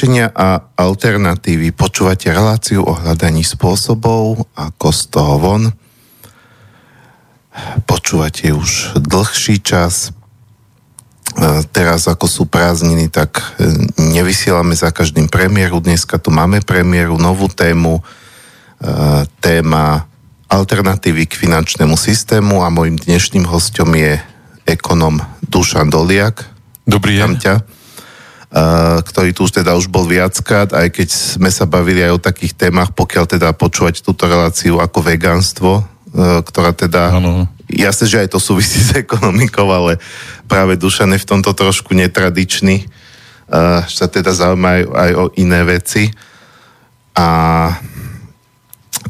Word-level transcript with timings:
riešenia 0.00 0.32
a 0.32 0.64
alternatívy. 0.80 1.76
Počúvate 1.76 2.32
reláciu 2.32 2.80
o 2.80 2.96
hľadaní 2.96 3.44
spôsobov, 3.44 4.48
ako 4.56 4.88
z 4.96 5.02
toho 5.12 5.34
von. 5.36 5.68
Počúvate 7.84 8.48
už 8.48 8.96
dlhší 8.96 9.60
čas. 9.60 10.08
E, 11.36 11.60
teraz, 11.76 12.08
ako 12.08 12.32
sú 12.32 12.42
prázdniny, 12.48 13.12
tak 13.12 13.44
e, 13.60 13.68
nevysielame 14.16 14.72
za 14.72 14.88
každým 14.88 15.28
premiéru. 15.28 15.84
Dneska 15.84 16.16
tu 16.16 16.32
máme 16.32 16.64
premiéru, 16.64 17.20
novú 17.20 17.52
tému. 17.52 18.00
E, 18.00 18.02
téma 19.44 20.08
alternatívy 20.48 21.28
k 21.28 21.44
finančnému 21.44 22.00
systému 22.00 22.64
a 22.64 22.72
môjim 22.72 22.96
dnešným 22.96 23.44
hostom 23.44 23.92
je 23.92 24.16
ekonom 24.64 25.20
Dušan 25.44 25.92
Doliak. 25.92 26.48
Dobrý 26.88 27.20
deň. 27.20 27.32
ťa 27.36 27.79
ktorý 29.06 29.30
tu 29.30 29.46
už 29.46 29.62
teda 29.62 29.78
už 29.78 29.86
bol 29.86 30.10
viackrát, 30.10 30.74
aj 30.74 30.90
keď 30.90 31.08
sme 31.38 31.50
sa 31.54 31.70
bavili 31.70 32.02
aj 32.02 32.18
o 32.18 32.24
takých 32.24 32.58
témach, 32.58 32.90
pokiaľ 32.90 33.38
teda 33.38 33.54
počúvať 33.54 34.02
túto 34.02 34.26
reláciu 34.26 34.82
ako 34.82 34.98
vegánstvo, 35.06 35.70
e, 35.78 35.84
ktorá 36.42 36.74
teda... 36.74 37.14
Ano. 37.14 37.46
Jasne, 37.70 38.10
že 38.10 38.26
aj 38.26 38.34
to 38.34 38.42
súvisí 38.42 38.82
s 38.82 38.90
ekonomikou, 38.98 39.70
ale 39.70 40.02
práve 40.50 40.74
Dušan 40.74 41.14
je 41.14 41.22
v 41.22 41.30
tomto 41.30 41.54
trošku 41.54 41.94
netradičný, 41.94 42.90
že 43.86 43.94
sa 43.94 44.06
teda 44.10 44.34
zaujíma 44.34 44.70
aj, 44.74 44.82
aj 44.90 45.10
o 45.14 45.24
iné 45.38 45.62
veci. 45.62 46.10
A 47.14 47.26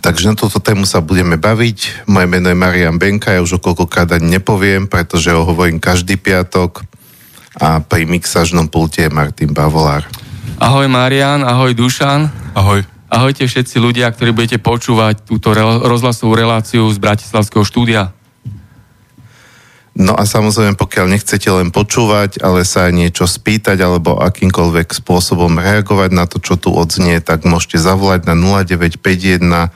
Takže 0.00 0.32
na 0.32 0.38
túto 0.38 0.62
tému 0.64 0.88
sa 0.88 1.04
budeme 1.04 1.36
baviť. 1.36 2.08
Moje 2.08 2.24
meno 2.24 2.48
je 2.48 2.56
Marian 2.56 2.96
Benka, 2.96 3.36
ja 3.36 3.44
už 3.44 3.60
okolkokrát 3.60 4.08
ani 4.16 4.40
nepoviem, 4.40 4.88
pretože 4.88 5.28
ho 5.28 5.44
hovorím 5.44 5.76
každý 5.76 6.16
piatok 6.16 6.88
a 7.60 7.84
pri 7.84 8.08
mixažnom 8.08 8.72
pulte 8.72 9.04
je 9.04 9.12
Martin 9.12 9.52
Bavolár. 9.52 10.08
Ahoj 10.56 10.88
Marian, 10.88 11.44
ahoj 11.44 11.76
Dušan. 11.76 12.28
Ahoj. 12.56 12.84
Ahojte 13.10 13.44
všetci 13.44 13.76
ľudia, 13.82 14.08
ktorí 14.08 14.32
budete 14.32 14.58
počúvať 14.62 15.28
túto 15.28 15.52
re- 15.52 15.82
rozhlasovú 15.82 16.32
reláciu 16.32 16.88
z 16.88 16.98
Bratislavského 17.02 17.66
štúdia. 17.66 18.16
No 19.98 20.14
a 20.14 20.22
samozrejme, 20.24 20.78
pokiaľ 20.78 21.12
nechcete 21.12 21.50
len 21.50 21.74
počúvať, 21.74 22.38
ale 22.40 22.62
sa 22.62 22.86
niečo 22.88 23.26
spýtať 23.26 23.82
alebo 23.82 24.22
akýmkoľvek 24.22 24.94
spôsobom 25.02 25.58
reagovať 25.58 26.10
na 26.14 26.24
to, 26.30 26.38
čo 26.38 26.54
tu 26.56 26.70
odznie, 26.70 27.18
tak 27.20 27.42
môžete 27.44 27.76
zavolať 27.82 28.30
na 28.30 28.38
0951 28.38 29.68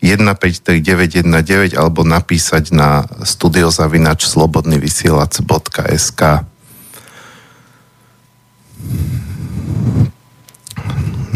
153919 0.00 1.74
alebo 1.74 2.04
napísať 2.04 2.70
na 2.70 3.08
studiozavinač 3.24 4.28
slobodnyvysielac.sk. 4.28 6.22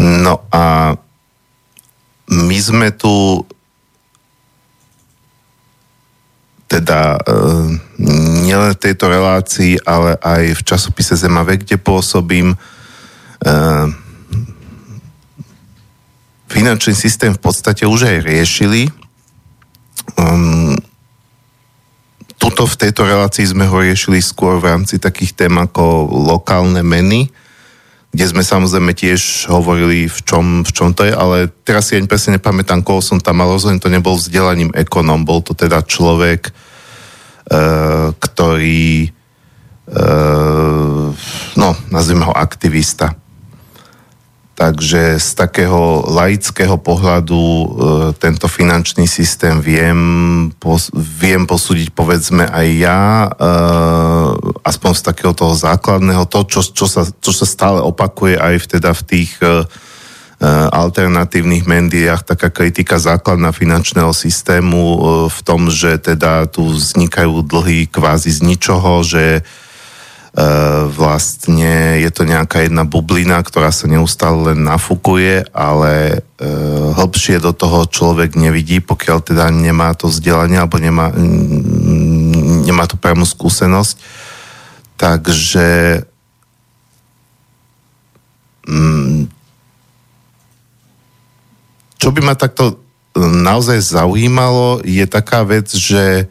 No 0.00 0.44
a 0.49 0.97
my 2.31 2.59
sme 2.62 2.94
tu 2.94 3.44
teda 6.71 7.19
e, 7.19 7.21
nielen 8.47 8.78
v 8.78 8.83
tejto 8.83 9.11
relácii, 9.11 9.83
ale 9.83 10.15
aj 10.22 10.55
v 10.55 10.62
časopise 10.62 11.19
Zemave, 11.19 11.59
kde 11.59 11.75
pôsobím, 11.75 12.55
e, 12.55 12.56
finančný 16.50 16.94
systém 16.94 17.34
v 17.34 17.43
podstate 17.43 17.87
už 17.87 18.06
aj 18.06 18.27
riešili. 18.27 18.91
Um, 20.19 20.75
tuto 22.38 22.67
v 22.67 22.78
tejto 22.78 23.06
relácii 23.06 23.47
sme 23.47 23.71
ho 23.71 23.78
riešili 23.78 24.19
skôr 24.19 24.59
v 24.59 24.75
rámci 24.75 24.99
takých 24.99 25.34
tém 25.34 25.55
ako 25.55 26.11
lokálne 26.11 26.82
meny, 26.82 27.31
kde 28.10 28.25
sme 28.26 28.43
samozrejme 28.43 28.91
tiež 28.91 29.47
hovorili, 29.47 30.10
v 30.10 30.19
čom, 30.26 30.66
v 30.66 30.71
čom 30.75 30.91
to 30.91 31.06
je, 31.06 31.15
ale 31.15 31.47
teraz 31.62 31.91
si 31.91 31.94
ani 31.94 32.10
presne 32.10 32.43
nepamätám, 32.43 32.82
koho 32.82 32.98
som 32.98 33.22
tam 33.22 33.38
mal, 33.38 33.54
rozhodne 33.54 33.78
to 33.78 33.87
nebol 33.87 34.19
vzdelaním 34.19 34.75
ekonom, 34.75 35.22
bol 35.22 35.47
to 35.47 35.54
teda 35.54 35.87
človek, 35.87 36.50
e, 36.50 36.53
ktorý, 38.10 39.06
e, 39.87 40.00
no, 41.54 41.70
nazvime 41.94 42.26
ho 42.26 42.34
aktivista. 42.34 43.15
Takže 44.60 45.16
z 45.16 45.31
takého 45.41 46.04
laického 46.04 46.76
pohľadu 46.76 47.41
e, 47.41 47.66
tento 48.21 48.44
finančný 48.44 49.09
systém 49.09 49.56
viem, 49.56 49.97
pos, 50.60 50.93
viem 50.93 51.48
posúdiť 51.48 51.88
povedzme 51.97 52.44
aj 52.44 52.69
ja, 52.76 53.00
e, 53.25 53.28
aspoň 54.60 54.93
z 55.00 55.03
takého 55.09 55.32
toho 55.32 55.56
základného, 55.56 56.28
to, 56.28 56.44
čo, 56.44 56.60
čo, 56.76 56.84
sa, 56.84 57.09
čo 57.09 57.32
sa 57.32 57.49
stále 57.49 57.81
opakuje 57.81 58.37
aj 58.37 58.76
teda 58.76 58.93
v 58.93 59.03
tých 59.09 59.32
e, 59.41 59.65
alternatívnych 60.76 61.65
médiách, 61.65 62.28
taká 62.28 62.53
kritika 62.53 63.00
základná 63.00 63.56
finančného 63.56 64.12
systému 64.12 64.81
v 65.28 65.38
tom, 65.41 65.72
že 65.72 65.97
teda 65.97 66.49
tu 66.49 66.69
vznikajú 66.69 67.44
dlhy 67.49 67.88
kvázi 67.88 68.28
z 68.28 68.44
ničoho, 68.44 69.04
že 69.04 69.41
vlastne 70.86 71.98
je 71.98 72.10
to 72.14 72.22
nejaká 72.22 72.62
jedna 72.62 72.86
bublina, 72.86 73.42
ktorá 73.42 73.74
sa 73.74 73.91
neustále 73.91 74.54
len 74.54 74.62
nafúkuje, 74.62 75.50
ale 75.50 76.22
e, 76.38 76.46
hĺbšie 76.94 77.43
do 77.43 77.50
toho 77.50 77.82
človek 77.90 78.38
nevidí, 78.38 78.78
pokiaľ 78.78 79.19
teda 79.26 79.50
nemá 79.50 79.90
to 79.99 80.06
vzdelanie 80.06 80.62
alebo 80.62 80.78
nemá, 80.78 81.10
nemá 82.62 82.87
tú 82.87 82.94
priamu 82.94 83.26
skúsenosť. 83.26 83.99
Takže 84.94 85.69
mm, 88.70 89.26
čo 91.99 92.08
by 92.14 92.20
ma 92.22 92.38
takto 92.38 92.78
naozaj 93.19 93.82
zaujímalo, 93.82 94.78
je 94.87 95.02
taká 95.10 95.43
vec, 95.43 95.66
že 95.75 96.31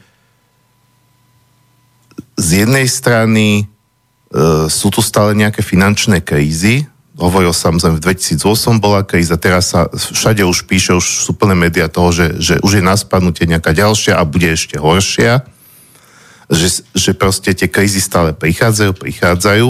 z 2.39 2.63
jednej 2.63 2.87
strany 2.87 3.67
E, 3.67 3.78
sú 4.69 4.93
tu 4.93 5.01
stále 5.01 5.33
nejaké 5.33 5.65
finančné 5.65 6.21
krízy. 6.21 6.85
Hovoril 7.17 7.51
samozrejme, 7.51 7.97
v 7.97 8.05
2008 8.13 8.79
bola 8.79 9.01
kríza, 9.03 9.35
teraz 9.35 9.73
sa 9.73 9.89
všade 9.89 10.45
už 10.45 10.69
píše, 10.69 10.95
už 10.95 11.27
sú 11.27 11.35
plné 11.35 11.57
médiá 11.57 11.89
toho, 11.89 12.13
že, 12.13 12.37
že 12.37 12.55
už 12.61 12.79
je 12.79 12.83
na 12.85 12.95
spadnutie 12.95 13.49
nejaká 13.49 13.73
ďalšia 13.73 14.15
a 14.15 14.23
bude 14.23 14.47
ešte 14.53 14.77
horšia. 14.77 15.43
Že, 16.49 16.67
že 16.97 17.11
proste 17.17 17.53
tie 17.53 17.69
krízy 17.69 18.01
stále 18.01 18.33
prichádzajú, 18.33 18.91
prichádzajú 18.97 19.69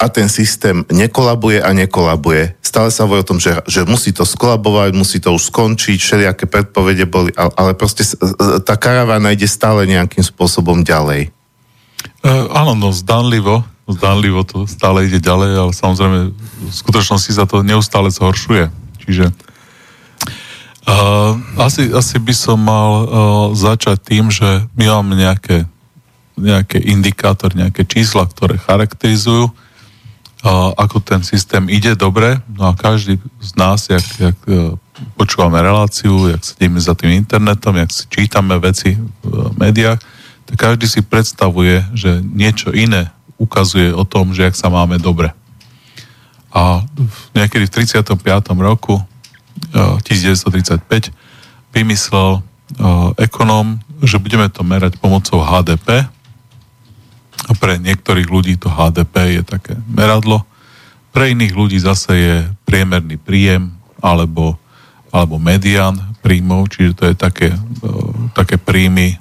a 0.00 0.08
ten 0.08 0.32
systém 0.32 0.80
nekolabuje 0.88 1.60
a 1.60 1.70
nekolabuje. 1.76 2.56
Stále 2.64 2.88
sa 2.88 3.04
hovorí 3.04 3.20
o 3.20 3.30
tom, 3.30 3.36
že, 3.36 3.52
že 3.68 3.84
musí 3.84 4.16
to 4.16 4.24
skolabovať, 4.24 4.96
musí 4.96 5.20
to 5.20 5.36
už 5.36 5.52
skončiť, 5.52 6.00
všelijaké 6.00 6.48
predpovede 6.48 7.04
boli, 7.04 7.30
ale 7.36 7.76
proste 7.76 8.08
tá 8.64 8.80
karavána 8.80 9.36
ide 9.36 9.44
stále 9.44 9.84
nejakým 9.84 10.24
spôsobom 10.24 10.80
ďalej. 10.80 11.28
Uh, 12.20 12.52
áno, 12.52 12.76
no 12.76 12.92
zdanlivo, 12.92 13.64
zdanlivo 13.88 14.44
to 14.44 14.68
stále 14.68 15.08
ide 15.08 15.24
ďalej, 15.24 15.50
ale 15.56 15.72
samozrejme 15.72 16.18
v 16.36 16.68
skutočnosti 16.68 17.32
sa 17.32 17.48
to 17.48 17.64
neustále 17.64 18.12
zhoršuje. 18.12 18.68
Čiže 19.00 19.32
uh, 20.84 21.32
asi, 21.56 21.88
asi 21.88 22.16
by 22.20 22.34
som 22.36 22.60
mal 22.60 22.90
uh, 22.92 23.06
začať 23.56 23.96
tým, 24.04 24.28
že 24.28 24.68
my 24.76 24.84
máme 25.00 25.16
nejaké, 25.16 25.64
nejaké 26.36 26.76
indikátory, 26.76 27.56
nejaké 27.56 27.88
čísla, 27.88 28.28
ktoré 28.28 28.60
charakterizujú, 28.60 29.48
uh, 29.48 30.76
ako 30.76 31.00
ten 31.00 31.24
systém 31.24 31.72
ide 31.72 31.96
dobre. 31.96 32.36
No 32.52 32.68
a 32.68 32.76
každý 32.76 33.16
z 33.40 33.50
nás, 33.56 33.88
jak, 33.88 34.04
jak 34.20 34.38
uh, 34.44 34.76
počúvame 35.16 35.56
reláciu, 35.56 36.28
jak 36.28 36.44
sedíme 36.44 36.84
za 36.84 36.92
tým 36.92 37.16
internetom, 37.16 37.80
jak 37.80 37.88
si 37.88 38.04
čítame 38.12 38.60
veci 38.60 38.92
v 38.92 39.24
uh, 39.24 39.48
médiách, 39.56 40.19
každý 40.58 40.86
si 40.90 41.00
predstavuje, 41.02 41.84
že 41.94 42.22
niečo 42.22 42.74
iné 42.74 43.10
ukazuje 43.40 43.94
o 43.94 44.04
tom, 44.04 44.36
že 44.36 44.50
ak 44.50 44.54
sa 44.58 44.68
máme 44.68 45.00
dobre. 45.00 45.32
A 46.50 46.82
niekedy 47.32 47.70
v 47.70 47.74
35. 47.86 48.18
roku 48.58 48.98
1935 49.70 50.82
eh, 50.82 51.12
vymyslel 51.70 52.30
eh, 52.38 53.24
ekonóm, 53.30 53.78
že 54.02 54.18
budeme 54.18 54.50
to 54.50 54.66
merať 54.66 54.98
pomocou 54.98 55.40
HDP. 55.40 56.10
Pre 57.50 57.74
niektorých 57.80 58.28
ľudí 58.28 58.54
to 58.60 58.68
HDP 58.68 59.40
je 59.40 59.42
také 59.42 59.74
meradlo, 59.88 60.44
pre 61.10 61.34
iných 61.34 61.54
ľudí 61.54 61.78
zase 61.82 62.12
je 62.14 62.36
priemerný 62.62 63.18
príjem 63.18 63.74
alebo, 63.98 64.54
alebo 65.10 65.42
median 65.42 65.98
príjmov, 66.22 66.70
čiže 66.70 66.92
to 66.94 67.04
je 67.10 67.14
také, 67.18 67.48
eh, 67.54 68.12
také 68.34 68.58
príjmy 68.58 69.18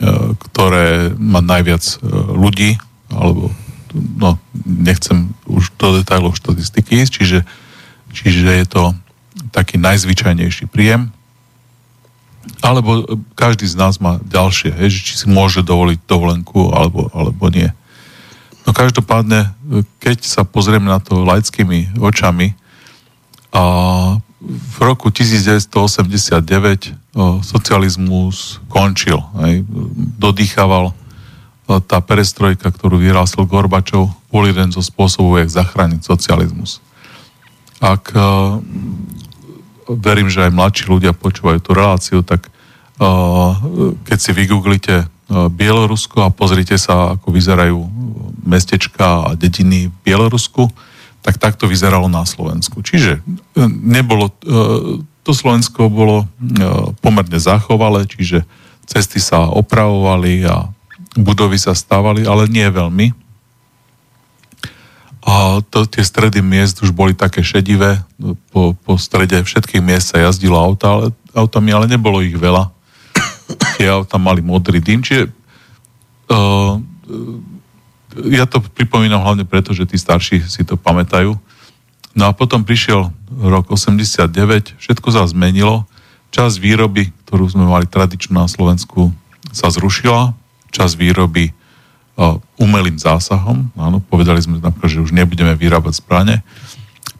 ktoré 0.00 1.16
má 1.16 1.40
najviac 1.40 1.80
e, 1.80 1.94
ľudí, 2.36 2.76
alebo 3.08 3.48
no, 3.94 4.36
nechcem 4.64 5.32
už 5.48 5.72
do 5.80 5.96
detailov 6.00 6.36
štatistiky 6.36 7.00
ísť, 7.00 7.12
čiže, 7.16 7.38
čiže 8.12 8.50
je 8.60 8.66
to 8.68 8.82
taký 9.56 9.80
najzvyčajnejší 9.80 10.68
príjem, 10.68 11.08
alebo 12.60 13.20
každý 13.34 13.66
z 13.66 13.76
nás 13.76 13.96
má 13.98 14.20
ďalšie, 14.22 14.76
hej, 14.76 14.90
či 14.92 15.14
si 15.24 15.26
môže 15.26 15.64
dovoliť 15.64 16.04
dovolenku, 16.04 16.72
alebo, 16.72 17.08
alebo 17.12 17.48
nie. 17.48 17.72
No 18.68 18.74
každopádne, 18.74 19.54
keď 20.02 20.26
sa 20.26 20.42
pozrieme 20.42 20.90
na 20.90 20.98
to 20.98 21.22
laickými 21.22 21.96
očami, 22.00 22.58
a 23.56 23.62
v 24.44 24.76
roku 24.84 25.08
1989 25.08 26.92
socializmus 27.40 28.60
končil. 28.68 29.24
Hej. 29.40 29.64
Dodýchaval 30.20 30.92
tá 31.88 31.98
perestrojka, 32.04 32.68
ktorú 32.68 33.00
vyrástol 33.00 33.48
Gorbačov, 33.48 34.12
bol 34.28 34.44
jeden 34.44 34.68
zo 34.70 34.84
spôsobov, 34.84 35.40
jak 35.40 35.48
zachrániť 35.48 36.04
socializmus. 36.04 36.84
Ak 37.80 38.12
verím, 39.88 40.28
že 40.28 40.44
aj 40.46 40.52
mladší 40.52 40.84
ľudia 40.92 41.16
počúvajú 41.16 41.58
tú 41.64 41.70
reláciu, 41.72 42.20
tak 42.20 42.52
keď 44.04 44.18
si 44.20 44.30
vygooglite 44.36 45.08
Bielorusko 45.26 46.28
a 46.28 46.30
pozrite 46.30 46.78
sa, 46.78 47.18
ako 47.18 47.34
vyzerajú 47.34 47.82
mestečka 48.46 49.26
a 49.26 49.34
dediny 49.34 49.90
v 49.90 49.96
Bielorusku, 50.06 50.70
tak 51.26 51.42
takto 51.42 51.66
vyzeralo 51.66 52.06
na 52.06 52.22
Slovensku. 52.22 52.86
Čiže 52.86 53.18
e, 53.18 53.60
nebolo, 53.66 54.30
e, 54.30 55.02
to 55.26 55.34
Slovensko 55.34 55.90
bolo 55.90 56.22
e, 56.22 56.26
pomerne 57.02 57.34
zachovalé, 57.42 58.06
čiže 58.06 58.46
cesty 58.86 59.18
sa 59.18 59.50
opravovali 59.50 60.46
a 60.46 60.70
budovy 61.18 61.58
sa 61.58 61.74
stávali, 61.74 62.22
ale 62.22 62.46
nie 62.46 62.62
veľmi. 62.70 63.10
A 65.26 65.58
to, 65.66 65.90
tie 65.90 66.06
stredy 66.06 66.38
miest 66.38 66.78
už 66.86 66.94
boli 66.94 67.10
také 67.10 67.42
šedivé. 67.42 67.98
Po, 68.54 68.78
po 68.78 68.94
strede 68.94 69.42
všetkých 69.42 69.82
miest 69.82 70.14
sa 70.14 70.22
jazdilo 70.22 70.54
auta, 70.54 70.86
ale, 70.94 71.06
autami, 71.34 71.74
ale 71.74 71.90
nebolo 71.90 72.22
ich 72.22 72.38
veľa. 72.38 72.70
Tie 73.74 73.90
auta 73.90 74.22
mali 74.22 74.38
modrý 74.38 74.78
dým, 74.78 75.02
čiže 75.02 75.26
uh, 76.30 76.78
ja 78.32 78.48
to 78.48 78.64
pripomínam 78.64 79.20
hlavne 79.20 79.44
preto, 79.44 79.76
že 79.76 79.84
tí 79.84 80.00
starší 80.00 80.44
si 80.48 80.64
to 80.64 80.80
pamätajú. 80.80 81.36
No 82.16 82.24
a 82.24 82.32
potom 82.32 82.64
prišiel 82.64 83.12
rok 83.28 83.68
89, 83.68 84.80
všetko 84.80 85.08
sa 85.12 85.28
zmenilo, 85.28 85.84
čas 86.32 86.56
výroby, 86.56 87.12
ktorú 87.28 87.44
sme 87.44 87.68
mali 87.68 87.84
tradičnú 87.84 88.40
na 88.40 88.48
Slovensku, 88.48 89.12
sa 89.52 89.68
zrušila, 89.68 90.32
čas 90.72 90.96
výroby 90.96 91.52
uh, 92.16 92.40
umelým 92.56 92.96
zásahom, 92.96 93.68
áno, 93.76 94.00
povedali 94.00 94.40
sme 94.40 94.60
napríklad, 94.60 94.90
že 94.96 95.04
už 95.04 95.12
nebudeme 95.12 95.52
vyrábať 95.52 96.00
zbrane, 96.00 96.40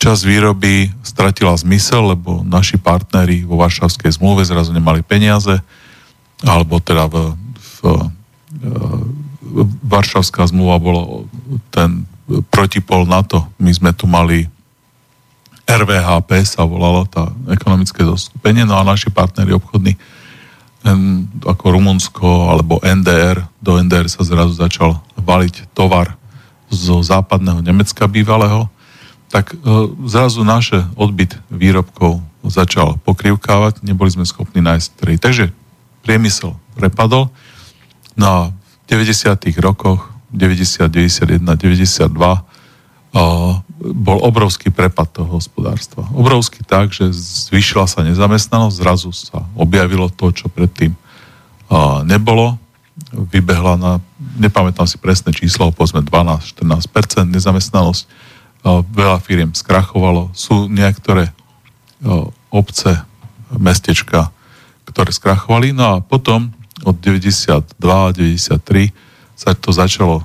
čas 0.00 0.24
výroby 0.24 0.92
stratila 1.04 1.56
zmysel, 1.56 2.16
lebo 2.16 2.44
naši 2.44 2.80
partneri 2.80 3.44
vo 3.44 3.60
Varšavskej 3.60 4.16
zmluve 4.16 4.44
zrazu 4.44 4.72
nemali 4.72 5.00
peniaze, 5.04 5.60
alebo 6.44 6.80
teda 6.80 7.08
v, 7.08 7.32
v, 7.56 7.80
v 8.60 9.25
Varšavská 9.64 10.44
zmluva 10.52 10.76
bola 10.76 11.02
ten 11.72 12.04
protipol 12.52 13.08
NATO. 13.08 13.48
My 13.56 13.72
sme 13.72 13.96
tu 13.96 14.04
mali 14.04 14.50
RVHP 15.66 16.30
sa 16.46 16.62
volalo, 16.62 17.08
tá 17.10 17.32
ekonomické 17.50 18.06
zoskupenie, 18.06 18.62
no 18.62 18.78
a 18.78 18.86
naši 18.86 19.10
partneri 19.10 19.50
obchodní 19.50 19.98
ako 21.42 21.64
Rumunsko 21.74 22.54
alebo 22.54 22.78
NDR, 22.78 23.42
do 23.58 23.74
NDR 23.82 24.06
sa 24.06 24.22
zrazu 24.22 24.54
začal 24.54 25.02
valiť 25.18 25.74
tovar 25.74 26.14
zo 26.70 27.02
západného 27.02 27.62
Nemecka 27.62 28.06
bývalého, 28.06 28.70
tak 29.26 29.54
e, 29.54 29.56
zrazu 30.06 30.46
naše 30.46 30.86
odbyt 30.94 31.34
výrobkov 31.50 32.22
začal 32.46 32.94
pokrivkávať, 33.02 33.82
neboli 33.82 34.14
sme 34.14 34.22
schopní 34.22 34.62
nájsť 34.62 34.88
trhy. 35.02 35.16
Takže 35.18 35.44
priemysel 36.06 36.54
prepadol, 36.78 37.34
no 38.14 38.26
a 38.26 38.40
90. 38.86 39.62
rokoch, 39.62 40.10
90, 40.30 40.86
91, 40.90 41.42
92, 41.42 42.14
bol 43.76 44.18
obrovský 44.20 44.68
prepad 44.72 45.08
toho 45.08 45.36
hospodárstva. 45.40 46.04
Obrovský 46.12 46.64
tak, 46.64 46.92
že 46.92 47.10
zvýšila 47.48 47.84
sa 47.88 48.04
nezamestnanosť, 48.04 48.76
zrazu 48.76 49.10
sa 49.12 49.44
objavilo 49.56 50.08
to, 50.12 50.32
čo 50.32 50.48
predtým 50.48 50.96
nebolo. 52.08 52.56
Vybehla 53.12 53.76
na, 53.76 53.92
nepamätám 54.40 54.88
si 54.88 54.96
presné 54.96 55.28
číslo, 55.36 55.68
povedzme 55.68 56.00
12-14% 56.00 57.28
nezamestnanosť. 57.28 58.02
Veľa 58.96 59.20
firiem 59.20 59.52
skrachovalo. 59.52 60.32
Sú 60.32 60.72
niektoré 60.72 61.32
obce, 62.48 63.04
mestečka, 63.52 64.32
ktoré 64.88 65.12
skrachovali. 65.12 65.76
No 65.76 65.84
a 65.84 65.94
potom 66.00 66.55
od 66.84 66.96
92 67.00 67.76
93 67.78 68.92
sa 69.36 69.52
to 69.56 69.72
začalo 69.72 70.24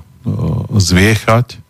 zviechať. 0.76 1.60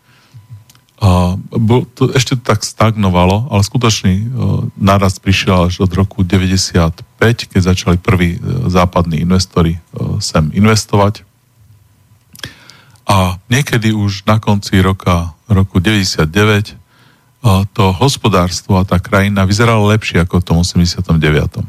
A 1.03 1.35
bol, 1.51 1.83
to, 1.83 2.15
ešte 2.15 2.39
tak 2.39 2.63
stagnovalo, 2.63 3.51
ale 3.51 3.61
skutočný 3.63 4.13
uh, 4.23 4.63
nárast 4.79 5.19
prišiel 5.19 5.67
až 5.67 5.83
od 5.83 5.91
roku 5.91 6.23
95, 6.23 7.03
keď 7.19 7.59
začali 7.59 7.99
prví 7.99 8.39
uh, 8.39 8.71
západní 8.71 9.19
investori 9.19 9.79
sem 10.23 10.47
investovať. 10.55 11.27
A 13.03 13.35
niekedy 13.51 13.91
už 13.91 14.23
na 14.23 14.39
konci 14.39 14.79
roka, 14.79 15.35
roku 15.51 15.83
99 15.83 16.23
uh, 16.23 17.67
to 17.75 17.91
hospodárstvo 17.99 18.79
a 18.79 18.87
tá 18.87 18.95
krajina 19.03 19.43
vyzerala 19.43 19.83
lepšie 19.91 20.23
ako 20.23 20.39
v 20.39 20.45
tom 20.47 20.57
89. 20.63 21.67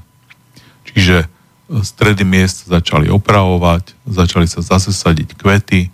Čiže 0.95 1.27
stredy 1.83 2.29
miest 2.29 2.69
začali 2.69 3.09
opravovať, 3.09 3.97
začali 4.05 4.45
sa 4.45 4.61
zase 4.61 4.93
sadiť 4.93 5.33
kvety, 5.37 5.89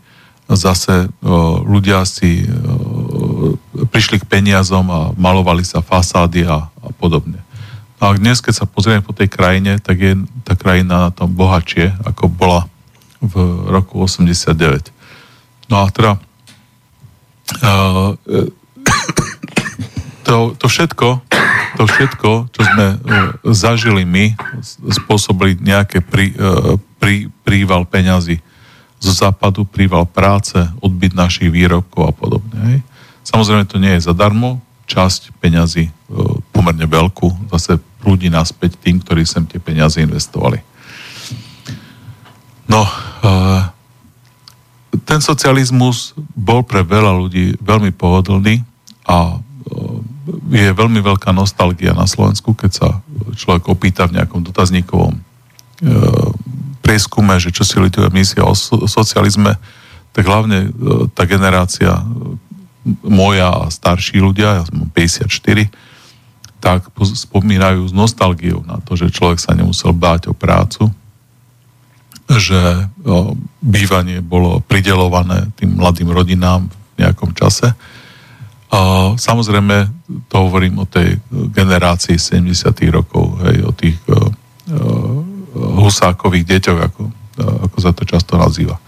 zase 0.50 1.06
o, 1.22 1.62
ľudia 1.62 2.02
si 2.02 2.42
o, 2.42 3.54
prišli 3.86 4.18
k 4.18 4.26
peniazom 4.26 4.90
a 4.90 5.00
malovali 5.14 5.62
sa 5.62 5.78
fasády 5.78 6.42
a, 6.42 6.66
a 6.66 6.88
podobne. 6.98 7.38
No 8.02 8.10
a 8.10 8.16
dnes, 8.16 8.42
keď 8.42 8.64
sa 8.64 8.66
pozrieme 8.66 9.04
po 9.04 9.14
tej 9.14 9.30
krajine, 9.30 9.78
tak 9.78 10.00
je 10.00 10.12
tá 10.42 10.58
krajina 10.58 11.06
na 11.06 11.10
tom 11.14 11.30
bohatšie, 11.30 11.94
ako 12.02 12.32
bola 12.32 12.66
v 13.20 13.36
roku 13.68 14.00
89. 14.00 14.88
No 15.68 15.84
a 15.84 15.92
teda 15.92 16.16
uh, 17.60 18.16
to, 20.26 20.56
to 20.56 20.66
všetko 20.66 21.20
to 21.80 21.88
všetko, 21.88 22.52
čo 22.52 22.60
sme 22.60 22.86
uh, 22.92 23.32
zažili 23.56 24.04
my, 24.04 24.36
spôsobili 24.92 25.56
nejaké 25.64 26.04
prí, 26.04 26.36
uh, 26.36 26.76
prí, 27.00 27.32
príval 27.40 27.88
peňazí 27.88 28.36
zo 29.00 29.16
západu, 29.16 29.64
príval 29.64 30.04
práce, 30.04 30.60
odbyt 30.84 31.16
našich 31.16 31.48
výrobkov 31.48 32.02
a 32.04 32.12
podobne. 32.12 32.58
Hej. 32.68 32.78
Samozrejme, 33.24 33.64
to 33.64 33.80
nie 33.80 33.96
je 33.96 34.04
zadarmo, 34.04 34.60
časť 34.84 35.32
peňazí 35.40 35.88
uh, 35.88 36.36
pomerne 36.52 36.84
veľkú 36.84 37.48
zase 37.48 37.80
prúdi 38.04 38.28
naspäť 38.28 38.76
tým, 38.76 39.00
ktorí 39.00 39.24
sem 39.24 39.48
tie 39.48 39.56
peniaze 39.56 39.96
investovali. 40.04 40.60
No, 42.70 42.86
ten 45.02 45.18
socializmus 45.18 46.14
bol 46.38 46.62
pre 46.62 46.86
veľa 46.86 47.12
ľudí 47.18 47.58
veľmi 47.58 47.90
pohodlný 47.90 48.62
a 49.10 49.42
je 50.50 50.70
veľmi 50.72 51.00
veľká 51.02 51.30
nostalgia 51.34 51.94
na 51.94 52.06
Slovensku, 52.06 52.54
keď 52.54 52.70
sa 52.70 52.88
človek 53.34 53.70
opýta 53.70 54.06
v 54.06 54.20
nejakom 54.20 54.42
dotazníkovom 54.46 55.14
e, 55.16 55.20
prieskume, 56.80 57.38
že 57.38 57.54
čo 57.54 57.62
si 57.62 57.78
ľudia 57.78 58.10
myslia 58.10 58.46
o 58.46 58.54
so, 58.56 58.88
socializme, 58.90 59.54
tak 60.10 60.24
hlavne 60.26 60.58
e, 60.66 60.68
tá 61.14 61.28
generácia 61.28 61.94
e, 61.94 62.04
moja 63.06 63.48
a 63.50 63.70
starší 63.70 64.18
ľudia, 64.18 64.60
ja 64.60 64.64
som 64.66 64.88
54, 64.88 65.30
tak 66.60 66.92
spomínajú 66.96 67.88
s 67.88 67.92
nostalgiou 67.96 68.60
na 68.68 68.80
to, 68.84 68.92
že 68.96 69.12
človek 69.12 69.40
sa 69.40 69.56
nemusel 69.56 69.96
báť 69.96 70.28
o 70.28 70.34
prácu, 70.36 70.92
že 72.30 72.60
o, 73.02 73.34
bývanie 73.58 74.22
bolo 74.22 74.60
pridelované 74.62 75.50
tým 75.56 75.80
mladým 75.80 76.12
rodinám 76.12 76.68
v 76.68 76.96
nejakom 77.02 77.32
čase 77.34 77.72
samozrejme, 79.18 79.90
to 80.30 80.36
hovorím 80.46 80.78
o 80.82 80.86
tej 80.86 81.18
generácii 81.30 82.14
70. 82.18 82.70
rokov, 82.94 83.42
hej, 83.42 83.66
o 83.66 83.72
tých 83.74 83.98
uh, 84.06 84.16
husákových 85.82 86.46
deťoch, 86.46 86.78
ako, 86.78 87.02
uh, 87.10 87.56
ako 87.66 87.76
sa 87.82 87.90
to 87.90 88.06
často 88.06 88.38
nazýva. 88.38 88.78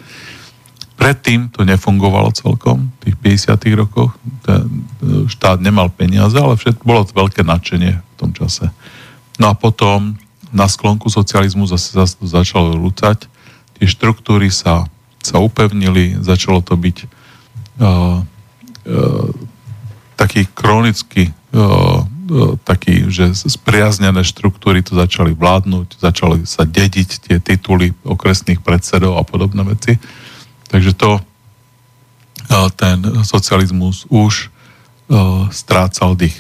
Predtým 0.94 1.50
to 1.50 1.66
nefungovalo 1.66 2.30
celkom, 2.30 2.94
v 3.02 3.10
tých 3.10 3.16
50. 3.50 3.58
rokoch. 3.74 4.14
Ten 4.46 4.86
štát 5.26 5.58
nemal 5.58 5.90
peniaze, 5.90 6.38
ale 6.38 6.54
všetko 6.54 6.82
bolo 6.86 7.02
to 7.02 7.18
veľké 7.18 7.42
nadšenie 7.42 7.98
v 7.98 8.14
tom 8.14 8.30
čase. 8.30 8.70
No 9.42 9.50
a 9.50 9.58
potom 9.58 10.14
na 10.54 10.70
sklonku 10.70 11.10
socializmu 11.10 11.66
zase, 11.66 11.98
zase 11.98 12.22
začalo 12.22 12.78
rúcať. 12.78 13.26
Tie 13.80 13.86
štruktúry 13.90 14.54
sa, 14.54 14.86
sa 15.18 15.42
upevnili, 15.42 16.22
začalo 16.22 16.62
to 16.62 16.78
byť 16.78 16.96
uh, 17.82 18.22
uh, 18.22 19.30
taký 20.16 20.48
chronický 20.52 21.32
taký, 22.64 23.12
že 23.12 23.36
spriaznené 23.36 24.24
štruktúry 24.24 24.80
to 24.80 24.96
začali 24.96 25.36
vládnuť, 25.36 26.00
začali 26.00 26.48
sa 26.48 26.64
dediť 26.64 27.08
tie 27.28 27.36
tituly 27.42 27.92
okresných 28.08 28.64
predsedov 28.64 29.20
a 29.20 29.26
podobné 29.26 29.60
veci. 29.68 30.00
Takže 30.72 30.96
to 30.96 31.20
ten 32.80 33.04
socializmus 33.26 34.08
už 34.08 34.48
strácal 35.52 36.16
dých. 36.16 36.36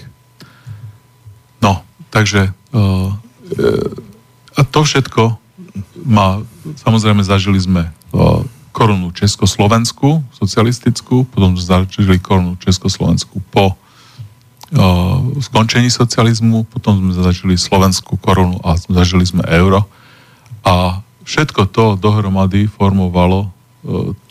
No, 1.60 1.84
takže 2.08 2.56
a 4.56 4.60
to 4.64 4.80
všetko 4.80 5.36
má, 6.08 6.40
samozrejme 6.80 7.20
zažili 7.20 7.60
sme 7.60 7.92
korunu 8.72 9.12
Československu, 9.12 10.24
socialistickú, 10.32 11.28
potom 11.28 11.54
zažili 11.60 12.16
korunu 12.18 12.56
Československu 12.56 13.44
po 13.52 13.76
skončení 15.44 15.92
socializmu, 15.92 16.64
potom 16.64 16.96
sme 16.96 17.12
zažili 17.12 17.54
slovenskú 17.60 18.16
korunu 18.16 18.56
a 18.64 18.80
zažili 18.80 19.28
sme 19.28 19.44
euro. 19.52 19.84
A 20.64 21.04
všetko 21.28 21.68
to 21.68 21.84
dohromady 22.00 22.64
formovalo 22.72 23.52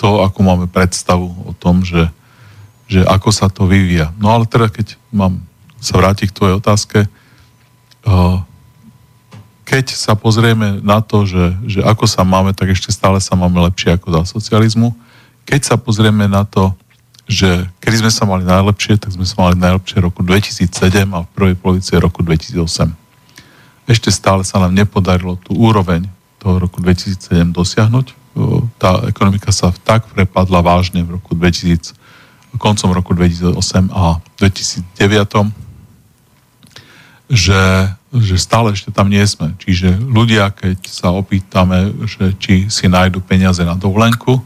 to, 0.02 0.10
ako 0.26 0.40
máme 0.42 0.66
predstavu 0.66 1.30
o 1.46 1.54
tom, 1.54 1.86
že, 1.86 2.10
že 2.90 3.06
ako 3.06 3.30
sa 3.30 3.54
to 3.54 3.70
vyvíja. 3.70 4.10
No 4.18 4.34
ale 4.34 4.50
teda, 4.50 4.74
keď 4.74 4.98
mám 5.14 5.46
sa 5.78 6.02
vrátiť 6.02 6.34
k 6.34 6.38
tvojej 6.42 6.56
otázke, 6.58 6.98
keď 9.72 9.96
sa 9.96 10.20
pozrieme 10.20 10.84
na 10.84 11.00
to, 11.00 11.24
že, 11.24 11.56
že 11.64 11.80
ako 11.80 12.04
sa 12.04 12.28
máme, 12.28 12.52
tak 12.52 12.76
ešte 12.76 12.92
stále 12.92 13.24
sa 13.24 13.40
máme 13.40 13.56
lepšie 13.72 13.96
ako 13.96 14.20
za 14.20 14.36
socializmu. 14.36 14.92
Keď 15.48 15.62
sa 15.64 15.76
pozrieme 15.80 16.28
na 16.28 16.44
to, 16.44 16.76
že 17.24 17.48
kedy 17.80 18.04
sme 18.04 18.12
sa 18.12 18.28
mali 18.28 18.44
najlepšie, 18.44 19.00
tak 19.00 19.16
sme 19.16 19.24
sa 19.24 19.48
mali 19.48 19.56
najlepšie 19.56 20.04
roku 20.04 20.28
2007 20.28 20.68
a 21.16 21.24
v 21.24 21.32
prvej 21.32 21.56
polovici 21.56 21.96
roku 21.96 22.20
2008. 22.20 22.92
Ešte 23.88 24.12
stále 24.12 24.44
sa 24.44 24.60
nám 24.60 24.76
nepodarilo 24.76 25.40
tú 25.40 25.56
úroveň 25.56 26.04
toho 26.44 26.60
roku 26.60 26.84
2007 26.84 27.56
dosiahnuť. 27.56 28.12
Tá 28.76 29.08
ekonomika 29.08 29.56
sa 29.56 29.72
tak 29.72 30.04
prepadla 30.12 30.60
vážne 30.60 31.08
v 31.08 31.16
roku 31.16 31.32
2000, 31.32 31.96
koncom 32.60 32.92
roku 32.92 33.16
2008 33.16 33.88
a 33.88 34.20
2009, 34.36 35.48
že, 37.32 37.88
že 38.12 38.36
stále 38.36 38.76
ešte 38.76 38.92
tam 38.92 39.08
nie 39.08 39.24
sme. 39.24 39.56
Čiže 39.56 39.96
ľudia, 39.96 40.52
keď 40.52 40.84
sa 40.84 41.16
opýtame, 41.16 41.96
že 42.04 42.36
či 42.36 42.68
si 42.68 42.92
nájdu 42.92 43.24
peniaze 43.24 43.64
na 43.64 43.80
dovolenku, 43.80 44.44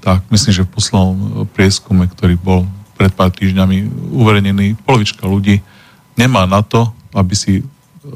tak 0.00 0.24
myslím, 0.32 0.52
že 0.54 0.64
v 0.64 0.72
poslednom 0.72 1.44
prieskume, 1.52 2.08
ktorý 2.08 2.40
bol 2.40 2.64
pred 2.96 3.12
pár 3.12 3.28
týždňami 3.36 4.08
uverejnený, 4.16 4.80
polovička 4.88 5.28
ľudí 5.28 5.60
nemá 6.16 6.48
na 6.48 6.64
to, 6.64 6.88
aby 7.12 7.36
si 7.36 7.60
e, 7.60 7.64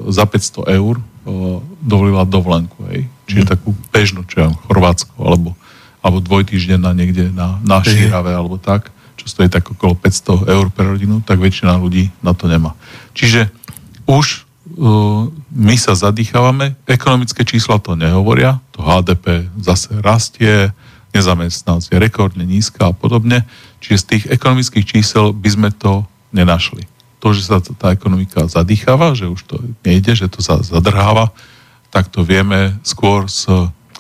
za 0.09 0.25
500 0.25 0.65
eur 0.81 0.97
e, 0.97 1.03
dovolila 1.85 2.25
dovolenku. 2.25 2.81
Hej. 2.89 3.05
Čiže 3.29 3.45
mm. 3.45 3.51
takú 3.53 3.77
bežnú, 3.93 4.25
čo 4.25 4.49
je 4.49 4.57
Chorvátsko, 4.65 5.13
alebo, 5.21 5.53
alebo 6.01 6.25
dvojtýždenná 6.25 6.97
niekde 6.97 7.29
na, 7.29 7.61
na 7.61 7.85
Šírave, 7.85 8.33
alebo 8.33 8.57
tak, 8.57 8.89
čo 9.21 9.29
stojí 9.29 9.53
tak 9.53 9.69
okolo 9.69 9.93
500 9.93 10.49
eur 10.49 10.67
per 10.73 10.97
rodinu, 10.97 11.21
tak 11.21 11.37
väčšina 11.37 11.77
ľudí 11.77 12.09
na 12.25 12.33
to 12.33 12.49
nemá. 12.49 12.73
Čiže 13.13 13.53
už 14.09 14.49
my 15.51 15.75
sa 15.75 15.99
zadýchávame, 15.99 16.79
ekonomické 16.87 17.43
čísla 17.43 17.83
to 17.83 17.99
nehovoria, 17.99 18.63
to 18.71 18.85
HDP 18.85 19.51
zase 19.59 19.91
rastie, 19.99 20.71
nezamestnanosť 21.11 21.91
je 21.91 21.99
rekordne 21.99 22.47
nízka 22.47 22.91
a 22.91 22.95
podobne. 22.95 23.43
Čiže 23.83 23.99
z 23.99 24.07
tých 24.07 24.25
ekonomických 24.31 24.87
čísel 24.87 25.35
by 25.35 25.49
sme 25.51 25.69
to 25.75 26.07
nenašli. 26.31 26.87
To, 27.19 27.35
že 27.35 27.51
sa 27.51 27.59
tá 27.59 27.93
ekonomika 27.93 28.47
zadýcháva, 28.47 29.19
že 29.19 29.27
už 29.27 29.41
to 29.45 29.57
nejde, 29.83 30.15
že 30.15 30.31
to 30.31 30.41
sa 30.41 30.63
zadrháva, 30.63 31.35
tak 31.91 32.07
to 32.09 32.23
vieme 32.23 32.79
skôr 32.87 33.27
z 33.27 33.51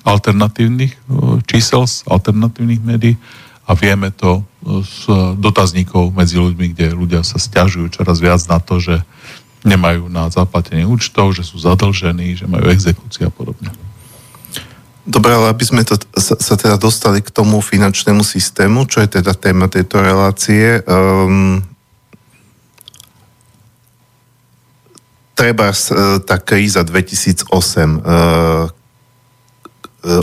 alternatívnych 0.06 0.94
čísel, 1.44 1.84
z 1.84 2.06
alternatívnych 2.08 2.80
médií 2.80 3.18
a 3.66 3.74
vieme 3.76 4.14
to 4.14 4.46
z 4.64 5.10
dotazníkov 5.36 6.14
medzi 6.14 6.38
ľuďmi, 6.40 6.72
kde 6.72 6.96
ľudia 6.96 7.20
sa 7.26 7.36
stiažujú 7.36 7.90
čoraz 7.92 8.22
viac 8.22 8.40
na 8.48 8.62
to, 8.62 8.78
že 8.80 9.02
nemajú 9.64 10.08
na 10.08 10.32
zaplatenie 10.32 10.88
účtov, 10.88 11.36
že 11.36 11.44
sú 11.44 11.60
zadlžení, 11.60 12.36
že 12.36 12.48
majú 12.48 12.72
exekúcie 12.72 13.28
a 13.28 13.32
podobne. 13.32 13.68
Dobre, 15.04 15.32
ale 15.32 15.50
aby 15.50 15.64
sme 15.64 15.82
to, 15.82 15.96
sa, 16.16 16.36
sa 16.36 16.54
teda 16.54 16.76
dostali 16.76 17.24
k 17.24 17.32
tomu 17.32 17.58
finančnému 17.64 18.20
systému, 18.22 18.84
čo 18.86 19.00
je 19.00 19.20
teda 19.20 19.32
téma 19.32 19.66
tejto 19.66 20.00
relácie, 20.00 20.84
um, 20.84 21.64
treba 25.34 25.72
uh, 25.72 26.20
tá 26.20 26.36
kríza 26.36 26.84
2008, 26.84 27.48
uh, 27.48 28.68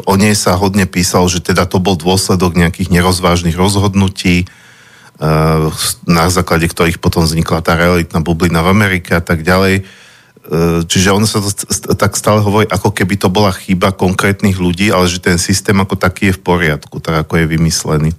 o 0.06 0.14
nej 0.18 0.34
sa 0.34 0.58
hodne 0.58 0.90
písal, 0.90 1.30
že 1.30 1.42
teda 1.42 1.70
to 1.70 1.78
bol 1.78 1.94
dôsledok 1.94 2.58
nejakých 2.58 2.90
nerozvážnych 2.90 3.54
rozhodnutí, 3.54 4.50
na 6.06 6.26
základe 6.30 6.70
ktorých 6.70 7.02
potom 7.02 7.26
vznikla 7.26 7.66
tá 7.66 7.74
realitná 7.74 8.22
bublina 8.22 8.62
v 8.62 8.70
Amerike 8.70 9.18
a 9.18 9.24
tak 9.24 9.42
ďalej. 9.42 9.82
Uh, 9.82 9.86
E, 10.48 10.88
čiže 10.88 11.12
ono 11.12 11.28
sa 11.28 11.44
to 11.44 11.92
tak 12.00 12.16
stále 12.16 12.40
hovorí, 12.40 12.64
ako 12.72 12.96
keby 12.96 13.20
to 13.20 13.28
bola 13.28 13.52
chyba 13.52 13.92
konkrétnych 13.92 14.56
ľudí, 14.56 14.96
ale 14.96 15.12
že 15.12 15.20
ten 15.20 15.36
systém 15.36 15.76
ako 15.76 16.00
taký 16.00 16.32
je 16.32 16.38
v 16.40 16.42
poriadku, 16.42 17.04
tak 17.04 17.28
ako 17.28 17.44
je 17.44 17.46
vymyslený. 17.52 18.10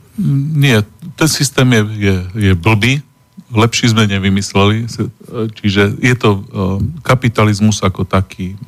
Nie, 0.53 0.85
ten 1.17 1.29
systém 1.29 1.65
je, 1.73 1.83
je, 1.97 2.17
je 2.37 2.53
blbý, 2.53 3.01
lepší 3.49 3.97
sme 3.97 4.05
nevymysleli, 4.05 4.85
čiže 5.57 5.97
je 6.05 6.15
to 6.21 6.31
e, 6.37 6.41
kapitalizmus 7.01 7.81
ako 7.81 8.05
taký, 8.05 8.61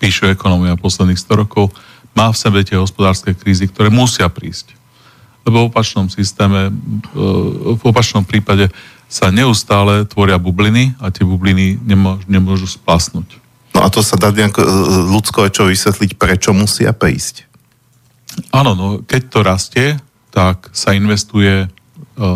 píšu 0.00 0.32
ekonomia 0.32 0.80
posledných 0.80 1.20
100 1.20 1.42
rokov, 1.44 1.68
má 2.16 2.32
v 2.32 2.40
sebe 2.40 2.64
tie 2.64 2.80
hospodárske 2.80 3.36
krízy, 3.36 3.68
ktoré 3.68 3.92
musia 3.92 4.24
prísť. 4.32 4.72
Lebo 5.46 5.62
v 5.62 5.68
opačnom 5.70 6.10
systéme, 6.10 6.68
e, 6.68 6.72
v 7.78 7.82
opačnom 7.86 8.26
prípade 8.26 8.68
sa 9.06 9.30
neustále 9.30 10.02
tvoria 10.10 10.42
bubliny 10.42 10.98
a 10.98 11.14
tie 11.14 11.22
bubliny 11.22 11.78
nemôžu, 11.86 12.26
nemôžu 12.26 12.66
splasnúť. 12.66 13.38
No 13.70 13.86
a 13.86 13.88
to 13.88 14.02
sa 14.02 14.18
dá 14.18 14.34
nejako 14.34 14.66
e, 14.66 14.68
ľudsko 15.14 15.46
čo 15.54 15.70
vysvetliť, 15.70 16.18
prečo 16.18 16.50
musia 16.50 16.90
prísť? 16.90 17.46
Áno, 18.50 18.74
no 18.74 18.86
keď 19.06 19.22
to 19.30 19.38
rastie, 19.46 19.86
tak 20.34 20.68
sa 20.76 20.92
investuje 20.92 21.64
uh, 21.64 21.68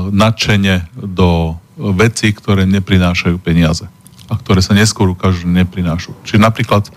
nadšene 0.09 0.89
do 0.97 1.61
veci, 1.77 2.33
ktoré 2.33 2.65
neprinášajú 2.65 3.37
peniaze 3.37 3.85
a 4.31 4.39
ktoré 4.41 4.65
sa 4.65 4.73
neskôr 4.73 5.13
ukážu, 5.13 5.45
že 5.45 5.53
neprinášajú. 5.53 6.17
Čiže 6.25 6.41
napríklad 6.41 6.89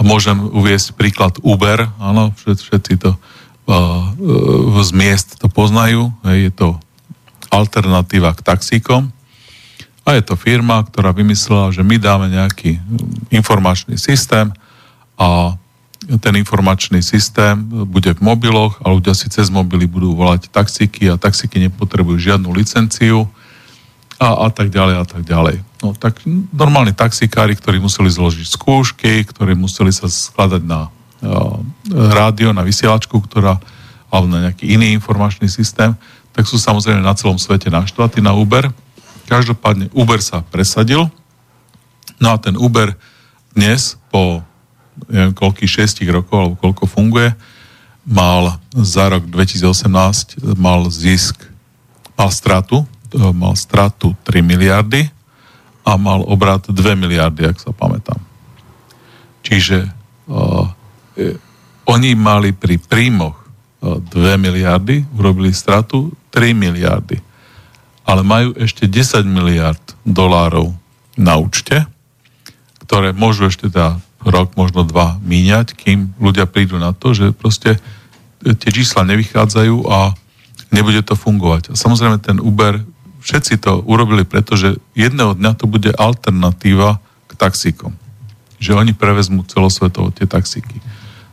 môžem 0.00 0.40
uviesť 0.40 0.96
príklad 0.96 1.36
Uber, 1.44 1.92
áno, 2.00 2.32
všetci 2.34 2.98
to 2.98 3.14
z 4.82 4.90
miest 4.92 5.38
to 5.38 5.46
poznajú, 5.46 6.10
je 6.26 6.50
to 6.50 6.78
alternatíva 7.50 8.34
k 8.34 8.42
taxíkom. 8.42 9.10
A 10.06 10.16
je 10.16 10.22
to 10.24 10.34
firma, 10.34 10.82
ktorá 10.82 11.14
vymyslela, 11.14 11.70
že 11.70 11.86
my 11.86 12.00
dáme 12.00 12.32
nejaký 12.32 12.80
informačný 13.30 14.00
systém 14.00 14.50
a 15.20 15.54
ten 16.18 16.34
informačný 16.40 17.04
systém 17.04 17.60
bude 17.86 18.16
v 18.16 18.24
mobiloch 18.24 18.80
a 18.80 18.88
ľudia 18.88 19.12
si 19.12 19.28
cez 19.28 19.52
mobily 19.52 19.84
budú 19.84 20.16
volať 20.16 20.48
taxíky 20.48 21.06
a 21.12 21.20
taxíky 21.20 21.60
nepotrebujú 21.68 22.16
žiadnu 22.16 22.50
licenciu 22.50 23.28
a, 24.16 24.48
a 24.48 24.48
tak 24.48 24.72
ďalej 24.72 24.94
a 24.96 25.04
tak 25.04 25.22
ďalej. 25.22 25.60
No 25.84 25.92
tak 25.92 26.24
normálni 26.50 26.96
taxikári, 26.96 27.54
ktorí 27.54 27.78
museli 27.78 28.08
zložiť 28.08 28.48
skúšky, 28.48 29.22
ktorí 29.28 29.52
museli 29.54 29.92
sa 29.92 30.08
skladať 30.08 30.62
na 30.64 30.88
rádio, 31.90 32.56
na 32.56 32.64
vysielačku, 32.64 33.20
ktorá, 33.28 33.60
alebo 34.08 34.26
na 34.26 34.50
nejaký 34.50 34.74
iný 34.74 34.96
informačný 34.96 35.46
systém, 35.46 35.92
tak 36.32 36.48
sú 36.48 36.56
samozrejme 36.56 37.04
na 37.04 37.12
celom 37.12 37.36
svete 37.36 37.68
naštvatí 37.68 38.24
na 38.24 38.32
Uber. 38.32 38.72
Každopádne 39.28 39.92
Uber 39.92 40.18
sa 40.18 40.42
presadil, 40.42 41.06
no 42.18 42.28
a 42.32 42.36
ten 42.40 42.56
Uber 42.56 42.96
dnes 43.54 44.00
po 44.10 44.42
neviem 45.08 45.32
koľkých 45.32 45.70
šestich 45.80 46.08
rokov, 46.10 46.36
alebo 46.36 46.56
koľko 46.60 46.84
funguje, 46.84 47.32
mal 48.04 48.58
za 48.74 49.08
rok 49.08 49.28
2018 49.28 50.56
mal 50.58 50.88
zisk, 50.90 51.40
mal 52.18 52.28
stratu, 52.32 52.84
mal 53.32 53.54
stratu 53.56 54.12
3 54.26 54.44
miliardy 54.44 55.08
a 55.86 55.96
mal 55.96 56.20
obrat 56.26 56.68
2 56.68 56.74
miliardy, 56.96 57.48
ak 57.48 57.56
sa 57.60 57.70
pamätám. 57.72 58.20
Čiže 59.40 59.88
uh, 60.28 60.68
oni 61.88 62.10
mali 62.14 62.54
pri 62.54 62.78
príjmoch 62.78 63.36
2 63.80 64.12
miliardy, 64.36 65.08
urobili 65.16 65.50
stratu 65.56 66.12
3 66.30 66.52
miliardy. 66.52 67.16
Ale 68.04 68.20
majú 68.20 68.52
ešte 68.58 68.84
10 68.84 69.24
miliard 69.24 69.80
dolárov 70.04 70.74
na 71.16 71.40
účte, 71.40 71.86
ktoré 72.84 73.14
môžu 73.14 73.46
ešte 73.48 73.70
teda 73.70 74.02
rok, 74.20 74.52
možno 74.58 74.84
dva 74.84 75.16
míňať, 75.24 75.72
kým 75.78 76.12
ľudia 76.20 76.44
prídu 76.44 76.76
na 76.76 76.92
to, 76.92 77.16
že 77.16 77.32
proste 77.32 77.80
tie 78.40 78.70
čísla 78.72 79.08
nevychádzajú 79.08 79.76
a 79.88 80.12
nebude 80.72 81.00
to 81.04 81.16
fungovať. 81.16 81.72
A 81.72 81.78
samozrejme 81.78 82.20
ten 82.20 82.36
Uber, 82.36 82.84
všetci 83.24 83.60
to 83.60 83.80
urobili, 83.84 84.24
pretože 84.24 84.76
jedného 84.92 85.36
dňa 85.36 85.52
to 85.56 85.64
bude 85.68 85.92
alternatíva 85.96 87.00
k 87.28 87.32
taxíkom. 87.36 87.96
Že 88.60 88.76
oni 88.76 88.92
prevezmú 88.92 89.44
celosvetovo 89.48 90.12
tie 90.12 90.28
taxíky. 90.28 90.80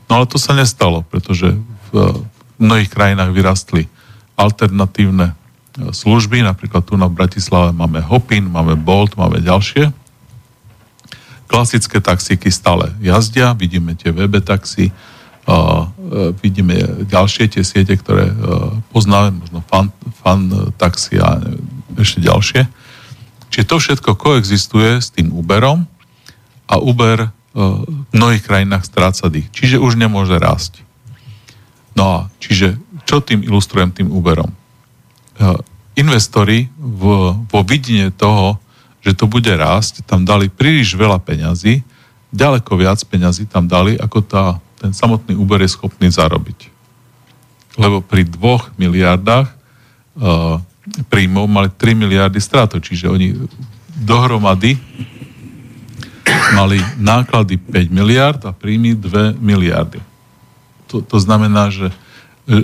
No 0.07 0.23
ale 0.23 0.25
to 0.25 0.39
sa 0.39 0.55
nestalo, 0.55 1.03
pretože 1.03 1.51
v, 1.91 2.23
mnohých 2.57 2.89
krajinách 2.89 3.31
vyrastli 3.31 3.85
alternatívne 4.33 5.37
služby, 5.77 6.41
napríklad 6.41 6.81
tu 6.89 6.97
na 6.97 7.05
Bratislave 7.05 7.69
máme 7.69 8.01
Hopin, 8.01 8.49
máme 8.49 8.73
Bolt, 8.73 9.13
máme 9.13 9.45
ďalšie. 9.45 9.93
Klasické 11.45 12.01
taxíky 12.01 12.49
stále 12.49 12.91
jazdia, 12.97 13.53
vidíme 13.53 13.93
tie 13.93 14.09
VB 14.09 14.41
taxi, 14.41 14.89
uh, 15.45 15.85
vidíme 16.41 17.05
ďalšie 17.05 17.45
tie 17.53 17.63
siete, 17.63 17.93
ktoré 17.93 18.25
uh, 18.25 18.73
poznáme, 18.89 19.37
možno 19.37 19.61
fan, 19.69 19.93
fan 20.17 20.49
taxi 20.81 21.21
a 21.21 21.37
ešte 21.93 22.25
ďalšie. 22.25 22.61
Čiže 23.53 23.69
to 23.69 23.75
všetko 23.79 24.11
koexistuje 24.17 24.97
s 24.97 25.13
tým 25.13 25.29
Uberom 25.31 25.85
a 26.67 26.75
Uber 26.81 27.37
v 27.57 28.13
mnohých 28.13 28.45
krajinách 28.45 28.85
stráca 28.85 29.25
dých. 29.33 29.49
Čiže 29.49 29.81
už 29.81 29.97
nemôže 29.97 30.37
rásť. 30.37 30.85
No 31.97 32.03
a 32.05 32.17
čiže 32.37 32.77
čo 33.09 33.17
tým 33.17 33.41
ilustrujem 33.41 33.89
tým 33.89 34.13
Uberom? 34.13 34.53
Uh, 35.41 35.57
investori 35.97 36.69
v, 36.77 37.33
vo 37.33 37.61
vidine 37.65 38.13
toho, 38.13 38.61
že 39.01 39.17
to 39.17 39.25
bude 39.25 39.49
rásť, 39.49 40.05
tam 40.05 40.21
dali 40.21 40.53
príliš 40.53 40.93
veľa 40.93 41.17
peňazí, 41.17 41.81
ďaleko 42.29 42.77
viac 42.77 43.01
peňazí 43.01 43.50
tam 43.50 43.65
dali, 43.65 43.98
ako 43.98 44.22
tá, 44.22 44.61
ten 44.77 44.93
samotný 44.93 45.33
Uber 45.33 45.57
je 45.65 45.74
schopný 45.74 46.13
zarobiť. 46.13 46.70
Lebo 47.81 48.05
pri 48.05 48.29
dvoch 48.29 48.70
miliardách 48.77 49.50
uh, 49.50 50.61
príjmov 51.09 51.50
mali 51.50 51.74
3 51.74 51.98
miliardy 51.98 52.37
stratu, 52.37 52.77
čiže 52.77 53.09
oni 53.09 53.33
dohromady 53.98 54.77
mali 56.55 56.79
náklady 57.00 57.60
5 57.60 57.90
miliard 57.92 58.42
a 58.46 58.51
príjmy 58.55 58.96
2 58.96 59.36
miliardy. 59.40 60.00
To, 60.92 61.03
to 61.03 61.18
znamená, 61.20 61.68
že 61.72 61.92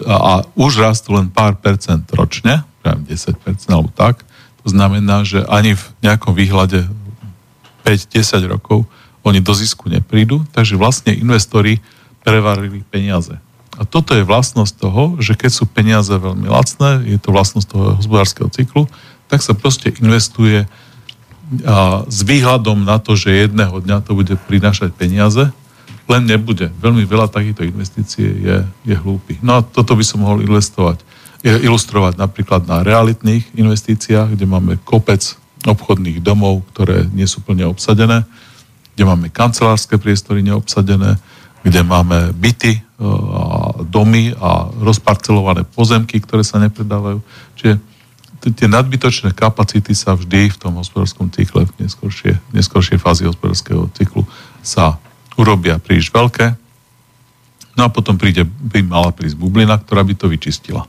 a, 0.07 0.15
a 0.15 0.33
už 0.55 0.79
rastú 0.79 1.19
len 1.19 1.27
pár 1.27 1.59
percent 1.59 2.07
ročne, 2.15 2.63
10% 2.83 3.35
alebo 3.67 3.91
tak, 3.91 4.23
to 4.63 4.71
znamená, 4.71 5.27
že 5.27 5.43
ani 5.47 5.75
v 5.75 5.83
nejakom 6.03 6.31
výhľade 6.31 6.87
5-10 7.83 8.47
rokov 8.47 8.87
oni 9.23 9.43
do 9.43 9.51
zisku 9.55 9.91
neprídu, 9.91 10.43
takže 10.55 10.79
vlastne 10.79 11.11
investori 11.15 11.83
prevarili 12.23 12.83
peniaze. 12.87 13.35
A 13.75 13.83
toto 13.83 14.15
je 14.15 14.23
vlastnosť 14.23 14.73
toho, 14.79 15.03
že 15.19 15.35
keď 15.35 15.51
sú 15.51 15.65
peniaze 15.67 16.11
veľmi 16.11 16.47
lacné, 16.47 17.03
je 17.07 17.19
to 17.19 17.35
vlastnosť 17.35 17.67
toho 17.67 17.85
hospodárskeho 17.99 18.47
cyklu, 18.51 18.87
tak 19.27 19.43
sa 19.43 19.57
proste 19.57 19.91
investuje 19.99 20.63
a 21.67 22.07
s 22.07 22.23
výhľadom 22.23 22.87
na 22.87 22.97
to, 22.97 23.13
že 23.19 23.47
jedného 23.47 23.83
dňa 23.83 24.01
to 24.01 24.15
bude 24.15 24.33
prinášať 24.47 24.95
peniaze, 24.95 25.51
len 26.07 26.23
nebude. 26.27 26.71
Veľmi 26.83 27.07
veľa 27.07 27.31
takýchto 27.31 27.63
investícií 27.63 28.27
je, 28.43 28.57
je 28.83 28.95
hlúpy. 28.95 29.39
No 29.39 29.59
a 29.59 29.63
toto 29.63 29.95
by 29.95 30.03
som 30.03 30.23
mohol 30.23 30.43
investovať 30.43 31.03
ilustrovať 31.43 32.15
napríklad 32.15 32.63
na 32.63 32.87
realitných 32.87 33.51
investíciách, 33.59 34.39
kde 34.39 34.47
máme 34.47 34.79
kopec 34.87 35.35
obchodných 35.67 36.23
domov, 36.23 36.63
ktoré 36.71 37.03
nie 37.11 37.27
sú 37.27 37.43
plne 37.43 37.67
obsadené, 37.67 38.23
kde 38.95 39.03
máme 39.03 39.27
kancelárske 39.27 39.99
priestory 39.99 40.39
neobsadené, 40.39 41.19
kde 41.63 41.81
máme 41.83 42.31
byty 42.35 42.79
e, 42.79 42.81
a 43.35 43.75
domy 43.83 44.31
a 44.39 44.71
rozparcelované 44.71 45.67
pozemky, 45.67 46.19
ktoré 46.23 46.47
sa 46.47 46.63
nepredávajú. 46.63 47.19
Čiže 47.59 47.79
tie 48.51 48.67
nadbytočné 48.67 49.31
kapacity 49.31 49.95
sa 49.95 50.19
vždy 50.19 50.51
v 50.51 50.57
tom 50.59 50.75
hospodárskom 50.75 51.31
cykle, 51.31 51.63
v 51.63 51.87
neskôršej, 51.87 52.35
neskôršej 52.51 52.99
fázi 52.99 53.23
hospodárskeho 53.23 53.87
cyklu 53.95 54.27
sa 54.59 54.99
urobia 55.39 55.79
príliš 55.79 56.11
veľké. 56.11 56.51
No 57.79 57.87
a 57.87 57.89
potom 57.89 58.19
príde, 58.19 58.43
by 58.43 58.83
mala 58.83 59.15
prísť 59.15 59.39
bublina, 59.39 59.79
ktorá 59.79 60.03
by 60.03 60.13
to 60.19 60.27
vyčistila. 60.27 60.83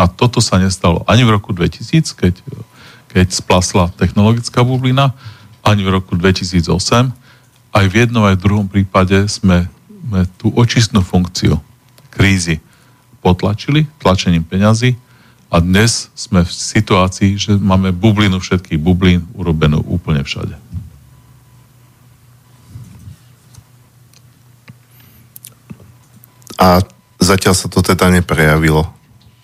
A 0.00 0.08
toto 0.08 0.40
sa 0.40 0.56
nestalo 0.56 1.04
ani 1.04 1.28
v 1.28 1.36
roku 1.36 1.52
2000, 1.52 2.16
keď, 2.16 2.34
keď 3.12 3.26
splasla 3.28 3.92
technologická 4.00 4.64
bublina, 4.64 5.12
ani 5.60 5.84
v 5.84 6.00
roku 6.00 6.16
2008. 6.16 6.64
Aj 7.70 7.84
v 7.86 7.94
jednom, 7.94 8.24
aj 8.24 8.40
v 8.40 8.44
druhom 8.48 8.66
prípade 8.66 9.28
sme, 9.28 9.68
sme 10.08 10.24
tú 10.40 10.48
očistnú 10.56 11.04
funkciu 11.04 11.60
krízy 12.08 12.58
potlačili 13.20 13.84
tlačením 14.00 14.42
peňazí 14.42 14.96
a 15.50 15.58
dnes 15.58 16.14
sme 16.14 16.46
v 16.46 16.52
situácii, 16.54 17.34
že 17.34 17.52
máme 17.58 17.90
bublinu 17.90 18.38
všetkých 18.38 18.78
bublín 18.78 19.26
urobenú 19.34 19.82
úplne 19.82 20.22
všade. 20.22 20.54
A 26.54 26.78
zatiaľ 27.18 27.54
sa 27.58 27.66
to 27.66 27.82
teda 27.82 28.14
neprejavilo. 28.14 28.86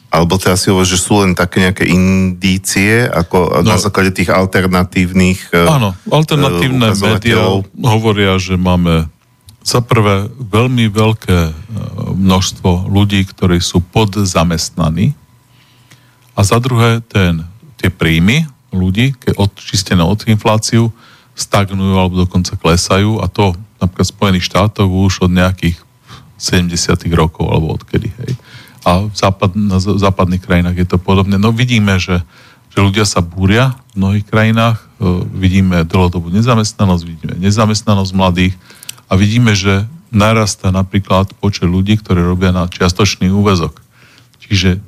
Alebo 0.06 0.38
teda 0.38 0.54
si 0.54 0.70
hovorí, 0.70 0.86
že 0.86 1.02
sú 1.02 1.26
len 1.26 1.34
také 1.34 1.66
nejaké 1.66 1.90
indície, 1.90 3.02
ako 3.10 3.66
no, 3.66 3.74
na 3.74 3.76
základe 3.76 4.14
tých 4.14 4.30
alternatívnych 4.30 5.50
e, 5.50 5.66
Áno, 5.66 5.98
alternatívne 6.06 6.94
uh, 6.94 6.96
médiá 6.96 7.42
hovoria, 7.82 8.38
že 8.38 8.54
máme 8.54 9.10
za 9.66 9.82
prvé 9.82 10.30
veľmi 10.38 10.86
veľké 10.86 11.38
e, 11.50 11.52
množstvo 12.14 12.86
ľudí, 12.86 13.26
ktorí 13.26 13.58
sú 13.58 13.82
podzamestnaní 13.82 15.25
a 16.36 16.40
za 16.44 16.60
druhé 16.60 17.00
ten, 17.08 17.42
tie 17.80 17.88
príjmy 17.88 18.44
ľudí, 18.70 19.16
keď 19.16 19.40
odčistené 19.40 20.04
od 20.04 20.20
infláciu, 20.28 20.92
stagnujú 21.32 21.96
alebo 21.96 22.14
dokonca 22.28 22.60
klesajú 22.60 23.24
a 23.24 23.26
to 23.26 23.56
napríklad 23.80 24.08
Spojených 24.08 24.48
štátov 24.48 24.88
už 24.88 25.24
od 25.28 25.32
nejakých 25.32 25.80
70 26.36 26.76
rokov 27.16 27.48
alebo 27.48 27.80
odkedy, 27.80 28.12
hej 28.12 28.32
a 28.86 29.10
v 29.10 29.14
západ, 29.18 29.50
na 29.58 29.82
západných 29.82 30.46
krajinách 30.46 30.78
je 30.78 30.86
to 30.86 30.98
podobné. 31.02 31.34
No 31.42 31.50
vidíme, 31.50 31.98
že, 31.98 32.22
že 32.70 32.78
ľudia 32.78 33.02
sa 33.02 33.18
búria 33.18 33.74
v 33.92 33.98
mnohých 33.98 34.26
krajinách, 34.30 34.78
e, 34.78 35.26
vidíme 35.34 35.82
dlhodobú 35.82 36.30
nezamestnanosť, 36.30 37.02
vidíme 37.02 37.34
nezamestnanosť 37.42 38.12
mladých 38.14 38.54
a 39.10 39.18
vidíme, 39.18 39.58
že 39.58 39.90
narastá 40.14 40.70
napríklad 40.70 41.34
počet 41.42 41.66
ľudí, 41.66 41.98
ktorí 41.98 42.22
robia 42.22 42.54
na 42.54 42.70
čiastočný 42.70 43.26
úvezok. 43.26 43.82
Čiže 44.46 44.78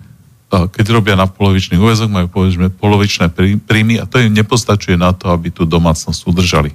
keď 0.49 0.87
robia 0.97 1.13
na 1.13 1.29
polovičný 1.29 1.77
úvezok, 1.77 2.09
majú 2.09 2.29
povedzme 2.33 2.73
polovičné 2.73 3.29
príjmy 3.69 4.01
a 4.01 4.09
to 4.09 4.17
im 4.25 4.33
nepostačuje 4.33 4.97
na 4.97 5.13
to, 5.13 5.29
aby 5.29 5.53
tú 5.53 5.69
domácnosť 5.69 6.25
udržali. 6.25 6.73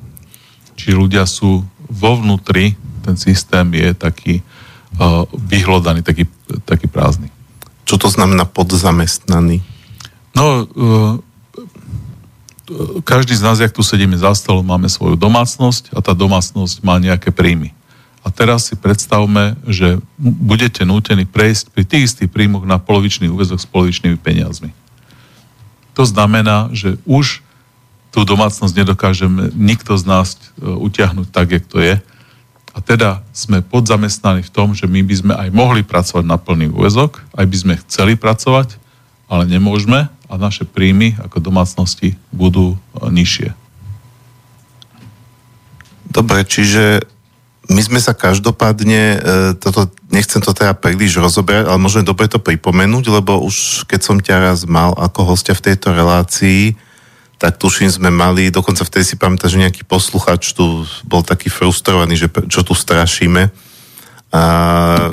Čiže 0.77 0.93
ľudia 0.93 1.25
sú 1.25 1.65
vo 1.89 2.12
vnútri, 2.17 2.77
ten 3.01 3.17
systém 3.17 3.65
je 3.73 3.89
taký 3.97 4.33
uh, 4.39 5.25
vyhľadaný, 5.33 6.05
taký, 6.05 6.29
taký 6.69 6.86
prázdny. 6.86 7.33
Čo 7.83 7.97
to 7.97 8.07
znamená 8.13 8.45
podzamestnaný? 8.45 9.65
No, 10.38 10.65
uh, 10.65 11.17
každý 13.03 13.36
z 13.36 13.43
nás, 13.43 13.59
jak 13.59 13.75
tu 13.75 13.83
sedíme 13.83 14.15
za 14.15 14.31
stolom, 14.38 14.63
máme 14.63 14.88
svoju 14.88 15.19
domácnosť 15.19 15.91
a 15.93 15.99
tá 15.99 16.15
domácnosť 16.15 16.79
má 16.86 16.95
nejaké 17.01 17.33
príjmy. 17.33 17.75
A 18.23 18.31
teraz 18.31 18.71
si 18.71 18.79
predstavme, 18.79 19.59
že 19.67 19.99
budete 20.17 20.88
nútení 20.88 21.27
prejsť 21.27 21.75
pri 21.75 21.83
tých 21.83 22.03
istých 22.07 22.31
príjmoch 22.31 22.63
na 22.63 22.79
polovičný 22.79 23.27
úvezok 23.27 23.59
s 23.59 23.67
polovičnými 23.67 24.15
peniazmi. 24.15 24.71
To 25.93 26.07
znamená, 26.07 26.71
že 26.71 26.95
už 27.03 27.43
tú 28.15 28.23
domácnosť 28.23 28.73
nedokážeme 28.73 29.51
nikto 29.57 29.99
z 29.99 30.03
nás 30.05 30.38
e, 30.38 30.63
utiahnuť 30.63 31.27
tak, 31.33 31.47
jak 31.51 31.65
to 31.67 31.81
je 31.81 31.97
a 32.73 32.77
teda 32.81 33.21
sme 33.33 33.62
podzamestnaní 33.62 34.41
v 34.41 34.53
tom, 34.53 34.73
že 34.73 34.89
my 34.89 35.05
by 35.05 35.15
sme 35.17 35.33
aj 35.38 35.49
mohli 35.53 35.86
pracovať 35.86 36.25
na 36.25 36.41
plný 36.41 36.73
úvezok, 36.73 37.21
aj 37.38 37.45
by 37.45 37.57
sme 37.57 37.73
chceli 37.86 38.13
pracovať, 38.17 38.81
ale 39.29 39.45
nemôžeme 39.45 40.09
a 40.09 40.33
naše 40.38 40.65
príjmy 40.65 41.13
ako 41.21 41.38
domácnosti 41.38 42.17
budú 42.33 42.73
e, 42.73 42.77
nižšie. 43.13 43.53
Dobre, 46.13 46.45
čiže 46.45 47.05
my 47.71 47.80
sme 47.80 47.99
sa 48.04 48.12
každopádne, 48.12 49.02
e, 49.15 49.17
toto, 49.56 49.88
nechcem 50.12 50.43
to 50.43 50.52
teda 50.52 50.76
príliš 50.76 51.15
rozoberať, 51.15 51.71
ale 51.71 51.80
možno 51.80 52.04
je 52.04 52.12
dobre 52.12 52.28
to 52.28 52.36
pripomenúť, 52.36 53.06
lebo 53.08 53.39
už 53.39 53.88
keď 53.88 53.99
som 54.04 54.17
ťa 54.19 54.36
raz 54.52 54.67
mal 54.67 54.91
ako 54.99 55.32
hostia 55.36 55.56
v 55.56 55.71
tejto 55.71 55.95
relácii, 55.95 56.76
tak 57.39 57.60
tuším 57.60 57.91
sme 57.91 58.12
mali, 58.12 58.52
dokonca 58.52 58.84
vtedy 58.84 59.04
si 59.04 59.15
pamätám, 59.15 59.52
že 59.52 59.63
nejaký 59.63 59.84
posluchač 59.88 60.56
tu 60.56 60.88
bol 61.08 61.23
taký 61.23 61.47
frustrovaný, 61.52 62.15
že 62.15 62.28
čo 62.52 62.63
tu 62.63 62.71
strašíme. 62.71 63.52
A 64.34 64.41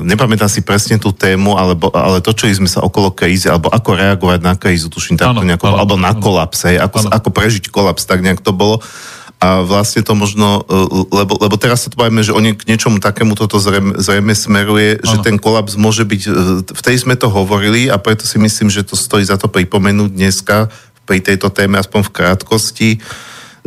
nepamätám 0.01 0.49
si 0.49 0.65
presne 0.65 0.97
tú 0.97 1.13
tému, 1.13 1.59
alebo, 1.59 1.93
ale 1.93 2.25
točili 2.25 2.57
sme 2.57 2.71
sa 2.71 2.81
okolo 2.81 3.13
krízy, 3.13 3.53
alebo 3.53 3.69
ako 3.69 3.93
reagovať 3.93 4.41
na 4.41 4.57
krízu, 4.57 4.89
tuším 4.89 5.21
takto 5.21 5.45
nejako, 5.45 5.77
alebo 5.77 6.01
na 6.01 6.17
kolaps, 6.17 6.71
hej, 6.71 6.81
ako, 6.81 7.11
ako 7.13 7.29
prežiť 7.29 7.69
kolaps, 7.69 8.09
tak 8.09 8.25
nejak 8.25 8.41
to 8.41 8.57
bolo. 8.57 8.81
A 9.41 9.65
vlastne 9.65 10.05
to 10.05 10.13
možno, 10.13 10.69
e, 10.69 11.05
lebo, 11.17 11.41
lebo 11.41 11.57
teraz 11.57 11.85
sa 11.85 11.89
to 11.89 11.97
bavíme, 11.97 12.21
že 12.21 12.37
oni 12.37 12.53
k 12.53 12.69
niečomu 12.69 13.01
takému 13.01 13.33
toto 13.41 13.57
zrejme, 13.57 13.97
zrejme 13.97 14.37
smeruje, 14.37 15.01
ano. 15.01 15.05
že 15.09 15.17
ten 15.25 15.41
kolaps 15.41 15.81
môže 15.81 16.05
byť, 16.05 16.23
e, 16.29 16.31
vtedy 16.77 16.97
sme 17.01 17.17
to 17.17 17.33
hovorili 17.33 17.89
a 17.89 17.97
preto 17.97 18.29
si 18.29 18.37
myslím, 18.37 18.69
že 18.69 18.85
to 18.85 19.01
stojí 19.01 19.25
za 19.25 19.41
to 19.41 19.49
pripomenúť 19.49 20.13
dneska, 20.13 20.69
pri 21.11 21.19
tejto 21.19 21.51
téme, 21.51 21.75
aspoň 21.75 22.07
v 22.07 22.15
krátkosti, 22.15 22.91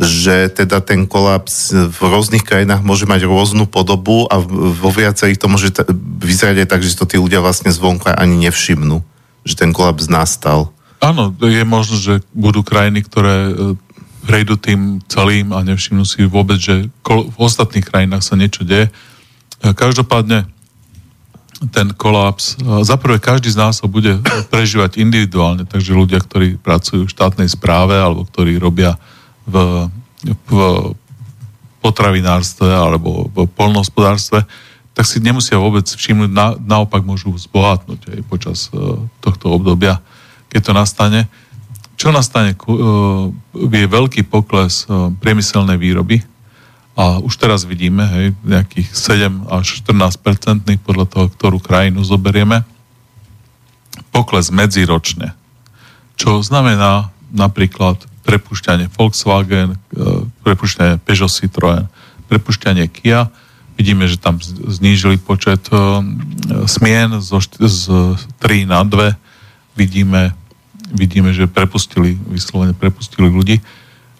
že 0.00 0.48
teda 0.48 0.80
ten 0.80 1.04
kolaps 1.04 1.76
v 1.76 1.98
rôznych 2.00 2.40
krajinách 2.40 2.80
môže 2.80 3.04
mať 3.04 3.28
rôznu 3.28 3.68
podobu 3.68 4.24
a 4.32 4.40
vo 4.40 4.88
viacerých 4.88 5.36
to 5.36 5.52
môže 5.52 5.68
vyzerať 6.24 6.64
aj 6.64 6.68
tak, 6.72 6.80
že 6.80 6.96
to 6.96 7.04
tí 7.04 7.20
ľudia 7.20 7.44
vlastne 7.44 7.68
zvonka 7.68 8.16
ani 8.16 8.48
nevšimnú. 8.48 9.04
že 9.44 9.60
ten 9.60 9.76
kolaps 9.76 10.08
nastal. 10.08 10.72
Áno, 11.04 11.28
je 11.36 11.68
možno, 11.68 12.00
že 12.00 12.24
budú 12.32 12.64
krajiny, 12.64 13.04
ktoré 13.04 13.52
e, 14.24 14.28
prejdu 14.28 14.56
tým 14.56 15.04
celým 15.06 15.52
a 15.52 15.60
nevšimnú 15.60 16.08
si 16.08 16.24
vôbec, 16.24 16.56
že 16.56 16.88
v 17.04 17.36
ostatných 17.36 17.84
krajinách 17.84 18.24
sa 18.24 18.34
niečo 18.40 18.64
deje. 18.64 18.88
E, 18.88 18.92
každopádne 19.76 20.48
ten 21.72 21.94
kolaps, 21.96 22.58
za 22.82 22.98
prvé 22.98 23.22
každý 23.22 23.48
z 23.48 23.56
nás 23.56 23.80
ho 23.80 23.88
bude 23.88 24.20
prežívať 24.52 25.00
individuálne, 25.00 25.64
takže 25.64 25.96
ľudia, 25.96 26.20
ktorí 26.20 26.60
pracujú 26.60 27.06
v 27.06 27.14
štátnej 27.14 27.48
správe 27.48 27.96
alebo 27.96 28.26
ktorí 28.26 28.58
robia 28.60 28.98
v, 29.48 29.88
v 30.24 30.58
potravinárstve 31.84 32.68
alebo 32.68 33.28
v 33.28 33.44
polnohospodárstve, 33.52 34.48
tak 34.94 35.04
si 35.04 35.18
nemusia 35.20 35.58
vôbec 35.60 35.84
všimnúť, 35.84 36.30
na, 36.30 36.54
naopak 36.56 37.02
môžu 37.04 37.34
zbohatnúť 37.34 38.00
aj 38.14 38.20
počas 38.30 38.70
uh, 38.70 38.96
tohto 39.20 39.52
obdobia, 39.52 40.00
keď 40.48 40.60
to 40.70 40.72
nastane. 40.72 41.20
Čo 41.94 42.10
nastane? 42.10 42.58
Uh, 42.66 43.30
je 43.54 43.86
veľký 43.86 44.26
pokles 44.26 44.86
uh, 44.86 45.10
priemyselnej 45.22 45.78
výroby 45.78 46.22
a 46.94 47.18
už 47.18 47.34
teraz 47.38 47.66
vidíme 47.66 48.06
hej, 48.06 48.26
nejakých 48.46 48.88
7 48.94 49.50
až 49.50 49.82
14 49.82 50.14
percentných 50.22 50.80
podľa 50.82 51.06
toho, 51.10 51.26
ktorú 51.30 51.58
krajinu 51.58 52.06
zoberieme. 52.06 52.62
Pokles 54.14 54.54
medziročne. 54.54 55.34
Čo 56.14 56.38
znamená 56.42 57.10
napríklad 57.34 57.98
prepušťanie 58.22 58.94
Volkswagen, 58.94 59.74
prepušťanie 60.46 61.02
Peugeot 61.02 61.34
Citroën, 61.34 61.90
prepušťanie 62.30 62.86
Kia, 62.94 63.26
Vidíme, 63.74 64.06
že 64.06 64.22
tam 64.22 64.38
znížili 64.70 65.18
počet 65.18 65.66
smien 66.70 67.18
zo, 67.18 67.42
z 67.58 67.90
3 68.38 68.70
na 68.70 68.86
2. 68.86 69.18
Vidíme, 69.74 70.30
vidíme, 70.94 71.34
že 71.34 71.50
prepustili, 71.50 72.14
vyslovene 72.30 72.72
prepustili 72.72 73.26
ľudí. 73.26 73.58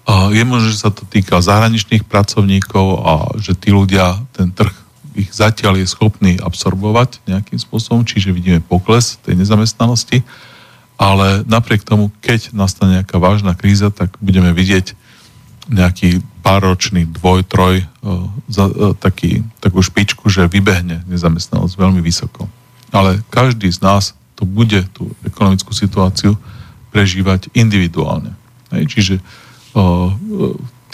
Uh, 0.04 0.28
je 0.34 0.44
možné, 0.44 0.74
že 0.74 0.84
sa 0.84 0.92
to 0.92 1.08
týka 1.08 1.40
zahraničných 1.40 2.04
pracovníkov 2.04 2.86
a 3.00 3.12
že 3.40 3.56
tí 3.56 3.72
ľudia, 3.72 4.20
ten 4.36 4.52
trh 4.52 4.84
ich 5.14 5.30
zatiaľ 5.30 5.78
je 5.78 5.86
schopný 5.86 6.36
absorbovať 6.42 7.22
nejakým 7.24 7.56
spôsobom, 7.56 8.02
čiže 8.02 8.34
vidíme 8.34 8.58
pokles 8.58 9.16
tej 9.22 9.38
nezamestnanosti, 9.38 10.26
ale 10.98 11.46
napriek 11.46 11.86
tomu, 11.86 12.10
keď 12.18 12.50
nastane 12.50 13.00
nejaká 13.00 13.22
vážna 13.22 13.54
kríza, 13.54 13.94
tak 13.94 14.18
budeme 14.18 14.50
vidieť 14.50 14.94
nejaký 15.70 16.20
páročný 16.44 17.08
dvoj, 17.08 17.40
troj, 17.48 17.80
e, 17.80 17.86
e, 18.52 18.92
taký, 19.00 19.40
takú 19.64 19.80
špičku, 19.80 20.28
že 20.28 20.50
vybehne 20.50 21.00
nezamestnanosť 21.08 21.74
veľmi 21.78 22.04
vysoko. 22.04 22.50
Ale 22.92 23.24
každý 23.32 23.72
z 23.72 23.80
nás 23.80 24.12
to 24.36 24.44
bude 24.44 24.84
tú 24.92 25.08
ekonomickú 25.24 25.72
situáciu 25.72 26.36
prežívať 26.94 27.50
individuálne. 27.58 28.38
Hej, 28.70 28.84
čiže 28.86 29.14
uh, 29.18 30.14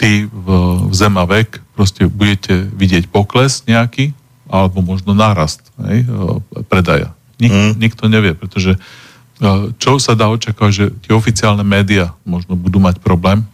ty 0.01 0.25
v, 0.25 0.47
v 0.89 0.93
zema 0.97 1.29
vek 1.29 1.61
proste 1.77 2.09
budete 2.09 2.65
vidieť 2.73 3.05
pokles 3.13 3.61
nejaký, 3.69 4.17
alebo 4.49 4.81
možno 4.81 5.13
nárast 5.13 5.61
hej, 5.85 6.09
uh, 6.09 6.41
predaja. 6.65 7.13
Nik, 7.37 7.53
mm. 7.53 7.71
Nikto 7.77 8.09
nevie, 8.09 8.33
pretože 8.33 8.81
uh, 8.81 9.69
čo 9.77 10.01
sa 10.01 10.17
dá 10.17 10.25
očakávať, 10.33 10.73
že 10.73 10.85
tie 11.05 11.13
oficiálne 11.13 11.61
médiá 11.61 12.17
možno 12.25 12.57
budú 12.57 12.81
mať 12.81 12.97
problém 12.97 13.45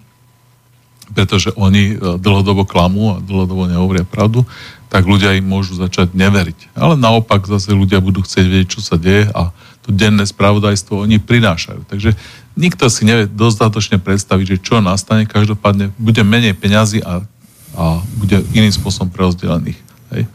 pretože 1.08 1.56
oni 1.56 1.96
dlhodobo 1.98 2.68
klamú 2.68 3.16
a 3.16 3.24
dlhodobo 3.24 3.64
nehovoria 3.64 4.04
pravdu, 4.04 4.44
tak 4.88 5.08
ľudia 5.08 5.36
im 5.36 5.48
môžu 5.48 5.76
začať 5.76 6.16
neveriť. 6.16 6.76
Ale 6.76 7.00
naopak 7.00 7.48
zase 7.48 7.76
ľudia 7.76 8.00
budú 8.00 8.24
chcieť 8.24 8.46
vedieť, 8.48 8.68
čo 8.72 8.80
sa 8.84 8.96
deje 8.96 9.28
a 9.32 9.52
to 9.88 9.96
denné 9.96 10.28
spravodajstvo 10.28 11.08
oni 11.08 11.24
prinášajú. 11.24 11.88
Takže 11.88 12.12
nikto 12.60 12.92
si 12.92 13.08
nevie 13.08 13.32
dostatočne 13.32 14.04
predstaviť, 14.04 14.46
že 14.46 14.62
čo 14.62 14.84
nastane, 14.84 15.24
každopádne 15.24 15.96
bude 15.96 16.22
menej 16.28 16.60
peňazí 16.60 17.00
a, 17.00 17.24
a 17.80 17.84
bude 18.20 18.44
iným 18.52 18.76
spôsobom 18.76 19.08
prerozdelených. 19.08 19.80
Hej. 20.12 20.28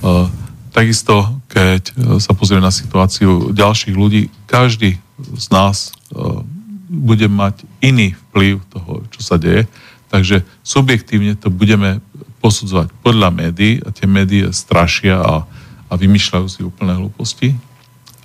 Uh, 0.00 0.32
takisto, 0.76 1.40
keď 1.48 1.82
e, 1.88 1.92
sa 2.20 2.36
pozrieme 2.36 2.60
na 2.60 2.68
situáciu 2.68 3.48
ďalších 3.48 3.96
ľudí, 3.96 4.28
každý 4.44 5.00
z 5.16 5.46
nás 5.48 5.96
uh, 6.12 6.44
bude 6.92 7.24
mať 7.32 7.64
iný 7.80 8.12
vplyv 8.28 8.60
toho, 8.68 9.00
čo 9.08 9.20
sa 9.24 9.40
deje 9.40 9.64
Takže 10.06 10.46
subjektívne 10.62 11.34
to 11.34 11.50
budeme 11.50 11.98
posudzovať 12.38 12.94
podľa 13.02 13.28
médií 13.34 13.82
a 13.82 13.90
tie 13.90 14.06
médií 14.06 14.46
strašia 14.54 15.18
a, 15.18 15.42
a 15.90 15.92
vymýšľajú 15.92 16.46
si 16.46 16.60
úplné 16.62 16.94
hlúposti 16.94 17.58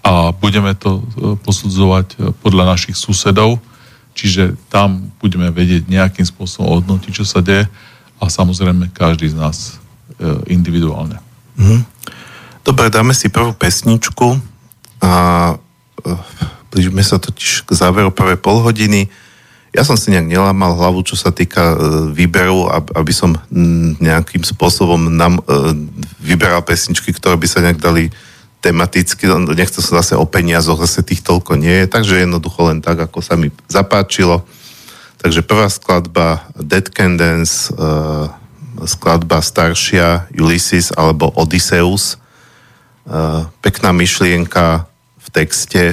a 0.01 0.33
budeme 0.33 0.73
to 0.73 0.99
e, 0.99 1.01
posudzovať 1.41 2.07
e, 2.13 2.15
podľa 2.41 2.73
našich 2.73 2.97
susedov, 2.97 3.61
čiže 4.17 4.57
tam 4.73 5.13
budeme 5.21 5.53
vedieť 5.53 5.85
nejakým 5.87 6.25
spôsobom 6.25 6.81
hodnotiť, 6.81 7.11
čo 7.13 7.25
sa 7.25 7.39
deje 7.39 7.69
a 8.21 8.23
samozrejme 8.29 8.89
každý 8.93 9.29
z 9.29 9.37
nás 9.37 9.57
e, 10.17 10.53
individuálne. 10.53 11.21
Mm. 11.57 11.85
Dobre, 12.61 12.93
dáme 12.93 13.13
si 13.13 13.29
prvú 13.29 13.57
pesničku 13.57 14.37
a 15.01 15.11
blížime 16.69 17.01
sa 17.01 17.17
totiž 17.17 17.65
k 17.65 17.69
záveru 17.73 18.13
prvej 18.13 18.37
polhodiny. 18.37 19.09
hodiny 19.09 19.29
ja 19.71 19.87
som 19.87 19.95
si 19.95 20.11
nejak 20.11 20.27
nelámal 20.27 20.75
hlavu, 20.75 20.99
čo 21.07 21.15
sa 21.15 21.31
týka 21.31 21.79
výberu, 22.11 22.67
aby 22.91 23.13
som 23.15 23.39
nejakým 24.03 24.43
spôsobom 24.43 25.07
nám 25.07 25.39
vyberal 26.19 26.59
pesničky, 26.59 27.15
ktoré 27.15 27.39
by 27.39 27.47
sa 27.47 27.63
nejak 27.63 27.79
dali 27.79 28.11
tematicky, 28.61 29.25
nechcel 29.57 29.81
som 29.81 29.97
zase 29.97 30.13
o 30.13 30.25
peniazoch, 30.29 30.79
zase 30.85 31.01
tých 31.01 31.25
toľko 31.25 31.57
nie 31.57 31.83
je, 31.83 31.85
takže 31.89 32.23
jednoducho 32.23 32.69
len 32.69 32.79
tak, 32.79 33.09
ako 33.09 33.19
sa 33.19 33.33
mi 33.33 33.49
zapáčilo. 33.65 34.45
Takže 35.21 35.41
prvá 35.41 35.69
skladba 35.69 36.45
Dead 36.53 36.85
Can 36.85 37.17
Dance, 37.17 37.69
e, 37.69 37.77
skladba 38.85 39.41
staršia 39.41 40.29
Ulysses 40.33 40.89
alebo 40.93 41.29
Odysseus. 41.37 42.17
Pekná 43.61 43.89
myšlienka 43.93 44.85
v 45.17 45.27
texte, 45.33 45.83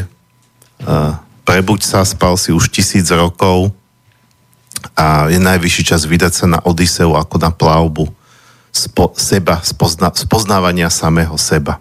prebuď 1.44 1.81
sa, 1.85 2.04
spal 2.04 2.37
si 2.37 2.52
už 2.52 2.68
tisíc 2.68 3.09
rokov 3.09 3.72
a 4.92 5.26
je 5.33 5.40
najvyšší 5.40 5.83
čas 5.88 6.04
vydať 6.04 6.33
sa 6.33 6.46
na 6.46 6.59
Odiseu 6.62 7.16
ako 7.16 7.37
na 7.40 7.50
plavbu 7.50 8.12
spo, 8.72 9.12
seba, 9.16 9.59
spozna, 9.64 10.12
spoznávania 10.14 10.92
samého 10.92 11.35
seba. 11.40 11.81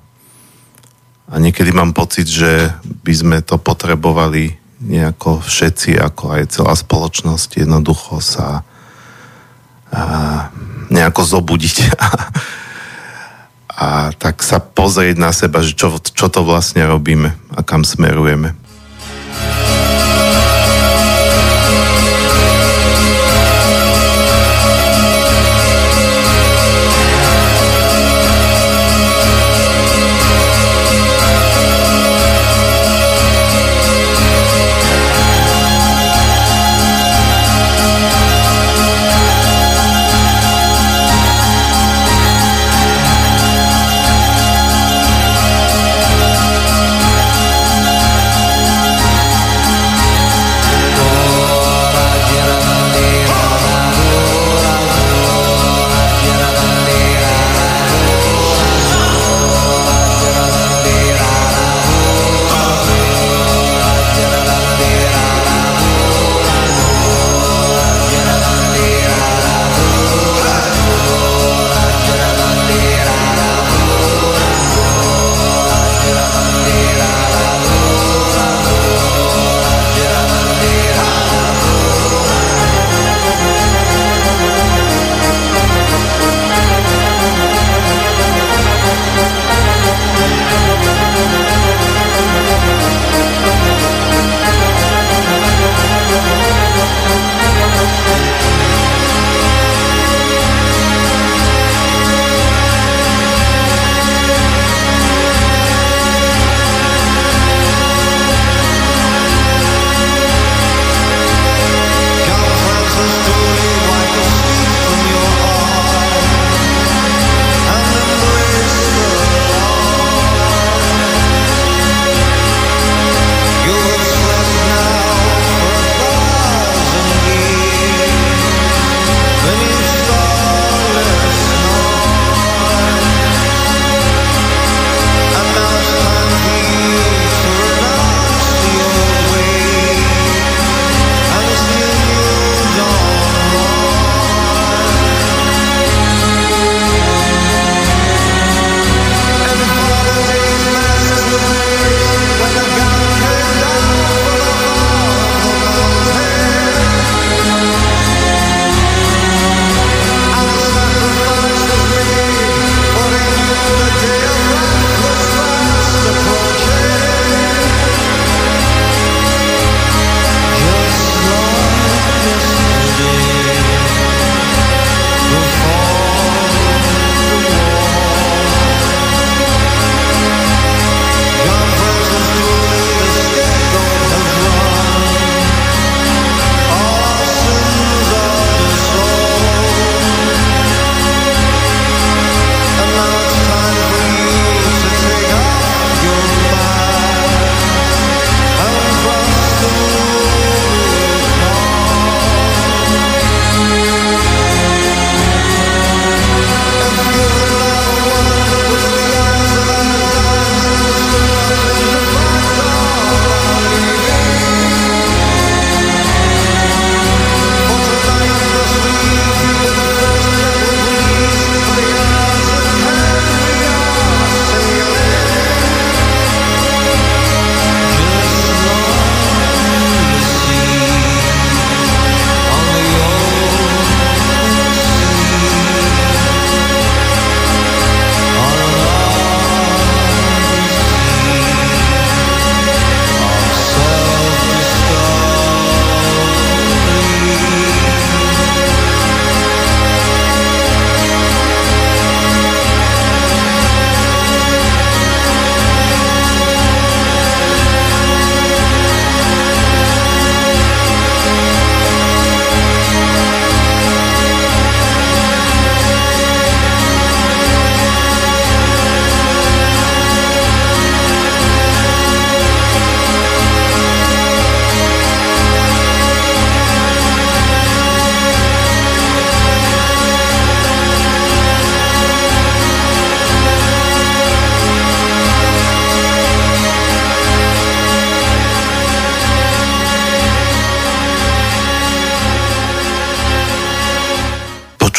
A 1.27 1.43
niekedy 1.43 1.75
mám 1.75 1.91
pocit, 1.91 2.23
že 2.31 2.71
by 3.03 3.13
sme 3.13 3.37
to 3.43 3.59
potrebovali 3.59 4.55
nejako 4.79 5.43
všetci, 5.43 5.99
ako 5.99 6.39
aj 6.39 6.43
celá 6.53 6.73
spoločnosť, 6.77 7.67
jednoducho 7.67 8.23
sa 8.23 8.63
a, 9.91 10.01
nejako 10.87 11.21
zobudiť 11.25 11.77
a, 11.99 12.09
a 13.67 13.87
tak 14.15 14.39
sa 14.45 14.63
pozrieť 14.63 15.17
na 15.19 15.35
seba, 15.35 15.65
že 15.65 15.75
čo, 15.75 15.99
čo 15.99 16.31
to 16.31 16.45
vlastne 16.47 16.85
robíme 16.87 17.35
a 17.51 17.59
kam 17.65 17.83
smerujeme. 17.83 18.55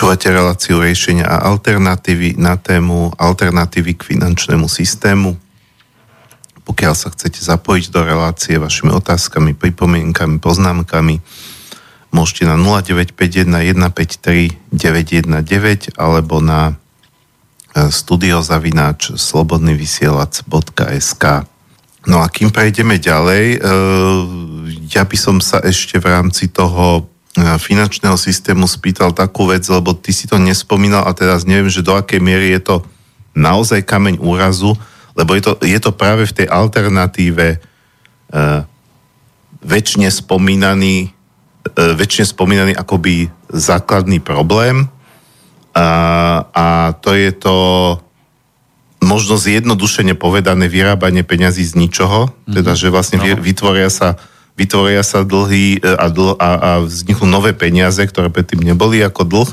Počúvate 0.08 0.32
reláciu 0.32 0.80
riešenia 0.80 1.28
a 1.28 1.52
alternatívy 1.52 2.40
na 2.40 2.56
tému 2.56 3.12
alternatívy 3.20 3.92
k 3.92 4.16
finančnému 4.16 4.64
systému. 4.64 5.36
Pokiaľ 6.64 6.94
sa 6.96 7.12
chcete 7.12 7.44
zapojiť 7.44 7.92
do 7.92 8.08
relácie 8.08 8.56
vašimi 8.56 8.88
otázkami, 8.88 9.52
pripomienkami, 9.52 10.40
poznámkami, 10.40 11.20
môžete 12.08 12.48
na 12.48 12.56
0951 12.56 13.52
153 13.52 14.72
919 14.72 15.28
alebo 16.00 16.40
na 16.40 16.80
e, 17.76 17.92
studiozavináč 17.92 19.12
slobodnyvysielac.sk 19.12 21.24
No 22.08 22.24
a 22.24 22.32
kým 22.32 22.48
prejdeme 22.48 22.96
ďalej, 22.96 23.60
e, 23.60 23.68
ja 24.88 25.04
by 25.04 25.16
som 25.20 25.36
sa 25.44 25.60
ešte 25.60 26.00
v 26.00 26.08
rámci 26.08 26.48
toho 26.48 27.12
finančného 27.38 28.18
systému 28.18 28.66
spýtal 28.66 29.14
takú 29.14 29.46
vec, 29.46 29.62
lebo 29.70 29.94
ty 29.94 30.10
si 30.10 30.26
to 30.26 30.40
nespomínal 30.40 31.06
a 31.06 31.12
teraz 31.14 31.46
neviem, 31.46 31.70
že 31.70 31.84
do 31.86 31.94
akej 31.94 32.18
miery 32.18 32.50
je 32.58 32.60
to 32.62 32.76
naozaj 33.38 33.86
kameň 33.86 34.18
úrazu, 34.18 34.74
lebo 35.14 35.34
je 35.38 35.42
to, 35.46 35.52
je 35.62 35.78
to 35.78 35.94
práve 35.94 36.26
v 36.26 36.36
tej 36.42 36.46
alternatíve 36.50 37.58
uh, 37.58 38.66
väčšine 39.62 40.10
spomínaný 40.10 41.10
uh, 41.10 41.94
väčšine 41.94 42.26
spomínaný 42.26 42.72
akoby 42.74 43.30
základný 43.50 44.18
problém 44.18 44.90
a, 45.74 45.88
a 46.50 46.66
to 46.98 47.14
je 47.14 47.30
to 47.34 47.56
možno 48.98 49.38
zjednodušene 49.38 50.18
povedané 50.18 50.66
vyrábanie 50.66 51.22
peňazí 51.22 51.62
z 51.62 51.78
ničoho, 51.78 52.28
mm-hmm. 52.28 52.54
teda 52.58 52.72
že 52.74 52.88
vlastne 52.90 53.18
no. 53.22 53.38
vytvoria 53.38 53.86
sa 53.88 54.18
vytvoria 54.58 55.06
sa 55.06 55.22
dlhy 55.22 55.78
e, 55.78 55.94
a, 55.94 56.10
dl- 56.10 56.34
a, 56.34 56.50
a 56.58 56.70
vzniknú 56.82 57.30
nové 57.30 57.54
peniaze, 57.54 58.02
ktoré 58.02 58.26
predtým 58.26 58.66
neboli 58.66 58.98
ako 58.98 59.22
dlh, 59.22 59.50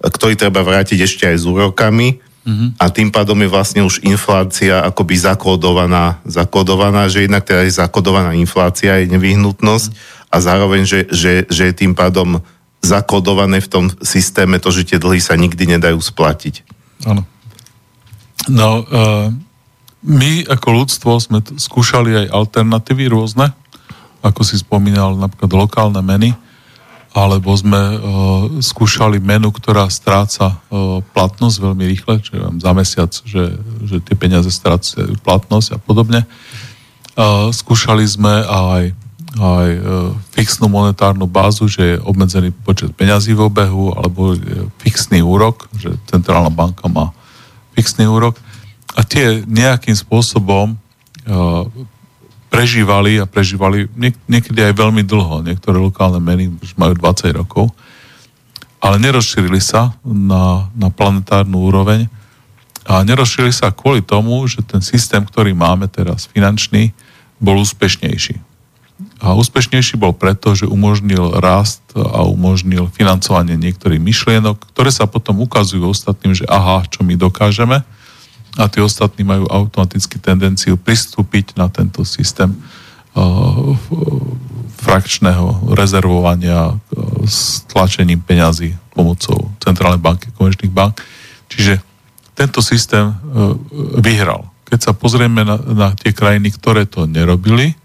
ktorý 0.00 0.34
treba 0.40 0.64
vrátiť 0.64 1.04
ešte 1.04 1.28
aj 1.28 1.36
s 1.36 1.44
úrokami 1.44 2.16
mm-hmm. 2.18 2.68
a 2.80 2.84
tým 2.88 3.12
pádom 3.12 3.36
je 3.44 3.52
vlastne 3.52 3.84
už 3.84 4.00
inflácia 4.00 4.80
akoby 4.80 5.20
zakódovaná, 5.20 6.24
zakódovaná, 6.24 7.12
že 7.12 7.28
jednak 7.28 7.44
teda 7.44 7.68
je 7.68 7.76
zakódovaná 7.76 8.32
inflácia, 8.32 9.04
je 9.04 9.12
nevyhnutnosť 9.12 9.88
mm-hmm. 9.92 10.32
a 10.32 10.36
zároveň, 10.40 10.82
že, 10.88 11.00
že, 11.12 11.44
že 11.52 11.62
je 11.68 11.74
tým 11.76 11.92
pádom 11.92 12.40
zakódované 12.80 13.60
v 13.60 13.68
tom 13.68 13.84
systéme 14.00 14.56
to, 14.62 14.72
že 14.72 14.88
tie 14.88 14.98
dlhy 15.02 15.20
sa 15.20 15.36
nikdy 15.36 15.76
nedajú 15.76 16.00
splatiť. 16.00 16.64
Áno. 17.04 17.28
No, 18.46 18.86
uh, 18.86 19.34
my 20.06 20.46
ako 20.46 20.68
ľudstvo 20.70 21.18
sme 21.18 21.42
t- 21.42 21.58
skúšali 21.58 22.26
aj 22.26 22.26
alternatívy 22.30 23.10
rôzne, 23.10 23.50
ako 24.26 24.42
si 24.42 24.58
spomínal, 24.58 25.14
napríklad 25.14 25.54
lokálne 25.54 26.02
meny, 26.02 26.34
alebo 27.16 27.48
sme 27.56 27.80
uh, 27.80 27.98
skúšali 28.60 29.16
menu, 29.16 29.48
ktorá 29.48 29.88
stráca 29.88 30.60
uh, 30.68 31.00
platnosť 31.16 31.56
veľmi 31.64 31.84
rýchle, 31.88 32.20
čiže 32.20 32.60
za 32.60 32.72
mesiac, 32.76 33.08
že, 33.24 33.56
že 33.88 33.96
tie 34.04 34.12
peniaze 34.12 34.52
strácajú 34.52 35.16
platnosť 35.24 35.68
a 35.74 35.78
podobne. 35.80 36.28
Uh, 37.16 37.48
skúšali 37.48 38.04
sme 38.04 38.44
aj, 38.44 38.92
aj 39.40 39.68
uh, 39.80 40.12
fixnú 40.36 40.68
monetárnu 40.68 41.24
bázu, 41.24 41.64
že 41.72 41.96
je 41.96 42.04
obmedzený 42.04 42.52
počet 42.52 42.92
peňazí 42.92 43.32
v 43.32 43.48
obehu, 43.48 43.96
alebo 43.96 44.36
fixný 44.84 45.24
úrok, 45.24 45.72
že 45.72 45.96
centrálna 46.12 46.52
banka 46.52 46.84
má 46.84 47.16
fixný 47.72 48.04
úrok. 48.04 48.36
A 48.92 49.00
tie 49.08 49.40
nejakým 49.48 49.96
spôsobom 49.96 50.76
uh, 50.76 51.64
prežívali 52.48 53.18
a 53.20 53.28
prežívali 53.28 53.90
niek- 53.94 54.18
niekedy 54.30 54.60
aj 54.62 54.74
veľmi 54.78 55.02
dlho. 55.02 55.42
Niektoré 55.44 55.76
lokálne 55.76 56.22
meny 56.22 56.50
už 56.62 56.78
majú 56.78 56.94
20 56.96 57.34
rokov, 57.34 57.70
ale 58.80 59.02
nerozšírili 59.02 59.58
sa 59.58 59.92
na, 60.04 60.70
na 60.72 60.88
planetárnu 60.88 61.58
úroveň 61.66 62.06
a 62.86 63.02
nerozšírili 63.02 63.50
sa 63.50 63.74
kvôli 63.74 64.00
tomu, 64.00 64.46
že 64.46 64.62
ten 64.62 64.78
systém, 64.78 65.20
ktorý 65.26 65.52
máme 65.52 65.90
teraz, 65.90 66.30
finančný, 66.30 66.94
bol 67.42 67.58
úspešnejší. 67.60 68.38
A 69.20 69.36
úspešnejší 69.36 70.00
bol 70.00 70.16
preto, 70.16 70.56
že 70.56 70.64
umožnil 70.64 71.36
rast 71.42 71.84
a 71.92 72.24
umožnil 72.24 72.88
financovanie 72.94 73.58
niektorých 73.60 74.00
myšlienok, 74.00 74.72
ktoré 74.72 74.88
sa 74.88 75.04
potom 75.04 75.44
ukazujú 75.44 75.84
ostatným, 75.84 76.32
že 76.32 76.48
aha, 76.48 76.86
čo 76.88 77.04
my 77.04 77.18
dokážeme– 77.18 77.82
a 78.56 78.68
tí 78.72 78.80
ostatní 78.80 79.22
majú 79.22 79.44
automaticky 79.48 80.16
tendenciu 80.16 80.80
pristúpiť 80.80 81.56
na 81.60 81.68
tento 81.68 82.02
systém 82.08 82.52
uh, 82.52 83.76
frakčného 84.80 85.76
rezervovania 85.76 86.72
uh, 86.72 86.76
s 87.28 87.64
tlačením 87.68 88.24
peňazí 88.24 88.72
pomocou 88.96 89.52
Centrálnej 89.60 90.00
banky, 90.00 90.32
komerčných 90.32 90.72
bank. 90.72 91.04
Čiže 91.52 91.84
tento 92.32 92.64
systém 92.64 93.12
uh, 93.12 93.52
vyhral. 94.00 94.48
Keď 94.66 94.78
sa 94.80 94.92
pozrieme 94.96 95.44
na, 95.44 95.60
na 95.60 95.88
tie 95.92 96.16
krajiny, 96.16 96.50
ktoré 96.56 96.88
to 96.88 97.04
nerobili, 97.04 97.76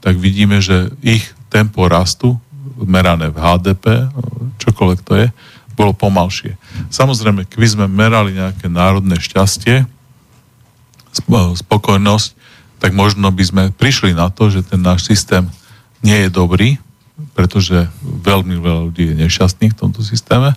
tak 0.00 0.16
vidíme, 0.16 0.62
že 0.62 0.88
ich 1.04 1.26
tempo 1.52 1.84
rastu, 1.90 2.40
merané 2.80 3.28
v 3.28 3.36
HDP, 3.36 4.08
čokoľvek 4.56 5.00
to 5.04 5.12
je, 5.20 5.26
bolo 5.76 5.92
pomalšie. 5.92 6.56
Samozrejme, 6.88 7.44
keby 7.44 7.66
sme 7.68 7.86
merali 7.88 8.36
nejaké 8.36 8.72
národné 8.72 9.20
šťastie, 9.20 9.84
spokojnosť, 11.58 12.28
tak 12.80 12.96
možno 12.96 13.28
by 13.28 13.44
sme 13.44 13.62
prišli 13.74 14.16
na 14.16 14.32
to, 14.32 14.48
že 14.48 14.64
ten 14.64 14.80
náš 14.80 15.04
systém 15.04 15.44
nie 16.00 16.16
je 16.26 16.30
dobrý, 16.32 16.80
pretože 17.36 17.92
veľmi 18.00 18.56
veľa 18.56 18.80
ľudí 18.88 19.12
je 19.12 19.20
nešťastných 19.26 19.76
v 19.76 19.80
tomto 19.80 20.00
systéme 20.00 20.56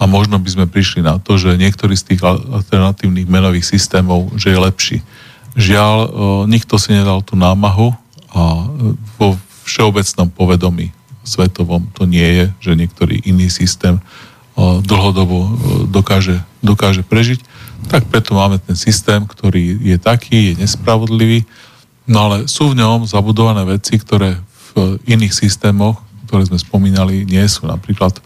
a 0.00 0.02
možno 0.08 0.40
by 0.42 0.48
sme 0.50 0.66
prišli 0.66 1.04
na 1.04 1.22
to, 1.22 1.38
že 1.38 1.60
niektorý 1.60 1.94
z 1.94 2.14
tých 2.14 2.20
alternatívnych 2.26 3.30
menových 3.30 3.68
systémov, 3.68 4.32
že 4.34 4.50
je 4.50 4.58
lepší. 4.58 4.98
Žiaľ, 5.54 5.94
nikto 6.50 6.80
si 6.80 6.96
nedal 6.96 7.22
tú 7.22 7.38
námahu 7.38 7.94
a 8.34 8.42
vo 9.20 9.38
všeobecnom 9.68 10.32
povedomí 10.32 10.90
svetovom 11.22 11.92
to 11.94 12.08
nie 12.08 12.26
je, 12.26 12.46
že 12.58 12.80
niektorý 12.80 13.22
iný 13.28 13.46
systém 13.52 14.02
dlhodobo 14.58 15.54
dokáže, 15.86 16.42
dokáže 16.64 17.06
prežiť 17.06 17.44
tak 17.88 18.06
preto 18.10 18.36
máme 18.36 18.58
ten 18.60 18.76
systém, 18.76 19.22
ktorý 19.24 19.78
je 19.80 19.96
taký, 19.96 20.52
je 20.52 20.66
nespravodlivý, 20.66 21.46
no 22.10 22.28
ale 22.28 22.36
sú 22.50 22.74
v 22.74 22.78
ňom 22.82 23.06
zabudované 23.06 23.62
veci, 23.64 23.96
ktoré 23.96 24.36
v 24.74 24.98
iných 25.06 25.34
systémoch, 25.34 26.02
ktoré 26.26 26.46
sme 26.46 26.58
spomínali, 26.58 27.26
nie 27.26 27.42
sú. 27.46 27.66
Napríklad, 27.66 28.18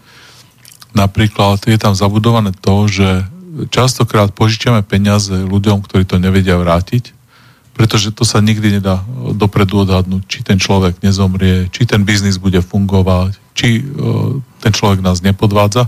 napríklad 0.93 1.63
je 1.65 1.77
tam 1.77 1.97
zabudované 1.97 2.53
to, 2.53 2.85
že 2.89 3.25
častokrát 3.71 4.35
požičiame 4.35 4.83
peniaze 4.83 5.31
ľuďom, 5.31 5.81
ktorí 5.85 6.03
to 6.03 6.19
nevedia 6.19 6.59
vrátiť, 6.59 7.15
pretože 7.75 8.11
to 8.15 8.23
sa 8.23 8.39
nikdy 8.39 8.79
nedá 8.79 9.03
dopredu 9.35 9.83
odhadnúť, 9.83 10.23
či 10.27 10.39
ten 10.43 10.59
človek 10.59 10.99
nezomrie, 11.03 11.67
či 11.71 11.83
ten 11.83 12.07
biznis 12.07 12.39
bude 12.39 12.59
fungovať, 12.63 13.35
či 13.55 13.83
uh, 13.83 14.39
ten 14.63 14.71
človek 14.71 15.03
nás 15.03 15.19
nepodvádza. 15.19 15.87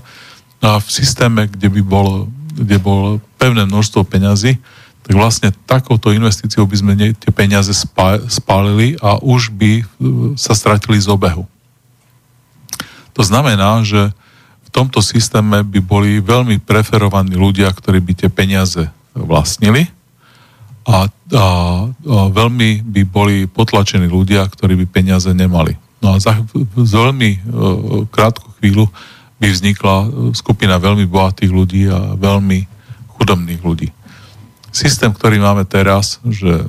No 0.60 0.75
a 0.75 0.84
v 0.84 0.89
systéme, 0.89 1.47
kde 1.47 1.69
by 1.69 1.82
bolo 1.86 2.27
kde 2.58 2.77
bol 2.82 3.21
pevné 3.38 3.69
množstvo 3.69 4.04
peňazí, 4.04 4.58
tak 5.08 5.13
vlastne 5.15 5.50
takouto 5.63 6.12
investíciou 6.12 6.67
by 6.67 6.76
sme 6.76 6.93
tie 7.15 7.32
peniaze 7.32 7.71
spálili 8.28 9.00
a 9.00 9.15
už 9.23 9.56
by 9.56 9.71
e, 9.80 9.84
sa 10.36 10.52
stratili 10.52 11.00
z 11.00 11.08
obehu. 11.08 11.47
To 13.15 13.23
znamená, 13.23 13.82
že 13.88 14.12
v 14.67 14.69
tomto 14.69 15.00
systéme 15.00 15.63
by 15.63 15.80
boli 15.80 16.19
veľmi 16.19 16.60
preferovaní 16.60 17.39
ľudia, 17.39 17.71
ktorí 17.71 18.04
by 18.04 18.13
tie 18.19 18.30
peniaze 18.30 18.91
vlastnili 19.15 19.88
a, 20.84 21.08
a, 21.08 21.45
a 21.88 22.17
veľmi 22.32 22.84
by 22.84 23.02
boli 23.08 23.36
potlačení 23.47 24.12
ľudia, 24.12 24.43
ktorí 24.47 24.76
by 24.84 24.86
peniaze 24.91 25.32
nemali. 25.32 25.76
No 26.04 26.15
a 26.15 26.21
za, 26.21 26.38
veľmi 26.76 27.30
uh, 27.32 27.39
krátku 28.08 28.54
chvíľu 28.62 28.86
by 29.38 29.47
vznikla 29.54 29.95
e, 30.02 30.08
skupina 30.34 30.82
veľmi 30.82 31.06
bohatých 31.06 31.52
ľudí 31.54 31.86
a 31.93 32.17
veľmi 32.17 32.77
chudobných 33.17 33.62
ľudí. 33.62 33.89
Systém, 34.71 35.10
ktorý 35.10 35.41
máme 35.41 35.65
teraz, 35.65 36.21
že 36.25 36.65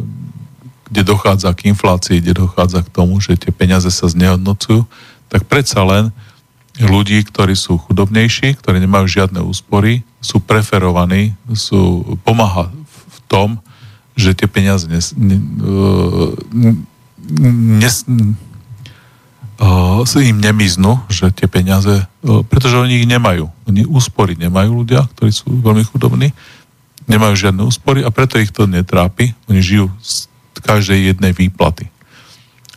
kde 0.89 1.03
dochádza 1.05 1.53
k 1.53 1.69
inflácii, 1.69 2.25
kde 2.25 2.49
dochádza 2.49 2.81
k 2.81 2.93
tomu, 2.93 3.21
že 3.21 3.37
tie 3.37 3.53
peniaze 3.53 3.93
sa 3.93 4.09
znehodnocujú, 4.09 4.89
tak 5.29 5.45
predsa 5.45 5.85
len 5.85 6.09
ľudí, 6.81 7.21
ktorí 7.27 7.53
sú 7.53 7.77
chudobnejší, 7.77 8.57
ktorí 8.57 8.81
nemajú 8.81 9.07
žiadne 9.11 9.45
úspory, 9.45 10.01
sú 10.25 10.41
preferovaní, 10.41 11.37
sú, 11.53 12.17
pomáha 12.25 12.73
v 12.89 13.19
tom, 13.29 13.49
že 14.19 14.35
tie 14.35 14.49
peniaze 14.51 14.89
nes, 14.89 15.15
ne, 15.15 15.39
e, 15.39 16.73
nes, 17.79 18.03
uh, 19.59 20.23
im 20.23 20.39
nemiznú, 20.39 21.03
že 21.11 21.31
tie 21.35 21.51
peniaze, 21.51 22.07
uh, 22.07 22.43
pretože 22.47 22.79
oni 22.79 23.03
ich 23.03 23.07
nemajú. 23.11 23.51
Oni 23.67 23.83
úspory 23.85 24.39
nemajú 24.39 24.83
ľudia, 24.85 25.07
ktorí 25.15 25.31
sú 25.35 25.51
veľmi 25.51 25.85
chudobní, 25.87 26.33
nemajú 27.11 27.35
žiadne 27.35 27.63
úspory 27.65 28.05
a 28.05 28.13
preto 28.13 28.39
ich 28.39 28.55
to 28.55 28.69
netrápi. 28.69 29.35
Oni 29.51 29.61
žijú 29.65 29.91
z 30.01 30.29
každej 30.63 31.15
jednej 31.15 31.33
výplaty. 31.33 31.89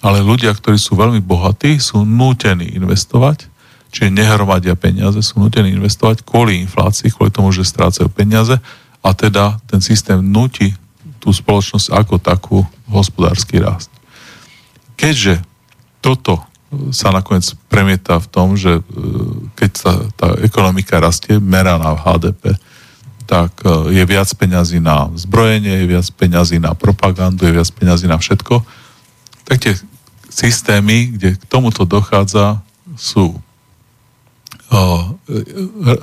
Ale 0.01 0.25
ľudia, 0.25 0.49
ktorí 0.57 0.81
sú 0.81 0.97
veľmi 0.97 1.21
bohatí, 1.21 1.77
sú 1.77 2.01
nútení 2.01 2.73
investovať, 2.73 3.45
čiže 3.93 4.09
nehromadia 4.09 4.73
peniaze, 4.73 5.21
sú 5.21 5.37
nutení 5.37 5.77
investovať 5.77 6.25
kvôli 6.25 6.57
inflácii, 6.65 7.13
kvôli 7.13 7.29
tomu, 7.29 7.53
že 7.53 7.67
strácajú 7.67 8.09
peniaze 8.09 8.57
a 9.05 9.09
teda 9.13 9.61
ten 9.69 9.77
systém 9.83 10.17
nutí 10.21 10.73
tú 11.21 11.29
spoločnosť 11.29 11.93
ako 11.93 12.15
takú 12.17 12.57
hospodársky 12.89 13.61
rast. 13.61 13.93
Keďže 14.97 15.45
toto 16.01 16.41
sa 16.95 17.11
nakoniec 17.11 17.51
premieta 17.67 18.15
v 18.15 18.27
tom, 18.31 18.55
že 18.55 18.79
e, 18.79 18.83
keď 19.59 19.71
sa 19.75 19.91
tá 20.15 20.39
ekonomika 20.39 21.03
rastie, 21.03 21.35
meraná 21.35 21.91
v 21.95 22.03
HDP, 22.03 22.43
tak 23.27 23.51
e, 23.67 23.95
je 23.95 24.03
viac 24.07 24.29
peňazí 24.31 24.79
na 24.79 25.11
zbrojenie, 25.19 25.83
je 25.83 25.87
viac 25.91 26.07
peňazí 26.15 26.63
na 26.63 26.71
propagandu, 26.71 27.43
je 27.43 27.55
viac 27.59 27.69
peňazí 27.75 28.07
na 28.07 28.15
všetko, 28.15 28.63
tak 29.43 29.57
tie 29.59 29.75
systémy, 30.31 31.19
kde 31.19 31.35
k 31.35 31.43
tomuto 31.51 31.83
dochádza, 31.83 32.63
sú 32.95 33.35
uh, 34.71 35.03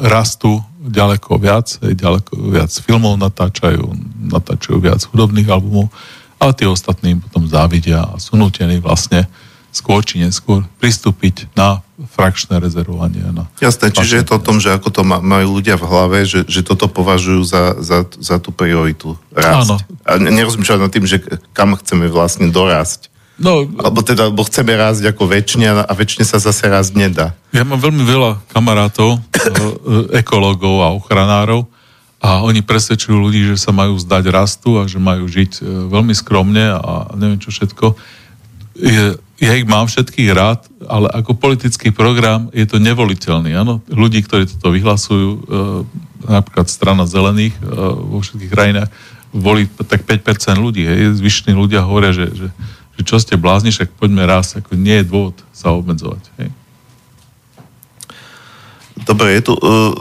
rastú 0.04 0.60
ďaleko 0.84 1.40
viac, 1.40 1.78
ďaleko 1.80 2.32
viac 2.52 2.72
filmov 2.80 3.16
natáčajú, 3.20 3.86
natáčajú 4.32 4.76
viac 4.80 5.00
hudobných 5.12 5.48
albumov, 5.48 5.92
ale 6.38 6.52
tí 6.54 6.64
ostatní 6.64 7.18
potom 7.18 7.48
závidia 7.48 8.04
a 8.04 8.20
sú 8.20 8.38
nutení 8.38 8.78
vlastne 8.78 9.26
skôr 9.72 10.00
či 10.02 10.20
neskôr 10.20 10.64
pristúpiť 10.80 11.52
na 11.54 11.84
frakčné 11.98 12.62
rezervovanie. 12.62 13.20
Na 13.34 13.50
Jasné, 13.58 13.90
čiže 13.90 14.22
je 14.22 14.26
to 14.26 14.38
o 14.38 14.44
tom, 14.44 14.62
že 14.62 14.72
ako 14.72 14.88
to 14.90 15.02
majú 15.04 15.58
ľudia 15.60 15.74
v 15.76 15.84
hlave, 15.84 16.18
že, 16.24 16.46
že 16.46 16.62
toto 16.62 16.86
považujú 16.86 17.42
za, 17.44 17.62
za, 17.82 18.06
za 18.06 18.36
tú 18.38 18.54
prioritu. 18.54 19.18
Rásť. 19.34 19.68
Áno. 19.68 19.76
A 20.06 20.10
nerozmýšľať 20.16 20.78
nad 20.78 20.92
tým, 20.92 21.06
že 21.06 21.20
kam 21.52 21.74
chceme 21.76 22.06
vlastne 22.08 22.48
dorásť. 22.48 23.10
No, 23.38 23.62
Alebo 23.62 24.02
teda, 24.02 24.34
bo 24.34 24.42
chceme 24.42 24.74
rásť 24.74 25.14
ako 25.14 25.30
väčšine 25.30 25.86
a 25.86 25.92
väčšine 25.94 26.26
sa 26.26 26.42
zase 26.42 26.66
rásť 26.66 26.98
nedá. 26.98 27.38
Ja 27.54 27.62
mám 27.62 27.78
veľmi 27.78 28.02
veľa 28.02 28.42
kamarátov, 28.50 29.14
e, 29.14 30.18
ekológov 30.18 30.82
a 30.82 30.90
ochranárov 30.98 31.70
a 32.18 32.42
oni 32.42 32.66
presvedčujú 32.66 33.14
ľudí, 33.14 33.46
že 33.54 33.62
sa 33.62 33.70
majú 33.70 33.94
zdať 33.94 34.24
rastu 34.34 34.82
a 34.82 34.90
že 34.90 34.98
majú 34.98 35.30
žiť 35.30 35.62
e, 35.62 35.86
veľmi 35.86 36.10
skromne 36.18 36.74
a 36.74 37.14
neviem 37.14 37.38
čo 37.38 37.54
všetko. 37.54 37.94
Je, 38.74 39.14
ja 39.38 39.54
ich 39.54 39.66
mám 39.66 39.86
všetkých 39.86 40.30
rád, 40.34 40.66
ale 40.90 41.06
ako 41.14 41.38
politický 41.38 41.94
program 41.94 42.50
je 42.50 42.66
to 42.66 42.82
nevoliteľný. 42.82 43.54
Áno? 43.54 43.78
Ľudí, 43.86 44.26
ktorí 44.26 44.50
toto 44.50 44.74
vyhlasujú, 44.74 45.30
e, 45.30 45.40
napríklad 46.26 46.66
strana 46.66 47.06
zelených 47.06 47.54
vo 48.02 48.18
všetkých 48.18 48.50
krajinách, 48.50 48.90
volí 49.30 49.70
tak 49.86 50.02
5% 50.02 50.58
ľudí. 50.58 50.82
Hej. 50.82 51.22
Zvyšní 51.22 51.54
ľudia 51.54 51.86
hovoria, 51.86 52.10
že, 52.10 52.26
že 52.34 52.46
že 52.98 53.06
čo 53.06 53.16
ste 53.22 53.38
blázni, 53.38 53.70
však 53.70 53.94
poďme 53.94 54.26
raz, 54.26 54.58
ako 54.58 54.74
nie 54.74 54.98
je 54.98 55.06
dôvod 55.06 55.38
sa 55.54 55.70
obmedzovať. 55.70 56.22
Hej. 56.42 56.50
Dobre, 59.06 59.38
je 59.38 59.42
tu 59.46 59.54
uh, 59.54 59.94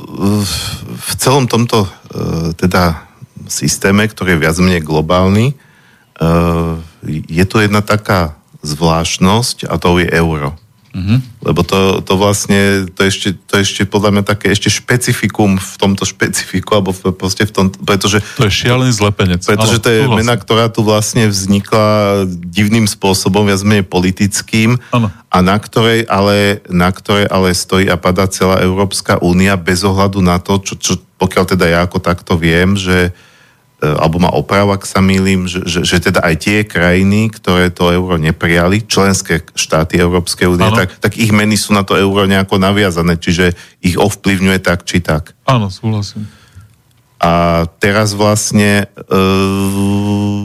v 0.97 1.11
celom 1.21 1.45
tomto 1.45 1.85
uh, 1.85 2.49
teda 2.57 3.05
systéme, 3.45 4.09
ktorý 4.09 4.35
je 4.35 4.41
viac 4.41 4.57
menej 4.57 4.81
globálny, 4.81 5.53
uh, 5.53 6.81
je 7.05 7.45
tu 7.45 7.61
jedna 7.61 7.85
taká 7.85 8.33
zvláštnosť 8.67 9.71
a 9.71 9.79
to 9.79 10.03
je 10.03 10.11
euro. 10.11 10.59
Mm-hmm. 10.97 11.45
Lebo 11.45 11.61
to, 11.61 12.01
to 12.01 12.17
vlastne, 12.17 12.89
to 12.89 13.05
ešte, 13.05 13.37
to 13.45 13.61
ešte 13.61 13.85
podľa 13.85 14.17
mňa 14.17 14.23
také 14.25 14.49
ešte 14.49 14.73
špecifikum 14.73 15.61
v 15.61 15.73
tomto 15.77 16.09
špecifiku, 16.09 16.81
alebo 16.81 16.89
v, 16.89 17.13
proste 17.13 17.45
v 17.45 17.53
tom, 17.53 17.65
pretože... 17.69 18.17
To 18.41 18.49
je 18.49 18.53
šialený 18.65 18.97
zlepenec. 18.97 19.45
Pretože 19.45 19.77
to 19.77 19.93
je 19.93 20.09
mena, 20.09 20.33
ktorá 20.33 20.73
tu 20.73 20.81
vlastne 20.81 21.29
vznikla 21.29 22.25
divným 22.25 22.89
spôsobom, 22.89 23.45
viac 23.45 23.61
menej 23.61 23.85
politickým, 23.85 24.81
ano. 24.89 25.13
a 25.29 25.37
na 25.45 25.57
ktorej, 25.61 26.09
ale, 26.09 26.65
na 26.65 26.89
ktorej 26.89 27.29
ale 27.29 27.53
stojí 27.53 27.85
a 27.85 28.01
padá 28.01 28.25
celá 28.25 28.65
Európska 28.65 29.21
únia 29.21 29.53
bez 29.53 29.85
ohľadu 29.85 30.25
na 30.25 30.41
to, 30.41 30.57
čo, 30.65 30.73
čo 30.81 30.93
pokiaľ 31.21 31.43
teda 31.45 31.65
ja 31.69 31.79
ako 31.85 32.01
takto 32.01 32.33
viem, 32.41 32.73
že 32.73 33.13
alebo 33.77 34.17
ma 34.17 34.33
oprava, 34.33 34.73
ak 34.73 34.89
sa 34.89 35.05
milím, 35.05 35.45
že, 35.45 35.61
že, 35.69 35.85
že 35.85 36.09
teda 36.09 36.25
aj 36.25 36.35
tie 36.41 36.57
krajiny, 36.65 37.29
ktoré 37.29 37.69
to 37.69 37.93
euro 37.93 38.17
neprijali, 38.17 38.81
členské 38.89 39.45
štáty 39.53 40.01
Európskej 40.01 40.49
únie, 40.49 40.65
tak, 40.73 40.97
tak 40.97 41.13
ich 41.13 41.29
meny 41.29 41.53
sú 41.53 41.77
na 41.77 41.85
to 41.85 41.93
euro 41.93 42.25
nejako 42.25 42.57
naviazané, 42.57 43.21
čiže 43.21 43.53
ich 43.85 43.93
ovplyvňuje 43.93 44.59
tak 44.65 44.81
či 44.81 45.05
tak. 45.05 45.37
Áno, 45.45 45.69
súhlasím. 45.69 46.25
A 47.17 47.65
teraz 47.81 48.13
vlastne 48.13 48.85
e, 48.85 49.17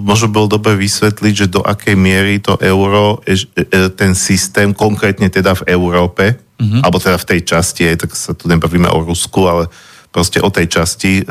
možno 0.05 0.33
bolo 0.33 0.57
dobre 0.57 0.73
vysvetliť, 0.81 1.35
že 1.37 1.53
do 1.53 1.61
akej 1.61 1.97
miery 1.97 2.41
to 2.41 2.57
euro, 2.65 3.21
e, 3.29 3.37
e, 3.37 3.93
ten 3.93 4.17
systém, 4.17 4.73
konkrétne 4.73 5.29
teda 5.29 5.53
v 5.53 5.69
Európe, 5.69 6.33
mm-hmm. 6.37 6.81
alebo 6.81 6.97
teda 6.97 7.21
v 7.21 7.29
tej 7.29 7.41
časti, 7.45 7.93
aj 7.93 7.97
tak 8.09 8.11
sa 8.17 8.33
tu 8.33 8.49
nebavíme 8.49 8.89
o 8.89 9.05
Rusku, 9.05 9.45
ale 9.45 9.69
proste 10.13 10.39
o 10.45 10.53
tej 10.53 10.69
časti, 10.69 11.13
e, 11.21 11.25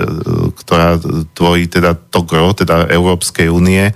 ktorá 0.58 0.98
tvorí 1.38 1.70
teda 1.70 1.94
to 1.94 2.26
gro, 2.26 2.52
teda 2.52 2.90
Európskej 2.90 3.48
únie, 3.48 3.88
e, 3.88 3.94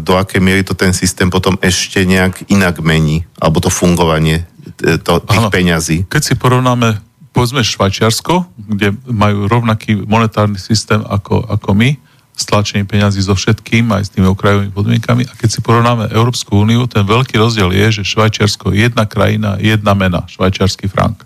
do 0.00 0.16
akej 0.16 0.40
miery 0.40 0.64
to 0.64 0.72
ten 0.72 0.96
systém 0.96 1.28
potom 1.28 1.60
ešte 1.60 2.02
nejak 2.08 2.48
inak 2.48 2.80
mení, 2.80 3.28
alebo 3.36 3.60
to 3.60 3.68
fungovanie 3.68 4.48
e, 4.80 4.96
to, 4.96 5.20
tých 5.20 5.44
ano. 5.44 5.52
peňazí. 5.52 6.08
Keď 6.08 6.22
si 6.24 6.34
porovnáme 6.40 7.12
povedzme 7.32 7.64
Švajčiarsko, 7.64 8.44
kde 8.56 8.92
majú 9.08 9.48
rovnaký 9.48 10.04
monetárny 10.04 10.60
systém 10.60 11.00
ako, 11.00 11.48
ako 11.48 11.72
my, 11.72 11.96
stlačenie 12.32 12.88
peňazí 12.88 13.20
so 13.24 13.36
všetkým, 13.36 13.92
aj 13.92 14.08
s 14.08 14.12
tými 14.12 14.28
okrajovými 14.28 14.72
podmienkami. 14.72 15.28
A 15.28 15.32
keď 15.36 15.48
si 15.48 15.60
porovnáme 15.60 16.12
Európsku 16.12 16.64
úniu, 16.64 16.88
ten 16.88 17.04
veľký 17.04 17.36
rozdiel 17.36 17.72
je, 17.72 18.00
že 18.00 18.08
Švajčiarsko 18.08 18.72
je 18.72 18.88
jedna 18.88 19.04
krajina, 19.04 19.60
jedna 19.60 19.92
mena, 19.92 20.24
švajčiarsky 20.28 20.88
frank. 20.88 21.24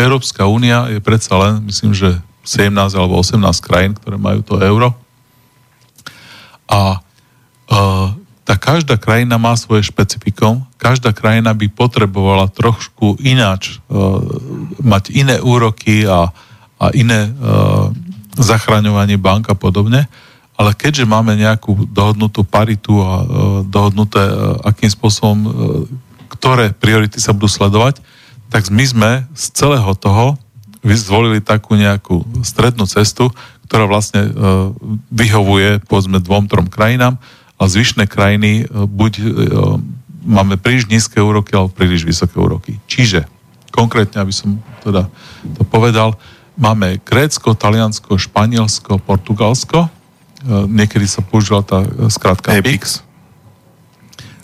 Európska 0.00 0.48
únia 0.48 0.88
je 0.88 1.00
predsa 1.04 1.36
len, 1.36 1.68
myslím, 1.68 1.92
že 1.92 2.16
17 2.48 2.72
alebo 2.96 3.20
18 3.20 3.36
krajín, 3.60 3.92
ktoré 3.92 4.16
majú 4.16 4.40
to 4.40 4.56
euro. 4.58 4.96
A 6.70 7.04
uh, 7.68 8.08
tá 8.48 8.54
každá 8.56 8.96
krajina 8.96 9.36
má 9.36 9.52
svoje 9.54 9.86
špecifikom. 9.92 10.64
Každá 10.80 11.12
krajina 11.12 11.52
by 11.52 11.68
potrebovala 11.68 12.48
trošku 12.48 13.20
ináč 13.20 13.76
uh, 13.86 14.24
mať 14.80 15.12
iné 15.12 15.36
úroky 15.38 16.08
a, 16.08 16.32
a 16.80 16.86
iné 16.96 17.28
uh, 17.28 17.92
zachraňovanie 18.40 19.20
bank 19.20 19.52
a 19.52 19.56
podobne. 19.58 20.08
Ale 20.56 20.76
keďže 20.76 21.08
máme 21.08 21.36
nejakú 21.36 21.88
dohodnutú 21.92 22.42
paritu 22.48 22.98
a 23.04 23.12
uh, 23.20 23.24
dohodnuté, 23.68 24.24
uh, 24.24 24.56
akým 24.64 24.88
spôsobom, 24.88 25.38
uh, 25.38 25.50
ktoré 26.32 26.72
priority 26.72 27.20
sa 27.20 27.36
budú 27.36 27.52
sledovať, 27.52 28.00
tak 28.50 28.68
my 28.68 28.84
sme 28.84 29.10
z 29.32 29.44
celého 29.54 29.94
toho 29.94 30.36
zvolili 30.82 31.38
takú 31.40 31.78
nejakú 31.78 32.26
strednú 32.42 32.84
cestu, 32.90 33.30
ktorá 33.70 33.86
vlastne 33.86 34.26
e, 34.26 34.30
vyhovuje 35.14 35.78
povedzme 35.86 36.18
dvom, 36.18 36.50
trom 36.50 36.66
krajinám 36.66 37.20
a 37.60 37.62
zvyšné 37.68 38.10
krajiny 38.10 38.64
e, 38.64 38.74
buď 38.88 39.12
e, 39.20 39.24
máme 40.26 40.58
príliš 40.58 40.90
nízke 40.90 41.22
úroky 41.22 41.54
alebo 41.54 41.70
príliš 41.70 42.02
vysoké 42.02 42.40
úroky. 42.40 42.82
Čiže, 42.90 43.28
konkrétne, 43.70 44.24
aby 44.24 44.34
som 44.34 44.58
teda 44.82 45.06
to 45.54 45.62
povedal, 45.68 46.16
máme 46.58 46.98
Grécko, 47.04 47.54
Taliansko, 47.54 48.18
Španielsko, 48.18 48.98
Portugalsko, 48.98 49.86
e, 49.86 49.90
niekedy 50.66 51.06
sa 51.06 51.22
používala 51.22 51.62
tá 51.62 51.78
skratka 52.10 52.56
PIX. 52.58 53.04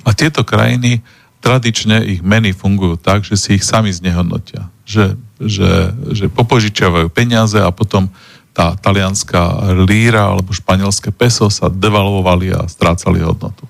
A 0.06 0.14
tieto 0.14 0.46
krajiny 0.46 1.02
tradične 1.46 2.02
ich 2.02 2.26
meny 2.26 2.50
fungujú 2.50 2.98
tak, 2.98 3.22
že 3.22 3.38
si 3.38 3.54
ich 3.54 3.62
sami 3.62 3.94
znehodnotia. 3.94 4.66
Že, 4.82 5.14
že, 5.38 5.70
že 6.10 6.26
popožičiavajú 6.26 7.06
peniaze 7.14 7.62
a 7.62 7.70
potom 7.70 8.10
tá 8.50 8.74
talianská 8.74 9.70
líra 9.86 10.34
alebo 10.34 10.50
španielské 10.50 11.14
peso 11.14 11.46
sa 11.46 11.70
devalvovali 11.70 12.50
a 12.50 12.66
strácali 12.66 13.22
hodnotu. 13.22 13.62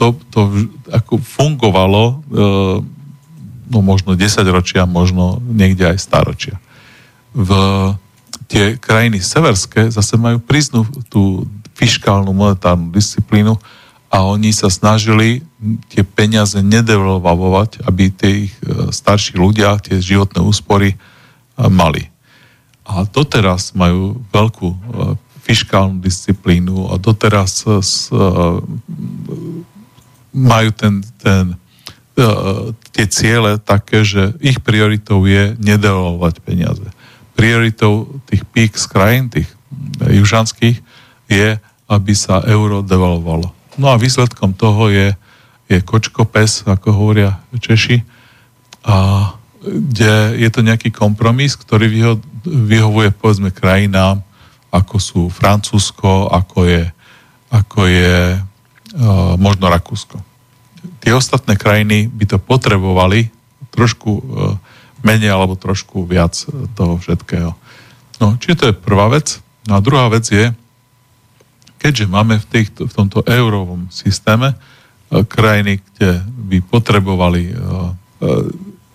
To, 0.00 0.18
to 0.34 0.66
ako 0.90 1.22
fungovalo 1.22 2.02
e, 2.10 2.14
no 3.70 3.78
možno 3.84 4.18
10 4.18 4.42
ročia, 4.50 4.82
možno 4.82 5.38
niekde 5.46 5.94
aj 5.94 5.98
staročia. 6.02 6.56
V 7.30 7.52
tie 8.50 8.76
krajiny 8.76 9.22
severské 9.22 9.94
zase 9.94 10.18
majú 10.18 10.42
priznú 10.42 10.84
tú 11.06 11.46
fiskálnu 11.72 12.34
monetárnu 12.34 12.90
disciplínu, 12.92 13.56
a 14.12 14.28
oni 14.28 14.52
sa 14.52 14.68
snažili 14.68 15.40
tie 15.88 16.04
peniaze 16.04 16.60
nedevalvovať, 16.60 17.80
aby 17.88 18.12
tie 18.12 18.30
ich 18.44 18.54
e, 18.60 18.92
starší 18.92 19.40
ľudia, 19.40 19.80
tie 19.80 20.04
životné 20.04 20.44
úspory 20.44 20.92
e, 20.92 20.96
mali. 21.72 22.12
A 22.84 23.08
doteraz 23.08 23.72
majú 23.72 24.20
veľkú 24.28 24.68
e, 24.68 24.78
fiskálnu 25.42 26.04
disciplínu 26.04 26.92
a 26.92 27.00
doteraz 27.02 27.66
majú 30.30 30.70
ten, 30.70 31.02
ten, 31.18 31.58
tie 32.94 33.06
ciele 33.10 33.58
také, 33.58 34.06
že 34.06 34.38
ich 34.38 34.62
prioritou 34.62 35.26
je 35.26 35.58
nedevalovať 35.58 36.46
peniaze. 36.46 36.86
Prioritou 37.34 38.22
tých 38.30 38.46
pík 38.54 38.78
z 38.78 38.86
krajín, 38.86 39.34
tých 39.34 39.50
južanských, 39.98 40.78
je, 41.26 41.58
aby 41.90 42.12
sa 42.14 42.46
euro 42.46 42.86
devalovalo 42.86 43.50
No 43.80 43.92
a 43.92 44.00
výsledkom 44.00 44.52
toho 44.52 44.92
je, 44.92 45.16
je 45.68 45.78
kočko 45.80 46.28
pes, 46.28 46.64
ako 46.68 46.92
hovoria 46.92 47.40
Češi. 47.56 48.04
A 48.84 48.96
kde 49.62 50.42
je 50.42 50.48
to 50.50 50.60
nejaký 50.66 50.90
kompromis, 50.90 51.54
ktorý 51.54 51.86
vyho, 51.86 52.14
vyhovuje 52.44 53.14
povedzme 53.14 53.54
krajinám, 53.54 54.20
ako 54.74 54.96
sú 54.98 55.20
Francúzsko, 55.30 56.32
ako 56.32 56.66
je, 56.66 56.82
ako 57.52 57.80
je 57.86 58.16
uh, 58.36 59.36
možno 59.38 59.70
Rakúsko. 59.70 60.18
Tie 60.98 61.14
ostatné 61.14 61.54
krajiny 61.54 62.10
by 62.10 62.24
to 62.26 62.38
potrebovali 62.42 63.30
trošku 63.70 64.10
uh, 64.10 64.22
menej 65.06 65.30
alebo 65.30 65.54
trošku 65.54 66.08
viac 66.08 66.34
toho 66.74 66.98
všetkého. 66.98 67.54
No, 68.18 68.38
čiže 68.38 68.58
to 68.58 68.64
je 68.70 68.80
prvá 68.82 69.10
vec. 69.10 69.38
No 69.66 69.78
a 69.78 69.84
druhá 69.84 70.10
vec 70.10 70.26
je, 70.26 70.50
keďže 71.82 72.06
máme 72.06 72.38
v, 72.38 72.46
týchto, 72.46 72.86
v 72.86 72.92
tomto 72.94 73.26
eurovom 73.26 73.90
systéme 73.90 74.54
uh, 74.54 75.26
krajiny, 75.26 75.82
kde 75.82 76.22
by 76.22 76.58
potrebovali 76.62 77.50
uh, 77.50 77.90
uh, 77.90 78.46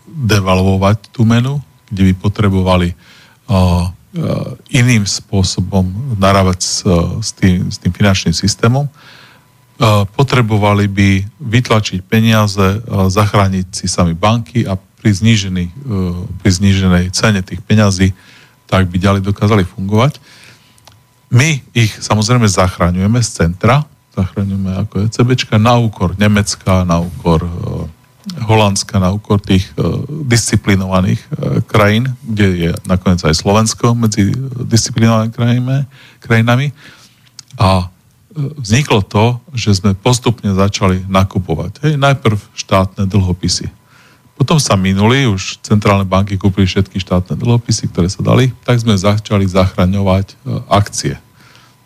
devalvovať 0.08 1.12
tú 1.12 1.28
menu, 1.28 1.60
kde 1.92 2.12
by 2.12 2.14
potrebovali 2.18 2.90
iným 4.74 5.06
spôsobom 5.08 5.88
narábať 6.20 6.60
s, 6.60 6.76
s, 7.22 7.32
tým, 7.38 7.70
s 7.70 7.78
tým 7.80 7.94
finančným 7.94 8.36
systémom. 8.36 8.90
Potrebovali 10.18 10.90
by 10.90 11.22
vytlačiť 11.38 12.02
peniaze, 12.02 12.82
zachrániť 12.90 13.68
si 13.72 13.86
sami 13.86 14.18
banky 14.18 14.66
a 14.66 14.74
pri, 14.76 15.12
znížený, 15.14 15.64
uh, 15.70 16.26
pri 16.44 16.50
zníženej 16.50 17.14
cene 17.14 17.46
tých 17.46 17.62
peňazí 17.62 18.12
tak 18.68 18.92
by 18.92 19.00
ďalej 19.00 19.22
dokázali 19.24 19.64
fungovať. 19.64 20.20
My 21.28 21.60
ich 21.76 21.92
samozrejme 22.00 22.48
zachraňujeme 22.48 23.20
z 23.20 23.30
centra, 23.44 23.84
zachraňujeme 24.16 24.88
ako 24.88 25.12
ECBčka 25.12 25.60
na 25.60 25.76
úkor 25.76 26.16
Nemecka, 26.16 26.88
na 26.88 27.04
úkor 27.04 27.44
uh, 27.44 27.84
Holandska 28.28 29.00
na 29.00 29.16
úkor 29.16 29.40
tých 29.40 29.72
uh, 29.80 30.04
disciplinovaných 30.08 31.20
uh, 31.20 31.64
krajín, 31.64 32.12
kde 32.28 32.48
je 32.68 32.72
nakoniec 32.84 33.24
aj 33.24 33.40
Slovensko 33.40 33.96
medzi 33.96 34.36
disciplinovanými 34.68 35.32
krajinami, 35.32 35.78
krajinami. 36.20 36.68
A 37.56 37.88
uh, 37.88 37.90
vzniklo 38.60 39.04
to, 39.04 39.40
že 39.56 39.80
sme 39.80 39.96
postupne 39.96 40.52
začali 40.52 41.08
nakupovať. 41.08 41.88
Hej, 41.88 41.94
najprv 41.96 42.40
štátne 42.56 43.08
dlhopisy. 43.08 43.77
Potom 44.38 44.62
sa 44.62 44.78
minuli, 44.78 45.26
už 45.26 45.66
centrálne 45.66 46.06
banky 46.06 46.38
kúpili 46.38 46.70
všetky 46.70 47.02
štátne 47.02 47.34
dlhopisy, 47.42 47.90
ktoré 47.90 48.06
sa 48.06 48.22
dali, 48.22 48.54
tak 48.62 48.78
sme 48.78 48.94
začali 48.94 49.50
zachraňovať 49.50 50.38
uh, 50.46 50.62
akcie. 50.70 51.18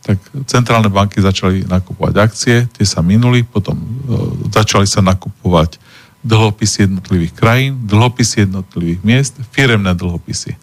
Tak 0.03 0.19
centrálne 0.51 0.91
banky 0.91 1.23
začali 1.23 1.63
nakupovať 1.63 2.13
akcie, 2.19 2.67
tie 2.67 2.85
sa 2.85 2.99
minuli, 2.99 3.47
potom 3.47 3.79
uh, 3.79 4.35
začali 4.51 4.83
sa 4.83 4.99
nakupovať 4.99 5.79
dlhopisy 6.27 6.91
jednotlivých 6.91 7.33
krajín, 7.33 7.87
dlhopisy 7.87 8.45
jednotlivých 8.45 8.99
miest, 9.01 9.33
firemné 9.55 9.95
dlhopisy. 9.95 10.53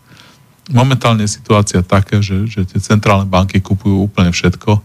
Momentálne 0.69 1.25
je 1.25 1.41
situácia 1.41 1.81
taká, 1.81 2.21
že, 2.21 2.45
že 2.45 2.69
tie 2.69 2.79
centrálne 2.85 3.25
banky 3.25 3.65
kupujú 3.65 4.05
úplne 4.05 4.29
všetko. 4.29 4.85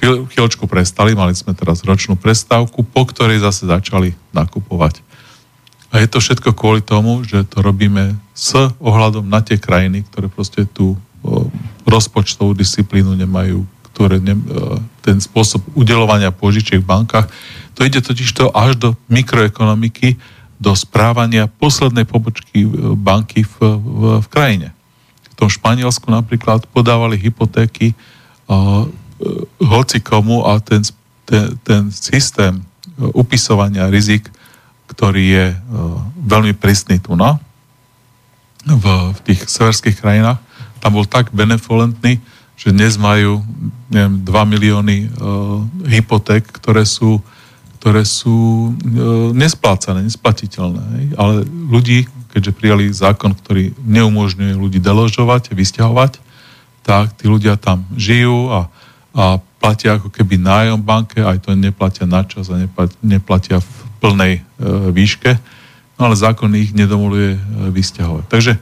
Chvíľ, 0.00 0.24
chvíľočku 0.32 0.64
prestali, 0.64 1.12
mali 1.12 1.36
sme 1.36 1.52
teraz 1.52 1.84
ročnú 1.84 2.16
prestávku, 2.16 2.80
po 2.80 3.04
ktorej 3.04 3.44
zase 3.44 3.68
začali 3.68 4.16
nakupovať. 4.32 5.03
A 5.94 6.02
je 6.02 6.10
to 6.10 6.18
všetko 6.18 6.58
kvôli 6.58 6.82
tomu, 6.82 7.22
že 7.22 7.46
to 7.46 7.62
robíme 7.62 8.18
s 8.34 8.58
ohľadom 8.82 9.30
na 9.30 9.38
tie 9.38 9.62
krajiny, 9.62 10.02
ktoré 10.10 10.26
proste 10.26 10.66
tú 10.66 10.98
rozpočtovú 11.86 12.52
disciplínu 12.58 13.14
nemajú, 13.14 13.62
ktoré 13.94 14.18
ne, 14.18 14.34
ten 15.06 15.22
spôsob 15.22 15.62
udelovania 15.78 16.34
požičiek 16.34 16.82
v 16.82 16.90
bankách 16.90 17.30
to 17.74 17.82
ide 17.82 18.00
totiž 18.00 18.30
to 18.32 18.54
až 18.54 18.78
do 18.78 18.88
mikroekonomiky, 19.10 20.16
do 20.62 20.72
správania 20.78 21.50
poslednej 21.50 22.06
pobočky 22.06 22.64
e, 22.64 22.70
banky 22.94 23.42
v, 23.42 23.54
v, 23.58 24.00
v 24.22 24.26
krajine. 24.30 24.70
V 25.34 25.34
tom 25.34 25.50
Španielsku 25.50 26.06
napríklad 26.06 26.62
podávali 26.70 27.18
hypotéky 27.18 27.90
uh, 28.46 28.86
hoci 29.58 29.98
komu 29.98 30.46
a 30.46 30.62
ten, 30.62 30.78
ten, 31.26 31.58
ten 31.66 31.90
systém 31.90 32.62
upisovania 33.10 33.90
rizik, 33.90 34.30
ktorý 34.94 35.24
je 35.26 35.46
uh, 35.52 35.58
veľmi 36.22 36.54
prísny 36.54 37.02
tu 37.02 37.18
na, 37.18 37.36
v, 38.64 38.84
v 39.12 39.18
tých 39.26 39.44
severských 39.50 39.98
krajinách, 40.00 40.40
tam 40.80 40.96
bol 40.96 41.04
tak 41.04 41.34
benevolentný, 41.34 42.22
že 42.54 42.70
dnes 42.70 42.96
majú 42.96 43.42
neviem, 43.90 44.22
2 44.22 44.52
milióny 44.54 44.96
uh, 45.04 45.60
hypoték, 45.90 46.46
ktoré 46.48 46.86
sú 46.86 47.20
ktoré 47.84 48.00
sú 48.08 48.72
e, 48.72 48.96
nesplácané, 49.36 50.00
nesplatiteľné. 50.08 50.80
Hej? 50.96 51.06
Ale 51.20 51.44
ľudí, 51.44 52.08
keďže 52.32 52.56
prijali 52.56 52.88
zákon, 52.88 53.36
ktorý 53.36 53.76
neumožňuje 53.84 54.56
ľudí 54.56 54.80
deložovať, 54.80 55.52
vysťahovať, 55.52 56.16
tak 56.80 57.12
tí 57.20 57.28
ľudia 57.28 57.60
tam 57.60 57.84
žijú 57.92 58.48
a, 58.48 58.72
a 59.12 59.36
platia 59.60 60.00
ako 60.00 60.08
keby 60.08 60.40
nájom 60.40 60.80
banke, 60.80 61.20
aj 61.20 61.44
to 61.44 61.52
neplatia 61.52 62.08
na 62.08 62.24
čas 62.24 62.48
a 62.48 62.56
neplatia 63.04 63.60
v 63.60 63.68
plnej 64.04 64.32
e, 64.36 64.42
výške, 64.92 65.40
no 65.96 66.12
ale 66.12 66.20
zákon 66.20 66.52
ich 66.52 66.76
nedomoluje 66.76 67.32
e, 67.32 67.40
vysťahovať. 67.72 68.24
Takže 68.28 68.52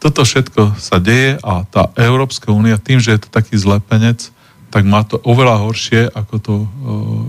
toto 0.00 0.24
všetko 0.24 0.80
sa 0.80 0.96
deje 0.96 1.36
a 1.44 1.68
tá 1.68 1.92
Európska 1.98 2.48
únia, 2.48 2.80
tým, 2.80 3.02
že 3.02 3.18
je 3.18 3.20
to 3.26 3.28
taký 3.28 3.60
zlepenec, 3.60 4.32
tak 4.72 4.88
má 4.88 5.04
to 5.04 5.20
oveľa 5.20 5.68
horšie 5.68 6.00
ako 6.14 6.34
to 6.40 6.54
e, 6.54 6.66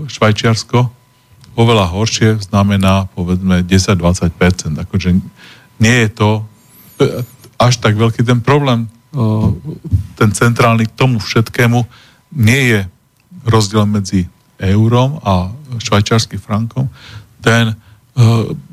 Švajčiarsko. 0.08 0.88
Oveľa 1.58 1.92
horšie 1.92 2.40
znamená 2.40 3.10
povedzme 3.12 3.66
10-20%. 3.66 4.80
Akože 4.80 5.18
nie 5.82 5.96
je 6.06 6.08
to 6.12 6.28
e, 6.38 6.42
až 7.60 7.74
tak 7.80 7.98
veľký 7.98 8.22
ten 8.22 8.38
problém. 8.44 8.86
E, 8.86 8.88
ten 10.14 10.30
centrálny 10.30 10.86
k 10.86 10.96
tomu 10.96 11.18
všetkému 11.18 11.84
nie 12.38 12.62
je 12.76 12.80
rozdiel 13.48 13.88
medzi 13.88 14.28
eurom 14.60 15.18
a 15.24 15.48
švajčiarským 15.80 16.40
frankom. 16.40 16.92
Ten 17.40 17.72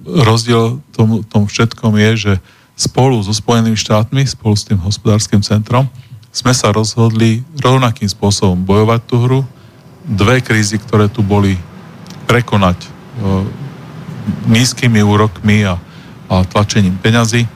rozdiel 0.03 0.79
tomu, 0.91 1.23
tomu 1.23 1.45
všetkom 1.47 1.95
je, 1.95 2.11
že 2.17 2.33
spolu 2.77 3.17
so 3.23 3.33
Spojenými 3.33 3.77
štátmi, 3.77 4.27
spolu 4.27 4.53
s 4.53 4.67
tým 4.67 4.79
hospodárskym 4.81 5.41
centrom, 5.41 5.89
sme 6.29 6.53
sa 6.53 6.69
rozhodli 6.69 7.41
rovnakým 7.57 8.05
spôsobom 8.05 8.61
bojovať 8.61 9.01
tú 9.09 9.15
hru. 9.25 9.41
Dve 10.05 10.39
krízy, 10.45 10.77
ktoré 10.77 11.09
tu 11.09 11.25
boli, 11.25 11.57
prekonať 12.29 12.77
e, 12.85 12.89
nízkymi 14.51 15.01
úrokmi 15.01 15.65
a, 15.65 15.79
a 16.29 16.35
tlačením 16.45 16.99
peňazí. 17.01 17.47
E, 17.47 17.49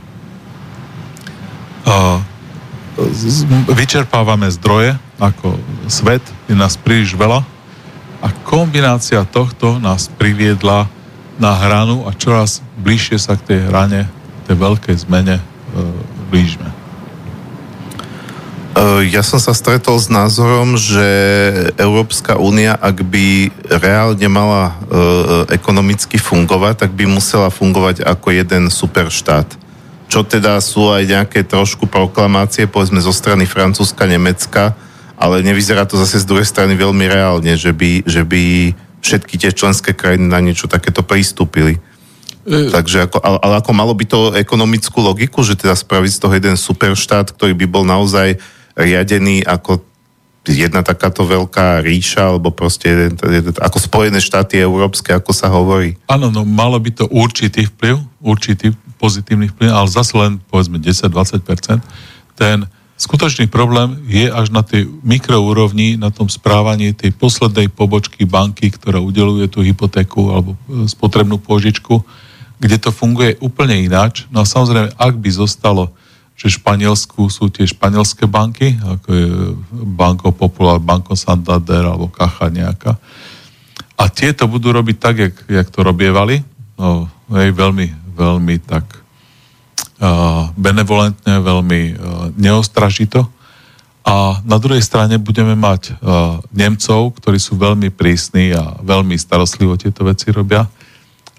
vyčerpávame 3.70 4.50
zdroje 4.50 4.98
ako 5.22 5.54
svet, 5.86 6.26
je 6.50 6.58
nás 6.58 6.74
príliš 6.82 7.14
veľa 7.14 7.51
a 8.22 8.30
kombinácia 8.46 9.26
tohto 9.26 9.82
nás 9.82 10.08
priviedla 10.08 10.86
na 11.42 11.58
hranu 11.58 12.06
a 12.06 12.14
čoraz 12.14 12.62
bližšie 12.78 13.18
sa 13.18 13.34
k 13.34 13.46
tej 13.50 13.60
hrane, 13.66 14.06
tej 14.46 14.56
veľkej 14.62 14.96
zmene 15.10 15.42
e, 15.42 15.44
blížme. 16.30 16.70
E, 16.70 16.76
ja 19.10 19.26
som 19.26 19.42
sa 19.42 19.58
stretol 19.58 19.98
s 19.98 20.06
názorom, 20.06 20.78
že 20.78 21.02
Európska 21.82 22.38
únia, 22.38 22.78
ak 22.78 23.02
by 23.02 23.50
reálne 23.82 24.28
mala 24.30 24.70
e, 24.70 24.74
ekonomicky 25.58 26.22
fungovať, 26.22 26.86
tak 26.86 26.92
by 26.94 27.10
musela 27.10 27.50
fungovať 27.50 28.06
ako 28.06 28.28
jeden 28.38 28.70
superštát. 28.70 29.50
Čo 30.12 30.22
teda 30.22 30.62
sú 30.62 30.94
aj 30.94 31.04
nejaké 31.10 31.42
trošku 31.42 31.90
proklamácie, 31.90 32.70
povedzme 32.70 33.02
zo 33.02 33.16
strany 33.16 33.50
Francúzska, 33.50 34.06
Nemecka, 34.06 34.78
ale 35.22 35.46
nevyzerá 35.46 35.86
to 35.86 36.02
zase 36.02 36.26
z 36.26 36.30
druhej 36.30 36.50
strany 36.50 36.74
veľmi 36.74 37.06
reálne, 37.06 37.54
že 37.54 37.70
by, 37.70 38.10
že 38.10 38.26
by 38.26 38.74
všetky 39.06 39.38
tie 39.38 39.54
členské 39.54 39.94
krajiny 39.94 40.26
na 40.26 40.42
niečo 40.42 40.66
takéto 40.66 41.06
pristúpili. 41.06 41.78
E... 42.50 42.74
Takže 42.74 43.06
ako, 43.06 43.18
ale, 43.22 43.38
ale 43.38 43.56
ako 43.62 43.72
malo 43.78 43.94
by 43.94 44.06
to 44.10 44.34
ekonomickú 44.34 44.98
logiku, 44.98 45.46
že 45.46 45.54
teda 45.54 45.78
spraviť 45.78 46.12
z 46.18 46.20
toho 46.26 46.34
jeden 46.34 46.58
superštát, 46.58 47.38
ktorý 47.38 47.54
by 47.54 47.66
bol 47.70 47.86
naozaj 47.86 48.42
riadený 48.74 49.46
ako 49.46 49.86
jedna 50.42 50.82
takáto 50.82 51.22
veľká 51.22 51.86
ríša, 51.86 52.34
alebo 52.34 52.50
proste 52.50 52.90
jeden, 52.90 53.14
jeden, 53.14 53.54
ako 53.62 53.78
Spojené 53.78 54.18
štáty 54.18 54.58
európske, 54.58 55.14
ako 55.14 55.30
sa 55.38 55.54
hovorí. 55.54 56.02
Áno, 56.10 56.34
no 56.34 56.42
malo 56.42 56.82
by 56.82 56.90
to 56.90 57.06
určitý 57.14 57.70
vplyv, 57.70 58.02
určitý 58.18 58.74
pozitívny 58.98 59.54
vplyv, 59.54 59.70
ale 59.70 59.86
zase 59.86 60.18
len 60.18 60.42
povedzme 60.50 60.82
10-20%. 60.82 61.78
Ten 62.34 62.66
skutočný 63.02 63.50
problém 63.50 63.98
je 64.06 64.30
až 64.30 64.54
na 64.54 64.62
tej 64.62 64.86
mikroúrovni, 65.02 65.98
na 65.98 66.14
tom 66.14 66.30
správaní 66.30 66.94
tej 66.94 67.10
poslednej 67.18 67.74
pobočky 67.74 68.30
banky, 68.30 68.70
ktorá 68.70 69.02
udeluje 69.02 69.50
tú 69.50 69.66
hypotéku 69.66 70.30
alebo 70.30 70.54
e, 70.70 70.86
spotrebnú 70.86 71.42
pôžičku, 71.42 72.06
kde 72.62 72.78
to 72.78 72.94
funguje 72.94 73.42
úplne 73.42 73.82
ináč. 73.82 74.30
No 74.30 74.46
a 74.46 74.50
samozrejme, 74.50 74.94
ak 74.94 75.18
by 75.18 75.30
zostalo 75.34 75.90
že 76.42 76.50
v 76.50 76.58
Španielsku 76.58 77.30
sú 77.30 77.54
tie 77.54 77.70
španielské 77.70 78.26
banky, 78.26 78.74
ako 78.82 79.08
je 79.14 79.30
Banco 79.94 80.34
Popular, 80.34 80.82
Banco 80.82 81.14
Santander 81.14 81.86
alebo 81.86 82.10
Caja 82.10 82.50
nejaká. 82.50 82.98
A 83.94 84.10
tieto 84.10 84.50
budú 84.50 84.74
robiť 84.74 84.98
tak, 84.98 85.16
jak, 85.22 85.36
jak 85.46 85.68
to 85.70 85.86
robievali. 85.86 86.42
No, 86.82 87.06
hej, 87.38 87.54
veľmi, 87.54 88.18
veľmi 88.18 88.58
tak 88.66 89.01
benevolentne, 90.58 91.38
veľmi 91.46 91.82
neostražito. 92.34 93.30
A 94.02 94.42
na 94.42 94.58
druhej 94.58 94.82
strane 94.82 95.22
budeme 95.22 95.54
mať 95.54 95.94
Nemcov, 96.50 97.22
ktorí 97.22 97.38
sú 97.38 97.54
veľmi 97.54 97.94
prísni 97.94 98.50
a 98.50 98.82
veľmi 98.82 99.14
starostlivo 99.14 99.78
tieto 99.78 100.02
veci 100.02 100.34
robia. 100.34 100.66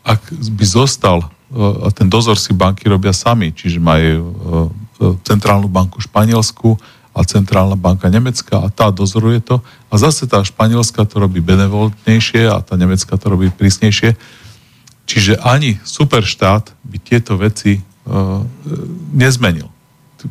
Ak 0.06 0.22
by 0.30 0.62
zostal, 0.62 1.26
a 1.52 1.90
ten 1.90 2.06
dozor 2.06 2.38
si 2.38 2.54
banky 2.54 2.86
robia 2.86 3.10
sami, 3.10 3.50
čiže 3.50 3.82
majú 3.82 4.30
centrálnu 5.26 5.66
banku 5.66 5.98
Španielsku 5.98 6.78
a 7.12 7.26
centrálna 7.26 7.74
banka 7.74 8.06
Nemecka 8.08 8.62
a 8.62 8.70
tá 8.70 8.88
dozoruje 8.88 9.42
to. 9.42 9.58
A 9.90 9.98
zase 9.98 10.24
tá 10.30 10.40
španielská 10.40 11.04
to 11.04 11.20
robí 11.20 11.42
benevolentnejšie 11.42 12.48
a 12.48 12.62
tá 12.62 12.78
nemecká 12.78 13.18
to 13.18 13.26
robí 13.26 13.52
prísnejšie. 13.52 14.16
Čiže 15.04 15.42
ani 15.42 15.76
superštát 15.82 16.72
by 16.86 16.96
tieto 17.02 17.36
veci 17.36 17.82
nezmenil. 19.12 19.70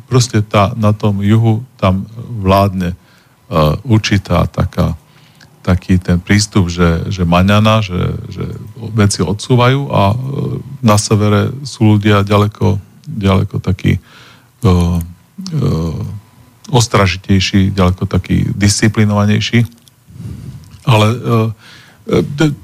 Proste 0.08 0.40
tá, 0.40 0.72
na 0.76 0.92
tom 0.96 1.20
juhu 1.20 1.64
tam 1.76 2.08
vládne 2.16 2.96
uh, 2.96 3.76
určitá 3.84 4.48
taká, 4.48 4.96
taký 5.60 6.00
ten 6.00 6.16
prístup, 6.16 6.72
že, 6.72 7.12
že 7.12 7.28
maňana, 7.28 7.84
že, 7.84 8.00
že 8.32 8.44
veci 8.96 9.20
odsúvajú 9.20 9.92
a 9.92 10.02
uh, 10.12 10.16
na 10.80 10.96
severe 10.96 11.52
sú 11.68 11.96
ľudia 11.96 12.24
ďaleko, 12.24 12.80
ďaleko 13.04 13.60
takí 13.60 14.00
uh, 14.00 14.96
uh, 14.96 16.00
ostražitejší, 16.72 17.76
ďaleko 17.76 18.08
taký 18.08 18.48
disciplinovanejší. 18.56 19.68
Ale 20.88 21.06
uh, 21.12 21.52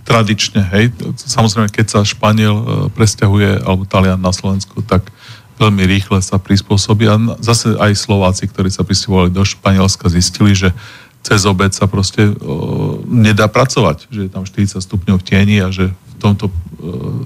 tradične, 0.02 0.66
hej. 0.74 0.90
Samozrejme, 1.14 1.70
keď 1.70 1.86
sa 1.86 2.00
Španiel 2.02 2.56
e, 2.58 2.64
presťahuje, 2.90 3.62
alebo 3.62 3.86
Talian 3.86 4.18
na 4.18 4.34
Slovensku, 4.34 4.82
tak 4.82 5.14
veľmi 5.62 5.86
rýchle 5.86 6.18
sa 6.18 6.42
prispôsobí. 6.42 7.06
A 7.06 7.38
zase 7.38 7.78
aj 7.78 7.94
Slováci, 7.94 8.50
ktorí 8.50 8.70
sa 8.70 8.82
prisťahovali 8.82 9.30
do 9.30 9.42
Španielska, 9.46 10.10
zistili, 10.10 10.58
že 10.58 10.74
cez 11.22 11.46
obed 11.46 11.70
sa 11.70 11.86
proste 11.86 12.34
o, 12.34 12.34
e, 12.34 13.30
nedá 13.30 13.46
pracovať, 13.46 14.10
že 14.10 14.26
je 14.26 14.30
tam 14.30 14.42
40 14.42 14.82
stupňov 14.82 15.16
v 15.22 15.26
tieni 15.26 15.56
a 15.62 15.70
že 15.70 15.90
v 15.90 16.14
tomto 16.18 16.50
o, 16.50 17.22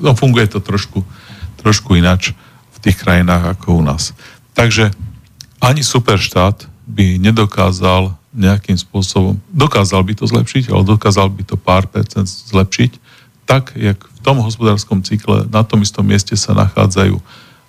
no, 0.00 0.16
funguje 0.16 0.48
to 0.48 0.64
trošku, 0.64 1.04
trošku 1.60 1.96
inač 1.96 2.32
v 2.72 2.78
tých 2.80 2.96
krajinách 3.00 3.56
ako 3.58 3.80
u 3.80 3.82
nás. 3.84 4.16
Takže 4.56 4.92
ani 5.60 5.80
superštát 5.84 6.68
by 6.84 7.16
nedokázal 7.20 8.16
nejakým 8.34 8.74
spôsobom, 8.74 9.38
dokázal 9.54 10.02
by 10.02 10.14
to 10.18 10.26
zlepšiť, 10.26 10.74
ale 10.74 10.82
dokázal 10.82 11.30
by 11.30 11.42
to 11.46 11.54
pár 11.54 11.86
percent 11.86 12.26
zlepšiť, 12.26 12.98
tak, 13.46 13.72
jak 13.78 13.96
v 13.96 14.20
tom 14.20 14.42
hospodárskom 14.42 15.04
cykle 15.06 15.46
na 15.48 15.62
tom 15.62 15.84
istom 15.84 16.02
mieste 16.04 16.34
sa 16.34 16.56
nachádzajú 16.56 17.16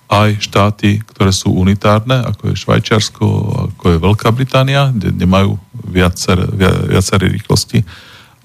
aj 0.06 0.30
štáty, 0.38 1.02
ktoré 1.02 1.34
sú 1.34 1.54
unitárne, 1.54 2.22
ako 2.22 2.54
je 2.54 2.62
Švajčiarsko, 2.62 3.26
ako 3.74 3.84
je 3.90 4.04
Veľká 4.06 4.30
Británia, 4.30 4.94
kde 4.94 5.10
nemajú 5.14 5.58
viacer, 5.90 6.38
viaceré 6.90 7.26
rýchlosti. 7.30 7.82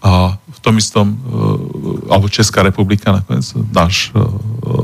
A 0.00 0.40
v 0.40 0.58
tom 0.64 0.80
istom, 0.80 1.12
e, 1.12 1.16
alebo 2.08 2.32
Česká 2.32 2.64
republika, 2.64 3.12
nakoniec 3.12 3.52
náš 3.76 4.08
e, 4.12 4.24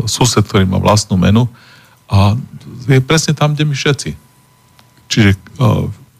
sused, 0.04 0.44
ktorý 0.44 0.68
má 0.68 0.76
vlastnú 0.76 1.16
menu 1.16 1.48
a 2.06 2.36
je 2.86 3.00
presne 3.00 3.32
tam, 3.32 3.56
kde 3.56 3.64
my 3.64 3.72
všetci. 3.72 4.10
Čiže 5.08 5.30
e, 5.32 5.38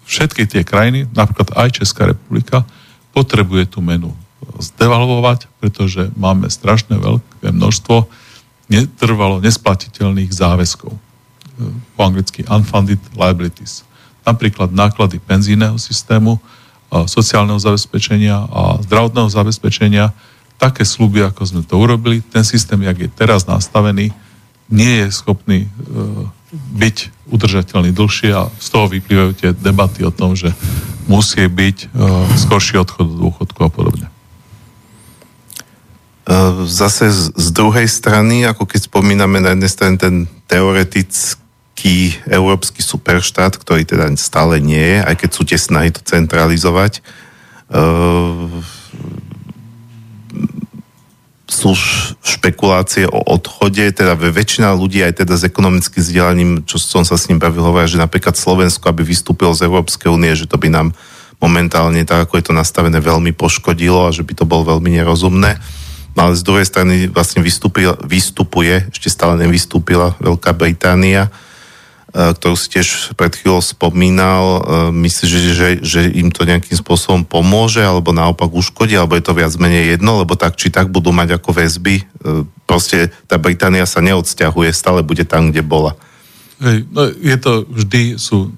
všetky 0.07 0.47
tie 0.47 0.63
krajiny, 0.63 1.11
napríklad 1.13 1.53
aj 1.59 1.83
Česká 1.83 2.09
republika, 2.09 2.63
potrebuje 3.11 3.77
tú 3.77 3.83
menu 3.83 4.15
zdevalvovať, 4.63 5.51
pretože 5.59 6.09
máme 6.15 6.47
strašné 6.47 6.97
veľké 6.97 7.51
množstvo 7.51 8.07
netrvalo 8.71 9.43
nesplatiteľných 9.43 10.31
záväzkov. 10.31 10.93
Po 11.97 12.01
anglicky 12.01 12.45
unfunded 12.47 13.01
liabilities. 13.17 13.83
Napríklad 14.27 14.75
náklady 14.75 15.23
penzijného 15.23 15.79
systému, 15.79 16.39
sociálneho 16.91 17.59
zabezpečenia 17.59 18.47
a 18.47 18.79
zdravotného 18.85 19.31
zabezpečenia. 19.31 20.15
Také 20.57 20.87
sluby, 20.87 21.25
ako 21.27 21.43
sme 21.45 21.63
to 21.67 21.77
urobili, 21.77 22.23
ten 22.23 22.47
systém, 22.47 22.81
jak 22.81 22.97
je 22.97 23.11
teraz 23.13 23.45
nastavený, 23.45 24.15
nie 24.67 24.93
je 25.05 25.09
schopný 25.15 25.59
e, 25.67 25.69
byť 26.55 26.97
udržateľný 27.31 27.91
dlhšie 27.91 28.31
a 28.31 28.47
z 28.63 28.69
toho 28.71 28.87
vyplývajú 28.87 29.31
tie 29.35 29.51
debaty 29.53 30.07
o 30.07 30.15
tom, 30.15 30.39
že 30.39 30.55
musí 31.11 31.43
byť 31.43 31.77
uh, 31.91 32.27
skorší 32.39 32.79
odchod 32.79 33.07
do 33.07 33.17
dôchodku 33.27 33.61
a 33.67 33.71
podobne. 33.71 34.07
E, 36.27 36.67
zase 36.67 37.07
z, 37.15 37.49
druhej 37.55 37.87
strany, 37.87 38.43
ako 38.43 38.67
keď 38.67 38.91
spomíname 38.91 39.39
na 39.39 39.55
jednej 39.55 39.71
strane 39.71 39.95
ten 39.95 40.27
teoretický 40.51 42.19
európsky 42.27 42.83
superštát, 42.83 43.55
ktorý 43.55 43.87
teda 43.87 44.11
stále 44.19 44.59
nie 44.59 44.99
je, 44.99 44.99
aj 45.07 45.15
keď 45.23 45.31
sú 45.31 45.43
tie 45.47 45.59
snahy 45.59 45.95
to 45.95 46.03
centralizovať, 46.03 46.99
uh, 47.71 48.51
sú 51.75 52.15
špekulácie 52.23 53.11
o 53.11 53.19
odchode, 53.27 53.83
teda 53.91 54.15
väčšina 54.15 54.71
ľudí 54.77 55.03
aj 55.03 55.25
teda 55.25 55.35
s 55.35 55.43
ekonomickým 55.43 55.99
vzdelaním, 55.99 56.51
čo 56.63 56.79
som 56.79 57.03
sa 57.03 57.19
s 57.19 57.27
ním 57.27 57.43
bavil, 57.43 57.65
hovoria, 57.67 57.91
že 57.91 57.99
napríklad 57.99 58.39
Slovensko, 58.39 58.87
aby 58.87 59.03
vystúpilo 59.03 59.51
z 59.51 59.67
Európskej 59.67 60.13
únie, 60.13 60.31
že 60.39 60.47
to 60.47 60.61
by 60.61 60.71
nám 60.71 60.95
momentálne, 61.43 62.07
tak 62.07 62.29
ako 62.29 62.39
je 62.39 62.45
to 62.47 62.55
nastavené, 62.55 63.03
veľmi 63.03 63.35
poškodilo 63.35 64.07
a 64.07 64.15
že 64.15 64.23
by 64.23 64.33
to 64.39 64.45
bolo 64.47 64.79
veľmi 64.79 64.95
nerozumné. 64.95 65.59
No 66.17 66.31
ale 66.31 66.39
z 66.39 66.47
druhej 66.47 66.65
strany 66.65 67.13
vlastne 67.13 67.45
vystupuje, 67.45 67.93
vystupuje, 68.07 68.89
ešte 68.89 69.13
stále 69.13 69.37
nevystúpila 69.37 70.17
Veľká 70.17 70.57
Británia, 70.57 71.29
ktorú 72.15 72.55
si 72.55 72.71
tiež 72.71 73.19
pred 73.19 73.35
chvíľou 73.35 73.59
spomínal, 73.59 74.45
e, 74.47 74.61
myslíš, 74.95 75.29
že, 75.29 75.41
že, 75.53 75.69
že 75.83 76.01
im 76.15 76.31
to 76.31 76.47
nejakým 76.47 76.79
spôsobom 76.79 77.27
pomôže, 77.27 77.83
alebo 77.83 78.15
naopak 78.15 78.49
uškodí, 78.49 78.95
alebo 78.95 79.19
je 79.19 79.27
to 79.27 79.35
viac 79.35 79.53
menej 79.59 79.99
jedno, 79.99 80.23
lebo 80.23 80.39
tak 80.39 80.55
či 80.55 80.71
tak 80.71 80.89
budú 80.89 81.11
mať 81.11 81.37
ako 81.37 81.51
väzby. 81.51 81.97
E, 81.99 82.05
proste 82.65 83.11
tá 83.27 83.37
Británia 83.37 83.85
sa 83.85 83.99
neodsťahuje, 84.01 84.71
stále 84.71 85.03
bude 85.03 85.27
tam, 85.27 85.51
kde 85.51 85.67
bola. 85.67 85.99
Hej, 86.63 86.89
no 86.89 87.11
je 87.11 87.37
to 87.37 87.53
vždy, 87.69 88.17
sú, 88.17 88.49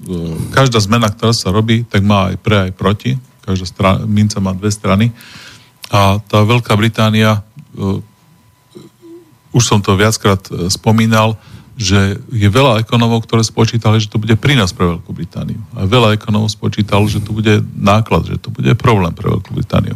každá 0.55 0.79
zmena, 0.79 1.11
ktorá 1.11 1.35
sa 1.35 1.51
robí, 1.51 1.83
tak 1.83 2.07
má 2.07 2.31
aj 2.31 2.37
pre, 2.39 2.57
aj 2.71 2.73
proti. 2.79 3.19
Každá 3.43 3.67
strana, 3.67 4.07
minca 4.07 4.39
má 4.39 4.55
dve 4.55 4.71
strany. 4.71 5.11
A 5.89 6.21
tá 6.21 6.45
Veľká 6.45 6.77
Británia, 6.79 7.43
už 9.51 9.63
som 9.65 9.81
to 9.81 9.97
viackrát 9.97 10.45
spomínal, 10.69 11.35
že 11.79 12.19
je 12.35 12.49
veľa 12.51 12.83
ekonomov, 12.83 13.23
ktoré 13.23 13.47
spočítali, 13.47 14.03
že 14.03 14.11
to 14.11 14.19
bude 14.19 14.35
prínos 14.35 14.75
pre 14.75 14.99
Veľkú 14.99 15.15
Britániu. 15.15 15.63
A 15.79 15.87
veľa 15.87 16.19
ekonomov 16.19 16.51
spočítalo, 16.51 17.07
že 17.07 17.23
to 17.23 17.31
bude 17.31 17.63
náklad, 17.79 18.27
že 18.27 18.37
to 18.43 18.51
bude 18.51 18.75
problém 18.75 19.15
pre 19.15 19.31
Veľkú 19.31 19.55
Britániu. 19.55 19.95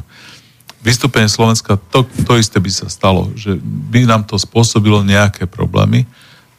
Vystúpenie 0.87 1.27
Slovenska, 1.27 1.75
to, 1.91 2.07
to 2.07 2.39
isté 2.39 2.63
by 2.63 2.71
sa 2.71 2.87
stalo, 2.87 3.35
že 3.35 3.59
by 3.91 4.07
nám 4.07 4.23
to 4.31 4.39
spôsobilo 4.39 5.03
nejaké 5.03 5.51
problémy, 5.51 6.07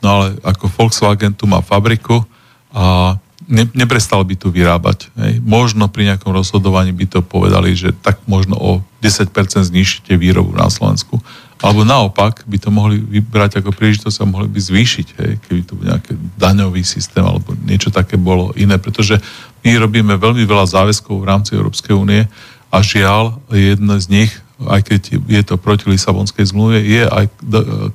no 0.04 0.08
ale 0.12 0.26
ako 0.44 0.68
Volkswagen 0.68 1.32
tu 1.32 1.48
má 1.48 1.64
fabriku 1.64 2.28
a 2.76 3.16
ne, 3.48 3.64
neprestal 3.72 4.28
by 4.28 4.36
tu 4.36 4.52
vyrábať. 4.52 5.08
Hej. 5.24 5.40
Možno 5.40 5.88
pri 5.88 6.12
nejakom 6.12 6.36
rozhodovaní 6.36 6.92
by 6.92 7.06
to 7.08 7.20
povedali, 7.24 7.76
že 7.76 7.96
tak 7.96 8.20
možno 8.28 8.60
o 8.60 8.84
10% 9.00 9.32
znižíte 9.72 10.20
výrobu 10.20 10.52
na 10.52 10.68
Slovensku 10.68 11.24
alebo 11.64 11.88
naopak 11.88 12.44
by 12.44 12.60
to 12.60 12.68
mohli 12.68 13.00
vybrať 13.00 13.64
ako 13.64 13.72
príležitosť 13.72 14.18
a 14.20 14.28
mohli 14.28 14.52
by 14.52 14.60
zvýšiť, 14.60 15.08
hej, 15.16 15.32
keby 15.48 15.62
to 15.64 15.80
bol 15.80 15.88
nejaký 15.88 16.20
daňový 16.36 16.84
systém 16.84 17.24
alebo 17.24 17.56
niečo 17.64 17.88
také 17.88 18.20
bolo 18.20 18.52
iné, 18.60 18.76
pretože 18.76 19.16
my 19.64 19.72
robíme 19.80 20.20
veľmi 20.20 20.44
veľa 20.44 20.68
záväzkov 20.68 21.24
v 21.24 21.30
rámci 21.32 21.56
Európskej 21.56 21.96
únie 21.96 22.28
a 22.68 22.78
žiaľ, 22.84 23.40
jedna 23.48 23.96
z 23.96 24.06
nich, 24.12 24.32
aj 24.60 24.82
keď 24.92 25.02
je 25.24 25.42
to 25.48 25.56
proti 25.56 25.88
Lisabonskej 25.88 26.52
zmluve, 26.52 26.84
je 26.84 27.08
aj 27.08 27.32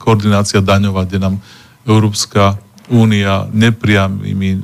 koordinácia 0.00 0.64
daňová, 0.64 1.04
kde 1.04 1.20
nám 1.20 1.36
Európska 1.84 2.56
únia 2.88 3.44
nepriamými 3.52 4.50
e, 4.56 4.60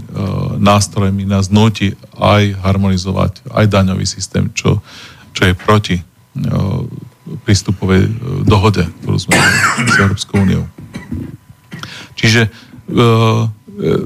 nástrojmi 0.57 1.29
nás 1.29 1.53
nutí 1.53 1.93
aj 2.17 2.57
harmonizovať 2.57 3.53
aj 3.53 3.65
daňový 3.69 4.09
systém, 4.09 4.49
čo, 4.57 4.81
čo 5.37 5.45
je 5.45 5.53
proti 5.53 6.01
e, 6.01 6.05
prístupovej 7.45 8.09
e, 8.09 8.11
dohode, 8.45 8.85
ktorú 9.03 9.17
sme 9.17 9.37
s 9.89 9.95
Európskou 9.97 10.45
úniou. 10.45 10.69
Čiže 12.15 12.47
e, 12.47 12.51
e, 12.51 12.99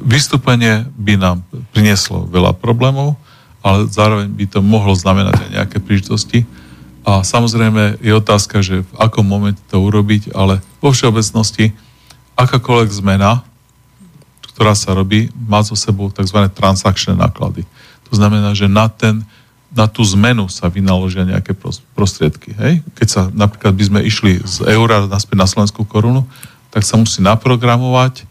vystúpenie 0.07 0.87
by 0.95 1.15
nám 1.19 1.37
prinieslo 1.75 2.27
veľa 2.31 2.55
problémov, 2.57 3.19
ale 3.61 3.91
zároveň 3.91 4.31
by 4.31 4.45
to 4.47 4.61
mohlo 4.63 4.95
znamenať 4.95 5.35
aj 5.35 5.51
nejaké 5.51 5.77
príležitosti. 5.83 6.47
A 7.03 7.27
samozrejme 7.27 7.99
je 7.99 8.13
otázka, 8.15 8.63
že 8.63 8.85
v 8.87 8.93
akom 9.01 9.27
momente 9.27 9.65
to 9.67 9.81
urobiť, 9.83 10.37
ale 10.37 10.63
vo 10.79 10.95
všeobecnosti 10.95 11.75
akákoľvek 12.39 12.91
zmena, 12.95 13.43
ktorá 14.55 14.79
sa 14.79 14.95
robí, 14.95 15.31
má 15.35 15.63
so 15.67 15.75
sebou 15.75 16.11
tzv. 16.11 16.39
transakčné 16.55 17.19
náklady. 17.19 17.67
To 18.11 18.13
znamená, 18.15 18.55
že 18.55 18.71
na 18.71 18.87
ten 18.87 19.27
na 19.69 19.85
tú 19.85 20.01
zmenu 20.01 20.49
sa 20.49 20.73
vynaložia 20.73 21.29
nejaké 21.29 21.53
prostriedky. 21.93 22.57
Hej? 22.57 22.81
Keď 22.97 23.09
sa 23.09 23.21
napríklad 23.29 23.77
by 23.77 23.85
sme 23.85 24.01
išli 24.05 24.41
z 24.41 24.65
eura 24.65 25.05
naspäť 25.05 25.37
na 25.37 25.49
slovenskú 25.49 25.85
korunu, 25.85 26.25
tak 26.73 26.85
sa 26.85 26.97
musí 26.97 27.21
naprogramovať 27.21 28.25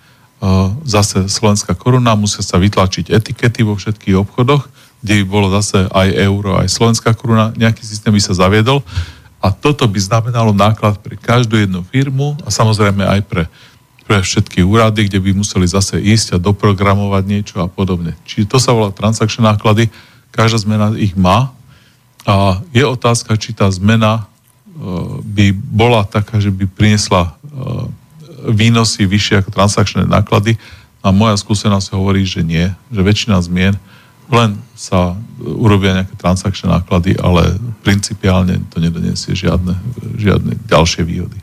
zase 0.85 1.25
slovenská 1.25 1.73
koruna, 1.73 2.13
musia 2.13 2.45
sa 2.45 2.61
vytlačiť 2.61 3.09
etikety 3.09 3.65
vo 3.65 3.73
všetkých 3.73 4.21
obchodoch, 4.21 4.69
kde 5.01 5.21
by 5.21 5.25
bolo 5.25 5.49
zase 5.49 5.89
aj 5.89 6.07
euro, 6.13 6.61
aj 6.61 6.69
slovenská 6.69 7.17
koruna, 7.17 7.53
nejaký 7.57 7.81
systém 7.81 8.13
by 8.13 8.21
sa 8.21 8.37
zaviedol 8.37 8.85
a 9.41 9.49
toto 9.49 9.85
by 9.89 9.97
znamenalo 9.97 10.53
náklad 10.53 11.01
pre 11.01 11.17
každú 11.17 11.57
jednu 11.57 11.81
firmu 11.89 12.37
a 12.45 12.53
samozrejme 12.53 13.01
aj 13.05 13.21
pre, 13.25 13.43
pre 14.05 14.21
všetky 14.21 14.61
úrady, 14.61 15.09
kde 15.09 15.21
by 15.21 15.37
museli 15.37 15.65
zase 15.65 15.97
ísť 16.01 16.37
a 16.37 16.41
doprogramovať 16.41 17.23
niečo 17.25 17.57
a 17.61 17.69
podobne. 17.69 18.13
Čiže 18.25 18.45
to 18.45 18.57
sa 18.61 18.73
volá 18.73 18.93
transakčné 18.93 19.41
náklady, 19.41 19.89
každá 20.37 20.61
zmena 20.61 20.93
ich 20.93 21.17
má. 21.17 21.49
A 22.29 22.61
je 22.69 22.85
otázka, 22.85 23.33
či 23.41 23.57
tá 23.57 23.65
zmena 23.73 24.21
e, 24.21 24.23
by 25.25 25.45
bola 25.57 26.05
taká, 26.05 26.37
že 26.37 26.53
by 26.53 26.69
priniesla 26.69 27.23
e, 27.25 27.31
výnosy 28.53 29.09
vyššie 29.09 29.41
ako 29.41 29.49
transakčné 29.49 30.05
náklady. 30.05 30.61
A 31.01 31.09
moja 31.09 31.33
skúsenosť 31.33 31.97
hovorí, 31.97 32.21
že 32.29 32.45
nie, 32.45 32.69
že 32.93 33.01
väčšina 33.01 33.41
zmien 33.41 33.73
len 34.27 34.59
sa 34.75 35.15
urobia 35.39 35.95
nejaké 35.95 36.19
transakčné 36.19 36.67
náklady, 36.67 37.15
ale 37.15 37.55
principiálne 37.81 38.59
to 38.67 38.83
nedonesie 38.83 39.31
žiadne, 39.31 39.73
žiadne 40.19 40.59
ďalšie 40.67 41.01
výhody. 41.07 41.39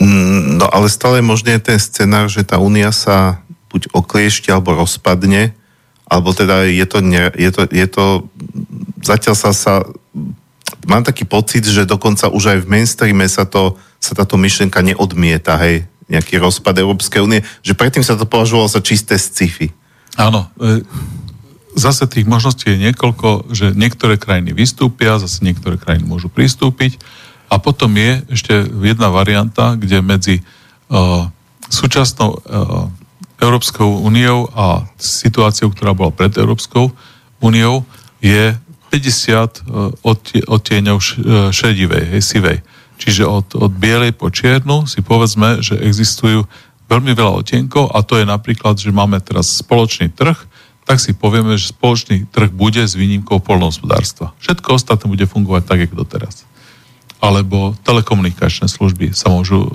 Mm, 0.00 0.60
no 0.60 0.68
ale 0.68 0.88
stále 0.92 1.20
je 1.20 1.30
možný 1.32 1.56
ten 1.60 1.80
scenár, 1.80 2.28
že 2.28 2.44
tá 2.44 2.60
únia 2.60 2.92
sa 2.92 3.40
buď 3.72 3.92
okliešti 3.92 4.52
alebo 4.52 4.76
rozpadne, 4.76 5.56
alebo 6.10 6.34
teda 6.34 6.66
je 6.66 6.86
to, 6.90 6.98
ne, 7.00 7.30
je 7.38 7.50
to, 7.54 7.62
je 7.70 7.86
to 7.86 8.04
zatiaľ 9.06 9.34
sa, 9.38 9.54
sa 9.54 9.86
mám 10.84 11.06
taký 11.06 11.22
pocit, 11.22 11.62
že 11.62 11.86
dokonca 11.86 12.26
už 12.28 12.44
aj 12.50 12.58
v 12.66 12.70
mainstreame 12.70 13.30
sa 13.30 13.46
to 13.46 13.78
sa 14.00 14.16
táto 14.16 14.40
myšlienka 14.40 14.80
neodmieta, 14.80 15.60
hej, 15.60 15.84
nejaký 16.08 16.40
rozpad 16.40 16.72
Európskej 16.80 17.20
únie, 17.20 17.44
že 17.60 17.76
predtým 17.76 18.02
sa 18.02 18.16
to 18.16 18.24
považovalo 18.24 18.66
za 18.66 18.80
čisté 18.80 19.20
sci-fi. 19.20 19.70
Áno, 20.16 20.48
e, 20.56 20.82
zase 21.76 22.08
tých 22.08 22.26
možností 22.26 22.72
je 22.74 22.90
niekoľko, 22.90 23.52
že 23.52 23.76
niektoré 23.76 24.16
krajiny 24.16 24.56
vystúpia, 24.56 25.20
zase 25.20 25.44
niektoré 25.44 25.76
krajiny 25.76 26.08
môžu 26.08 26.32
pristúpiť 26.32 26.98
a 27.52 27.60
potom 27.60 27.92
je 27.94 28.24
ešte 28.32 28.66
jedna 28.82 29.12
varianta, 29.12 29.74
kde 29.74 29.98
medzi 30.02 30.36
uh, 30.86 31.26
súčasnou 31.66 32.30
uh, 32.38 32.86
Európskou 33.40 34.04
úniou 34.04 34.52
a 34.52 34.84
situáciou, 35.00 35.72
ktorá 35.72 35.96
bola 35.96 36.12
pred 36.12 36.30
Európskou 36.36 36.92
úniou, 37.40 37.88
je 38.20 38.52
50 38.92 40.04
odtieňov 40.44 40.98
šedivej, 41.54 42.04
hej, 42.16 42.22
sivej. 42.22 42.58
Čiže 43.00 43.24
od, 43.24 43.56
od 43.56 43.72
bielej 43.72 44.12
po 44.12 44.28
čiernu 44.28 44.84
si 44.84 45.00
povedzme, 45.00 45.64
že 45.64 45.80
existujú 45.80 46.44
veľmi 46.90 47.16
veľa 47.16 47.32
odtienkov 47.40 47.96
a 47.96 48.04
to 48.04 48.20
je 48.20 48.28
napríklad, 48.28 48.76
že 48.76 48.92
máme 48.92 49.22
teraz 49.24 49.62
spoločný 49.62 50.12
trh, 50.12 50.36
tak 50.84 50.98
si 50.98 51.14
povieme, 51.14 51.54
že 51.54 51.70
spoločný 51.70 52.26
trh 52.28 52.50
bude 52.50 52.82
s 52.82 52.98
výnimkou 52.98 53.38
polnohospodárstva. 53.40 54.34
Všetko 54.42 54.74
ostatné 54.74 55.06
bude 55.06 55.24
fungovať 55.24 55.62
tak, 55.64 55.78
ako 55.86 56.02
doteraz. 56.02 56.42
Alebo 57.22 57.78
telekomunikačné 57.86 58.66
služby 58.66 59.14
sa 59.14 59.30
môžu 59.30 59.62
uh, 59.62 59.70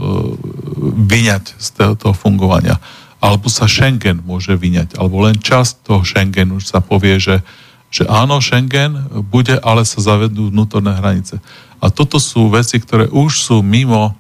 vyňať 1.08 1.56
z 1.56 1.68
toho 1.96 2.12
fungovania. 2.12 2.78
Alebo 3.24 3.48
sa 3.48 3.66
Schengen 3.66 4.22
môže 4.24 4.54
vyňať. 4.54 5.00
Alebo 5.00 5.24
len 5.26 5.40
časť 5.40 5.88
toho 5.88 6.02
Schengenu 6.06 6.60
sa 6.62 6.84
povie, 6.84 7.18
že, 7.18 7.42
že 7.90 8.06
áno, 8.06 8.40
Schengen 8.44 8.96
bude, 9.32 9.58
ale 9.64 9.88
sa 9.88 10.04
zavedú 10.04 10.52
vnútorné 10.52 10.94
hranice. 10.96 11.40
A 11.80 11.92
toto 11.92 12.18
sú 12.22 12.50
veci, 12.52 12.80
ktoré 12.82 13.10
už 13.12 13.32
sú 13.40 13.58
mimo 13.62 14.12
uh, 14.12 14.14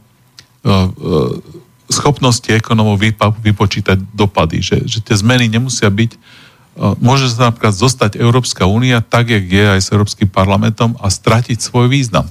uh, 0.70 1.34
schopnosti 1.89 2.50
ekonomov 2.50 2.98
vypa- 2.98 3.36
vypočítať 3.36 4.02
dopady, 4.14 4.62
že, 4.62 4.78
že 4.89 5.00
tie 5.02 5.14
zmeny 5.14 5.46
nemusia 5.46 5.89
byť 5.89 6.12
uh, 6.18 6.93
môže 7.00 7.32
sa 7.32 7.50
napríklad 7.50 7.74
zostať 7.74 8.12
Európska 8.20 8.68
únia 8.68 9.00
tak, 9.00 9.32
jak 9.32 9.46
je 9.46 9.66
aj 9.78 9.82
s 9.82 9.91
Európskym 9.93 10.28
parlamentom 10.28 10.98
a 11.00 11.08
stratiť 11.08 11.62
svoj 11.62 11.88
význam. 11.88 12.28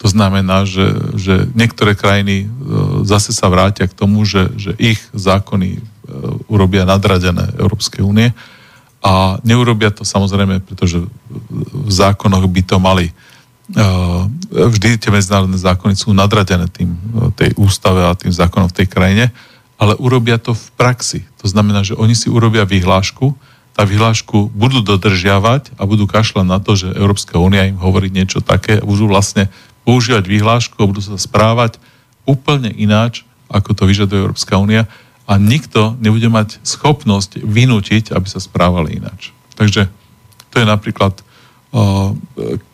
To 0.00 0.08
znamená, 0.08 0.64
že, 0.64 0.96
že 1.20 1.44
niektoré 1.52 1.92
krajiny 1.92 2.48
zase 3.04 3.36
sa 3.36 3.52
vrátia 3.52 3.84
k 3.84 3.96
tomu, 3.96 4.24
že, 4.24 4.48
že 4.56 4.72
ich 4.80 4.96
zákony 5.12 5.76
urobia 6.48 6.88
nadradené 6.88 7.52
Európskej 7.60 8.00
únie 8.00 8.32
a 9.04 9.36
neurobia 9.44 9.92
to 9.92 10.04
samozrejme, 10.04 10.64
pretože 10.64 11.04
v 11.72 11.92
zákonoch 11.92 12.48
by 12.48 12.62
to 12.64 12.76
mali 12.80 13.12
vždy 14.50 14.98
tie 14.98 15.14
medzinárodné 15.14 15.54
zákony 15.54 15.94
sú 15.94 16.10
nadradené 16.10 16.66
tým, 16.72 16.96
tej 17.38 17.54
ústave 17.54 18.02
a 18.02 18.18
tým 18.18 18.34
zákonom 18.34 18.66
v 18.72 18.76
tej 18.82 18.86
krajine, 18.90 19.24
ale 19.78 19.94
urobia 19.96 20.36
to 20.42 20.56
v 20.56 20.66
praxi. 20.74 21.22
To 21.38 21.46
znamená, 21.46 21.86
že 21.86 21.94
oni 21.94 22.18
si 22.18 22.26
urobia 22.26 22.66
vyhlášku, 22.66 23.32
tá 23.70 23.86
vyhlášku 23.86 24.50
budú 24.50 24.82
dodržiavať 24.82 25.78
a 25.78 25.86
budú 25.86 26.10
kašľať 26.10 26.46
na 26.48 26.58
to, 26.58 26.74
že 26.74 26.90
Európska 26.92 27.38
únia 27.38 27.70
im 27.70 27.78
hovorí 27.78 28.10
niečo 28.10 28.42
také, 28.42 28.82
budú 28.82 29.06
vlastne 29.06 29.46
používať 29.84 30.24
vyhlášku 30.28 30.76
a 30.78 30.88
budú 30.88 31.02
sa 31.02 31.16
správať 31.16 31.80
úplne 32.28 32.70
ináč, 32.74 33.24
ako 33.50 33.74
to 33.74 33.82
vyžaduje 33.88 34.22
Európska 34.22 34.60
únia 34.60 34.86
a 35.26 35.38
nikto 35.38 35.98
nebude 35.98 36.26
mať 36.30 36.62
schopnosť 36.62 37.42
vynútiť, 37.42 38.14
aby 38.14 38.26
sa 38.26 38.42
správali 38.42 38.98
ináč. 38.98 39.34
Takže 39.54 39.90
to 40.50 40.54
je 40.58 40.66
napríklad 40.66 41.22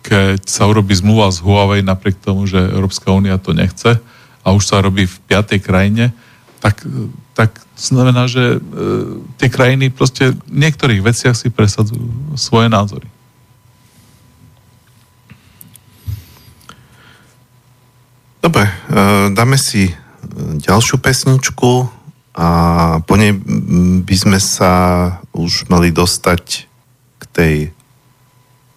keď 0.01 0.41
sa 0.49 0.65
urobí 0.65 0.97
zmluva 0.97 1.29
z 1.29 1.45
Huawei 1.45 1.85
napriek 1.85 2.17
tomu, 2.17 2.49
že 2.49 2.57
Európska 2.57 3.13
únia 3.13 3.37
to 3.37 3.53
nechce 3.53 4.01
a 4.41 4.49
už 4.57 4.65
sa 4.65 4.81
robí 4.81 5.05
v 5.05 5.17
piatej 5.29 5.61
krajine, 5.61 6.17
tak, 6.65 6.81
tak 7.37 7.61
znamená, 7.77 8.25
že 8.25 8.57
e, 8.57 8.59
tie 9.37 9.53
krajiny 9.53 9.93
proste 9.93 10.33
v 10.33 10.41
niektorých 10.49 11.05
veciach 11.05 11.37
si 11.37 11.53
presadzujú 11.53 12.41
svoje 12.41 12.73
názory. 12.73 13.05
Dobre, 18.41 18.65
e, 18.67 18.73
dáme 19.33 19.57
si 19.61 19.91
e, 19.91 19.95
ďalšiu 20.61 21.01
pesničku 21.03 21.89
a 22.37 22.49
po 23.05 23.15
nej 23.17 23.33
by 24.05 24.17
sme 24.17 24.39
sa 24.41 24.73
už 25.33 25.73
mali 25.73 25.89
dostať 25.89 26.43
k 27.17 27.23
tej 27.33 27.55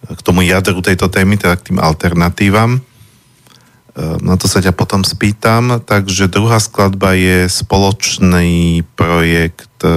k 0.00 0.20
tomu 0.24 0.42
jadru 0.42 0.80
tejto 0.80 1.12
témy, 1.12 1.36
teda 1.36 1.60
k 1.60 1.72
tým 1.72 1.78
alternatívam. 1.78 2.78
E, 2.78 2.80
na 4.24 4.34
to 4.40 4.48
sa 4.48 4.64
ťa 4.64 4.72
potom 4.72 5.04
spýtam. 5.04 5.82
Takže 5.84 6.32
druhá 6.32 6.58
skladba 6.58 7.14
je 7.14 7.46
spoločný 7.46 8.82
projekt 8.96 9.76
e, 9.84 9.90
e, 9.90 9.94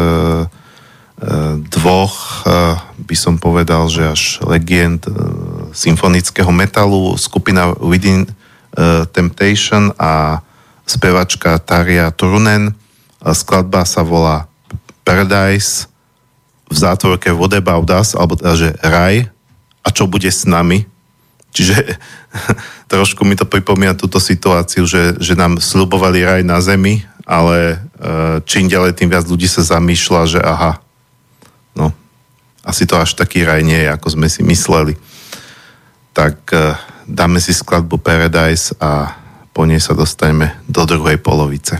dvoch, 1.72 2.46
by 3.04 3.16
som 3.16 3.40
povedal, 3.40 3.88
že 3.88 4.04
až 4.12 4.24
legend 4.44 5.08
symfonického 5.72 6.52
metalu, 6.52 7.16
skupina 7.16 7.72
Within 7.80 8.28
Temptation 9.14 9.94
a 10.02 10.42
spevačka 10.84 11.62
Taria 11.62 12.10
Turunen. 12.10 12.74
Skladba 13.24 13.88
sa 13.88 14.02
volá 14.04 14.52
Paradise 15.06 15.88
v 16.68 16.76
zátvorke 16.76 17.30
What 17.32 17.54
About 17.54 17.88
Us, 17.94 18.18
alebo 18.18 18.34
teda, 18.34 18.54
že 18.58 18.70
Raj, 18.82 19.30
a 19.84 19.88
čo 19.92 20.10
bude 20.10 20.28
s 20.28 20.48
nami. 20.48 20.88
Čiže 21.54 21.76
trošku 22.92 23.22
mi 23.24 23.38
to 23.38 23.46
pripomína 23.46 23.94
túto 23.94 24.18
situáciu, 24.18 24.90
že, 24.90 25.20
že 25.22 25.38
nám 25.38 25.62
slubovali 25.62 26.26
raj 26.26 26.42
na 26.42 26.58
zemi, 26.64 27.06
ale 27.24 27.78
e, 27.78 27.78
čím 28.44 28.68
ďalej, 28.68 28.98
tým 28.98 29.14
viac 29.14 29.30
ľudí 29.30 29.46
sa 29.46 29.62
zamýšľa, 29.62 30.22
že 30.28 30.40
aha, 30.42 30.82
no, 31.78 31.94
asi 32.66 32.90
to 32.90 32.98
až 32.98 33.14
taký 33.14 33.46
raj 33.46 33.62
nie 33.62 33.78
je, 33.78 33.90
ako 33.94 34.08
sme 34.18 34.28
si 34.28 34.42
mysleli. 34.42 34.98
Tak 36.12 36.36
e, 36.52 36.74
dáme 37.08 37.40
si 37.44 37.54
skladbu 37.54 38.00
Paradise 38.00 38.76
a 38.80 39.18
po 39.54 39.68
nej 39.70 39.80
sa 39.80 39.94
dostaneme 39.94 40.58
do 40.66 40.84
druhej 40.88 41.22
polovice. 41.22 41.80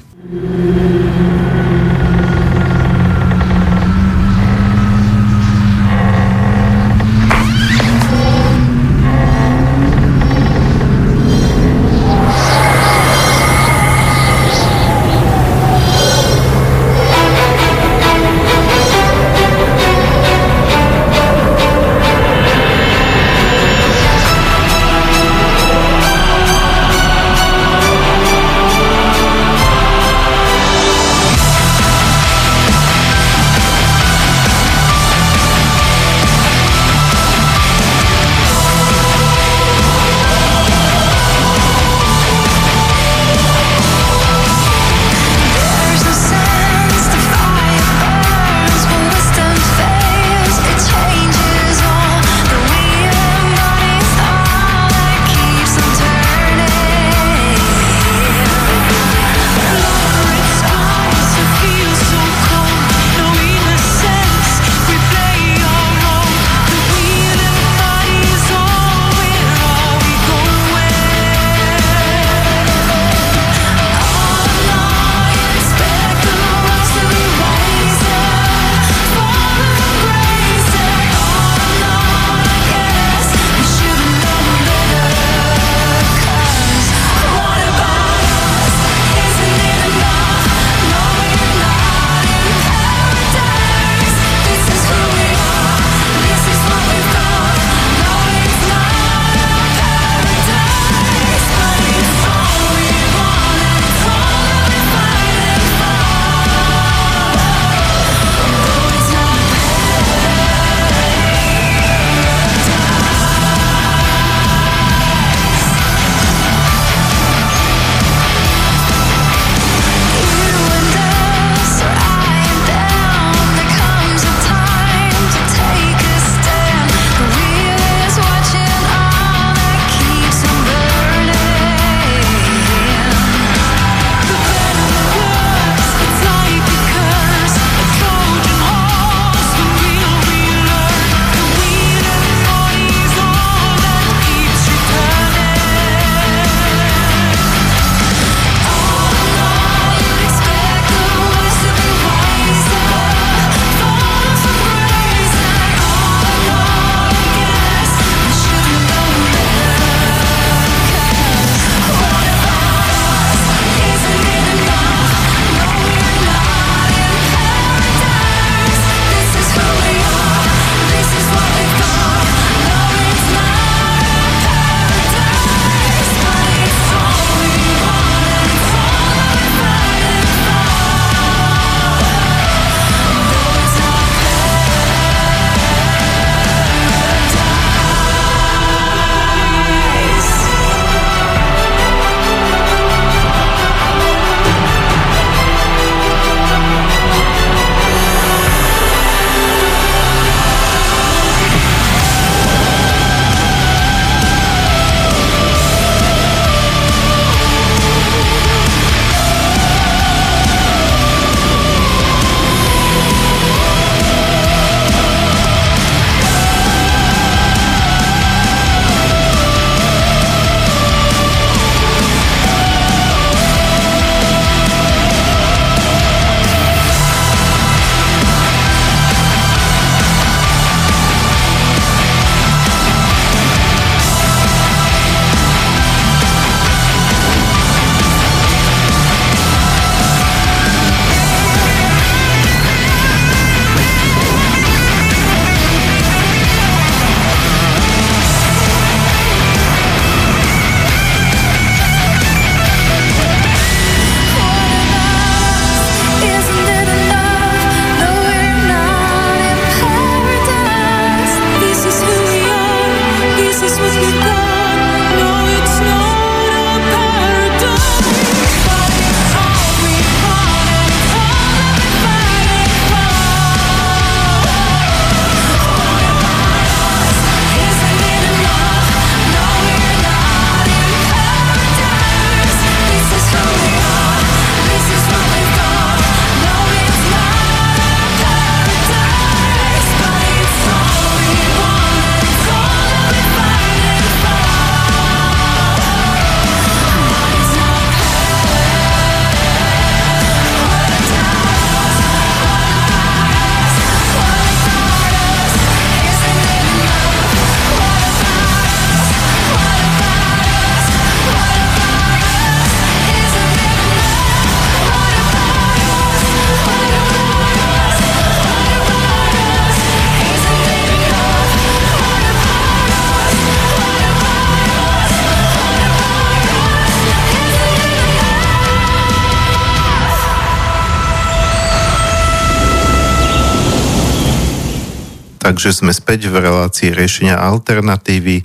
Takže 335.64 335.80
sme 335.80 335.96
späť 335.96 336.28
v 336.28 336.44
relácii 336.44 336.92
riešenia 336.92 337.40
alternatívy. 337.40 338.44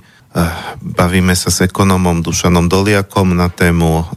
Bavíme 0.79 1.35
sa 1.35 1.51
s 1.51 1.59
ekonomom 1.59 2.23
Dušanom 2.23 2.71
Doliakom 2.71 3.35
na 3.35 3.51
tému 3.51 4.07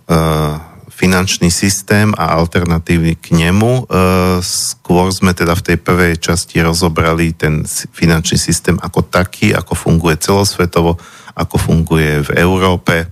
finančný 0.86 1.50
systém 1.50 2.14
a 2.14 2.38
alternatívy 2.38 3.18
k 3.18 3.34
nemu. 3.34 3.90
Skôr 4.38 5.10
sme 5.10 5.34
teda 5.34 5.58
v 5.58 5.66
tej 5.66 5.82
prvej 5.82 6.14
časti 6.22 6.62
rozobrali 6.62 7.34
ten 7.34 7.66
finančný 7.66 8.38
systém 8.38 8.78
ako 8.78 9.02
taký, 9.02 9.50
ako 9.50 9.74
funguje 9.74 10.22
celosvetovo, 10.22 10.94
ako 11.34 11.56
funguje 11.58 12.22
v 12.22 12.30
Európe, 12.38 13.10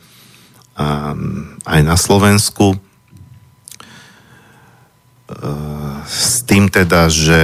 aj 1.66 1.80
na 1.82 1.98
Slovensku. 1.98 2.78
S 6.06 6.46
tým 6.46 6.70
teda, 6.70 7.10
že 7.10 7.42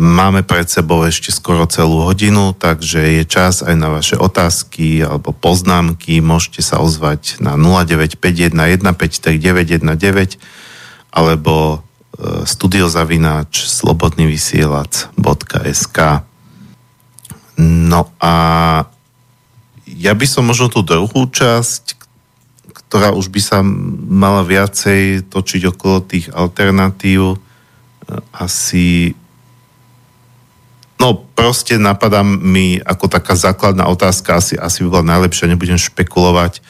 Máme 0.00 0.40
pred 0.46 0.64
sebou 0.64 1.04
ešte 1.04 1.28
skoro 1.28 1.68
celú 1.68 2.08
hodinu, 2.08 2.56
takže 2.56 3.20
je 3.20 3.28
čas 3.28 3.60
aj 3.60 3.76
na 3.76 3.92
vaše 3.92 4.16
otázky 4.16 5.04
alebo 5.04 5.36
poznámky. 5.36 6.24
Môžete 6.24 6.64
sa 6.64 6.80
ozvať 6.80 7.36
na 7.44 7.60
0951 7.60 8.80
153 8.80 10.40
alebo 11.10 11.74
e, 11.76 11.82
studiozavináč 12.48 13.66
slobodnyvysielac.sk 13.66 15.98
No 17.60 18.08
a 18.24 18.34
ja 19.84 20.16
by 20.16 20.24
som 20.24 20.48
možno 20.48 20.72
tú 20.72 20.80
druhú 20.80 21.28
časť, 21.28 21.92
ktorá 22.72 23.12
už 23.12 23.28
by 23.28 23.40
sa 23.44 23.60
mala 24.08 24.48
viacej 24.48 25.28
točiť 25.28 25.76
okolo 25.76 26.00
tých 26.00 26.32
alternatív, 26.32 27.36
e, 27.36 27.49
asi 28.32 29.14
No 31.00 31.16
proste 31.16 31.80
napadá 31.80 32.20
mi 32.20 32.76
ako 32.76 33.08
taká 33.08 33.32
základná 33.32 33.88
otázka, 33.88 34.36
asi, 34.36 34.60
asi 34.60 34.84
by 34.84 35.00
bola 35.00 35.16
najlepšia, 35.16 35.48
nebudem 35.48 35.80
špekulovať. 35.80 36.60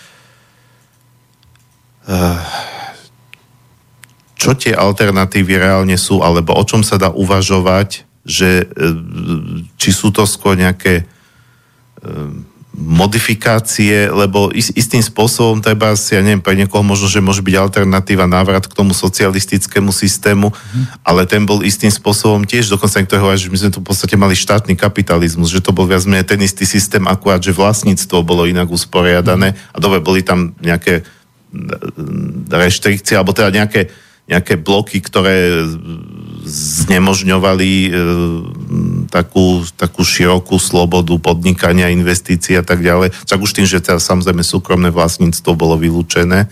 Eh, 2.06 2.38
čo 4.38 4.54
tie 4.54 4.70
alternatívy 4.70 5.58
reálne 5.58 5.98
sú, 5.98 6.22
alebo 6.22 6.54
o 6.54 6.62
čom 6.62 6.86
sa 6.86 6.94
dá 6.94 7.10
uvažovať, 7.10 8.06
že 8.22 8.62
eh, 8.62 8.70
či 9.74 9.90
sú 9.90 10.14
to 10.14 10.22
skôr 10.30 10.54
nejaké 10.54 11.02
eh, 11.02 12.30
modifikácie, 12.70 14.06
lebo 14.06 14.54
istým 14.54 15.02
spôsobom 15.02 15.58
treba 15.58 15.90
ja 15.98 16.22
neviem, 16.22 16.38
pre 16.38 16.54
niekoho 16.54 16.86
možno, 16.86 17.10
že 17.10 17.18
môže 17.18 17.42
byť 17.42 17.56
alternatíva 17.58 18.30
návrat 18.30 18.62
k 18.70 18.76
tomu 18.78 18.94
socialistickému 18.94 19.90
systému, 19.90 20.54
mm. 20.54 21.02
ale 21.02 21.26
ten 21.26 21.42
bol 21.42 21.66
istým 21.66 21.90
spôsobom 21.90 22.46
tiež, 22.46 22.70
dokonca 22.70 23.02
niekto 23.02 23.18
hovorí, 23.18 23.42
že 23.42 23.50
my 23.50 23.58
sme 23.58 23.74
tu 23.74 23.82
v 23.82 23.90
podstate 23.90 24.14
mali 24.14 24.38
štátny 24.38 24.78
kapitalizmus, 24.78 25.50
že 25.50 25.58
to 25.58 25.74
bol 25.74 25.82
viac 25.90 26.06
menej 26.06 26.30
ten 26.30 26.38
istý 26.46 26.62
systém, 26.62 27.02
akurát, 27.10 27.42
že 27.42 27.50
vlastníctvo 27.50 28.22
bolo 28.22 28.46
inak 28.46 28.70
usporiadané 28.70 29.58
a 29.74 29.76
dobre, 29.82 29.98
boli 29.98 30.22
tam 30.22 30.54
nejaké 30.62 31.02
reštrikcie, 32.46 33.18
alebo 33.18 33.34
teda 33.34 33.50
nejaké, 33.50 33.90
nejaké 34.30 34.54
bloky, 34.54 35.02
ktoré 35.02 35.66
znemožňovali 36.46 37.70
e, 37.70 37.90
takú, 39.10 39.66
takú 39.74 40.06
širokú 40.06 40.56
slobodu 40.62 41.18
podnikania, 41.18 41.90
investícií 41.90 42.54
a 42.54 42.64
tak 42.64 42.80
ďalej. 42.80 43.10
Čak 43.26 43.42
už 43.42 43.52
tým, 43.58 43.66
že 43.66 43.82
teda 43.82 43.98
samozrejme 43.98 44.46
súkromné 44.46 44.94
vlastníctvo 44.94 45.50
bolo 45.58 45.74
vylúčené. 45.74 46.46
E, 46.46 46.48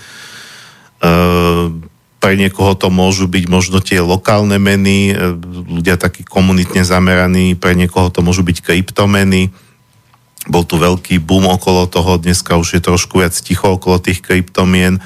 pre 2.18 2.35
niekoho 2.35 2.74
to 2.74 2.91
môžu 2.91 3.31
byť 3.31 3.45
možno 3.47 3.79
tie 3.79 4.03
lokálne 4.03 4.59
meny, 4.59 5.14
e, 5.14 5.39
ľudia 5.70 5.95
takí 5.95 6.26
komunitne 6.26 6.83
zameraní, 6.83 7.55
pre 7.55 7.79
niekoho 7.79 8.11
to 8.11 8.26
môžu 8.26 8.43
byť 8.43 8.59
kryptomeny. 8.59 9.55
Bol 10.51 10.66
tu 10.66 10.83
veľký 10.83 11.22
boom 11.22 11.47
okolo 11.47 11.87
toho, 11.87 12.18
dneska 12.18 12.59
už 12.59 12.74
je 12.74 12.83
trošku 12.83 13.22
viac 13.22 13.39
ticho 13.39 13.79
okolo 13.79 14.03
tých 14.03 14.18
kryptomien, 14.18 14.99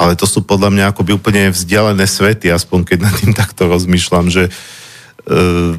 ale 0.00 0.16
to 0.16 0.24
sú 0.24 0.40
podľa 0.40 0.72
mňa 0.72 0.84
akoby 0.96 1.12
úplne 1.12 1.52
vzdialené 1.52 2.08
svety, 2.08 2.48
aspoň 2.48 2.88
keď 2.88 2.98
nad 3.04 3.14
tým 3.20 3.36
takto 3.36 3.68
rozmýšľam, 3.68 4.32
že 4.32 4.48
e, 5.28 5.76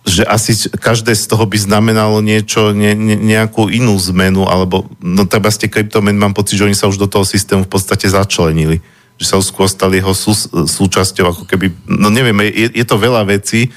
že 0.00 0.24
asi 0.24 0.56
každé 0.80 1.12
z 1.12 1.28
toho 1.28 1.44
by 1.44 1.60
znamenalo 1.60 2.24
niečo, 2.24 2.72
ne, 2.72 2.96
ne, 2.96 3.20
nejakú 3.20 3.68
inú 3.68 4.00
zmenu, 4.10 4.48
alebo 4.48 4.88
no 4.96 5.28
treba 5.28 5.52
ste 5.52 5.68
kryptomen, 5.68 6.16
mám 6.16 6.32
pocit, 6.32 6.56
že 6.56 6.64
oni 6.64 6.72
sa 6.72 6.88
už 6.88 6.96
do 6.96 7.04
toho 7.04 7.22
systému 7.22 7.68
v 7.68 7.72
podstate 7.72 8.08
začlenili. 8.08 8.80
Že 9.20 9.26
sa 9.28 9.36
už 9.36 9.52
skôr 9.52 9.68
stali 9.68 10.00
jeho 10.00 10.16
sú, 10.16 10.32
súčasťou, 10.64 11.36
ako 11.36 11.42
keby, 11.44 11.76
no 11.84 12.08
neviem, 12.08 12.48
je, 12.48 12.80
je 12.80 12.86
to 12.88 12.96
veľa 12.96 13.28
vecí, 13.28 13.68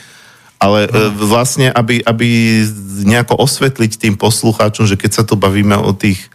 ale 0.63 0.88
mm. 0.88 1.11
vlastne, 1.19 1.67
aby, 1.67 1.99
aby 1.99 2.27
nejako 3.03 3.43
osvetliť 3.43 3.99
tým 3.99 4.15
poslucháčom, 4.15 4.88
že 4.88 4.95
keď 4.95 5.11
sa 5.11 5.23
tu 5.27 5.36
bavíme 5.36 5.75
o 5.75 5.91
tých 5.91 6.31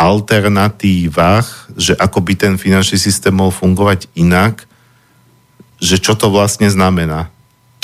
alternatívach, 0.00 1.68
že 1.76 1.92
ako 1.92 2.24
by 2.24 2.32
ten 2.32 2.54
finančný 2.56 2.96
systém 2.96 3.36
mohol 3.36 3.52
fungovať 3.52 4.08
inak, 4.16 4.64
že 5.76 6.00
čo 6.00 6.16
to 6.16 6.32
vlastne 6.32 6.72
znamená. 6.72 7.28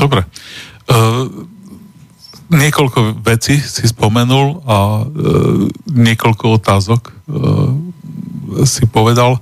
Dobre. 0.01 0.25
Uh, 0.89 1.29
niekoľko 2.49 3.21
vecí 3.21 3.61
si 3.61 3.85
spomenul 3.85 4.65
a 4.65 4.77
uh, 5.05 5.69
niekoľko 5.93 6.57
otázok 6.57 7.01
uh, 7.13 7.73
si 8.65 8.89
povedal. 8.89 9.37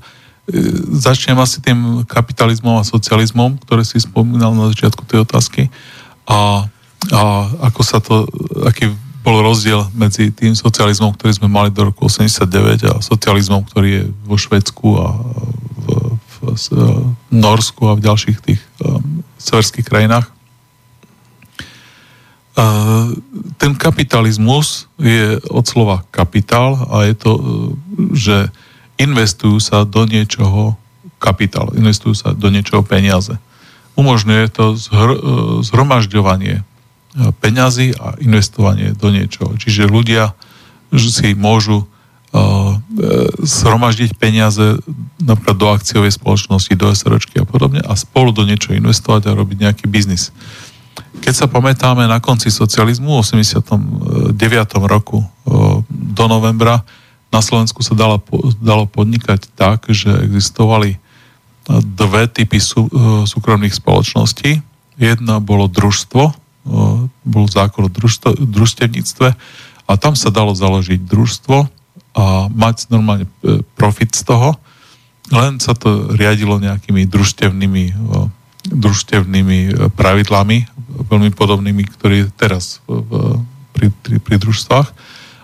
Začnem 1.01 1.41
asi 1.41 1.65
tým 1.65 2.05
kapitalizmom 2.05 2.77
a 2.77 2.85
socializmom, 2.85 3.57
ktoré 3.65 3.81
si 3.81 3.97
spomínal 3.97 4.53
na 4.53 4.69
začiatku 4.69 5.09
tej 5.09 5.25
otázky. 5.25 5.73
A, 6.29 6.69
a 7.09 7.23
ako 7.65 7.81
sa 7.81 7.97
to, 8.03 8.29
aký 8.69 8.93
bol 9.25 9.41
rozdiel 9.41 9.89
medzi 9.97 10.29
tým 10.29 10.53
socializmom, 10.53 11.17
ktorý 11.17 11.33
sme 11.41 11.49
mali 11.49 11.73
do 11.73 11.89
roku 11.89 12.07
89 12.07 12.93
a 12.93 13.01
socializmom, 13.01 13.65
ktorý 13.65 13.89
je 13.89 14.03
vo 14.29 14.37
Švedsku 14.37 14.89
a 15.01 15.09
v, 15.81 15.87
v, 16.21 16.35
v 16.53 16.79
Norsku 17.33 17.89
a 17.89 17.97
v 17.97 18.05
ďalších 18.05 18.39
tých 18.45 18.61
um, 18.85 19.25
severských 19.41 19.89
krajinách 19.89 20.29
ten 23.59 23.75
kapitalizmus 23.75 24.87
je 24.99 25.43
od 25.51 25.65
slova 25.67 26.07
kapitál 26.15 26.79
a 26.87 27.11
je 27.11 27.15
to, 27.19 27.33
e, 27.35 27.43
že 28.15 28.37
investujú 28.95 29.59
sa 29.59 29.83
do 29.83 30.07
niečoho 30.07 30.79
kapitál, 31.19 31.75
investujú 31.75 32.15
sa 32.15 32.31
do 32.31 32.47
niečoho 32.55 32.87
peniaze. 32.87 33.35
Umožňuje 33.99 34.45
to 34.55 34.79
zhr- 34.79 35.19
e, 35.19 35.23
zhromažďovanie 35.67 36.63
e, 36.63 36.65
peňazí 37.15 37.95
a 37.95 38.19
investovanie 38.19 38.91
do 38.99 39.15
niečoho. 39.15 39.55
Čiže 39.55 39.87
ľudia 39.87 40.35
si 40.95 41.39
môžu 41.39 41.87
zhromaždiť 43.39 44.19
peniaze 44.19 44.83
napríklad 45.23 45.55
do 45.55 45.69
akciovej 45.71 46.11
spoločnosti, 46.19 46.75
do 46.75 46.91
SROčky 46.91 47.39
a 47.39 47.47
podobne 47.47 47.79
a 47.79 47.95
spolu 47.95 48.35
do 48.35 48.43
niečo 48.43 48.75
investovať 48.75 49.31
a 49.31 49.39
robiť 49.39 49.57
nejaký 49.71 49.87
biznis. 49.87 50.35
Keď 51.23 51.35
sa 51.35 51.47
pamätáme 51.47 52.11
na 52.11 52.19
konci 52.19 52.51
socializmu 52.51 53.23
v 53.23 53.23
89. 53.23 54.51
roku 54.91 55.23
do 55.87 56.25
novembra 56.27 56.83
na 57.31 57.39
Slovensku 57.39 57.87
sa 57.87 57.95
dalo, 57.95 58.19
dalo 58.59 58.91
podnikať 58.91 59.55
tak, 59.55 59.87
že 59.91 60.11
existovali 60.27 60.99
dve 61.71 62.27
typy 62.27 62.59
sú, 62.59 62.91
súkromných 63.27 63.75
spoločností. 63.75 64.59
Jedna 64.99 65.39
bolo 65.39 65.71
družstvo, 65.71 66.35
bol 67.25 67.45
zákon 67.45 67.87
o 67.87 67.93
družstvo, 67.93 68.41
družstevníctve 68.41 69.29
a 69.85 69.93
tam 70.01 70.17
sa 70.17 70.33
dalo 70.33 70.57
založiť 70.57 71.05
družstvo 71.05 71.57
a 72.15 72.49
mať 72.49 72.89
normálne 72.89 73.29
e, 73.45 73.61
profit 73.77 74.17
z 74.17 74.25
toho, 74.25 74.57
len 75.29 75.61
sa 75.61 75.77
to 75.77 76.15
riadilo 76.17 76.57
nejakými 76.57 77.05
družstevnými 77.05 77.85
družstevnými 78.65 79.59
e, 79.69 79.73
pravidlami, 79.93 80.65
veľmi 81.11 81.31
podobnými, 81.37 81.85
ktorý 81.85 82.17
je 82.25 82.29
teraz 82.33 82.81
v, 82.89 83.45
pri, 83.77 83.87
pri, 83.93 84.17
pri 84.23 84.37
družstvách. 84.41 84.89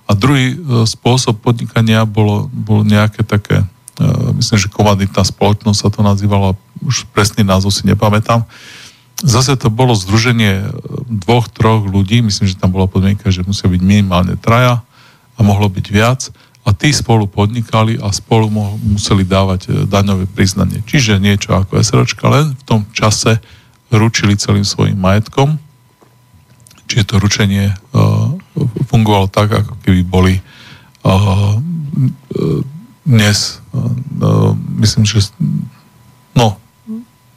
A 0.09 0.11
druhý 0.17 0.57
e, 0.57 0.57
spôsob 0.89 1.39
podnikania 1.45 2.09
bolo, 2.09 2.49
bolo 2.49 2.83
nejaké 2.83 3.23
také, 3.23 3.61
e, 3.61 3.67
myslím, 4.41 4.59
že 4.59 4.73
komanditná 4.73 5.23
spoločnosť 5.23 5.79
sa 5.79 5.91
to 5.93 6.01
nazývalo, 6.01 6.57
už 6.81 7.05
presný 7.13 7.45
názov 7.45 7.77
si 7.77 7.85
nepamätám. 7.85 8.49
Zase 9.21 9.53
to 9.61 9.69
bolo 9.69 9.93
združenie 9.93 10.73
dvoch, 11.09 11.53
troch 11.53 11.85
ľudí, 11.85 12.25
myslím, 12.25 12.49
že 12.49 12.57
tam 12.57 12.73
bola 12.73 12.89
podmienka, 12.89 13.29
že 13.29 13.45
musia 13.45 13.69
byť 13.69 13.83
minimálne 13.85 14.41
traja 14.41 14.81
a 15.37 15.41
mohlo 15.45 15.69
byť 15.69 15.87
viac 15.93 16.33
a 16.65 16.73
tí 16.77 16.93
spolu 16.93 17.29
podnikali 17.29 17.97
a 18.01 18.13
spolu 18.13 18.53
mo- 18.53 18.77
museli 18.81 19.25
dávať 19.25 19.61
e, 19.65 19.69
daňové 19.89 20.29
priznanie. 20.29 20.85
Čiže 20.85 21.17
niečo 21.17 21.57
ako 21.57 21.81
SROčka, 21.81 22.29
len 22.29 22.53
v 22.53 22.63
tom 22.69 22.81
čase 22.93 23.41
ručili 23.91 24.37
celým 24.37 24.65
svojim 24.65 24.97
majetkom. 24.97 25.57
Čiže 26.91 27.07
to 27.07 27.23
ručenie 27.23 27.71
uh, 27.71 28.35
fungovalo 28.91 29.31
tak, 29.31 29.55
ako 29.55 29.79
keby 29.87 30.03
boli 30.03 30.35
uh, 31.07 31.55
dnes, 33.07 33.63
uh, 33.71 34.59
myslím, 34.83 35.07
že 35.07 35.31
no, 36.35 36.59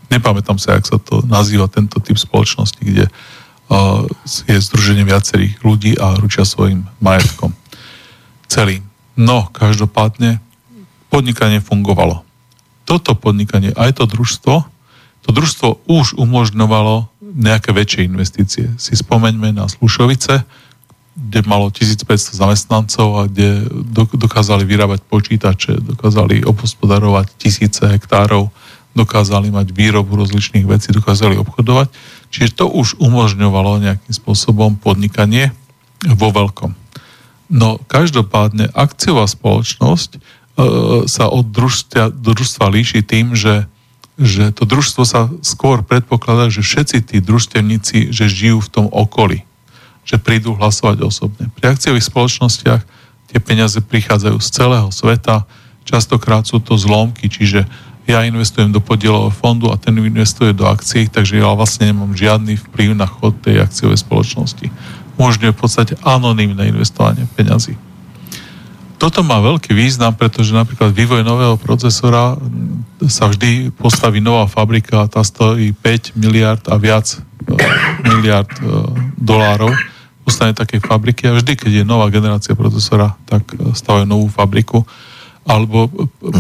nepamätám 0.10 0.58
sa, 0.60 0.80
jak 0.80 0.86
sa 0.88 0.98
to 1.00 1.24
nazýva, 1.24 1.72
tento 1.72 2.00
typ 2.00 2.18
spoločnosti, 2.18 2.80
kde 2.80 3.06
uh, 3.08 4.04
je 4.48 4.58
združenie 4.60 5.04
viacerých 5.08 5.62
ľudí 5.62 5.96
a 6.00 6.18
ručia 6.18 6.48
svojim 6.48 6.88
majetkom. 7.00 7.56
Celým. 8.48 8.84
No, 9.14 9.48
každopádne, 9.54 10.42
podnikanie 11.14 11.62
fungovalo. 11.62 12.26
Toto 12.84 13.14
podnikanie, 13.14 13.72
aj 13.78 14.02
to 14.02 14.10
družstvo, 14.10 14.66
to 15.24 15.30
družstvo 15.32 15.88
už 15.88 16.20
umožňovalo 16.20 17.08
nejaké 17.22 17.72
väčšie 17.72 18.10
investície. 18.10 18.66
Si 18.76 18.94
spomeňme 18.94 19.56
na 19.56 19.72
Slušovice, 19.72 20.44
kde 21.14 21.40
malo 21.46 21.70
1500 21.70 22.34
zamestnancov 22.34 23.08
a 23.22 23.22
kde 23.30 23.70
dokázali 24.18 24.66
vyrábať 24.66 25.06
počítače, 25.06 25.78
dokázali 25.80 26.42
obhospodarovať 26.44 27.38
tisíce 27.38 27.86
hektárov, 27.86 28.50
dokázali 28.94 29.50
mať 29.50 29.74
výrobu 29.74 30.14
rozličných 30.18 30.66
vecí, 30.70 30.94
dokázali 30.94 31.38
obchodovať. 31.42 31.90
Čiže 32.30 32.58
to 32.58 32.66
už 32.70 32.98
umožňovalo 33.02 33.82
nejakým 33.82 34.14
spôsobom 34.14 34.78
podnikanie 34.78 35.54
vo 36.06 36.30
veľkom. 36.34 36.74
No 37.54 37.78
každopádne 37.86 38.70
akciová 38.74 39.30
spoločnosť 39.30 40.10
e, 40.16 40.20
sa 41.06 41.26
od 41.30 41.46
družstva, 41.50 42.14
družstva 42.14 42.66
líši 42.70 43.06
tým, 43.06 43.38
že, 43.38 43.70
že 44.18 44.50
to 44.54 44.66
družstvo 44.66 45.04
sa 45.06 45.30
skôr 45.46 45.86
predpokladá, 45.86 46.50
že 46.50 46.66
všetci 46.66 46.98
tí 47.14 47.18
družstevníci, 47.22 48.14
že 48.14 48.26
žijú 48.30 48.62
v 48.62 48.72
tom 48.72 48.86
okolí 48.90 49.46
že 50.04 50.20
prídu 50.20 50.54
hlasovať 50.54 51.00
osobne. 51.02 51.48
Pri 51.56 51.74
akciových 51.74 52.08
spoločnostiach 52.12 52.82
tie 53.32 53.40
peniaze 53.40 53.80
prichádzajú 53.80 54.38
z 54.40 54.50
celého 54.52 54.90
sveta, 54.92 55.48
častokrát 55.88 56.44
sú 56.44 56.60
to 56.60 56.76
zlomky, 56.76 57.32
čiže 57.32 57.64
ja 58.04 58.28
investujem 58.28 58.72
do 58.72 58.84
podielového 58.84 59.32
fondu 59.32 59.72
a 59.72 59.80
ten 59.80 59.96
investuje 59.96 60.52
do 60.52 60.68
akcií, 60.68 61.08
takže 61.08 61.40
ja 61.40 61.48
vlastne 61.56 61.92
nemám 61.92 62.12
žiadny 62.12 62.60
vplyv 62.60 63.00
na 63.00 63.08
chod 63.08 63.40
tej 63.40 63.64
akciovej 63.64 64.00
spoločnosti. 64.04 64.68
Umožňuje 65.16 65.52
v 65.56 65.60
podstate 65.60 65.94
anonimné 66.04 66.68
investovanie 66.68 67.24
peňazí. 67.38 67.80
Toto 69.00 69.20
má 69.20 69.44
veľký 69.44 69.76
význam, 69.76 70.16
pretože 70.16 70.56
napríklad 70.56 70.96
vývoj 70.96 71.28
nového 71.28 71.60
procesora 71.60 72.40
sa 73.12 73.28
vždy 73.28 73.76
postaví 73.76 74.24
nová 74.24 74.48
fabrika 74.48 75.04
a 75.04 75.12
tá 75.12 75.20
stojí 75.24 75.76
5 75.76 76.16
miliard 76.16 76.64
a 76.72 76.80
viac 76.80 77.12
e, 77.12 77.20
miliard 78.08 78.52
e, 78.60 78.64
dolárov 79.20 79.76
ustane 80.24 80.56
takej 80.56 80.80
fabriky 80.80 81.28
a 81.28 81.36
vždy, 81.36 81.52
keď 81.60 81.72
je 81.84 81.84
nová 81.84 82.08
generácia 82.08 82.56
procesora, 82.56 83.12
tak 83.28 83.44
e, 83.60 83.76
stavajú 83.76 84.08
novú 84.08 84.32
fabriku 84.32 84.88
alebo 85.44 85.88
e, 85.88 85.92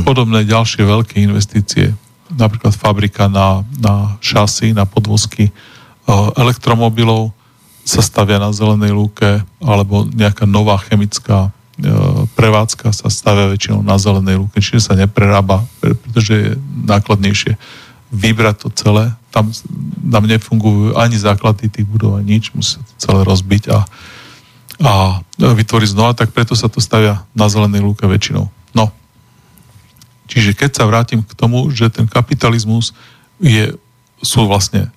podobné 0.03 0.47
ďalšie 0.47 0.83
veľké 0.83 1.19
investície. 1.23 1.91
Napríklad 2.33 2.73
fabrika 2.73 3.29
na, 3.29 3.61
na 3.77 4.17
šasy, 4.23 4.71
na 4.71 4.87
podvozky 4.87 5.49
e, 5.49 5.51
elektromobilov 6.39 7.35
sa 7.83 7.99
stavia 7.99 8.39
na 8.39 8.55
zelenej 8.55 8.95
lúke 8.95 9.43
alebo 9.59 10.07
nejaká 10.07 10.47
nová 10.47 10.79
chemická 10.79 11.51
prevádzka 12.37 12.93
sa 12.93 13.07
stavia 13.09 13.49
väčšinou 13.49 13.81
na 13.81 13.97
zelenej 13.97 14.37
lúke, 14.37 14.61
čiže 14.61 14.93
sa 14.93 14.93
neprerába, 14.93 15.65
pretože 15.81 16.33
je 16.33 16.51
nákladnejšie 16.85 17.57
vybrať 18.13 18.55
to 18.61 18.67
celé. 18.77 19.09
Tam, 19.33 19.49
tam 20.05 20.23
nefungujú 20.29 20.93
ani 20.93 21.17
základy 21.17 21.73
tých 21.73 21.89
budov, 21.89 22.21
ani 22.21 22.37
nič, 22.37 22.53
musí 22.53 22.77
to 22.77 22.93
celé 23.01 23.25
rozbiť 23.25 23.73
a, 23.73 23.79
a 24.85 24.91
vytvoriť 25.41 25.89
znova, 25.97 26.13
tak 26.13 26.29
preto 26.29 26.53
sa 26.53 26.69
to 26.69 26.77
stavia 26.77 27.25
na 27.33 27.49
zelenej 27.49 27.81
lúke 27.81 28.05
väčšinou. 28.05 28.45
No. 28.73 28.91
Čiže 30.27 30.57
keď 30.57 30.69
sa 30.73 30.89
vrátim 30.89 31.21
k 31.21 31.33
tomu, 31.37 31.69
že 31.69 31.93
ten 31.93 32.09
kapitalizmus 32.09 32.91
je, 33.37 33.77
sú 34.21 34.49
vlastne 34.49 34.89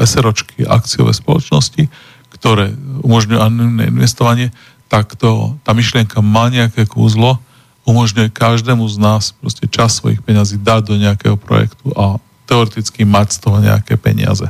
SROčky, 0.00 0.64
akciové 0.64 1.12
spoločnosti, 1.12 1.92
ktoré 2.32 2.72
umožňujú 3.04 3.38
anonimné 3.40 3.92
investovanie, 3.92 4.48
tak 4.88 5.16
to, 5.20 5.56
tá 5.64 5.76
myšlienka 5.76 6.24
má 6.24 6.48
nejaké 6.48 6.88
kúzlo, 6.88 7.36
umožňuje 7.84 8.32
každému 8.32 8.84
z 8.88 8.96
nás 9.00 9.32
proste 9.36 9.64
čas 9.68 9.96
svojich 9.96 10.20
peňazí 10.20 10.60
dať 10.60 10.80
do 10.88 10.94
nejakého 10.96 11.36
projektu 11.40 11.92
a 11.96 12.20
teoreticky 12.48 13.04
mať 13.04 13.36
z 13.36 13.38
toho 13.44 13.56
nejaké 13.60 13.96
peniaze. 14.00 14.48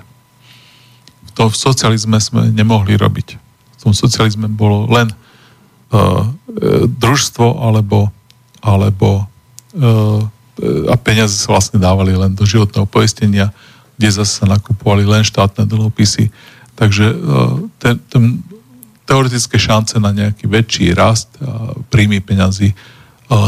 To 1.39 1.47
v 1.47 1.55
socializme 1.55 2.19
sme 2.19 2.51
nemohli 2.51 2.99
robiť. 2.99 3.39
V 3.39 3.77
tom 3.79 3.95
socializme 3.95 4.51
bolo 4.51 4.91
len 4.91 5.11
uh, 5.11 6.27
družstvo 6.99 7.47
alebo, 7.63 8.11
alebo 8.63 9.25
uh, 9.77 10.23
a 10.91 10.95
peniaze 10.99 11.39
sa 11.39 11.55
vlastne 11.55 11.79
dávali 11.79 12.19
len 12.19 12.35
do 12.35 12.43
životného 12.43 12.83
poistenia, 12.91 13.55
kde 13.95 14.11
zase 14.11 14.43
sa 14.43 14.47
nakupovali 14.51 15.07
len 15.07 15.23
štátne 15.23 15.63
dlhopisy. 15.71 16.35
Takže 16.75 17.07
uh, 17.15 17.63
ten, 17.79 18.03
ten, 18.11 18.43
teoretické 19.07 19.57
šance 19.57 19.97
na 20.03 20.13
nejaký 20.13 20.45
väčší 20.45 20.93
rast 20.93 21.33
a 21.41 21.73
príjmy 21.89 22.21
peňazí 22.21 22.77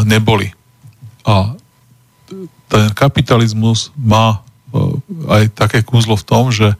neboli. 0.09 0.53
A 1.29 1.53
ten 2.71 2.85
kapitalizmus 2.95 3.93
má 3.99 4.39
e, 4.39 4.39
aj 5.29 5.43
také 5.53 5.85
kúzlo 5.85 6.17
v 6.17 6.25
tom, 6.25 6.49
že 6.49 6.73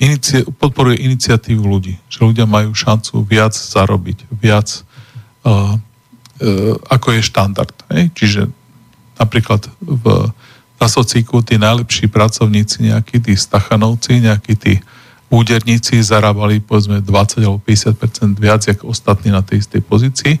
inici- 0.00 0.42
podporuje 0.58 1.06
iniciatívu 1.06 1.62
ľudí, 1.62 2.00
že 2.08 2.24
ľudia 2.24 2.48
majú 2.48 2.72
šancu 2.72 3.22
viac 3.22 3.52
zarobiť, 3.52 4.28
viac 4.32 4.84
uh, 5.44 5.80
ako 6.88 7.16
je 7.16 7.20
štandard. 7.24 7.76
Hej? 7.92 8.12
Čiže 8.12 8.40
napríklad 9.16 9.68
v, 9.80 10.28
na 10.76 10.86
socíku 10.88 11.40
tí 11.40 11.56
najlepší 11.56 12.12
pracovníci, 12.12 12.92
nejakí 12.92 13.20
tí 13.20 13.32
stachanovci, 13.32 14.20
nejakí 14.20 14.54
tí 14.56 14.78
úderníci 15.32 15.98
zarábali 16.04 16.62
povedzme 16.62 17.02
20 17.02 17.42
alebo 17.42 17.58
50% 17.64 18.36
viac 18.38 18.62
ako 18.68 18.94
ostatní 18.94 19.34
na 19.34 19.42
tej 19.42 19.64
istej 19.64 19.82
pozícii 19.82 20.34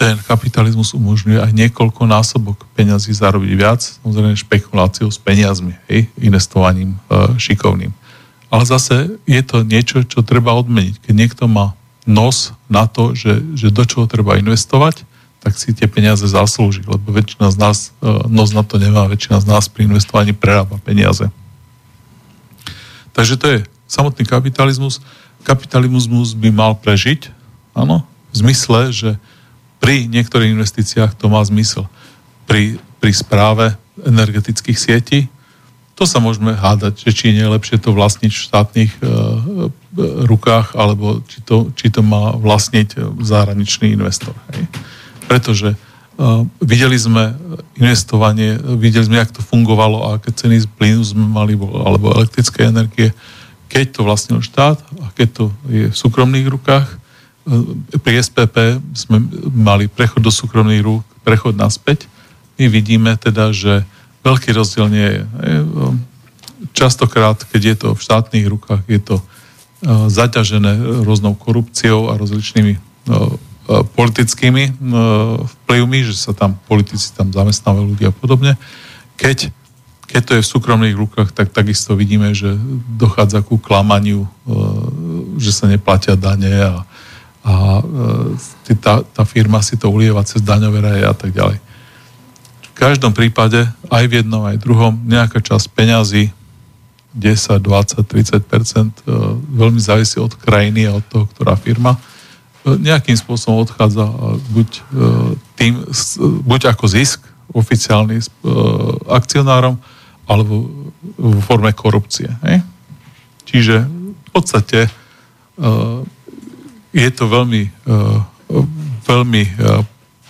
ten 0.00 0.16
kapitalizmus 0.24 0.96
umožňuje 0.96 1.44
aj 1.44 1.52
niekoľko 1.52 2.08
násobok 2.08 2.64
peňazí 2.72 3.12
zarobiť 3.12 3.52
viac, 3.52 3.84
samozrejme 3.84 4.32
špekuláciou 4.32 5.12
s 5.12 5.20
peniazmi, 5.20 5.76
hej, 5.92 6.08
investovaním 6.16 6.96
e, 6.96 7.36
šikovným. 7.36 7.92
Ale 8.48 8.64
zase 8.64 9.20
je 9.28 9.42
to 9.44 9.60
niečo, 9.60 10.00
čo 10.08 10.24
treba 10.24 10.56
odmeniť. 10.56 11.04
Keď 11.04 11.12
niekto 11.12 11.44
má 11.44 11.76
nos 12.10 12.50
na 12.66 12.90
to, 12.90 13.14
že, 13.14 13.38
že 13.54 13.70
do 13.70 13.86
čoho 13.86 14.10
treba 14.10 14.34
investovať, 14.34 15.06
tak 15.40 15.56
si 15.56 15.72
tie 15.72 15.88
peniaze 15.88 16.26
zaslúži, 16.26 16.84
lebo 16.84 17.14
väčšina 17.14 17.48
z 17.48 17.56
nás 17.56 17.78
e, 18.02 18.28
nos 18.28 18.52
na 18.52 18.60
to 18.60 18.76
nemá, 18.76 19.08
väčšina 19.08 19.40
z 19.40 19.46
nás 19.48 19.70
pri 19.72 19.88
investovaní 19.88 20.36
prerába 20.36 20.76
peniaze. 20.82 21.32
Takže 23.16 23.34
to 23.40 23.46
je 23.48 23.58
samotný 23.88 24.28
kapitalizmus. 24.28 25.00
Kapitalizmus 25.46 26.36
by 26.36 26.52
mal 26.52 26.76
prežiť, 26.76 27.32
áno, 27.72 28.04
v 28.30 28.34
zmysle, 28.36 28.92
že 28.92 29.10
pri 29.80 30.04
niektorých 30.06 30.52
investíciách 30.52 31.16
to 31.16 31.32
má 31.32 31.40
zmysel. 31.40 31.88
Pri, 32.44 32.76
pri 33.00 33.12
správe 33.16 33.80
energetických 34.04 34.76
sietí 34.76 35.32
to 36.00 36.08
sa 36.08 36.16
môžeme 36.16 36.56
hádať, 36.56 37.04
že 37.04 37.12
či 37.12 37.36
nie 37.36 37.44
je 37.44 37.52
lepšie 37.52 37.76
to 37.76 37.92
vlastniť 37.92 38.32
v 38.32 38.44
štátnych 38.48 38.92
e, 38.96 39.04
e, 39.04 39.12
rukách, 40.24 40.72
alebo 40.72 41.20
či 41.28 41.44
to, 41.44 41.68
či 41.76 41.92
to 41.92 42.00
má 42.00 42.32
vlastniť 42.40 43.20
zahraničný 43.20 43.92
investor. 43.92 44.32
Hej. 44.56 44.64
Pretože 45.28 45.68
e, 45.68 45.76
videli 46.64 46.96
sme 46.96 47.36
investovanie, 47.76 48.56
videli 48.80 49.12
sme, 49.12 49.20
jak 49.20 49.36
to 49.36 49.44
fungovalo 49.44 50.08
a 50.08 50.16
aké 50.16 50.32
ceny 50.32 50.64
z 50.64 50.66
plynu 50.72 51.04
sme 51.04 51.28
mali, 51.28 51.52
alebo 51.60 52.16
elektrické 52.16 52.72
energie, 52.72 53.12
keď 53.68 54.00
to 54.00 54.08
vlastnil 54.08 54.40
štát 54.40 54.80
a 55.04 55.12
keď 55.12 55.28
to 55.36 55.44
je 55.68 55.92
v 55.92 55.96
súkromných 56.00 56.48
rukách, 56.48 56.96
pri 58.00 58.20
SPP 58.20 58.80
sme 58.96 59.20
mali 59.52 59.84
prechod 59.84 60.24
do 60.24 60.32
súkromných 60.32 60.80
rúk, 60.80 61.04
prechod 61.24 61.56
naspäť. 61.56 62.08
My 62.56 62.68
vidíme 62.68 63.16
teda, 63.16 63.52
že 63.52 63.84
veľký 64.24 64.50
rozdiel 64.52 64.86
nie 64.88 65.08
je. 65.08 65.22
Častokrát, 66.76 67.40
keď 67.48 67.62
je 67.64 67.76
to 67.76 67.88
v 67.96 68.00
štátnych 68.04 68.46
rukách, 68.46 68.84
je 68.88 69.00
to 69.00 69.16
zaťažené 70.12 71.02
rôznou 71.04 71.32
korupciou 71.32 72.12
a 72.12 72.20
rozličnými 72.20 72.76
politickými 73.96 74.76
vplyvmi, 75.46 75.98
že 76.04 76.14
sa 76.18 76.36
tam 76.36 76.60
politici 76.68 77.14
tam 77.16 77.32
zamestnávajú 77.32 77.96
ľudia 77.96 78.12
a 78.12 78.16
podobne. 78.16 78.52
Keď, 79.16 79.48
keď 80.04 80.22
to 80.26 80.32
je 80.36 80.44
v 80.44 80.52
súkromných 80.52 80.96
rukách, 80.98 81.32
tak 81.32 81.54
takisto 81.54 81.96
vidíme, 81.96 82.36
že 82.36 82.58
dochádza 82.98 83.40
ku 83.40 83.56
klamaniu, 83.56 84.28
že 85.40 85.52
sa 85.54 85.64
neplatia 85.70 86.18
dane 86.18 86.54
a 86.60 86.74
a 87.40 87.80
tá, 88.84 89.00
tá 89.00 89.24
firma 89.24 89.64
si 89.64 89.80
to 89.80 89.88
ulieva 89.88 90.20
cez 90.28 90.44
daňové 90.44 90.84
raje 90.84 91.04
a 91.08 91.14
tak 91.16 91.32
ďalej. 91.32 91.56
Každom 92.80 93.12
prípade, 93.12 93.68
aj 93.92 94.04
v 94.08 94.24
jednom, 94.24 94.40
aj 94.48 94.56
v 94.56 94.64
druhom, 94.64 94.96
nejaká 95.04 95.44
časť 95.44 95.68
peňazí, 95.76 96.32
10, 97.12 97.60
20, 97.60 98.08
30% 98.08 99.04
veľmi 99.52 99.76
závisí 99.76 100.16
od 100.16 100.32
krajiny 100.32 100.88
a 100.88 100.96
od 100.96 101.04
toho, 101.04 101.28
ktorá 101.28 101.60
firma, 101.60 102.00
e, 102.64 102.80
nejakým 102.80 103.20
spôsobom 103.20 103.68
odchádza 103.68 104.08
buď, 104.56 104.70
e, 104.72 104.82
tým, 105.60 105.84
buď 106.48 106.72
ako 106.72 106.88
zisk 106.88 107.20
oficiálny 107.52 108.24
akcionárom, 109.12 109.76
alebo 110.24 110.70
v 111.18 111.40
forme 111.44 111.76
korupcie. 111.76 112.32
Hej? 112.46 112.62
Čiže 113.44 113.76
v 113.90 114.30
podstate 114.30 114.86
je 116.94 117.10
to 117.10 117.24
veľmi, 117.26 117.66
veľmi 119.02 119.42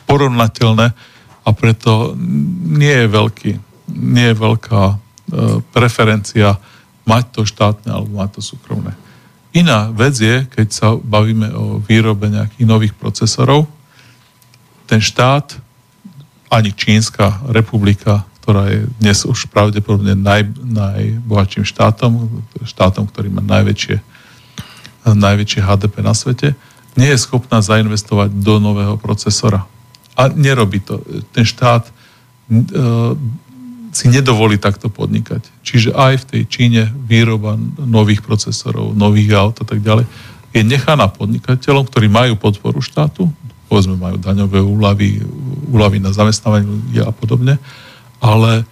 porovnateľné 0.08 0.96
a 1.50 1.52
preto 1.52 2.14
nie 2.70 2.94
je 2.94 3.06
veľký, 3.10 3.52
nie 3.90 4.26
je 4.30 4.36
veľká 4.38 4.82
uh, 4.86 4.98
preferencia 5.74 6.54
mať 7.02 7.24
to 7.34 7.42
štátne 7.42 7.90
alebo 7.90 8.22
mať 8.22 8.38
to 8.38 8.54
súkromné. 8.54 8.94
Iná 9.50 9.90
vec 9.90 10.14
je, 10.14 10.46
keď 10.46 10.68
sa 10.70 10.88
bavíme 10.94 11.50
o 11.50 11.82
výrobe 11.82 12.30
nejakých 12.30 12.66
nových 12.70 12.94
procesorov, 12.94 13.66
ten 14.86 15.02
štát, 15.02 15.58
ani 16.50 16.70
Čínska 16.70 17.42
republika, 17.50 18.26
ktorá 18.42 18.70
je 18.70 18.86
dnes 18.98 19.18
už 19.26 19.50
pravdepodobne 19.50 20.14
naj, 20.18 20.50
najbohatším 20.54 21.66
štátom, 21.66 22.42
štátom, 22.62 23.06
ktorý 23.10 23.30
má 23.30 23.42
najväčšie, 23.42 23.98
najväčšie 25.06 25.60
HDP 25.62 25.94
na 26.02 26.14
svete, 26.14 26.54
nie 26.98 27.10
je 27.10 27.22
schopná 27.22 27.62
zainvestovať 27.62 28.34
do 28.34 28.58
nového 28.58 28.98
procesora. 28.98 29.66
A 30.20 30.28
nerobí 30.28 30.84
to. 30.84 31.00
Ten 31.32 31.48
štát 31.48 31.88
si 33.90 34.06
nedovolí 34.06 34.58
takto 34.60 34.92
podnikať. 34.92 35.42
Čiže 35.64 35.96
aj 35.96 36.14
v 36.20 36.28
tej 36.28 36.42
Číne 36.46 36.82
výroba 36.92 37.56
nových 37.78 38.20
procesorov, 38.20 38.92
nových 38.92 39.32
aut 39.34 39.56
a 39.62 39.66
tak 39.66 39.80
ďalej 39.80 40.04
je 40.50 40.62
nechaná 40.66 41.06
podnikateľom, 41.06 41.86
ktorí 41.86 42.10
majú 42.10 42.34
podporu 42.34 42.82
štátu, 42.82 43.30
povedzme 43.70 43.94
majú 43.94 44.18
daňové 44.18 44.58
úlavy, 44.58 45.22
úlavy 45.70 46.02
na 46.02 46.10
zamestnávanie 46.10 47.06
a 47.06 47.14
podobne, 47.14 47.62
ale 48.18 48.62
e, 48.62 48.64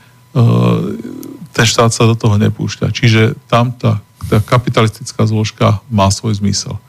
ten 1.55 1.67
štát 1.67 1.95
sa 1.95 2.03
do 2.11 2.19
toho 2.19 2.35
nepúšťa. 2.35 2.91
Čiže 2.91 3.39
tam 3.47 3.71
tá, 3.71 4.03
tá 4.27 4.43
kapitalistická 4.43 5.23
zložka 5.23 5.79
má 5.87 6.11
svoj 6.11 6.43
zmysel. 6.43 6.75
E, 6.75 6.83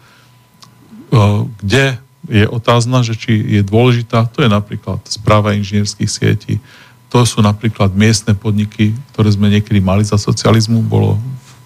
kde 1.62 2.02
je 2.30 2.46
otázna, 2.46 3.02
že 3.02 3.18
či 3.18 3.34
je 3.36 3.62
dôležitá, 3.66 4.30
to 4.30 4.46
je 4.46 4.50
napríklad 4.50 5.02
správa 5.10 5.58
inžinierských 5.58 6.10
sietí, 6.10 6.62
to 7.10 7.26
sú 7.26 7.42
napríklad 7.42 7.90
miestne 7.98 8.38
podniky, 8.38 8.94
ktoré 9.12 9.34
sme 9.34 9.50
niekedy 9.50 9.82
mali 9.82 10.06
za 10.06 10.22
socializmu. 10.22 10.86
Bolo 10.86 11.18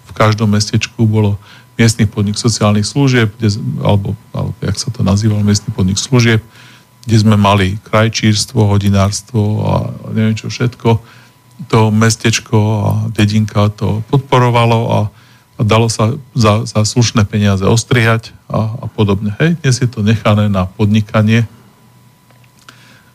v 0.08 0.12
každom 0.16 0.48
mestečku 0.48 1.04
bolo 1.04 1.36
miestny 1.76 2.08
podnik 2.08 2.40
sociálnych 2.40 2.88
služieb, 2.88 3.28
kde, 3.36 3.60
alebo, 3.84 4.16
alebo 4.32 4.56
jak 4.64 4.76
sa 4.80 4.88
to 4.88 5.04
nazývalo, 5.04 5.44
miestny 5.44 5.68
podnik 5.76 6.00
služieb, 6.00 6.40
kde 7.04 7.16
sme 7.20 7.36
mali 7.36 7.76
krajčírstvo, 7.84 8.56
hodinárstvo 8.64 9.40
a 9.68 9.72
neviem 10.16 10.32
čo 10.32 10.48
všetko. 10.48 11.04
To 11.68 11.92
mestečko 11.92 12.58
a 12.58 12.90
dedinka 13.12 13.68
to 13.76 14.00
podporovalo 14.08 14.78
a, 14.88 14.98
a 15.54 15.60
dalo 15.62 15.86
sa 15.86 16.18
za, 16.34 16.66
za 16.66 16.82
slušné 16.82 17.22
peniaze 17.30 17.62
ostrihať 17.62 18.34
a, 18.50 18.74
a 18.82 18.86
podobne. 18.90 19.38
Hej, 19.38 19.54
dnes 19.62 19.76
je 19.78 19.86
to 19.86 20.02
nechané 20.02 20.50
na 20.50 20.66
podnikanie. 20.66 21.46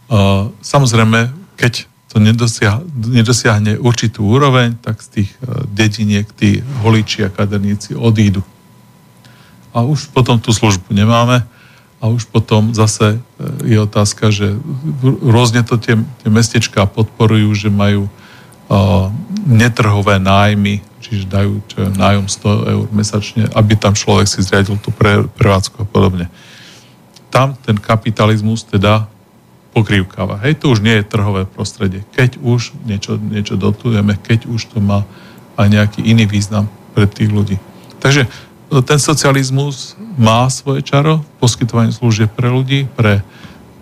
Uh, 0.08 0.50
samozrejme, 0.64 1.30
keď 1.60 1.86
to 2.10 2.18
nedosiah, 2.18 2.82
nedosiahne 2.96 3.78
určitú 3.78 4.26
úroveň, 4.26 4.80
tak 4.80 5.04
z 5.04 5.22
tých 5.22 5.30
uh, 5.44 5.68
dediniek 5.70 6.26
tí 6.32 6.64
holiči 6.82 7.28
a 7.28 7.30
kaderníci 7.30 7.94
odídu. 7.94 8.42
A 9.76 9.84
už 9.86 10.10
potom 10.10 10.40
tú 10.40 10.56
službu 10.56 10.96
nemáme 10.96 11.46
a 12.00 12.04
už 12.08 12.32
potom 12.32 12.72
zase 12.72 13.20
uh, 13.20 13.22
je 13.68 13.78
otázka, 13.84 14.32
že 14.32 14.56
rôzne 15.04 15.62
to 15.68 15.76
tie, 15.76 16.00
tie 16.24 16.30
mestečká 16.32 16.88
podporujú, 16.88 17.52
že 17.52 17.68
majú 17.68 18.08
netrhové 19.50 20.22
nájmy, 20.22 20.86
čiže 21.02 21.26
dajú 21.26 21.58
čo, 21.66 21.90
nájom 21.90 22.30
100 22.30 22.74
eur 22.74 22.86
mesačne, 22.94 23.44
aby 23.58 23.74
tam 23.74 23.98
človek 23.98 24.30
si 24.30 24.46
zriadil 24.46 24.78
tú 24.78 24.94
pre, 24.94 25.26
prevádzku 25.26 25.82
a 25.82 25.90
podobne. 25.90 26.30
Tam 27.34 27.58
ten 27.58 27.82
kapitalizmus 27.82 28.62
teda 28.66 29.10
pokrývkáva. 29.74 30.42
Hej, 30.46 30.62
to 30.62 30.74
už 30.74 30.86
nie 30.86 31.02
je 31.02 31.10
trhové 31.10 31.46
prostredie. 31.50 32.06
Keď 32.14 32.42
už 32.42 32.78
niečo, 32.86 33.18
niečo 33.18 33.58
dotujeme, 33.58 34.18
keď 34.22 34.50
už 34.50 34.70
to 34.70 34.82
má 34.82 35.06
aj 35.58 35.68
nejaký 35.70 36.02
iný 36.06 36.30
význam 36.30 36.70
pre 36.94 37.06
tých 37.06 37.30
ľudí. 37.30 37.58
Takže 38.02 38.26
e, 38.26 38.30
ten 38.86 39.00
socializmus 39.02 39.98
má 40.18 40.50
svoje 40.50 40.82
čaro, 40.86 41.22
poskytovanie 41.38 41.94
služieb 41.94 42.34
pre 42.34 42.50
ľudí, 42.50 42.90
pre, 42.98 43.22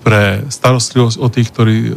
pre 0.08 0.48
starostlivosť 0.48 1.20
o 1.20 1.28
tých, 1.28 1.52
ktorí 1.52 1.92
e, 1.92 1.94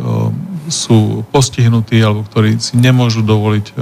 sú 0.67 1.23
postihnutí 1.31 2.03
alebo 2.03 2.27
ktorí 2.27 2.59
si 2.59 2.75
nemôžu 2.75 3.23
dovoliť 3.23 3.67
e, 3.71 3.75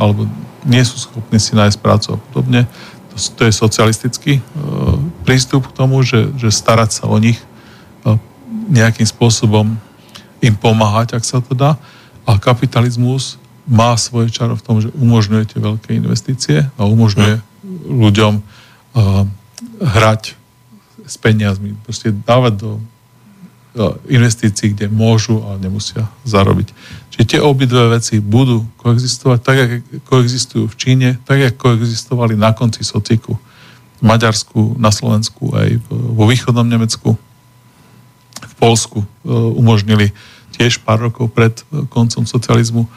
alebo 0.00 0.24
nie 0.64 0.80
sú 0.80 0.96
schopní 0.96 1.36
si 1.36 1.52
nájsť 1.52 1.76
prácu 1.84 2.16
a 2.16 2.18
podobne. 2.32 2.64
To, 3.12 3.16
to 3.36 3.42
je 3.44 3.52
socialistický 3.52 4.40
o, 4.40 4.96
prístup 5.28 5.68
k 5.68 5.76
tomu, 5.76 6.00
že, 6.00 6.32
že 6.40 6.48
starať 6.48 6.90
sa 6.96 7.04
o 7.12 7.20
nich 7.20 7.36
nejakým 8.72 9.04
spôsobom 9.04 9.76
im 10.40 10.54
pomáhať, 10.56 11.20
ak 11.20 11.24
sa 11.28 11.44
to 11.44 11.52
dá. 11.52 11.76
A 12.24 12.40
kapitalizmus 12.40 13.36
má 13.68 13.92
svoje 14.00 14.32
čaro 14.32 14.56
v 14.56 14.64
tom, 14.64 14.80
že 14.80 14.88
umožňuje 14.96 15.44
tie 15.52 15.60
veľké 15.60 15.90
investície 15.92 16.58
a 16.80 16.88
umožňuje 16.88 17.44
ľuďom 17.92 18.40
hrať 19.84 20.22
s 21.04 21.14
peniazmi, 21.20 21.76
proste 21.84 22.08
dávať 22.08 22.52
do 22.56 22.70
investícií, 24.06 24.70
kde 24.70 24.86
môžu 24.86 25.42
a 25.50 25.58
nemusia 25.58 26.06
zarobiť. 26.22 26.70
Čiže 27.10 27.24
tie 27.26 27.40
obidve 27.42 27.90
veci 27.90 28.22
budú 28.22 28.62
koexistovať 28.78 29.38
tak, 29.42 29.56
ako 29.58 29.74
koexistujú 30.06 30.64
v 30.70 30.78
Číne, 30.78 31.08
tak, 31.26 31.42
ako 31.42 31.78
koexistovali 31.78 32.38
na 32.38 32.54
konci 32.54 32.86
sociku 32.86 33.34
v 33.98 34.02
Maďarsku, 34.02 34.78
na 34.78 34.94
Slovensku 34.94 35.54
aj 35.54 35.78
vo 35.90 36.24
východnom 36.30 36.66
Nemecku 36.66 37.18
v 38.42 38.54
Polsku 38.58 39.02
e, 39.02 39.06
umožnili 39.30 40.14
tiež 40.54 40.86
pár 40.86 41.10
rokov 41.10 41.34
pred 41.34 41.54
e, 41.70 41.86
koncom 41.90 42.26
socializmu 42.26 42.86
e, 42.86 42.88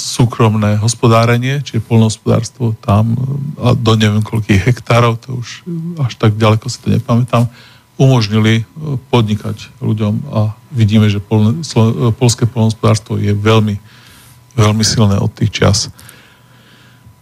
súkromné 0.00 0.80
hospodárenie, 0.80 1.60
čiže 1.60 1.84
polnohospodárstvo 1.84 2.72
tam 2.80 3.16
do 3.76 3.92
neviem 4.00 4.24
koľkých 4.24 4.72
hektárov, 4.72 5.20
to 5.20 5.36
už 5.40 5.64
až 6.00 6.12
tak 6.16 6.40
ďaleko 6.40 6.72
si 6.72 6.80
to 6.80 6.88
nepamätám, 6.88 7.48
umožnili 7.94 8.66
podnikať 9.10 9.70
ľuďom 9.78 10.14
a 10.34 10.58
vidíme, 10.74 11.06
že 11.06 11.22
pol, 11.22 11.62
polské 12.18 12.42
polnohospodárstvo 12.44 13.22
je 13.22 13.30
veľmi, 13.30 13.78
veľmi 14.58 14.84
silné 14.84 15.14
od 15.22 15.30
tých 15.30 15.54
čas. 15.54 15.94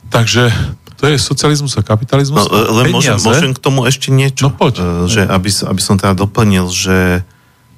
Takže 0.08 0.48
to 0.96 1.10
je 1.10 1.16
socializmus 1.20 1.76
a 1.76 1.82
kapitalizmus. 1.84 2.48
No, 2.48 2.78
len 2.80 2.88
môžem, 2.88 3.18
môžem 3.20 3.52
k 3.52 3.60
tomu 3.60 3.84
ešte 3.84 4.08
niečo. 4.14 4.48
No 4.48 4.54
poď. 4.54 4.80
E, 4.80 5.12
že 5.12 5.22
aby, 5.28 5.50
aby 5.50 5.80
som 5.82 6.00
teda 6.00 6.16
doplnil, 6.16 6.70
že 6.72 7.26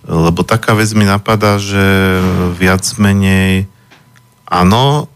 lebo 0.04 0.44
taká 0.44 0.76
vec 0.76 0.92
mi 0.92 1.08
napadá, 1.08 1.56
že 1.56 1.80
viac 2.60 2.84
menej 3.00 3.64
áno, 4.44 5.08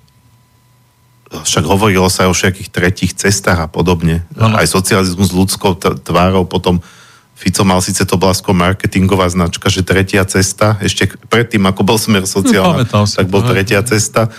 však 1.29 1.65
hovorilo 1.69 2.09
sa 2.09 2.25
aj 2.25 2.29
o 2.33 2.35
všetkých 2.35 2.73
tretích 2.73 3.13
cestách 3.13 3.61
a 3.61 3.69
podobne. 3.69 4.25
Ano. 4.41 4.57
Aj 4.57 4.65
socializmus 4.65 5.29
s 5.29 5.37
ľudskou 5.37 5.77
tvárou, 6.01 6.49
potom 6.49 6.81
Fico 7.39 7.63
mal 7.63 7.79
síce 7.79 8.03
to 8.03 8.19
bola 8.19 8.35
skôr 8.35 8.51
marketingová 8.51 9.31
značka, 9.31 9.71
že 9.71 9.87
tretia 9.87 10.27
cesta, 10.27 10.75
ešte 10.83 11.07
predtým, 11.31 11.63
ako 11.71 11.87
bol 11.87 11.95
smer 11.95 12.27
sociálna, 12.27 12.83
no, 12.83 13.07
tak 13.07 13.31
bol 13.31 13.47
tretia 13.47 13.79
cesta, 13.87 14.27
e, 14.27 14.31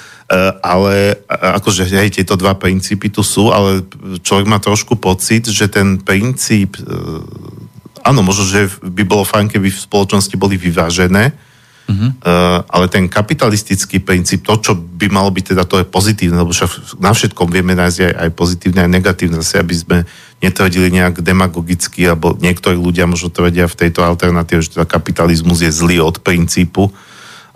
ale 0.60 1.16
akože 1.32 1.88
hej, 1.88 2.20
tieto 2.20 2.36
dva 2.36 2.60
princípy 2.60 3.08
tu 3.08 3.24
sú, 3.24 3.56
ale 3.56 3.88
človek 4.20 4.52
má 4.52 4.60
trošku 4.60 5.00
pocit, 5.00 5.48
že 5.48 5.72
ten 5.72 5.96
princíp, 6.04 6.76
e, 6.76 6.84
áno, 8.04 8.20
možno, 8.20 8.44
že 8.44 8.68
by 8.84 9.08
bolo 9.08 9.24
fajn, 9.24 9.48
keby 9.48 9.72
v 9.72 9.80
spoločnosti 9.80 10.36
boli 10.36 10.60
vyvážené, 10.60 11.32
Uh-huh. 11.90 12.14
Uh, 12.22 12.62
ale 12.70 12.86
ten 12.86 13.10
kapitalistický 13.10 13.98
princíp, 13.98 14.46
to, 14.46 14.62
čo 14.62 14.78
by 14.78 15.10
malo 15.10 15.34
byť 15.34 15.58
teda, 15.58 15.66
to 15.66 15.82
je 15.82 15.90
pozitívne, 15.90 16.38
lebo 16.38 16.54
však 16.54 17.02
na 17.02 17.18
všetkom 17.18 17.50
vieme 17.50 17.74
nájsť 17.74 17.98
aj, 18.06 18.14
aj 18.14 18.30
pozitívne, 18.38 18.86
aj 18.86 18.92
negatívne, 18.94 19.42
zase 19.42 19.58
aby 19.58 19.74
sme 19.74 19.98
netvrdili 20.38 20.94
nejak 20.94 21.26
demagogicky, 21.26 22.06
alebo 22.06 22.38
niektorí 22.38 22.78
ľudia 22.78 23.10
možno 23.10 23.34
tvrdia 23.34 23.66
v 23.66 23.74
tejto 23.74 24.06
alternatíve, 24.06 24.62
že 24.62 24.78
teda 24.78 24.86
kapitalizmus 24.86 25.66
je 25.66 25.74
zlý 25.74 25.98
od 25.98 26.22
princípu, 26.22 26.94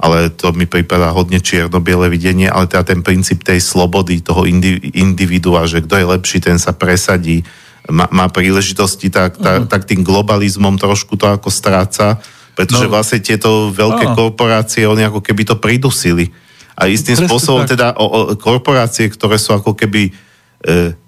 ale 0.01 0.34
to 0.34 0.49
mi 0.49 0.65
prípada 0.65 1.14
hodne 1.14 1.38
čierno-biele 1.38 2.10
videnie, 2.10 2.49
ale 2.49 2.65
teda 2.65 2.89
ten 2.89 3.05
princíp 3.05 3.45
tej 3.45 3.61
slobody, 3.61 4.18
toho 4.26 4.49
individua, 4.97 5.69
že 5.69 5.85
kto 5.85 5.93
je 5.93 6.10
lepší, 6.10 6.41
ten 6.41 6.57
sa 6.57 6.73
presadí, 6.73 7.45
má, 7.85 8.10
má 8.10 8.34
príležitosti, 8.34 9.14
tak, 9.14 9.38
tak, 9.38 9.69
tak 9.69 9.85
tým 9.85 10.01
globalizmom 10.01 10.81
trošku 10.81 11.22
to 11.22 11.30
ako 11.30 11.53
stráca 11.53 12.18
pretože 12.53 12.85
no, 12.85 12.93
vlastne 12.93 13.19
tieto 13.21 13.73
veľké 13.73 14.13
áno. 14.13 14.15
korporácie, 14.17 14.85
oni 14.85 15.09
ako 15.09 15.25
keby 15.25 15.41
to 15.45 15.55
pridusili. 15.57 16.30
A 16.73 16.89
istým 16.89 17.17
Presne 17.17 17.30
spôsobom 17.30 17.65
tak. 17.65 17.77
teda 17.77 17.88
o, 17.97 18.05
o, 18.05 18.19
korporácie, 18.38 19.09
ktoré 19.09 19.38
sú 19.38 19.53
ako 19.53 19.77
keby 19.77 20.09
e, 20.09 20.11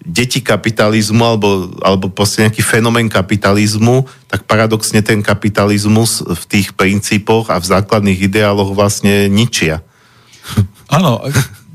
deti 0.05 0.45
kapitalizmu 0.45 1.22
alebo, 1.26 1.73
alebo 1.81 2.05
proste 2.13 2.45
nejaký 2.45 2.61
fenomén 2.61 3.09
kapitalizmu, 3.09 4.05
tak 4.30 4.45
paradoxne 4.45 5.01
ten 5.01 5.26
kapitalizmus 5.26 6.22
v 6.22 6.43
tých 6.45 6.77
princípoch 6.77 7.49
a 7.49 7.57
v 7.57 7.65
základných 7.65 8.30
ideáloch 8.30 8.77
vlastne 8.77 9.26
ničia. 9.26 9.81
Áno, 10.93 11.26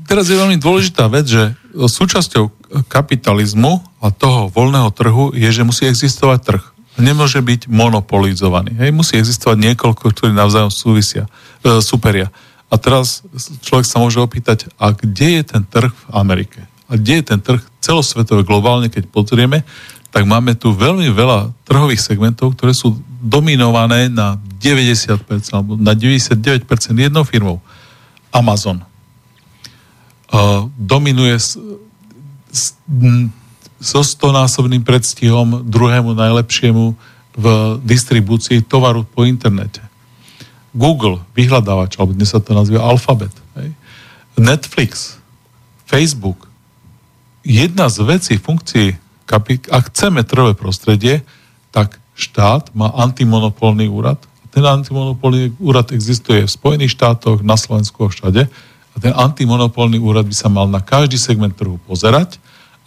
teraz 0.07 0.31
je 0.31 0.39
veľmi 0.39 0.55
dôležitá 0.55 1.11
vec, 1.11 1.27
že 1.27 1.51
súčasťou 1.75 2.61
kapitalizmu 2.87 3.83
a 3.99 4.07
toho 4.15 4.47
voľného 4.47 4.87
trhu 4.95 5.35
je, 5.35 5.49
že 5.51 5.67
musí 5.67 5.83
existovať 5.87 6.39
trh. 6.47 6.63
Nemôže 6.99 7.39
byť 7.39 7.71
monopolizovaný. 7.71 8.75
Hej, 8.75 8.91
musí 8.91 9.15
existovať 9.15 9.57
niekoľko, 9.71 10.03
ktorí 10.11 10.31
navzájom 10.35 10.73
súvisia, 10.73 11.23
e, 11.63 11.79
superia. 11.79 12.27
A 12.71 12.75
teraz 12.79 13.23
človek 13.63 13.87
sa 13.87 13.99
môže 13.99 14.19
opýtať, 14.19 14.71
a 14.79 14.95
kde 14.95 15.39
je 15.39 15.43
ten 15.55 15.63
trh 15.63 15.91
v 15.91 16.07
Amerike? 16.11 16.67
A 16.91 16.99
kde 16.99 17.19
je 17.19 17.23
ten 17.23 17.39
trh 17.39 17.59
celosvetové, 17.79 18.43
globálne, 18.43 18.91
keď 18.91 19.07
pozrieme, 19.07 19.63
tak 20.11 20.27
máme 20.27 20.59
tu 20.59 20.75
veľmi 20.75 21.07
veľa 21.11 21.55
trhových 21.63 22.03
segmentov, 22.03 22.59
ktoré 22.59 22.75
sú 22.75 22.99
dominované 23.23 24.11
na 24.11 24.35
90% 24.59 25.23
alebo 25.55 25.79
na 25.79 25.95
99% 25.95 26.67
jednou 26.99 27.23
firmou. 27.23 27.63
Amazon. 28.31 28.83
Uh, 30.31 30.67
dominuje 30.79 31.35
s, 31.35 31.59
s, 32.51 32.75
so 33.81 34.05
stonásobným 34.05 34.85
predstihom 34.85 35.65
druhému 35.65 36.13
najlepšiemu 36.13 36.93
v 37.33 37.45
distribúcii 37.81 38.61
tovaru 38.61 39.01
po 39.01 39.25
internete. 39.25 39.81
Google, 40.71 41.19
vyhľadávač, 41.33 41.97
alebo 41.97 42.13
dnes 42.13 42.31
sa 42.31 42.39
to 42.39 42.53
nazýva 42.53 42.85
Alphabet. 42.85 43.33
Hej. 43.57 43.73
Netflix, 44.37 45.17
Facebook. 45.89 46.47
Jedna 47.43 47.89
z 47.89 48.05
vecí, 48.05 48.37
funkcií 48.37 48.95
ak 49.71 49.95
chceme 49.95 50.27
trhové 50.27 50.53
prostredie, 50.59 51.23
tak 51.71 52.03
štát 52.19 52.75
má 52.75 52.91
antimonopolný 52.91 53.87
úrad. 53.87 54.19
Ten 54.51 54.67
antimonopolný 54.67 55.55
úrad 55.63 55.95
existuje 55.95 56.43
v 56.43 56.51
Spojených 56.51 56.99
štátoch, 56.99 57.39
na 57.39 57.55
Slovensku 57.55 58.03
a 58.03 58.11
všade. 58.11 58.51
A 58.91 58.95
ten 58.99 59.15
antimonopolný 59.15 60.03
úrad 60.03 60.27
by 60.27 60.35
sa 60.35 60.51
mal 60.51 60.67
na 60.67 60.83
každý 60.83 61.15
segment 61.15 61.55
trhu 61.55 61.79
pozerať 61.87 62.35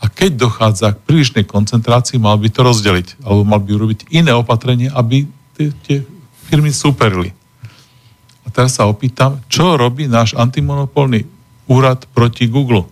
a 0.05 0.12
keď 0.12 0.36
dochádza 0.36 0.93
k 0.93 1.01
prílišnej 1.09 1.48
koncentrácii, 1.48 2.20
mal 2.20 2.36
by 2.36 2.52
to 2.52 2.60
rozdeliť. 2.60 3.24
Alebo 3.24 3.48
mal 3.48 3.56
by 3.56 3.72
urobiť 3.72 4.12
iné 4.12 4.36
opatrenie, 4.36 4.93
aby 4.93 5.24
tie, 5.56 5.72
tie 5.81 6.05
firmy 6.44 6.68
superili. 6.68 7.32
A 8.44 8.52
teraz 8.52 8.76
sa 8.76 8.85
opýtam, 8.85 9.40
čo 9.48 9.81
robí 9.81 10.05
náš 10.05 10.36
antimonopolný 10.36 11.24
úrad 11.64 12.05
proti 12.12 12.44
Google? 12.44 12.85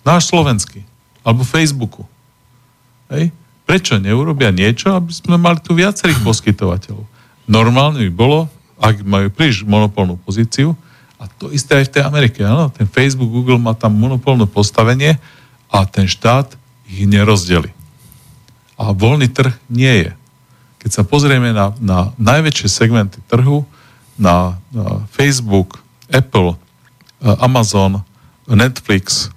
Náš 0.00 0.32
slovenský. 0.32 0.80
Alebo 1.20 1.44
Facebooku. 1.44 2.08
Hej? 3.12 3.28
Prečo 3.68 4.00
neurobia 4.00 4.48
niečo, 4.48 4.96
aby 4.96 5.12
sme 5.12 5.36
mali 5.36 5.60
tu 5.60 5.76
viacerých 5.76 6.24
poskytovateľov? 6.24 7.04
Normálne 7.44 8.00
by 8.08 8.12
bolo, 8.16 8.48
ak 8.80 9.04
majú 9.04 9.28
príliš 9.28 9.60
monopolnú 9.68 10.16
pozíciu, 10.24 10.72
a 11.20 11.28
to 11.28 11.52
isté 11.52 11.84
aj 11.84 11.84
v 11.88 11.92
tej 12.00 12.02
Amerike. 12.08 12.40
Áno? 12.44 12.72
Ten 12.72 12.88
Facebook, 12.88 13.28
Google 13.28 13.60
má 13.60 13.76
tam 13.76 13.92
monopolné 13.92 14.48
postavenie 14.48 15.20
a 15.74 15.82
ten 15.90 16.06
štát 16.06 16.54
ich 16.86 17.02
nerozdeli. 17.10 17.74
A 18.78 18.94
voľný 18.94 19.26
trh 19.26 19.58
nie 19.66 20.06
je. 20.06 20.10
Keď 20.86 20.90
sa 20.94 21.02
pozrieme 21.02 21.50
na, 21.50 21.74
na 21.82 22.14
najväčšie 22.14 22.68
segmenty 22.70 23.18
trhu, 23.26 23.66
na, 24.14 24.62
na 24.70 25.02
Facebook, 25.10 25.82
Apple, 26.06 26.54
Amazon, 27.18 28.06
Netflix, 28.46 29.34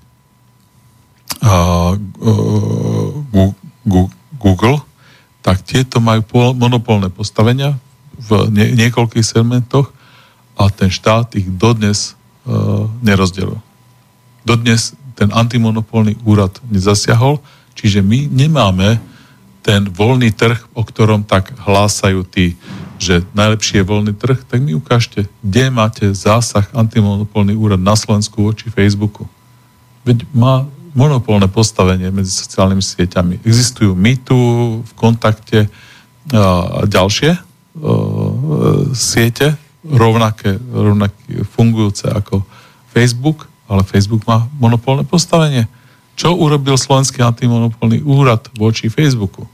Google, 4.38 4.78
tak 5.42 5.64
tieto 5.64 5.98
majú 6.04 6.22
monopolné 6.54 7.10
postavenia 7.10 7.80
v 8.18 8.52
niekoľkých 8.52 9.26
segmentoch 9.26 9.90
a 10.60 10.68
ten 10.74 10.92
štát 10.92 11.38
ich 11.38 11.48
dodnes 11.48 12.18
uh, 12.44 12.90
nerozdelil. 13.00 13.62
Dodnes 14.44 14.98
ten 15.18 15.34
antimonopolný 15.34 16.22
úrad 16.22 16.62
nezasiahol, 16.70 17.42
čiže 17.74 18.06
my 18.06 18.30
nemáme 18.30 19.02
ten 19.66 19.90
voľný 19.90 20.30
trh, 20.32 20.62
o 20.78 20.86
ktorom 20.86 21.26
tak 21.26 21.58
hlásajú 21.58 22.24
tí, 22.30 22.56
že 23.02 23.26
najlepší 23.36 23.82
je 23.82 23.90
voľný 23.90 24.14
trh, 24.16 24.40
tak 24.46 24.62
mi 24.62 24.78
ukážte, 24.78 25.26
kde 25.42 25.74
máte 25.74 26.06
zásah 26.14 26.70
antimonopolný 26.72 27.58
úrad 27.58 27.82
na 27.82 27.98
Slovensku 27.98 28.46
voči 28.46 28.70
Facebooku. 28.72 29.28
Veď 30.08 30.24
má 30.32 30.70
monopolné 30.96 31.52
postavenie 31.52 32.10
medzi 32.10 32.32
sociálnymi 32.32 32.82
sieťami. 32.82 33.36
Existujú 33.44 33.94
my 33.94 34.18
tu 34.18 34.38
v 34.82 34.92
kontakte 34.96 35.70
a 36.34 36.84
ďalšie 36.88 37.38
siete, 38.98 39.54
rovnaké, 39.86 40.58
rovnaké 40.58 41.46
fungujúce 41.54 42.10
ako 42.10 42.42
Facebook, 42.90 43.46
ale 43.68 43.88
Facebook 43.88 44.24
má 44.24 44.48
monopolné 44.58 45.04
postavenie. 45.04 45.68
Čo 46.18 46.34
urobil 46.34 46.80
Slovenský 46.80 47.22
antimonopolný 47.22 48.02
úrad 48.02 48.50
voči 48.58 48.90
Facebooku? 48.90 49.46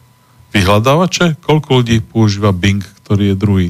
Vyhľadávače? 0.56 1.42
Koľko 1.44 1.84
ľudí 1.84 2.00
používa 2.00 2.54
Bing, 2.56 2.80
ktorý 3.04 3.34
je 3.34 3.36
druhý? 3.36 3.70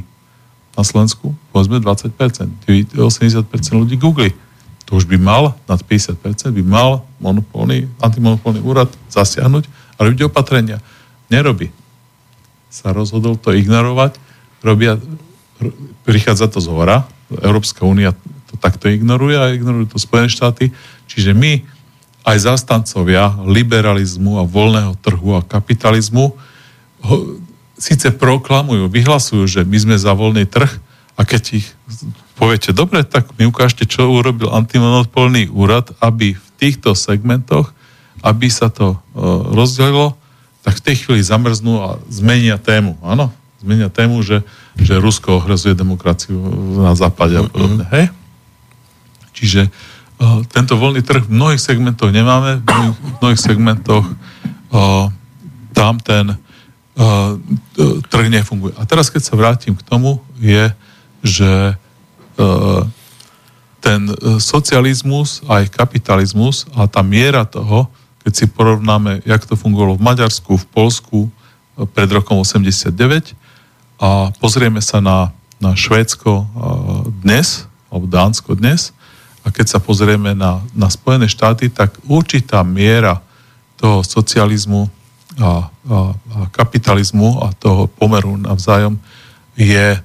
Na 0.78 0.86
Slovensku? 0.86 1.34
Povedzme 1.50 1.80
20%. 1.80 2.14
80% 2.68 3.50
ľudí 3.74 3.96
Google 3.98 4.36
to 4.94 5.00
už 5.00 5.08
by 5.08 5.18
mal, 5.18 5.56
nad 5.66 5.80
50% 5.82 6.54
by 6.54 6.64
mal 6.64 7.08
monopolný, 7.24 7.88
antimonopolný 8.04 8.60
úrad 8.62 8.92
zasiahnuť 9.10 9.66
a 9.98 10.00
robiť 10.06 10.28
opatrenia. 10.28 10.84
Nerobí. 11.32 11.72
Sa 12.68 12.92
rozhodol 12.92 13.40
to 13.40 13.56
ignorovať, 13.56 14.20
robia, 14.62 15.00
prichádza 16.04 16.52
to 16.52 16.60
z 16.60 16.68
hora, 16.70 17.08
Európska 17.42 17.88
únia 17.88 18.14
to 18.54 18.56
takto 18.62 18.86
ignoruje 18.86 19.34
a 19.34 19.50
ignorujú 19.50 19.98
to 19.98 19.98
Spojené 19.98 20.30
štáty, 20.30 20.70
čiže 21.10 21.34
my 21.34 21.66
aj 22.24 22.38
zastancovia 22.46 23.34
liberalizmu 23.44 24.40
a 24.40 24.48
voľného 24.48 24.96
trhu 25.02 25.36
a 25.36 25.44
kapitalizmu 25.44 26.32
ho, 27.04 27.16
síce 27.76 28.14
proklamujú, 28.16 28.88
vyhlasujú, 28.88 29.44
že 29.44 29.62
my 29.68 29.78
sme 29.82 29.96
za 30.00 30.16
voľný 30.16 30.48
trh 30.48 30.72
a 31.20 31.22
keď 31.28 31.60
ich 31.60 31.68
poviete, 32.40 32.72
dobre, 32.72 33.04
tak 33.04 33.28
mi 33.36 33.44
ukážte, 33.44 33.84
čo 33.84 34.08
urobil 34.08 34.50
antimonopolný 34.56 35.52
úrad, 35.52 35.92
aby 36.00 36.34
v 36.34 36.48
týchto 36.58 36.96
segmentoch, 36.96 37.76
aby 38.24 38.48
sa 38.48 38.72
to 38.72 38.96
uh, 38.96 39.52
rozdelilo, 39.52 40.16
tak 40.64 40.80
v 40.80 40.86
tej 40.88 40.96
chvíli 41.04 41.22
zamrznú 41.22 41.84
a 41.84 41.90
zmenia 42.08 42.56
tému. 42.56 42.96
Áno, 43.04 43.36
zmenia 43.60 43.92
tému, 43.92 44.24
že, 44.24 44.48
že 44.80 44.96
Rusko 44.96 45.44
ohrozuje 45.44 45.76
demokraciu 45.76 46.40
na 46.80 46.96
západe 46.96 47.36
a 47.36 47.44
podobne. 47.44 47.84
Hej? 47.92 48.16
Čiže 49.34 49.68
uh, 49.68 50.42
tento 50.48 50.78
voľný 50.78 51.02
trh 51.02 51.26
v 51.26 51.34
mnohých 51.34 51.62
segmentoch 51.62 52.14
nemáme, 52.14 52.62
v 52.62 52.66
mnohých, 52.66 52.98
v 52.98 53.16
mnohých 53.20 53.42
segmentoch 53.42 54.06
uh, 54.06 55.10
tam 55.74 55.98
ten 56.00 56.38
uh, 56.38 57.36
trh 58.08 58.28
nefunguje. 58.30 58.78
A 58.78 58.86
teraz, 58.86 59.10
keď 59.10 59.22
sa 59.26 59.36
vrátim 59.36 59.74
k 59.74 59.84
tomu, 59.84 60.22
je, 60.38 60.70
že 61.24 61.78
ten 63.78 64.10
socializmus, 64.42 65.46
aj 65.46 65.70
kapitalizmus 65.70 66.66
a 66.74 66.90
tá 66.90 67.06
miera 67.06 67.46
toho, 67.46 67.92
keď 68.24 68.34
si 68.34 68.46
porovnáme, 68.48 69.20
jak 69.28 69.44
to 69.44 69.60
fungovalo 69.60 70.00
v 70.00 70.06
Maďarsku, 70.08 70.56
v 70.56 70.68
Polsku 70.72 71.28
pred 71.92 72.08
rokom 72.08 72.40
89 72.40 73.36
a 74.00 74.32
pozrieme 74.40 74.80
sa 74.80 75.04
na, 75.04 75.36
na 75.60 75.76
Švédsko 75.76 76.48
dnes, 77.20 77.68
alebo 77.92 78.08
Dánsko 78.08 78.56
dnes, 78.56 78.96
a 79.44 79.52
keď 79.52 79.76
sa 79.76 79.80
pozrieme 79.84 80.32
na, 80.32 80.64
na 80.72 80.88
Spojené 80.88 81.28
štáty, 81.28 81.68
tak 81.68 82.00
určitá 82.08 82.64
miera 82.64 83.20
toho 83.76 84.00
socializmu 84.00 84.88
a, 85.36 85.44
a, 85.44 85.52
a 86.16 86.38
kapitalizmu 86.52 87.44
a 87.44 87.52
toho 87.52 87.92
pomeru 87.92 88.40
navzájom 88.40 88.96
je 89.60 90.00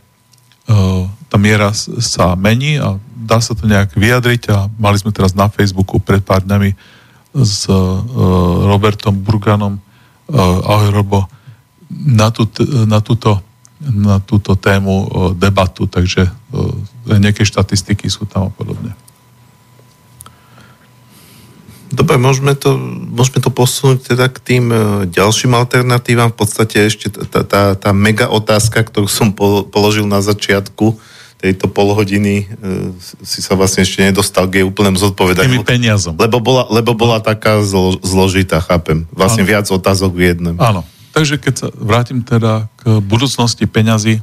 tá 1.29 1.37
miera 1.41 1.73
sa 1.77 2.37
mení 2.37 2.77
a 2.77 3.01
dá 3.17 3.41
sa 3.41 3.57
to 3.57 3.65
nejak 3.69 3.97
vyjadriť 3.97 4.43
a 4.53 4.57
mali 4.77 4.97
sme 5.01 5.13
teraz 5.13 5.33
na 5.33 5.49
Facebooku 5.49 6.01
pred 6.01 6.21
pár 6.21 6.45
dňami 6.45 6.73
s 7.37 7.69
uh, 7.69 7.77
Robertom 8.69 9.17
Burganom 9.17 9.77
uh, 9.77 10.37
ahoj 10.65 10.89
Robo 10.93 11.21
na, 11.89 12.33
tú, 12.33 12.49
na, 12.89 13.01
túto, 13.01 13.41
na 13.81 14.21
túto 14.21 14.57
tému 14.57 14.93
uh, 14.93 15.07
debatu, 15.37 15.85
takže 15.89 16.29
uh, 16.29 17.17
nejaké 17.17 17.45
štatistiky 17.45 18.09
sú 18.09 18.25
tam 18.25 18.49
a 18.49 18.51
podobne. 18.53 18.93
Dobre, 21.89 22.21
môžeme 22.21 22.53
to, 22.53 22.77
môžeme 23.13 23.41
to 23.41 23.49
posunúť 23.49 24.13
teda 24.13 24.29
k 24.29 24.39
tým 24.45 24.65
ďalším 25.09 25.57
alternatívam. 25.57 26.29
V 26.33 26.45
podstate 26.45 26.85
ešte 26.85 27.09
tá, 27.09 27.41
tá, 27.43 27.63
tá 27.73 27.91
mega 27.97 28.29
otázka, 28.29 28.85
ktorú 28.85 29.09
som 29.09 29.33
položil 29.73 30.05
na 30.05 30.21
začiatku, 30.21 31.01
tejto 31.39 31.71
polhodiny 31.71 32.45
e, 32.45 32.45
si 33.23 33.39
sa 33.39 33.55
vlastne 33.55 33.87
ešte 33.87 34.03
nedostal 34.03 34.51
k 34.51 34.63
jej 34.63 34.67
úplnému 34.67 34.99
zodpovedaniu. 34.99 35.63
Peniazom. 35.63 36.19
Lebo 36.19 36.43
bola, 36.43 36.67
lebo 36.67 36.99
bola 36.99 37.23
taká 37.23 37.63
zlo, 37.63 37.95
zložitá, 38.03 38.59
chápem. 38.59 39.07
Vlastne 39.15 39.47
ano. 39.47 39.51
viac 39.55 39.67
otázok 39.71 40.19
v 40.19 40.23
jednom. 40.35 40.59
Áno. 40.59 40.83
Takže 41.15 41.39
keď 41.39 41.55
sa 41.55 41.69
vrátim 41.79 42.27
teda 42.27 42.67
k 42.83 42.99
budúcnosti 42.99 43.71
peňazí, 43.71 44.19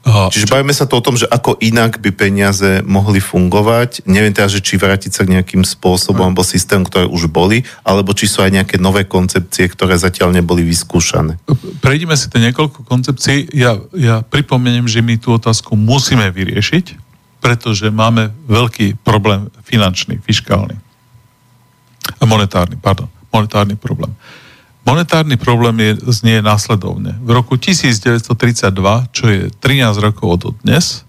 Čiže 0.00 0.48
bavíme 0.48 0.72
sa 0.72 0.88
to 0.88 0.96
o 0.96 1.04
tom, 1.04 1.20
že 1.20 1.28
ako 1.28 1.60
inak 1.60 2.00
by 2.00 2.10
peniaze 2.16 2.80
mohli 2.88 3.20
fungovať. 3.20 4.08
Neviem 4.08 4.32
teda, 4.32 4.48
že 4.48 4.64
či 4.64 4.80
vrátiť 4.80 5.12
sa 5.12 5.22
k 5.28 5.36
nejakým 5.36 5.60
spôsobom 5.60 6.32
alebo 6.32 6.40
systém, 6.40 6.80
ktoré 6.80 7.04
už 7.04 7.28
boli, 7.28 7.68
alebo 7.84 8.16
či 8.16 8.24
sú 8.24 8.40
aj 8.40 8.48
nejaké 8.48 8.76
nové 8.80 9.04
koncepcie, 9.04 9.68
ktoré 9.68 10.00
zatiaľ 10.00 10.32
neboli 10.32 10.64
vyskúšané. 10.64 11.36
Prejdime 11.84 12.16
si 12.16 12.32
tie 12.32 12.40
niekoľko 12.48 12.88
koncepcií. 12.88 13.52
Ja, 13.52 13.76
ja 13.92 14.24
pripomeniem, 14.24 14.88
že 14.88 15.04
my 15.04 15.20
tú 15.20 15.36
otázku 15.36 15.76
musíme 15.76 16.32
vyriešiť, 16.32 16.96
pretože 17.44 17.92
máme 17.92 18.32
veľký 18.48 19.04
problém 19.04 19.52
finančný, 19.68 20.16
fiskálny. 20.24 20.80
Monetárny, 22.24 22.80
pardon. 22.80 23.08
Monetárny 23.30 23.76
problém. 23.76 24.10
Monetárny 24.80 25.36
problém 25.36 25.76
je, 25.80 25.90
znie 26.08 26.40
následovne. 26.40 27.12
V 27.20 27.30
roku 27.36 27.60
1932, 27.60 29.12
čo 29.12 29.24
je 29.28 29.40
13 29.60 30.00
rokov 30.00 30.26
od 30.26 30.42
dnes, 30.64 31.04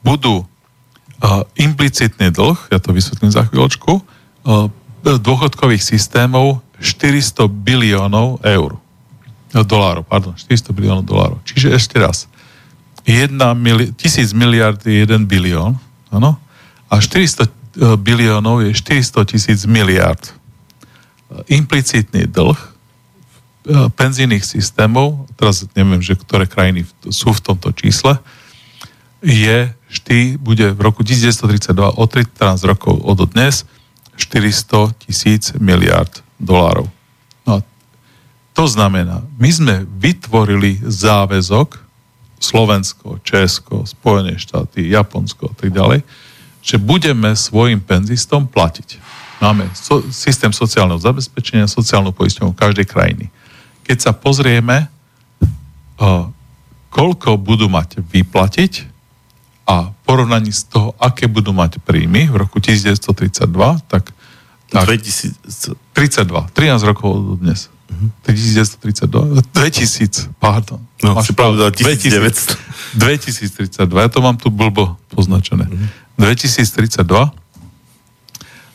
budú 0.00 0.40
uh, 0.40 1.44
implicitný 1.60 2.32
dlh, 2.32 2.72
ja 2.72 2.80
to 2.80 2.96
vysvetlím 2.96 3.28
za 3.28 3.44
chvíľočku, 3.44 3.92
uh, 3.92 4.72
dôchodkových 5.04 5.84
systémov 5.84 6.64
400 6.80 7.44
biliónov 7.52 8.40
eur. 8.40 8.80
No, 9.52 9.60
dolárov, 9.64 10.04
pardon, 10.08 10.32
400 10.32 10.72
biliónov 10.72 11.04
dolárov. 11.04 11.38
Čiže 11.44 11.76
ešte 11.76 11.96
raz. 12.00 12.24
1 13.04 13.36
mili- 13.56 13.92
1000 13.96 14.32
miliard 14.32 14.80
je 14.80 15.04
1 15.04 15.28
bilión, 15.28 15.76
áno? 16.08 16.40
A 16.88 17.00
400 17.04 17.52
biliónov 18.00 18.64
je 18.64 18.72
400 18.72 19.28
tisíc 19.28 19.60
miliard. 19.68 20.20
Implicitný 21.52 22.24
dlh 22.28 22.56
E, 22.56 22.77
penzijných 23.68 24.44
systémov, 24.44 25.28
teraz 25.36 25.68
neviem, 25.76 26.00
že 26.00 26.16
ktoré 26.16 26.48
krajiny 26.48 26.88
sú 27.12 27.36
v 27.36 27.44
tomto 27.44 27.68
čísle, 27.76 28.16
je 29.20 29.72
vždy, 29.90 30.40
bude 30.40 30.72
v 30.72 30.80
roku 30.80 31.04
1932 31.04 31.74
o 31.76 32.04
13 32.06 32.38
rokov 32.64 32.96
od 33.02 33.18
dnes 33.28 33.68
400 34.16 34.94
tisíc 35.04 35.52
miliard 35.58 36.22
dolárov. 36.40 36.88
No, 37.44 37.60
to 38.54 38.64
znamená, 38.66 39.22
my 39.36 39.50
sme 39.50 39.74
vytvorili 39.86 40.80
záväzok 40.82 41.78
Slovensko, 42.38 43.18
Česko, 43.26 43.82
Spojené 43.84 44.38
štáty, 44.38 44.86
Japonsko 44.88 45.50
a 45.50 45.54
tak 45.58 45.74
ďalej, 45.74 46.06
že 46.62 46.78
budeme 46.78 47.34
svojim 47.34 47.82
penzistom 47.82 48.46
platiť. 48.46 49.02
Máme 49.38 49.70
so, 49.74 50.02
systém 50.10 50.50
sociálneho 50.50 50.98
zabezpečenia, 50.98 51.70
sociálnu 51.70 52.10
poisťovňu 52.14 52.54
každej 52.54 52.86
krajiny 52.86 53.30
keď 53.88 53.98
sa 54.04 54.12
pozrieme, 54.12 54.92
koľko 56.92 57.40
budú 57.40 57.72
mať 57.72 58.04
vyplatiť 58.04 58.84
a 59.64 59.96
porovnaní 60.04 60.52
z 60.52 60.68
toho, 60.68 60.92
aké 61.00 61.24
budú 61.24 61.56
mať 61.56 61.80
príjmy 61.80 62.28
v 62.28 62.36
roku 62.36 62.60
1932, 62.60 63.48
tak, 63.88 64.12
tak 64.68 64.84
2032, 64.84 65.40
13 66.52 66.88
rokov 66.88 67.08
od 67.16 67.40
dnes. 67.40 67.72
Uh-huh. 67.88 68.12
1932, 68.28 69.40
2000, 69.56 70.28
pardon. 70.36 70.80
No, 71.00 71.16
Máš 71.16 71.32
si 71.32 71.34
pravda, 71.36 71.72
1900. 71.72 72.60
2032, 72.96 74.04
ja 74.04 74.08
to 74.12 74.20
mám 74.20 74.36
tu 74.36 74.52
blbo 74.52 75.00
poznačené. 75.08 75.64
Uh-huh. 75.64 75.88
2032, 76.20 77.04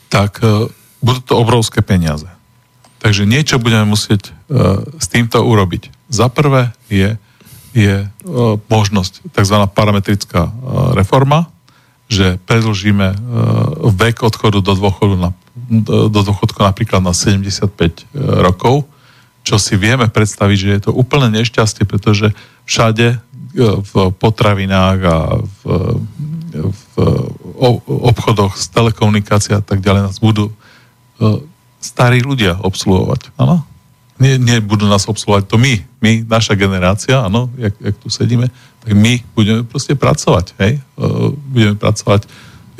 tak 0.09 0.41
uh, 0.41 0.69
budú 1.01 1.19
to 1.21 1.33
obrovské 1.37 1.81
peniaze. 1.85 2.25
Takže 3.03 3.27
niečo 3.27 3.59
budeme 3.59 3.83
musieť 3.83 4.31
uh, 4.31 4.79
s 4.95 5.11
týmto 5.11 5.43
urobiť. 5.43 5.91
Za 6.07 6.31
prvé 6.31 6.71
je, 6.87 7.19
je 7.75 8.07
uh, 8.07 8.55
možnosť 8.71 9.27
tzv. 9.27 9.57
parametrická 9.75 10.47
uh, 10.47 10.51
reforma, 10.95 11.51
že 12.07 12.37
predlžíme 12.45 13.15
vek 13.89 14.21
odchodu 14.21 14.61
do 14.61 14.77
dôchodu, 14.77 15.15
na, 15.17 15.29
do 16.11 16.21
dôchodku 16.21 16.61
napríklad 16.61 17.01
na 17.01 17.09
75 17.09 18.05
rokov, 18.43 18.85
čo 19.41 19.57
si 19.57 19.73
vieme 19.79 20.05
predstaviť, 20.11 20.57
že 20.59 20.69
je 20.77 20.81
to 20.83 20.91
úplne 20.93 21.33
nešťastie, 21.33 21.89
pretože 21.89 22.29
všade 22.69 23.17
v 23.57 23.93
potravinách 24.13 24.99
a 25.09 25.17
v, 25.41 25.61
v 26.53 26.93
obchodoch 28.03 28.61
s 28.61 28.69
telekomunikáciou 28.69 29.57
a 29.57 29.65
tak 29.65 29.81
ďalej 29.81 30.13
nás 30.13 30.17
budú 30.21 30.53
starí 31.83 32.23
ľudia 32.23 32.55
obsluhovať. 32.63 33.35
Áno? 33.35 33.67
Nie, 34.15 34.39
nie 34.39 34.63
budú 34.63 34.87
nás 34.87 35.03
obsluhovať 35.09 35.51
to 35.51 35.59
my, 35.59 35.83
my, 35.99 36.23
naša 36.23 36.55
generácia, 36.55 37.27
áno, 37.27 37.51
jak, 37.59 37.75
jak 37.75 37.95
tu 37.99 38.07
sedíme, 38.07 38.47
tak 38.79 38.91
my 38.95 39.19
budeme 39.35 39.61
proste 39.67 39.97
pracovať, 39.99 40.55
hej? 40.63 40.79
Budeme 41.51 41.75
pracovať. 41.75 42.29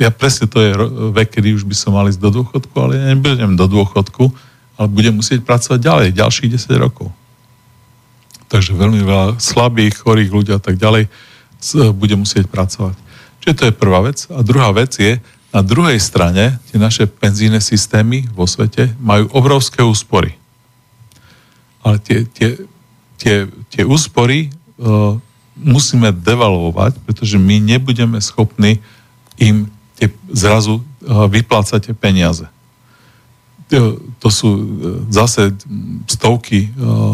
Ja 0.00 0.08
presne 0.14 0.48
to 0.48 0.62
je 0.62 0.72
vek, 1.12 1.36
kedy 1.36 1.52
už 1.52 1.68
by 1.68 1.76
som 1.76 1.92
mal 1.92 2.08
ísť 2.08 2.22
do 2.22 2.40
dôchodku, 2.40 2.74
ale 2.80 2.92
ja 2.96 3.04
nebudem 3.12 3.60
do 3.60 3.66
dôchodku, 3.66 4.30
ale 4.80 4.86
budem 4.88 5.20
musieť 5.20 5.44
pracovať 5.44 5.78
ďalej, 5.82 6.08
ďalších 6.16 6.50
10 6.54 6.80
rokov. 6.80 7.12
Takže 8.48 8.72
veľmi 8.72 9.02
veľa 9.02 9.26
slabých, 9.42 10.00
chorých 10.00 10.30
ľudí 10.30 10.52
a 10.54 10.62
tak 10.62 10.78
ďalej 10.78 11.10
bude 11.92 12.14
musieť 12.14 12.46
pracovať. 12.46 12.94
Čiže 13.42 13.56
to 13.58 13.64
je 13.68 13.74
prvá 13.74 14.00
vec. 14.06 14.24
A 14.30 14.40
druhá 14.40 14.70
vec 14.72 14.94
je, 14.96 15.18
na 15.54 15.62
druhej 15.62 16.02
strane 16.02 16.58
tie 16.66 16.82
naše 16.82 17.06
penzíne 17.06 17.62
systémy 17.62 18.26
vo 18.34 18.42
svete 18.42 18.90
majú 18.98 19.30
obrovské 19.30 19.86
úspory. 19.86 20.34
Ale 21.86 22.02
tie, 22.02 22.26
tie, 22.26 22.58
tie, 23.14 23.46
tie 23.70 23.82
úspory 23.86 24.50
uh, 24.50 25.14
musíme 25.54 26.10
devalvovať, 26.10 26.98
pretože 27.06 27.38
my 27.38 27.62
nebudeme 27.62 28.18
schopní 28.18 28.82
im 29.38 29.70
tie, 29.94 30.10
zrazu 30.34 30.82
uh, 30.82 31.30
vyplácať 31.30 31.86
tie 31.86 31.94
peniaze. 31.94 32.50
To, 33.70 34.02
to 34.18 34.28
sú 34.34 34.50
uh, 34.50 34.64
zase 35.06 35.54
stovky 36.10 36.66
uh, 36.66 36.82
uh, 36.82 37.10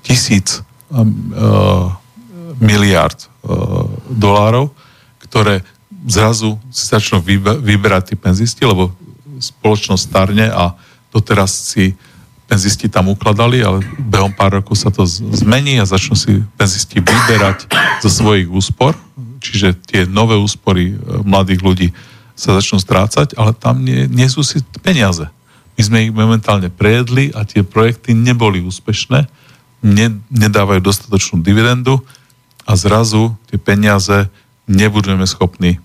tisíc 0.00 0.64
uh, 0.88 1.04
miliard 2.56 3.20
uh, 3.44 3.84
dolárov, 4.08 4.72
ktoré 5.28 5.60
zrazu 6.06 6.58
si 6.70 6.84
začnú 6.86 7.22
vyberať 7.62 8.12
tí 8.12 8.14
penzisti, 8.18 8.62
lebo 8.66 8.90
spoločnosť 9.38 10.02
starne 10.02 10.46
a 10.50 10.74
doteraz 11.10 11.50
si 11.74 11.94
penzisti 12.46 12.90
tam 12.90 13.08
ukladali, 13.08 13.64
ale 13.64 13.80
behom 13.96 14.34
pár 14.34 14.60
rokov 14.60 14.76
sa 14.76 14.92
to 14.92 15.06
zmení 15.08 15.80
a 15.80 15.88
začnú 15.88 16.14
si 16.18 16.42
penzisti 16.58 17.00
vyberať 17.00 17.70
zo 18.04 18.10
svojich 18.12 18.50
úspor, 18.50 18.92
čiže 19.40 19.74
tie 19.88 20.00
nové 20.04 20.36
úspory 20.36 20.92
e, 20.92 20.94
mladých 21.24 21.60
ľudí 21.64 21.88
sa 22.36 22.52
začnú 22.52 22.76
strácať, 22.76 23.38
ale 23.40 23.56
tam 23.56 23.80
nie, 23.80 24.04
nie 24.04 24.28
sú 24.28 24.44
si 24.44 24.60
peniaze. 24.84 25.26
My 25.78 25.82
sme 25.82 25.98
ich 26.04 26.12
momentálne 26.12 26.68
prejedli 26.68 27.32
a 27.32 27.48
tie 27.48 27.64
projekty 27.64 28.12
neboli 28.12 28.60
úspešné, 28.60 29.24
ne, 29.82 30.06
nedávajú 30.28 30.84
dostatočnú 30.84 31.40
dividendu 31.40 32.04
a 32.68 32.76
zrazu 32.76 33.32
tie 33.48 33.56
peniaze 33.56 34.28
nebudeme 34.68 35.24
schopní 35.24 35.80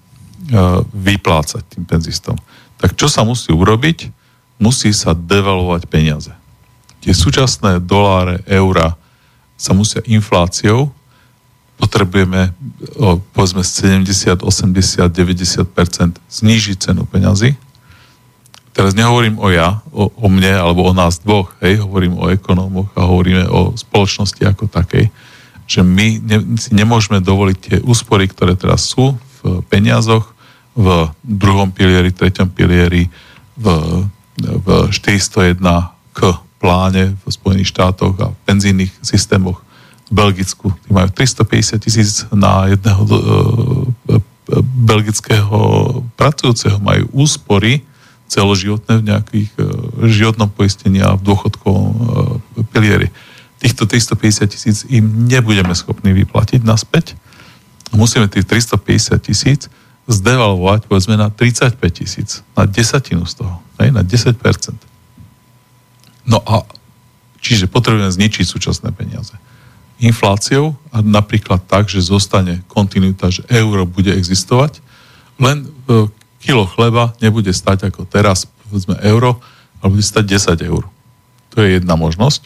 vyplácať 0.94 1.64
tým 1.68 1.84
penzistom. 1.84 2.38
Tak 2.78 2.95
čo 2.95 3.11
sa 3.11 3.26
musí 3.28 3.52
urobiť? 3.52 4.14
Musí 4.57 4.94
sa 4.95 5.14
devalovať 5.14 5.86
peniaze. 5.90 6.34
Tie 7.02 7.14
súčasné 7.14 7.84
doláre, 7.84 8.41
eura 8.49 8.98
sa 9.57 9.74
musia 9.74 10.02
infláciou, 10.06 10.94
potrebujeme 11.78 12.53
povedzme 13.34 13.61
70, 13.61 14.41
80, 14.41 15.07
90% 15.14 16.18
znížiť 16.18 16.78
cenu 16.90 17.06
peňazí. 17.06 17.53
Teraz 18.74 18.94
nehovorím 18.94 19.41
o 19.41 19.49
ja, 19.49 19.82
o, 19.90 20.10
o 20.10 20.28
mne 20.30 20.53
alebo 20.53 20.86
o 20.86 20.94
nás 20.94 21.18
dvoch, 21.22 21.57
hej, 21.65 21.82
hovorím 21.82 22.18
o 22.18 22.30
ekonómoch 22.30 22.94
a 22.94 23.10
hovoríme 23.10 23.49
o 23.49 23.74
spoločnosti 23.74 24.41
ako 24.45 24.69
takej, 24.69 25.10
že 25.65 25.82
my 25.82 26.22
ne, 26.22 26.38
si 26.61 26.78
nemôžeme 26.78 27.18
dovoliť 27.18 27.57
tie 27.57 27.78
úspory, 27.82 28.30
ktoré 28.30 28.53
teraz 28.53 28.86
sú 28.86 29.18
v 29.41 29.65
peniazoch, 29.65 30.36
v 30.78 31.10
druhom 31.26 31.74
pilieri, 31.74 32.14
treťom 32.14 32.54
pilieri, 32.54 33.10
v, 33.58 33.66
v 34.38 34.68
401 34.94 35.58
k 36.14 36.20
pláne 36.62 37.18
v 37.18 37.24
Spojených 37.26 37.74
štátoch 37.74 38.14
a 38.22 38.30
v 38.30 38.38
penzínnych 38.45 38.94
systémoch 39.02 39.66
v 40.08 40.12
Belgicku. 40.14 40.70
Tí 40.86 40.90
majú 40.94 41.10
350 41.10 41.82
tisíc 41.82 42.10
na 42.30 42.70
jedného 42.70 43.02
uh, 43.04 44.22
belgického 44.62 45.60
pracujúceho. 46.16 46.78
Majú 46.80 47.10
úspory 47.12 47.84
celoživotné 48.30 49.02
v 49.02 49.08
nejakých 49.10 49.49
uh, 49.58 49.66
životnom 50.06 50.48
poistení 50.54 51.02
a 51.02 51.18
v 51.18 51.26
dôchodkovom 51.26 51.90
uh, 51.90 52.06
pilieri. 52.70 53.10
Týchto 53.58 53.90
350 53.90 54.54
tisíc 54.54 54.78
im 54.86 55.26
nebudeme 55.26 55.74
schopní 55.74 56.14
vyplatiť 56.14 56.62
naspäť. 56.62 57.18
Musíme 57.90 58.30
tých 58.30 58.45
350 58.45 59.18
tisíc 59.26 59.62
zdevalvovať 60.08 60.88
povedzme 60.88 61.20
na 61.20 61.28
35 61.28 61.76
tisíc, 61.92 62.40
na 62.56 62.64
desatinu 62.64 63.28
z 63.28 63.44
toho, 63.44 63.60
hej, 63.84 63.92
na 63.92 64.02
10%. 64.02 64.40
No 66.28 66.40
a 66.48 66.64
čiže 67.44 67.68
potrebujeme 67.68 68.12
zničiť 68.12 68.46
súčasné 68.48 68.96
peniaze. 68.96 69.36
infláciou 69.98 70.78
a 70.94 71.02
napríklad 71.02 71.66
tak, 71.66 71.90
že 71.90 72.06
zostane 72.06 72.62
kontinuita, 72.70 73.34
že 73.34 73.42
euro 73.50 73.82
bude 73.82 74.14
existovať, 74.14 74.78
len 75.42 75.66
e, 75.66 76.06
kilo 76.38 76.70
chleba 76.70 77.18
nebude 77.18 77.50
stať 77.50 77.90
ako 77.90 78.06
teraz, 78.06 78.46
povedzme 78.70 78.94
euro, 79.02 79.42
ale 79.82 79.98
bude 79.98 80.06
stať 80.06 80.54
10 80.54 80.70
eur. 80.70 80.86
To 81.58 81.66
je 81.66 81.82
jedna 81.82 81.98
možnosť. 81.98 82.46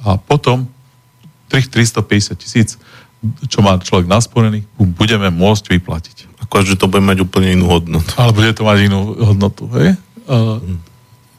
A 0.00 0.16
potom 0.16 0.72
350 1.52 2.32
tisíc, 2.40 2.80
čo 3.48 3.60
má 3.60 3.76
človek 3.76 4.08
nasporený, 4.08 4.64
budeme 4.76 5.28
môcť 5.28 5.76
vyplatiť. 5.76 6.16
Akože 6.48 6.80
to 6.80 6.88
bude 6.88 7.04
mať 7.04 7.20
úplne 7.20 7.52
inú 7.52 7.68
hodnotu. 7.68 8.16
Ale 8.16 8.32
bude 8.32 8.50
to 8.56 8.64
mať 8.64 8.78
inú 8.88 9.12
hodnotu, 9.20 9.68
hej? 9.76 9.94
Hmm. 10.24 10.80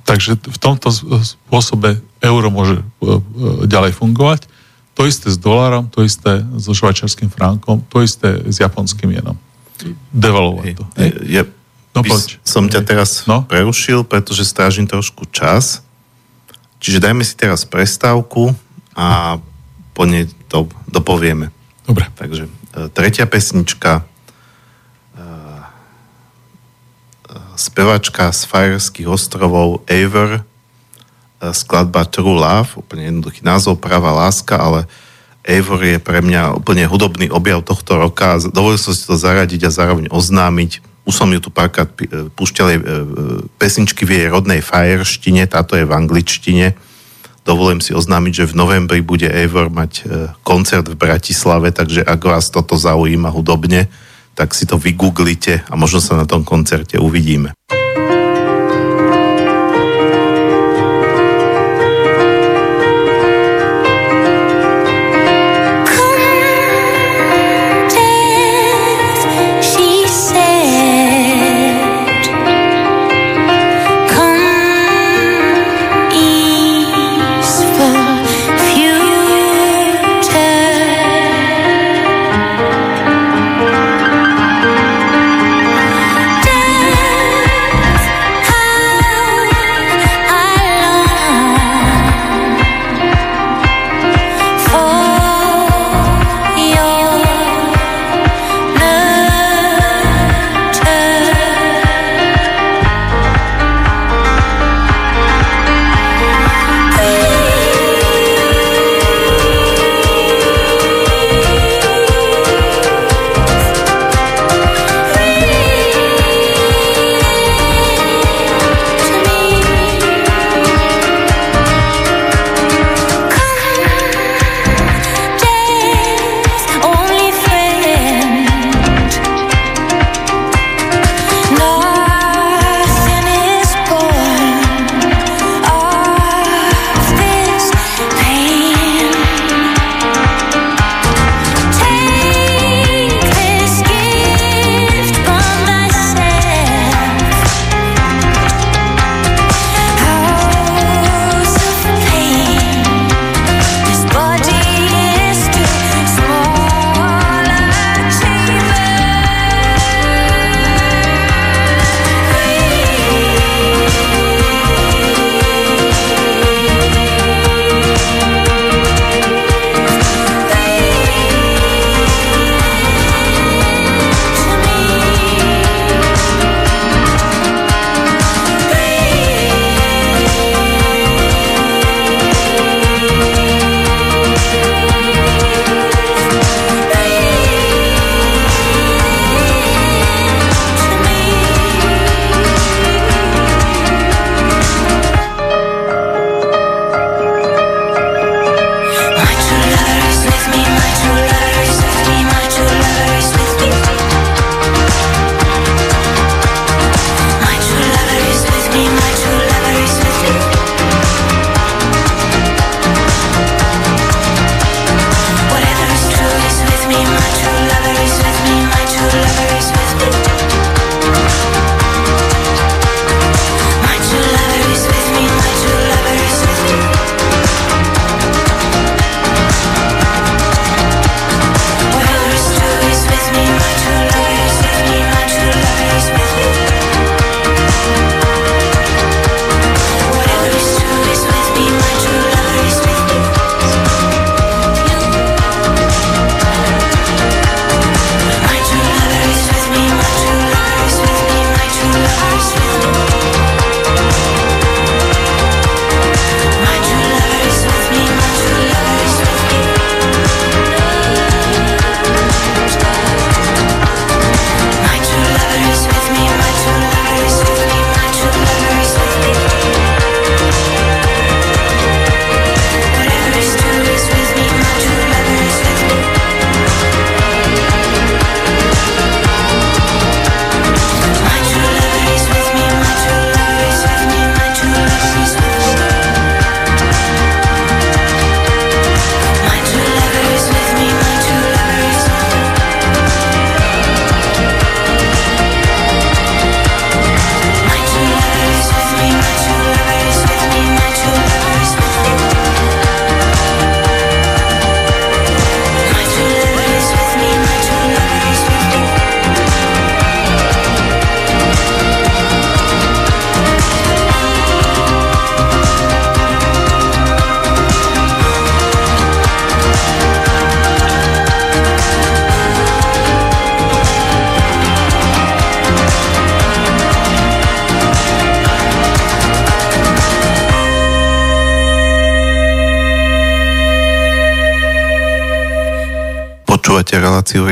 Takže 0.05 0.37
v 0.37 0.59
tomto 0.61 0.91
spôsobe 1.23 1.97
euro 2.21 2.47
môže 2.53 2.81
uh, 2.81 3.17
ďalej 3.65 3.97
fungovať. 3.97 4.45
To 4.99 5.07
isté 5.07 5.31
s 5.31 5.39
dolárom, 5.39 5.87
to 5.89 6.03
isté 6.03 6.43
so 6.59 6.75
švajčarským 6.75 7.31
frankom, 7.31 7.81
to 7.89 8.03
isté 8.03 8.43
s 8.45 8.61
japonským 8.61 9.09
jenom. 9.09 9.39
Devalovať 10.13 10.77
to. 10.77 10.83
Hej? 10.99 11.09
Je, 11.25 11.41
no, 11.95 12.05
poď. 12.05 12.37
Som 12.45 12.69
ťa 12.69 12.81
teraz 12.85 13.25
no? 13.25 13.41
prerušil, 13.47 14.05
pretože 14.05 14.45
strážim 14.45 14.85
trošku 14.85 15.25
čas. 15.31 15.81
Čiže 16.83 17.01
dajme 17.01 17.23
si 17.25 17.33
teraz 17.33 17.65
prestávku 17.65 18.53
a 18.93 19.39
po 19.95 20.03
nej 20.05 20.27
to 20.51 20.67
dopovieme. 20.91 21.49
Dobre. 21.91 22.07
Takže 22.15 22.47
e, 22.47 22.87
tretia 22.95 23.27
pesnička 23.27 24.07
spevačka 27.61 28.33
z 28.33 28.41
Fajerských 28.49 29.05
ostrovov 29.05 29.85
Ever, 29.85 30.41
e, 30.41 31.53
skladba 31.53 32.09
True 32.09 32.41
Love, 32.41 32.81
úplne 32.81 33.13
jednoduchý 33.13 33.45
názov, 33.45 33.77
Pravá 33.77 34.09
láska, 34.09 34.57
ale 34.57 34.89
Eivor 35.41 35.81
je 35.81 35.97
pre 35.97 36.21
mňa 36.21 36.57
úplne 36.61 36.85
hudobný 36.85 37.29
objav 37.33 37.65
tohto 37.65 37.97
roka. 37.97 38.37
Dovolil 38.37 38.77
som 38.77 38.93
si 38.93 39.05
to 39.05 39.17
zaradiť 39.17 39.65
a 39.65 39.73
zároveň 39.73 40.05
oznámiť. 40.13 40.85
Už 41.01 41.17
som 41.17 41.29
ju 41.33 41.41
tu 41.41 41.49
párkrát 41.49 41.89
e, 41.97 42.29
púšťal 42.33 42.67
e, 42.69 42.77
pesničky 43.57 44.05
v 44.05 44.11
jej 44.21 44.27
rodnej 44.29 44.61
fajerštine, 44.61 45.45
táto 45.49 45.77
je 45.77 45.85
v 45.85 45.93
angličtine. 45.93 46.77
Dovolím 47.41 47.81
si 47.81 47.97
oznámiť, 47.97 48.33
že 48.45 48.49
v 48.53 48.57
novembri 48.57 49.01
bude 49.01 49.25
Eivor 49.25 49.73
mať 49.73 50.05
koncert 50.45 50.85
v 50.85 50.93
Bratislave, 50.93 51.73
takže 51.73 52.05
ak 52.05 52.21
vás 52.21 52.53
toto 52.53 52.77
zaujíma 52.77 53.33
hudobne, 53.33 53.89
tak 54.37 54.53
si 54.53 54.69
to 54.69 54.77
vygooglite 54.77 55.65
a 55.65 55.73
možno 55.73 55.99
sa 55.99 56.15
na 56.15 56.29
tom 56.29 56.45
koncerte 56.45 57.01
uvidíme. 57.01 57.51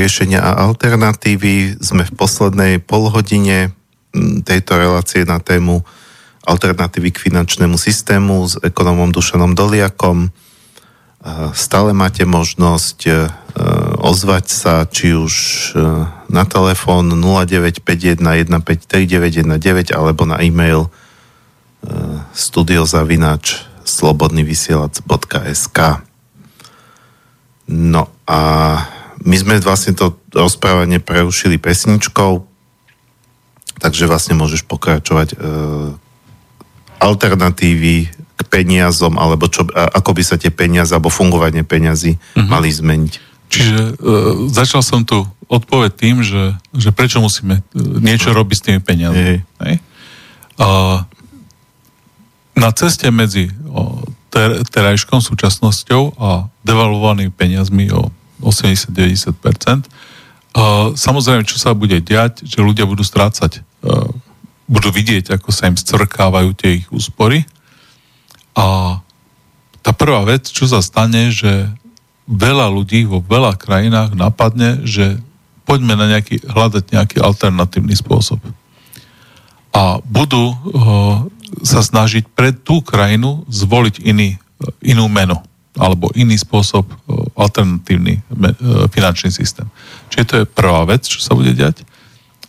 Riešenia 0.10 0.41
a 0.41 0.65
alternatívy. 0.65 1.77
Sme 1.86 2.02
v 2.02 2.18
poslednej 2.18 2.81
polhodine 2.81 3.77
tejto 4.41 4.81
relácie 4.81 5.22
na 5.22 5.38
tému 5.38 5.86
alternatívy 6.49 7.14
k 7.14 7.30
finančnému 7.30 7.77
systému 7.77 8.49
s 8.49 8.57
ekonomom 8.65 9.14
Dušanom 9.14 9.53
Doliakom. 9.53 10.34
Stále 11.53 11.94
máte 11.94 12.26
možnosť 12.26 12.99
e, 13.06 13.30
ozvať 14.02 14.45
sa 14.49 14.90
či 14.90 15.14
už 15.14 15.34
e, 15.77 16.10
na 16.26 16.41
telefón 16.49 17.14
0951 17.14 18.49
153 18.49 19.94
alebo 19.94 20.26
na 20.26 20.41
e-mail 20.41 20.90
e, 20.90 20.91
studiozavinač 22.34 23.61
slobodnyvysielac.sk 23.86 26.10
No 27.69 28.10
a 28.26 28.41
my 29.30 29.35
sme 29.38 29.56
vlastne 29.61 29.93
to 29.93 30.18
rozprávanie 30.34 30.97
prerušili 30.97 31.61
pesničkou, 31.61 32.41
takže 33.77 34.10
vlastne 34.10 34.34
môžeš 34.34 34.65
pokračovať 34.65 35.27
e, 35.34 35.38
alternatívy 36.97 38.10
k 38.10 38.41
peniazom, 38.49 39.22
alebo 39.22 39.45
čo, 39.45 39.69
ako 39.69 40.18
by 40.18 40.23
sa 40.26 40.41
tie 40.41 40.49
peniaze, 40.49 40.89
alebo 40.89 41.14
fungovanie 41.14 41.61
peniazy 41.61 42.18
uh-huh. 42.18 42.49
mali 42.49 42.73
zmeniť. 42.73 43.14
Čiže 43.49 43.77
e, 43.77 43.91
začal 44.49 44.81
som 44.81 45.06
tu 45.06 45.22
odpoveď 45.49 45.91
tým, 45.93 46.22
že, 46.26 46.57
že 46.73 46.89
prečo 46.89 47.22
musíme 47.22 47.61
e, 47.61 47.64
niečo 47.77 48.34
robiť 48.34 48.57
s 48.57 48.65
tými 48.65 48.80
peniazmi. 48.81 49.45
Hej. 49.61 49.76
A, 50.57 50.68
na 52.57 52.69
ceste 52.76 53.07
medzi 53.14 53.53
o, 53.72 54.03
ter, 54.34 54.61
terajškom 54.68 55.23
súčasnosťou 55.23 56.19
a 56.19 56.51
devalvovanými 56.68 57.31
peniazmi 57.31 57.88
o 57.93 58.11
80-90%. 58.41 59.88
Uh, 60.49 60.98
samozrejme, 60.98 61.45
čo 61.45 61.61
sa 61.61 61.78
bude 61.78 62.02
diať, 62.02 62.41
že 62.41 62.64
ľudia 62.64 62.90
budú 62.90 63.06
strácať, 63.06 63.61
uh, 63.86 64.10
budú 64.66 64.90
vidieť, 64.90 65.38
ako 65.38 65.49
sa 65.53 65.70
im 65.70 65.78
scvrkávajú 65.78 66.49
tie 66.57 66.82
ich 66.82 66.88
úspory. 66.90 67.45
A 68.57 68.98
tá 69.86 69.91
prvá 69.94 70.26
vec, 70.26 70.49
čo 70.49 70.66
sa 70.66 70.82
stane, 70.82 71.30
že 71.30 71.70
veľa 72.26 72.70
ľudí 72.70 73.06
vo 73.06 73.22
veľa 73.22 73.57
krajinách 73.57 74.18
napadne, 74.18 74.82
že 74.86 75.22
poďme 75.66 75.94
na 75.98 76.18
nejaký, 76.18 76.41
hľadať 76.45 76.84
nejaký 76.94 77.18
alternatívny 77.22 77.94
spôsob. 77.94 78.41
A 79.70 80.02
budú 80.02 80.49
uh, 80.49 81.26
sa 81.61 81.86
snažiť 81.86 82.26
pre 82.34 82.53
tú 82.53 82.82
krajinu 82.82 83.45
zvoliť 83.49 84.02
iný, 84.02 84.41
inú 84.82 85.06
menu 85.10 85.38
alebo 85.78 86.10
iný 86.18 86.40
spôsob, 86.40 86.86
e, 86.86 86.96
alternatívny 87.38 88.18
e, 88.18 88.22
finančný 88.90 89.30
systém. 89.30 89.70
Čiže 90.10 90.26
to 90.26 90.36
je 90.41 90.46
prvá 90.50 90.88
vec, 90.90 91.06
čo 91.06 91.22
sa 91.22 91.38
bude 91.38 91.54
diať. 91.54 91.86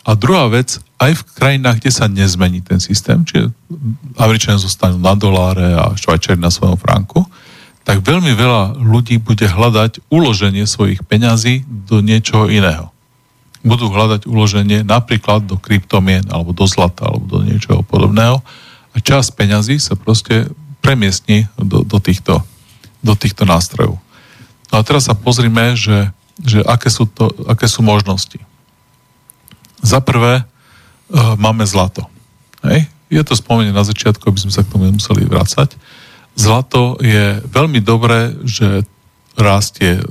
A 0.08 0.16
druhá 0.16 0.48
vec, 0.48 0.80
aj 0.96 1.12
v 1.12 1.26
krajinách, 1.36 1.84
kde 1.84 1.92
sa 1.92 2.08
nezmení 2.08 2.64
ten 2.64 2.80
systém, 2.80 3.20
čiže 3.24 3.52
Američania 4.16 4.56
zostanú 4.56 4.96
na 4.96 5.12
doláre 5.12 5.76
a 5.76 5.92
Švajčari 5.92 6.40
na 6.40 6.48
svojom 6.48 6.80
franku, 6.80 7.28
tak 7.84 8.00
veľmi 8.04 8.32
veľa 8.36 8.80
ľudí 8.80 9.20
bude 9.20 9.44
hľadať 9.44 10.04
uloženie 10.08 10.64
svojich 10.64 11.04
peňazí 11.04 11.64
do 11.68 12.00
niečoho 12.00 12.48
iného. 12.48 12.92
Budú 13.60 13.92
hľadať 13.92 14.24
uloženie 14.24 14.80
napríklad 14.88 15.44
do 15.44 15.60
kryptomien, 15.60 16.24
alebo 16.32 16.56
do 16.56 16.64
zlata, 16.64 17.08
alebo 17.08 17.28
do 17.28 17.44
niečoho 17.44 17.84
podobného 17.84 18.40
a 18.90 18.96
čas 18.98 19.30
peňazí 19.30 19.78
sa 19.78 19.94
proste 19.94 20.50
premiestni 20.80 21.46
do, 21.60 21.84
do, 21.84 21.98
týchto, 22.00 22.40
do 23.00 23.16
týchto 23.16 23.48
nástrojov. 23.48 23.98
No 24.70 24.74
a 24.78 24.86
teraz 24.86 25.10
sa 25.10 25.16
pozrime, 25.16 25.74
že, 25.74 26.12
že 26.40 26.62
aké, 26.62 26.88
sú 26.92 27.08
to, 27.08 27.32
aké 27.48 27.66
sú 27.66 27.82
možnosti. 27.82 28.38
Za 29.80 29.98
prvé, 30.04 30.40
e, 30.40 30.44
máme 31.40 31.66
zlato. 31.66 32.06
Hej? 32.62 32.86
Je 33.10 33.22
to 33.26 33.34
spomenené 33.34 33.74
na 33.74 33.82
začiatku, 33.82 34.22
aby 34.28 34.38
sme 34.38 34.52
sa 34.54 34.62
k 34.62 34.70
tomu 34.70 34.86
nemuseli 34.86 35.26
vrácať. 35.26 35.74
Zlato 36.38 37.00
je 37.02 37.42
veľmi 37.50 37.82
dobré, 37.82 38.36
že 38.46 38.86
rastie 39.34 39.98
e, 39.98 40.04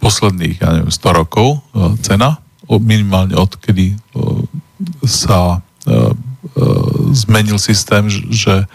posledných, 0.00 0.62
ja 0.62 0.80
neviem, 0.80 0.94
100 0.94 1.20
rokov 1.20 1.60
e, 1.74 1.98
cena, 2.00 2.40
minimálne 2.64 3.36
odkedy 3.36 3.92
e, 3.92 3.96
sa 5.04 5.60
e, 5.84 6.16
E, 6.44 6.62
zmenil 7.16 7.58
systém, 7.58 8.06
že 8.10 8.68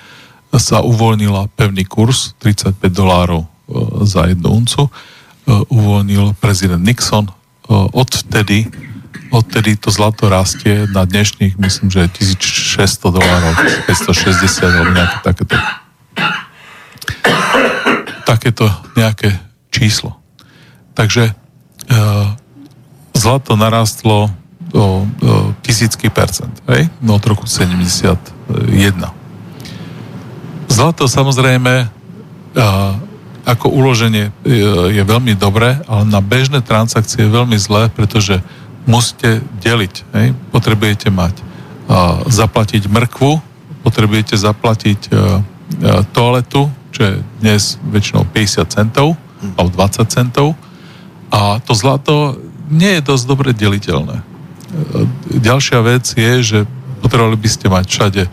sa 0.57 0.81
uvoľnila 0.81 1.51
pevný 1.53 1.85
kurz 1.85 2.33
35 2.41 2.79
dolárov 2.89 3.45
e, 3.45 3.47
za 4.07 4.25
jednu 4.25 4.49
uncu, 4.49 4.87
e, 4.87 4.91
uvoľnil 5.69 6.33
prezident 6.41 6.81
Nixon. 6.81 7.29
Odvtedy, 7.69 8.65
odtedy 9.29 9.77
to 9.77 9.93
zlato 9.93 10.25
rastie 10.25 10.89
na 10.89 11.05
dnešných, 11.05 11.61
myslím, 11.61 11.93
že 11.93 12.09
1600 12.09 13.13
dolárov, 13.13 13.53
560 13.85 14.65
alebo 14.65 14.89
nejaké 14.89 15.17
takéto 15.21 15.55
takéto 18.25 18.65
nejaké 18.97 19.37
číslo. 19.69 20.17
Takže 20.97 21.33
zlato 23.13 23.53
narastlo 23.59 24.29
o, 24.73 24.79
o 24.79 24.87
tisícky 25.65 26.07
percent, 26.13 26.53
hej? 26.69 26.87
No 27.01 27.17
od 27.17 27.25
roku 27.25 27.45
71. 27.49 29.18
Zlato 30.79 31.11
samozrejme 31.11 31.91
ako 33.43 33.67
uloženie 33.67 34.31
je, 34.47 34.95
je 34.95 35.03
veľmi 35.03 35.35
dobré, 35.35 35.75
ale 35.91 36.07
na 36.07 36.23
bežné 36.23 36.63
transakcie 36.63 37.27
je 37.27 37.35
veľmi 37.35 37.59
zlé, 37.59 37.91
pretože 37.91 38.39
musíte 38.87 39.43
deliť. 39.59 39.95
Hej? 40.15 40.27
Potrebujete 40.55 41.11
mať 41.11 41.43
zaplatiť 42.31 42.87
mrkvu, 42.87 43.31
potrebujete 43.83 44.39
zaplatiť 44.39 44.99
a, 45.11 45.11
a, 45.11 45.23
toaletu, 46.15 46.71
čo 46.95 47.01
je 47.03 47.13
dnes 47.43 47.75
väčšinou 47.83 48.23
50 48.31 48.63
centov 48.71 49.19
alebo 49.59 49.75
20 49.75 50.07
centov 50.07 50.55
a 51.27 51.59
to 51.59 51.75
zlato 51.75 52.39
nie 52.71 52.95
je 52.95 53.03
dosť 53.03 53.25
dobre 53.27 53.51
deliteľné. 53.51 54.23
Ďalšia 55.27 55.79
vec 55.83 56.07
je, 56.07 56.33
že 56.39 56.59
potrebovali 57.03 57.35
by 57.35 57.49
ste 57.51 57.67
mať 57.67 57.85
všade 57.91 58.23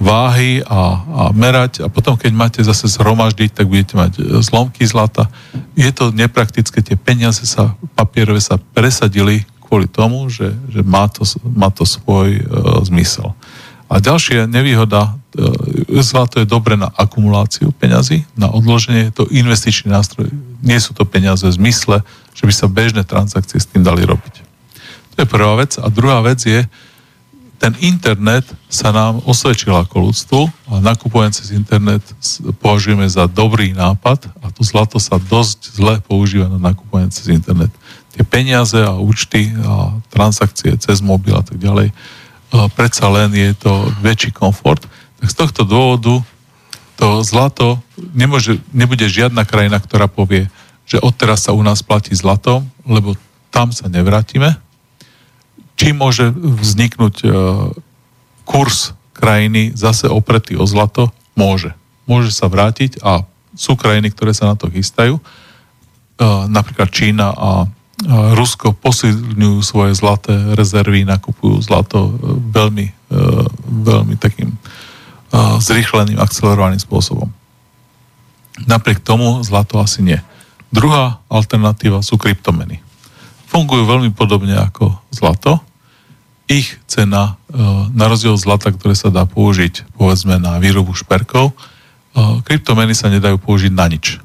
váhy 0.00 0.64
a, 0.64 0.80
a 0.96 1.22
merať 1.36 1.84
a 1.84 1.92
potom, 1.92 2.16
keď 2.16 2.32
máte 2.32 2.60
zase 2.64 2.88
zhromaždiť, 2.88 3.52
tak 3.52 3.68
budete 3.68 3.94
mať 4.00 4.12
e, 4.16 4.20
zlomky 4.40 4.88
zlata. 4.88 5.28
Je 5.76 5.92
to 5.92 6.08
nepraktické, 6.08 6.80
tie 6.80 6.96
peniaze 6.96 7.44
sa, 7.44 7.76
papierové 7.92 8.40
sa 8.40 8.56
presadili 8.56 9.44
kvôli 9.60 9.84
tomu, 9.86 10.24
že, 10.32 10.56
že 10.72 10.80
má, 10.80 11.04
to, 11.12 11.28
má 11.44 11.68
to 11.68 11.84
svoj 11.84 12.40
e, 12.40 12.42
zmysel. 12.88 13.36
A 13.92 14.00
ďalšia 14.00 14.48
nevýhoda, 14.48 15.20
e, 15.36 16.00
zlato 16.00 16.40
je 16.40 16.48
dobre 16.48 16.80
na 16.80 16.88
akumuláciu 16.96 17.68
peňazí, 17.76 18.24
na 18.40 18.48
odloženie, 18.48 19.12
je 19.12 19.14
to 19.20 19.28
investičný 19.28 19.92
nástroj. 19.92 20.32
Nie 20.64 20.80
sú 20.80 20.96
to 20.96 21.04
peniaze 21.04 21.44
v 21.44 21.52
zmysle, 21.52 22.00
že 22.32 22.48
by 22.48 22.52
sa 22.56 22.72
bežné 22.72 23.04
transakcie 23.04 23.60
s 23.60 23.68
tým 23.68 23.84
dali 23.84 24.08
robiť. 24.08 24.34
To 25.12 25.16
je 25.22 25.28
prvá 25.28 25.60
vec. 25.60 25.76
A 25.76 25.92
druhá 25.92 26.24
vec 26.24 26.40
je, 26.40 26.64
ten 27.60 27.76
internet 27.84 28.48
sa 28.72 28.88
nám 28.88 29.20
osvedčil 29.28 29.76
ako 29.76 30.08
ľudstvu 30.08 30.40
a 30.72 30.80
nakupovanie 30.80 31.36
cez 31.36 31.52
internet 31.52 32.00
považujeme 32.64 33.04
za 33.04 33.28
dobrý 33.28 33.76
nápad 33.76 34.32
a 34.40 34.48
to 34.48 34.64
zlato 34.64 34.96
sa 34.96 35.20
dosť 35.20 35.76
zle 35.76 36.00
používa 36.00 36.48
na 36.48 36.72
nakupovanie 36.72 37.12
cez 37.12 37.28
internet. 37.28 37.68
Tie 38.16 38.24
peniaze 38.24 38.80
a 38.80 38.96
účty 38.96 39.52
a 39.60 39.92
transakcie 40.08 40.72
cez 40.80 41.04
mobil 41.04 41.36
a 41.36 41.44
tak 41.44 41.60
ďalej, 41.60 41.92
predsa 42.72 43.12
len 43.12 43.28
je 43.36 43.52
to 43.52 43.92
väčší 44.00 44.32
komfort. 44.32 44.80
Tak 45.20 45.28
z 45.28 45.36
tohto 45.36 45.62
dôvodu 45.68 46.24
to 46.96 47.20
zlato 47.20 47.76
nemôže, 48.16 48.56
nebude 48.72 49.04
žiadna 49.04 49.44
krajina, 49.44 49.76
ktorá 49.76 50.08
povie, 50.08 50.48
že 50.88 50.96
odteraz 50.96 51.44
sa 51.44 51.52
u 51.52 51.60
nás 51.60 51.84
platí 51.84 52.16
zlatom, 52.16 52.64
lebo 52.88 53.20
tam 53.52 53.68
sa 53.68 53.84
nevrátime, 53.86 54.56
či 55.80 55.96
môže 55.96 56.28
vzniknúť 56.36 57.24
e, 57.24 57.28
kurz 58.44 58.92
krajiny 59.16 59.72
zase 59.72 60.12
opretý 60.12 60.60
o 60.60 60.68
zlato? 60.68 61.08
Môže. 61.32 61.72
Môže 62.04 62.36
sa 62.36 62.52
vrátiť 62.52 63.00
a 63.00 63.24
sú 63.56 63.80
krajiny, 63.80 64.12
ktoré 64.12 64.36
sa 64.36 64.52
na 64.52 64.60
to 64.60 64.68
chystajú. 64.68 65.16
E, 65.16 65.22
napríklad 66.52 66.92
Čína 66.92 67.32
a 67.32 67.64
Rusko 68.10 68.76
posilňujú 68.76 69.60
svoje 69.60 69.92
zlaté 69.96 70.36
rezervy, 70.52 71.08
nakupujú 71.08 71.64
zlato 71.64 72.12
e, 72.12 72.12
veľmi, 72.52 72.86
veľmi 73.88 74.14
takým 74.20 74.60
zrýchleným, 75.62 76.18
akcelerovaným 76.18 76.82
spôsobom. 76.82 77.30
Napriek 78.68 79.00
tomu 79.00 79.40
zlato 79.46 79.80
asi 79.80 80.02
nie. 80.04 80.18
Druhá 80.74 81.22
alternatíva 81.30 82.02
sú 82.02 82.18
kryptomeny. 82.18 82.82
Fungujú 83.50 83.86
veľmi 83.86 84.10
podobne 84.14 84.58
ako 84.58 84.94
zlato, 85.10 85.62
ich 86.50 86.82
cena, 86.90 87.38
e, 87.46 87.54
na 87.94 88.10
rozdiel 88.10 88.34
od 88.34 88.42
zlata, 88.42 88.74
ktoré 88.74 88.98
sa 88.98 89.14
dá 89.14 89.22
použiť 89.22 89.94
povedzme 89.94 90.42
na 90.42 90.58
výrobu 90.58 90.98
šperkov, 90.98 91.54
e, 91.54 91.54
kryptomeny 92.42 92.90
sa 92.90 93.06
nedajú 93.06 93.38
použiť 93.38 93.70
na 93.70 93.86
nič. 93.86 94.18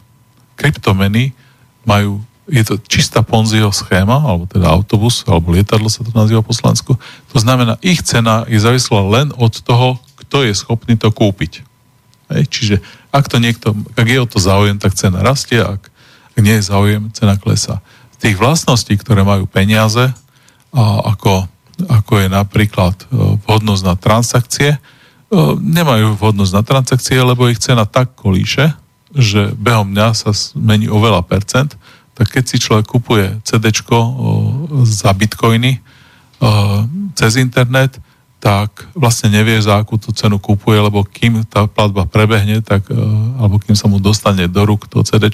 Kryptomeny 0.57 1.37
majú 1.85 2.25
je 2.45 2.61
to 2.61 2.77
čistá 2.77 3.25
Ponziho 3.25 3.73
schéma, 3.73 4.21
alebo 4.21 4.45
teda 4.45 4.69
autobus, 4.69 5.25
alebo 5.25 5.53
lietadlo 5.53 5.89
sa 5.89 6.05
to 6.05 6.13
nazýva 6.13 6.45
po 6.45 6.53
Slovensku. 6.53 6.93
To 7.33 7.37
znamená, 7.41 7.81
ich 7.81 8.05
cena 8.05 8.45
je 8.45 8.61
závislá 8.61 9.01
len 9.01 9.33
od 9.33 9.53
toho, 9.65 9.97
kto 10.21 10.45
je 10.45 10.53
schopný 10.53 10.93
to 10.93 11.09
kúpiť. 11.09 11.65
Hej? 12.29 12.43
Čiže 12.49 12.75
ak 13.09 13.25
to 13.29 13.41
niekto, 13.41 13.73
ak 13.97 14.05
je 14.05 14.19
o 14.21 14.29
to 14.29 14.37
záujem, 14.37 14.77
tak 14.77 14.93
cena 14.93 15.25
rastie, 15.25 15.57
ak, 15.57 15.89
ak 16.37 16.39
nie 16.41 16.61
je 16.61 16.69
záujem, 16.69 17.09
cena 17.17 17.33
klesá. 17.33 17.81
Z 18.13 18.29
tých 18.29 18.37
vlastností, 18.37 18.93
ktoré 18.93 19.25
majú 19.25 19.49
peniaze, 19.49 20.13
a 20.75 20.83
ako, 21.15 21.47
ako 21.83 22.23
je 22.23 22.27
napríklad 22.31 22.95
e, 22.95 23.05
vhodnosť 23.43 23.83
na 23.83 23.95
transakcie, 23.99 24.71
e, 24.75 24.79
nemajú 25.59 26.15
vhodnosť 26.15 26.53
na 26.55 26.63
transakcie, 26.63 27.17
lebo 27.19 27.47
ich 27.51 27.59
cena 27.59 27.83
tak 27.83 28.15
kolíše, 28.15 28.71
že 29.15 29.51
behom 29.55 29.95
dňa 29.95 30.07
sa 30.11 30.31
zmení 30.35 30.91
o 30.91 30.99
veľa 30.99 31.23
percent, 31.23 31.75
tak 32.15 32.31
keď 32.31 32.43
si 32.47 32.57
človek 32.63 32.87
kupuje 32.87 33.27
CD 33.43 33.75
za 34.87 35.11
bitcoiny 35.11 35.83
cez 37.11 37.35
internet, 37.35 37.99
tak 38.39 38.87
vlastne 38.93 39.33
nevie, 39.33 39.57
za 39.57 39.81
akú 39.81 39.97
tú 39.97 40.13
cenu 40.13 40.37
kupuje, 40.39 40.77
lebo 40.77 41.03
kým 41.03 41.43
tá 41.47 41.65
platba 41.65 42.05
prebehne, 42.05 42.61
tak, 42.61 42.87
alebo 43.39 43.57
kým 43.57 43.73
sa 43.73 43.89
mu 43.89 43.97
dostane 43.97 44.45
do 44.45 44.61
rúk 44.63 44.85
to 44.85 45.03
CD, 45.03 45.27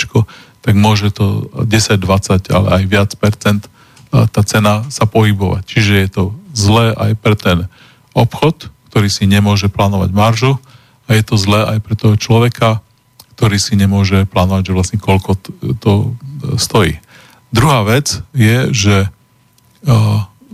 tak 0.61 0.73
môže 0.77 1.11
to 1.11 1.49
10, 1.53 1.99
20, 1.99 2.49
ale 2.53 2.67
aj 2.81 2.83
viac 2.87 3.11
percent 3.17 3.67
tá 4.11 4.41
cena 4.43 4.83
sa 4.91 5.07
pohybovať. 5.07 5.63
Čiže 5.63 5.93
je 6.03 6.09
to 6.11 6.23
zlé 6.51 6.91
aj 6.99 7.11
pre 7.15 7.35
ten 7.39 7.71
obchod, 8.11 8.67
ktorý 8.91 9.07
si 9.07 9.23
nemôže 9.23 9.71
plánovať 9.71 10.11
maržu 10.11 10.59
a 11.07 11.15
je 11.15 11.23
to 11.23 11.39
zlé 11.39 11.63
aj 11.63 11.79
pre 11.79 11.95
toho 11.95 12.19
človeka, 12.19 12.83
ktorý 13.39 13.55
si 13.55 13.79
nemôže 13.79 14.27
plánovať, 14.27 14.67
že 14.67 14.75
vlastne 14.75 14.99
koľko 14.99 15.39
to 15.79 16.13
stojí. 16.59 16.99
Druhá 17.55 17.87
vec 17.87 18.19
je, 18.35 18.67
že 18.75 18.95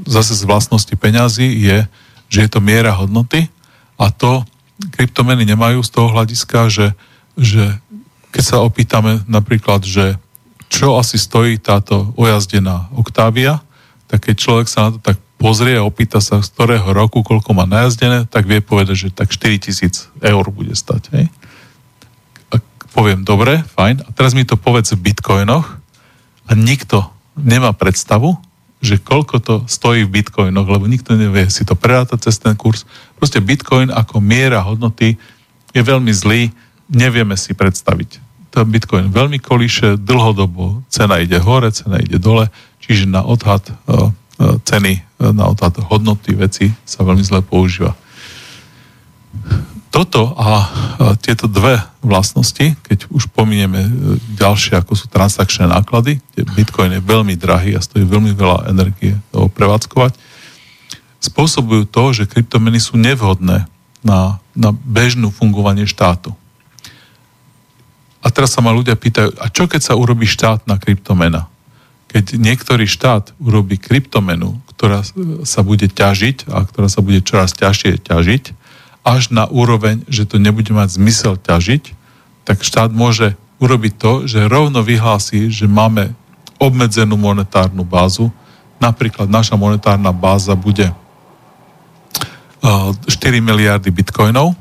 zase 0.05 0.33
z 0.37 0.43
vlastnosti 0.45 0.93
peňazí 0.93 1.49
je, 1.49 1.89
že 2.29 2.39
je 2.45 2.49
to 2.49 2.61
miera 2.61 2.93
hodnoty 2.93 3.49
a 3.97 4.13
to 4.13 4.45
kryptomeny 4.93 5.49
nemajú 5.49 5.81
z 5.81 5.89
toho 5.89 6.13
hľadiska, 6.13 6.69
že, 6.69 6.87
že 7.33 7.81
keď 8.29 8.43
sa 8.45 8.57
opýtame 8.61 9.25
napríklad, 9.25 9.81
že 9.81 10.21
čo 10.67 10.99
asi 10.99 11.15
stojí 11.15 11.57
táto 11.57 12.11
ojazdená 12.19 12.91
Octavia, 12.95 13.63
tak 14.07 14.27
keď 14.27 14.35
človek 14.35 14.67
sa 14.67 14.87
na 14.87 14.89
to 14.95 14.99
tak 15.03 15.17
pozrie 15.37 15.77
a 15.77 15.85
opýta 15.85 16.17
sa, 16.19 16.41
z 16.41 16.49
ktorého 16.49 16.91
roku, 16.91 17.21
koľko 17.21 17.53
má 17.53 17.69
najazdené, 17.69 18.25
tak 18.27 18.49
vie 18.49 18.59
povedať, 18.59 19.07
že 19.07 19.15
tak 19.15 19.29
4000 19.29 20.23
eur 20.23 20.45
bude 20.49 20.73
stať. 20.73 21.01
Hej? 21.13 21.25
A 22.51 22.59
poviem, 22.91 23.21
dobre, 23.21 23.61
fajn. 23.77 24.03
A 24.03 24.09
teraz 24.11 24.33
mi 24.33 24.43
to 24.43 24.57
povedz 24.57 24.97
v 24.97 25.13
bitcoinoch 25.13 25.77
a 26.47 26.51
nikto 26.57 27.05
nemá 27.37 27.71
predstavu, 27.71 28.39
že 28.81 29.01
koľko 29.01 29.35
to 29.41 29.55
stojí 29.65 30.05
v 30.05 30.21
bitcoinoch, 30.21 30.67
lebo 30.69 30.85
nikto 30.85 31.17
nevie 31.17 31.49
si 31.49 31.65
to 31.65 31.73
prerátať 31.73 32.29
cez 32.29 32.37
ten 32.41 32.53
kurz. 32.53 32.85
Proste 33.17 33.41
bitcoin 33.41 33.89
ako 33.89 34.21
miera 34.21 34.61
hodnoty 34.61 35.17
je 35.73 35.81
veľmi 35.81 36.13
zlý, 36.13 36.49
nevieme 36.89 37.33
si 37.37 37.53
predstaviť. 37.57 38.26
To 38.57 38.65
bitcoin 38.65 39.13
veľmi 39.13 39.37
kolíše, 39.37 40.01
dlhodobo 40.01 40.81
cena 40.89 41.21
ide 41.21 41.37
hore, 41.37 41.69
cena 41.69 42.01
ide 42.01 42.17
dole, 42.17 42.49
čiže 42.81 43.05
na 43.05 43.21
odhad 43.21 43.61
uh, 43.85 44.09
ceny, 44.65 45.05
na 45.21 45.45
odhad 45.53 45.77
hodnoty 45.85 46.33
veci 46.33 46.73
sa 46.81 47.05
veľmi 47.05 47.21
zle 47.21 47.45
používa 47.45 47.93
toto 49.97 50.37
a 50.37 50.69
tieto 51.25 51.49
dve 51.49 51.81
vlastnosti, 52.05 52.77
keď 52.85 53.09
už 53.09 53.33
pominieme 53.33 53.81
e, 53.81 53.91
ďalšie, 54.37 54.77
ako 54.77 54.93
sú 54.93 55.09
transakčné 55.09 55.65
náklady, 55.65 56.21
kde 56.35 56.43
Bitcoin 56.53 56.91
je 56.93 57.01
veľmi 57.01 57.33
drahý 57.33 57.73
a 57.73 57.81
stojí 57.81 58.05
veľmi 58.05 58.37
veľa 58.37 58.69
energie 58.69 59.17
ho 59.33 59.49
prevádzkovať, 59.49 60.13
spôsobujú 61.17 61.89
to, 61.89 62.03
že 62.13 62.29
kryptomeny 62.29 62.77
sú 62.77 62.93
nevhodné 62.93 63.65
na, 64.05 64.37
na 64.53 64.69
bežnú 64.69 65.33
fungovanie 65.33 65.89
štátu. 65.89 66.37
A 68.27 68.31
teraz 68.35 68.51
sa 68.51 68.59
ma 68.59 68.75
ľudia 68.75 68.99
pýtajú, 68.99 69.39
a 69.39 69.47
čo 69.47 69.71
keď 69.71 69.87
sa 69.87 69.95
urobí 69.95 70.27
štátna 70.27 70.75
kryptomena? 70.83 71.47
Keď 72.11 72.35
niektorý 72.35 72.83
štát 72.83 73.31
urobí 73.39 73.79
kryptomenu, 73.79 74.59
ktorá 74.75 75.07
sa 75.47 75.61
bude 75.63 75.87
ťažiť 75.87 76.51
a 76.51 76.67
ktorá 76.67 76.91
sa 76.91 76.99
bude 76.99 77.23
čoraz 77.23 77.55
ťažšie 77.55 78.03
ťažiť, 78.03 78.43
až 79.07 79.31
na 79.31 79.47
úroveň, 79.47 80.03
že 80.11 80.27
to 80.27 80.43
nebude 80.43 80.67
mať 80.75 80.99
zmysel 80.99 81.39
ťažiť, 81.39 81.95
tak 82.43 82.67
štát 82.67 82.91
môže 82.91 83.39
urobiť 83.63 83.93
to, 83.95 84.11
že 84.27 84.51
rovno 84.51 84.83
vyhlási, 84.83 85.47
že 85.47 85.63
máme 85.63 86.11
obmedzenú 86.59 87.15
monetárnu 87.15 87.87
bázu. 87.87 88.27
Napríklad 88.83 89.31
naša 89.31 89.55
monetárna 89.55 90.11
báza 90.11 90.51
bude 90.51 90.91
4 92.59 93.07
miliardy 93.39 93.87
bitcoinov 93.87 94.51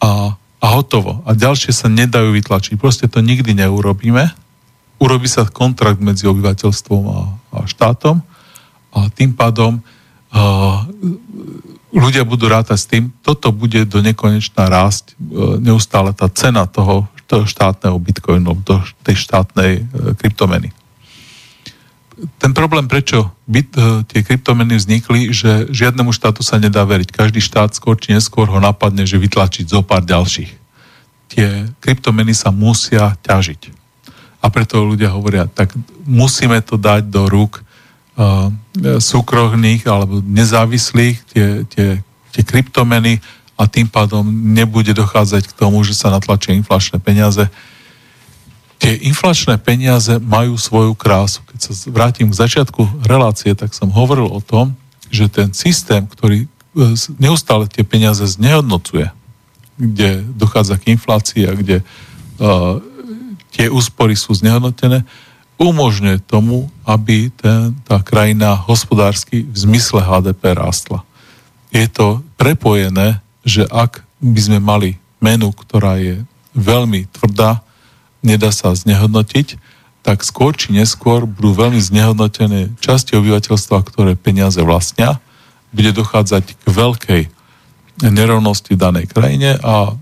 a, 0.00 0.32
a 0.64 0.66
hotovo. 0.72 1.20
A 1.28 1.36
ďalšie 1.36 1.76
sa 1.76 1.92
nedajú 1.92 2.32
vytlačiť. 2.32 2.80
Proste 2.80 3.04
to 3.04 3.20
nikdy 3.20 3.52
neurobíme. 3.52 4.32
Urobí 4.96 5.28
sa 5.28 5.44
kontrakt 5.44 6.00
medzi 6.00 6.24
obyvateľstvom 6.24 7.02
a, 7.04 7.20
a 7.52 7.58
štátom 7.68 8.24
a 8.96 8.98
tým 9.12 9.36
pádom 9.36 9.84
uh, 9.84 10.88
ľudia 11.94 12.24
budú 12.24 12.48
rátať 12.48 12.78
s 12.80 12.88
tým, 12.90 13.12
toto 13.22 13.54
bude 13.54 13.86
do 13.86 14.02
nekonečna 14.02 14.66
rásť 14.66 15.14
e, 15.14 15.62
neustále 15.62 16.10
tá 16.10 16.26
cena 16.26 16.66
toho, 16.66 17.06
toho 17.30 17.46
štátneho 17.46 17.94
bitcoinu, 18.02 18.58
do 18.66 18.82
tej 19.06 19.14
štátnej 19.14 19.72
e, 19.78 19.82
kryptomeny. 20.18 20.74
Problém, 22.54 22.86
prečo 22.86 23.34
bit, 23.50 23.74
e, 23.74 24.06
tie 24.06 24.22
kryptomeny 24.22 24.78
vznikli, 24.78 25.34
že 25.34 25.66
žiadnemu 25.74 26.14
štátu 26.14 26.46
sa 26.46 26.62
nedá 26.62 26.86
veriť. 26.86 27.10
Každý 27.10 27.42
štát 27.42 27.74
skôr 27.74 27.98
či 27.98 28.14
neskôr 28.14 28.46
ho 28.46 28.62
napadne, 28.62 29.02
že 29.02 29.18
vytlačiť 29.18 29.66
zo 29.66 29.82
pár 29.82 30.06
ďalších. 30.06 30.50
Tie 31.34 31.46
kryptomeny 31.82 32.30
sa 32.30 32.54
musia 32.54 33.18
ťažiť. 33.26 33.74
A 34.38 34.46
preto 34.54 34.86
ľudia 34.86 35.10
hovoria, 35.10 35.50
tak 35.50 35.74
musíme 36.06 36.62
to 36.62 36.78
dať 36.78 37.08
do 37.08 37.26
rúk 37.32 37.64
uh, 37.64 38.52
súkromných 39.00 39.88
alebo 39.88 40.20
nezávislých, 40.20 41.16
tie, 41.32 41.46
tie, 41.64 41.88
tie 42.28 42.42
kryptomeny 42.44 43.24
a 43.56 43.64
tým 43.64 43.88
pádom 43.88 44.26
nebude 44.28 44.92
dochádzať 44.92 45.48
k 45.48 45.56
tomu, 45.56 45.80
že 45.80 45.96
sa 45.96 46.12
natlačia 46.12 46.52
inflačné 46.52 47.00
peniaze. 47.00 47.48
Tie 48.84 49.00
inflačné 49.08 49.56
peniaze 49.56 50.20
majú 50.20 50.60
svoju 50.60 50.92
krásu. 50.92 51.40
Keď 51.48 51.58
sa 51.64 51.72
vrátim 51.88 52.28
k 52.28 52.36
začiatku 52.36 53.08
relácie, 53.08 53.56
tak 53.56 53.72
som 53.72 53.88
hovoril 53.88 54.28
o 54.28 54.44
tom, 54.44 54.76
že 55.08 55.32
ten 55.32 55.56
systém, 55.56 56.04
ktorý 56.04 56.44
e, 56.44 56.48
neustále 57.16 57.64
tie 57.64 57.80
peniaze 57.80 58.20
znehodnocuje, 58.28 59.08
kde 59.80 60.20
dochádza 60.36 60.76
k 60.76 60.92
inflácii 61.00 61.48
a 61.48 61.52
kde 61.56 61.80
uh, 61.80 62.78
tie 63.50 63.66
úspory 63.66 64.14
sú 64.14 64.30
znehodnotené, 64.30 65.02
umožňuje 65.58 66.22
tomu, 66.30 66.70
aby 66.86 67.32
ten, 67.34 67.74
tá 67.82 67.98
krajina 67.98 68.54
hospodársky 68.54 69.42
v 69.42 69.56
zmysle 69.56 69.98
HDP 69.98 70.54
rástla. 70.54 71.02
Je 71.74 71.90
to 71.90 72.22
prepojené, 72.38 73.18
že 73.42 73.66
ak 73.66 74.06
by 74.22 74.40
sme 74.44 74.58
mali 74.62 74.94
menu, 75.18 75.50
ktorá 75.50 75.98
je 75.98 76.22
veľmi 76.54 77.10
tvrdá, 77.10 77.63
nedá 78.24 78.50
sa 78.50 78.72
znehodnotiť, 78.72 79.60
tak 80.04 80.24
skôr 80.24 80.52
či 80.56 80.72
neskôr 80.72 81.24
budú 81.24 81.56
veľmi 81.56 81.80
znehodnotené 81.80 82.72
časti 82.80 83.16
obyvateľstva, 83.16 83.84
ktoré 83.84 84.16
peniaze 84.16 84.60
vlastnia, 84.60 85.20
bude 85.72 85.92
dochádzať 85.92 86.44
k 86.56 86.64
veľkej 86.68 87.22
nerovnosti 88.02 88.74
v 88.74 88.82
danej 88.82 89.06
krajine 89.06 89.54
a 89.62 89.90
e, 89.90 89.92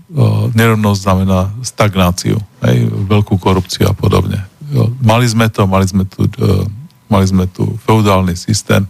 nerovnosť 0.57 0.99
znamená 0.99 1.53
stagnáciu, 1.61 2.41
aj, 2.65 2.75
veľkú 3.05 3.37
korupciu 3.37 3.85
a 3.85 3.93
podobne. 3.93 4.41
Jo, 4.73 4.89
mali 4.99 5.29
sme 5.29 5.45
to, 5.53 5.69
mali 5.69 5.85
sme 5.85 6.01
tu, 6.09 6.25
uh, 6.25 6.65
mali 7.05 7.25
sme 7.29 7.45
tu 7.45 7.77
feudálny 7.85 8.33
systém, 8.33 8.89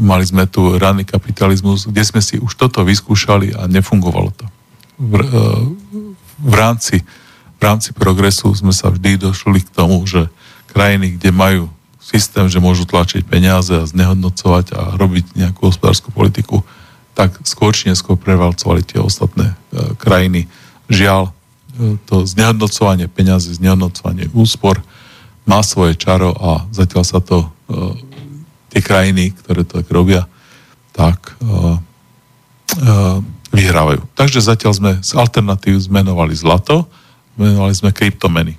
mali 0.00 0.24
sme 0.24 0.48
tu 0.48 0.80
ranný 0.80 1.04
kapitalizmus, 1.04 1.84
kde 1.84 2.00
sme 2.00 2.24
si 2.24 2.40
už 2.40 2.56
toto 2.56 2.80
vyskúšali 2.80 3.52
a 3.52 3.68
nefungovalo 3.68 4.32
to. 4.32 4.46
V, 4.96 5.12
v, 6.40 6.54
rámci, 6.56 7.04
v 7.60 7.62
rámci 7.62 7.92
progresu 7.92 8.48
sme 8.56 8.72
sa 8.72 8.88
vždy 8.88 9.20
došli 9.20 9.60
k 9.60 9.68
tomu, 9.68 10.00
že 10.08 10.32
krajiny, 10.72 11.20
kde 11.20 11.28
majú 11.28 11.62
systém, 12.00 12.48
že 12.48 12.56
môžu 12.56 12.88
tlačiť 12.88 13.20
peniaze 13.28 13.68
a 13.76 13.84
znehodnocovať 13.84 14.72
a 14.72 14.96
robiť 14.96 15.36
nejakú 15.36 15.68
hospodárskú 15.68 16.08
politiku, 16.08 16.64
tak 17.12 17.36
skôr 17.44 17.76
či 17.76 17.92
neskôr 17.92 18.16
prevalcovali 18.16 18.80
tie 18.80 18.96
ostatné 18.96 19.52
uh, 19.52 19.92
krajiny. 20.00 20.48
Žiaľ, 20.88 21.36
to 22.08 22.24
znehodnocovanie 22.24 23.08
peniazy, 23.08 23.56
znehodnocovanie 23.56 24.32
úspor 24.32 24.80
má 25.44 25.60
svoje 25.60 25.96
čaro 25.96 26.32
a 26.36 26.64
zatiaľ 26.72 27.04
sa 27.04 27.20
to 27.20 27.44
uh, 27.44 27.92
tie 28.72 28.80
krajiny, 28.80 29.36
ktoré 29.36 29.68
to 29.68 29.84
tak 29.84 29.88
robia, 29.92 30.24
tak 30.96 31.36
uh, 31.44 31.76
uh, 31.76 33.20
vyhrávajú. 33.52 34.00
Takže 34.16 34.40
zatiaľ 34.40 34.72
sme 34.72 34.92
z 35.04 35.12
alternatív 35.12 35.76
zmenovali 35.76 36.32
zlato, 36.32 36.88
zmenovali 37.36 37.74
sme 37.76 37.90
kryptomeny. 37.92 38.54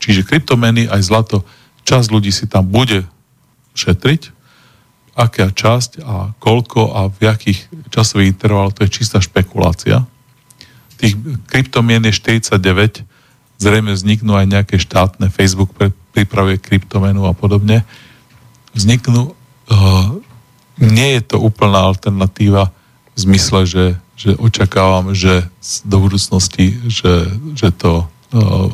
Čiže 0.00 0.26
kryptomeny 0.26 0.88
aj 0.88 1.00
zlato 1.04 1.44
časť 1.84 2.08
ľudí 2.08 2.32
si 2.32 2.48
tam 2.48 2.68
bude 2.68 3.04
šetriť, 3.76 4.32
aká 5.16 5.52
časť 5.52 6.00
a 6.00 6.32
koľko 6.40 6.96
a 6.96 7.00
v 7.10 7.18
jakých 7.28 7.58
časových 7.92 8.32
intervaloch, 8.38 8.72
to 8.72 8.86
je 8.86 8.94
čistá 9.02 9.20
špekulácia. 9.20 10.06
Tých 10.96 11.16
kryptomien 11.48 12.00
je 12.08 12.14
49, 12.16 13.04
zrejme 13.60 13.92
vzniknú 13.92 14.32
aj 14.36 14.46
nejaké 14.48 14.76
štátne, 14.80 15.28
Facebook 15.32 15.76
pripravuje 16.16 16.56
kryptomenu 16.60 17.28
a 17.28 17.36
podobne. 17.36 17.84
Vzniknú, 18.72 19.32
uh, 19.32 20.10
nie 20.80 21.20
je 21.20 21.22
to 21.24 21.36
úplná 21.36 21.84
alternatíva 21.84 22.72
v 23.14 23.18
zmysle, 23.18 23.68
že, 23.68 23.84
že 24.20 24.36
očakávam, 24.36 25.16
že 25.16 25.48
do 25.88 25.96
budúcnosti, 26.04 26.76
že, 26.84 27.24
že 27.56 27.72
to 27.72 28.04
uh, 28.04 28.68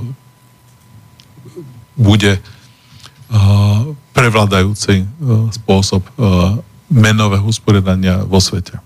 bude 1.94 2.42
uh, 2.42 3.94
prevládajúci 4.10 5.06
uh, 5.06 5.46
spôsob 5.54 6.02
uh, 6.18 6.58
menového 6.90 7.46
usporiadania 7.46 8.26
vo 8.26 8.42
svete. 8.42 8.82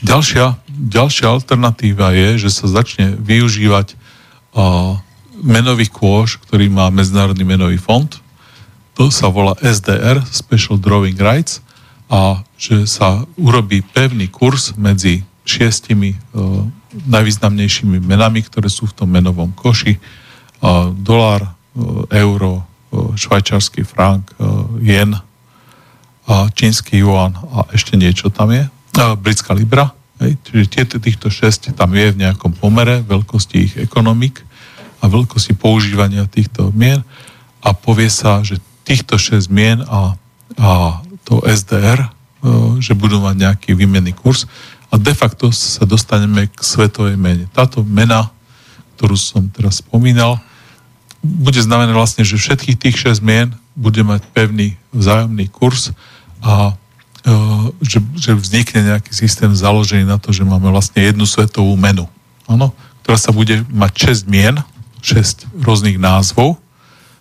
Ďalšia, 0.00 0.56
ďalšia 0.72 1.28
alternatíva 1.28 2.16
je, 2.16 2.48
že 2.48 2.48
sa 2.48 2.80
začne 2.80 3.20
využívať 3.20 4.00
menový 5.40 5.86
kôž, 5.92 6.40
ktorý 6.48 6.72
má 6.72 6.88
Medzinárodný 6.88 7.44
menový 7.44 7.76
fond. 7.76 8.08
To 8.96 9.12
sa 9.12 9.28
volá 9.28 9.56
SDR, 9.60 10.24
Special 10.28 10.80
Drawing 10.80 11.16
Rights, 11.20 11.60
a 12.10 12.42
že 12.58 12.90
sa 12.90 13.22
urobí 13.38 13.86
pevný 13.86 14.26
kurz 14.26 14.74
medzi 14.74 15.22
šiestimi 15.46 16.18
uh, 16.34 16.66
najvýznamnejšími 17.06 18.02
menami, 18.02 18.42
ktoré 18.42 18.66
sú 18.66 18.90
v 18.90 18.96
tom 18.98 19.08
menovom 19.14 19.54
koši. 19.54 19.96
Uh, 20.60 20.90
dolár, 20.92 21.46
uh, 21.46 22.04
euro, 22.10 22.66
švajčarský 22.90 23.86
frank, 23.86 24.34
jen, 24.82 25.14
čínsky 26.54 26.98
yuan 27.02 27.34
a 27.38 27.66
ešte 27.70 27.94
niečo 27.94 28.30
tam 28.30 28.50
je. 28.50 28.66
Britská 29.18 29.54
libra. 29.54 29.94
Hej, 30.20 30.36
čiže 30.44 30.64
tieto, 30.68 30.96
týchto 31.00 31.32
šesť 31.32 31.72
tam 31.72 31.96
je 31.96 32.12
v 32.12 32.20
nejakom 32.20 32.52
pomere 32.52 33.00
veľkosti 33.00 33.56
ich 33.56 33.74
ekonomik 33.80 34.44
a 35.00 35.08
veľkosti 35.08 35.56
používania 35.56 36.28
týchto 36.28 36.74
mien 36.76 37.00
a 37.64 37.72
povie 37.72 38.12
sa, 38.12 38.44
že 38.44 38.60
týchto 38.84 39.16
šesť 39.16 39.48
mien 39.48 39.80
a, 39.88 40.18
a 40.60 41.00
to 41.24 41.40
SDR, 41.44 42.00
e, 42.00 42.08
že 42.82 42.96
budú 42.96 43.20
mať 43.20 43.36
nejaký 43.36 43.70
výmenný 43.76 44.16
kurz 44.16 44.48
a 44.90 44.98
de 44.98 45.14
facto 45.14 45.54
sa 45.54 45.86
dostaneme 45.86 46.50
k 46.50 46.58
svetovej 46.60 47.14
mene. 47.14 47.46
Táto 47.54 47.86
mena, 47.86 48.32
ktorú 48.98 49.14
som 49.14 49.46
teraz 49.48 49.80
spomínal, 49.80 50.40
bude 51.20 51.60
znamenať 51.60 51.92
vlastne, 51.94 52.22
že 52.24 52.40
všetkých 52.40 52.80
tých 52.80 52.96
šesť 52.96 53.20
mien 53.20 53.48
bude 53.76 54.00
mať 54.00 54.24
pevný 54.32 54.74
vzájomný 54.90 55.46
kurz 55.52 55.92
a 56.40 56.74
E, 57.20 57.32
že, 57.84 58.00
že 58.16 58.32
vznikne 58.32 58.96
nejaký 58.96 59.12
systém 59.12 59.52
založený 59.52 60.08
na 60.08 60.16
to, 60.16 60.32
že 60.32 60.40
máme 60.40 60.72
vlastne 60.72 61.04
jednu 61.04 61.28
svetovú 61.28 61.76
menu, 61.76 62.08
ano, 62.48 62.72
ktorá 63.04 63.20
sa 63.20 63.28
bude 63.28 63.60
mať 63.68 64.24
6 64.24 64.32
mien, 64.32 64.56
6 65.04 65.44
rôznych 65.60 66.00
názvov, 66.00 66.56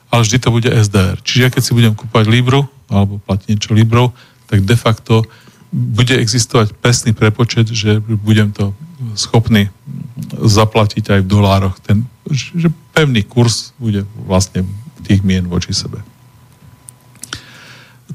ale 0.07 0.23
vždy 0.23 0.37
to 0.39 0.49
bude 0.55 0.69
SDR. 0.71 1.19
Čiže 1.19 1.41
ja 1.43 1.49
keď 1.51 1.61
si 1.67 1.75
budem 1.75 1.93
kúpať 1.99 2.31
Libru, 2.31 2.63
alebo 2.89 3.21
platiť 3.23 3.47
niečo 3.53 3.71
Librou, 3.77 4.11
tak 4.49 4.65
de 4.65 4.75
facto 4.75 5.23
bude 5.69 6.17
existovať 6.17 6.73
presný 6.81 7.13
prepočet, 7.13 7.69
že 7.69 8.01
budem 8.01 8.49
to 8.49 8.73
schopný 9.13 9.69
zaplatiť 10.41 11.05
aj 11.13 11.19
v 11.21 11.29
dolároch. 11.29 11.77
Ten, 11.85 12.09
že 12.29 12.73
pevný 12.93 13.21
kurz 13.21 13.77
bude 13.77 14.03
vlastne 14.25 14.65
tých 15.05 15.21
mien 15.21 15.45
voči 15.45 15.71
sebe. 15.71 16.01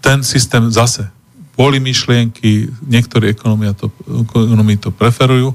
Ten 0.02 0.26
systém 0.26 0.66
zase 0.68 1.09
boli 1.55 1.78
myšlienky, 1.78 2.66
niektorí 2.82 3.30
ekonomii 3.30 3.78
to, 3.78 3.86
ekonomii 4.26 4.78
to 4.82 4.90
preferujú. 4.90 5.55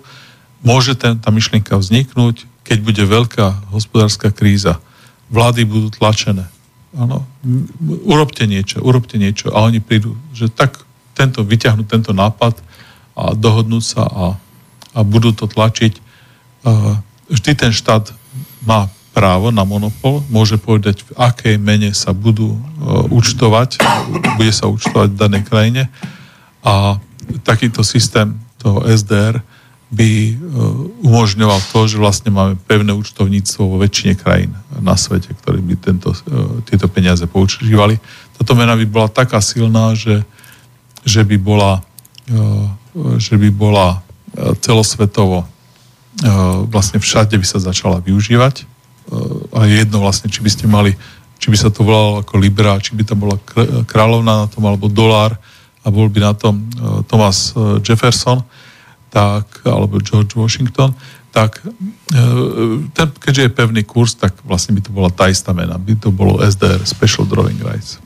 Môže 0.64 0.96
ten, 0.96 1.20
tá 1.20 1.28
myšlienka 1.32 1.76
vzniknúť, 1.76 2.48
keď 2.64 2.78
bude 2.80 3.04
veľká 3.04 3.76
hospodárska 3.76 4.32
kríza. 4.32 4.80
Vlády 5.28 5.68
budú 5.68 5.92
tlačené. 5.92 6.48
Áno, 6.98 7.22
urobte 8.10 8.50
niečo, 8.50 8.82
urobte 8.82 9.22
niečo 9.22 9.54
a 9.54 9.62
oni 9.70 9.78
prídu, 9.78 10.18
že 10.34 10.50
tak 10.50 10.82
tento, 11.14 11.46
vyťahnú 11.46 11.86
tento 11.86 12.16
nápad 12.16 12.58
a 13.14 13.38
dohodnúť 13.38 13.84
sa 13.84 14.04
a, 14.08 14.26
a 14.96 15.00
budú 15.06 15.36
to 15.36 15.46
tlačiť. 15.46 16.02
Vždy 17.30 17.52
ten 17.54 17.70
štát 17.76 18.10
má 18.66 18.90
právo 19.14 19.52
na 19.52 19.68
monopol, 19.68 20.24
môže 20.32 20.56
povedať, 20.56 21.04
v 21.04 21.12
akej 21.18 21.56
mene 21.60 21.92
sa 21.92 22.16
budú 22.16 22.56
uh, 22.56 23.04
účtovať, 23.12 23.82
bude 24.38 24.54
sa 24.54 24.70
účtovať 24.70 25.12
v 25.12 25.20
danej 25.20 25.44
krajine 25.50 25.84
a 26.64 27.02
takýto 27.44 27.84
systém 27.84 28.38
toho 28.62 28.86
SDR 28.88 29.44
by 29.90 30.10
uh, 30.10 30.36
umožňoval 31.02 31.60
to, 31.74 31.80
že 31.90 31.98
vlastne 31.98 32.30
máme 32.30 32.56
pevné 32.70 32.94
účtovníctvo 32.94 33.62
vo 33.66 33.78
väčšine 33.82 34.14
krajín 34.14 34.54
na 34.78 34.94
svete, 34.94 35.34
ktorí 35.34 35.66
by 35.66 35.76
tento, 35.82 36.14
uh, 36.14 36.62
tieto 36.70 36.86
peniaze 36.86 37.26
používali. 37.26 37.98
Táto 38.38 38.54
mena 38.54 38.78
by 38.78 38.86
bola 38.86 39.10
taká 39.10 39.42
silná, 39.42 39.98
že, 39.98 40.22
že 41.04 41.28
by 41.28 41.36
bola, 41.36 41.84
že 43.20 43.36
by 43.36 43.52
bola 43.52 44.00
celosvetovo 44.64 45.44
vlastne 46.68 47.00
všade 47.00 47.38
by 47.38 47.48
sa 47.48 47.60
začala 47.62 48.04
využívať. 48.04 48.68
A 49.56 49.66
je 49.66 49.82
jedno 49.82 50.04
vlastne, 50.04 50.30
či 50.30 50.44
by 50.44 50.50
ste 50.52 50.66
mali, 50.70 50.94
či 51.40 51.50
by 51.50 51.58
sa 51.58 51.70
to 51.74 51.82
volalo 51.82 52.22
ako 52.22 52.38
Libra, 52.38 52.78
či 52.82 52.94
by 52.94 53.04
tam 53.08 53.24
bola 53.26 53.40
kráľovna 53.88 54.46
na 54.46 54.48
tom, 54.52 54.64
alebo 54.68 54.92
dolár. 54.92 55.34
A 55.80 55.88
bol 55.88 56.12
by 56.12 56.20
na 56.20 56.34
tom 56.36 56.60
e, 56.60 56.64
Thomas 57.08 57.56
e, 57.56 57.80
Jefferson, 57.80 58.44
tak, 59.10 59.66
alebo 59.66 60.02
George 60.02 60.38
Washington, 60.38 60.94
tak 61.30 61.62
e, 61.62 61.70
ten, 62.94 63.08
keďže 63.14 63.42
je 63.46 63.52
pevný 63.54 63.82
kurz, 63.86 64.18
tak 64.18 64.34
vlastne 64.42 64.74
by 64.78 64.82
to 64.82 64.92
bola 64.94 65.10
tá 65.14 65.30
istá 65.30 65.54
mena, 65.54 65.78
by 65.78 65.94
to 65.98 66.10
bolo 66.10 66.42
SDR, 66.42 66.82
Special 66.86 67.26
Drawing 67.26 67.62
Rights. 67.62 68.02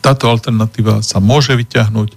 Táto 0.00 0.30
alternatíva 0.30 1.02
sa 1.04 1.20
môže 1.20 1.52
vyťahnuť, 1.52 2.16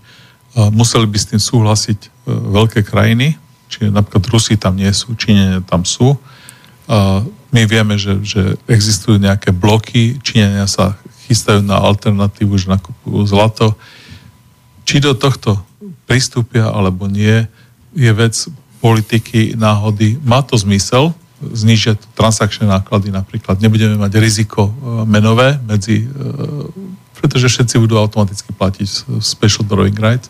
museli 0.72 1.04
by 1.10 1.18
s 1.20 1.30
tým 1.34 1.42
súhlasiť 1.42 2.00
veľké 2.30 2.86
krajiny, 2.86 3.36
čiže 3.68 3.92
napríklad 3.92 4.24
Rusi 4.30 4.56
tam 4.56 4.80
nie 4.80 4.88
sú, 4.94 5.18
Číňania 5.20 5.66
tam 5.68 5.84
sú, 5.84 6.16
my 7.54 7.62
vieme, 7.70 7.96
že, 8.02 8.18
že 8.26 8.58
existujú 8.66 9.22
nejaké 9.22 9.54
bloky, 9.54 10.18
Číňania 10.20 10.66
sa 10.66 10.98
chystajú 11.30 11.62
na 11.64 11.80
alternatívu, 11.80 12.54
že 12.58 12.74
nakupujú 12.74 13.24
zlato. 13.30 13.78
Či 14.84 15.00
do 15.00 15.16
tohto 15.16 15.62
pristúpia 16.06 16.70
alebo 16.70 17.08
nie, 17.08 17.48
je 17.94 18.12
vec 18.14 18.36
politiky, 18.84 19.56
náhody. 19.56 20.20
Má 20.26 20.44
to 20.44 20.60
zmysel, 20.60 21.16
znižia 21.40 22.00
transakčné 22.16 22.68
náklady 22.68 23.12
napríklad. 23.12 23.60
Nebudeme 23.60 24.00
mať 24.00 24.20
riziko 24.20 24.68
e, 24.68 24.72
menové 25.08 25.60
medzi, 25.64 26.04
e, 26.04 26.08
pretože 27.20 27.52
všetci 27.52 27.80
budú 27.80 28.00
automaticky 28.00 28.52
platiť 28.56 29.20
special 29.24 29.64
drawing 29.68 29.96
rights. 29.96 30.28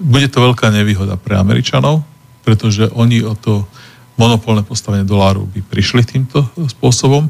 Bude 0.00 0.28
to 0.28 0.40
veľká 0.40 0.72
nevýhoda 0.72 1.20
pre 1.20 1.36
Američanov, 1.36 2.04
pretože 2.42 2.88
oni 2.96 3.24
o 3.24 3.36
to 3.36 3.64
monopolné 4.16 4.64
postavenie 4.64 5.08
doláru 5.08 5.48
by 5.48 5.60
prišli 5.64 6.04
týmto 6.04 6.44
spôsobom. 6.56 7.28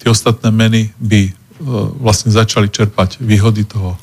Tie 0.00 0.08
ostatné 0.08 0.48
meny 0.52 0.92
by 1.00 1.20
e, 1.28 1.32
vlastne 2.00 2.32
začali 2.32 2.68
čerpať 2.68 3.20
výhody 3.20 3.64
toho 3.64 3.96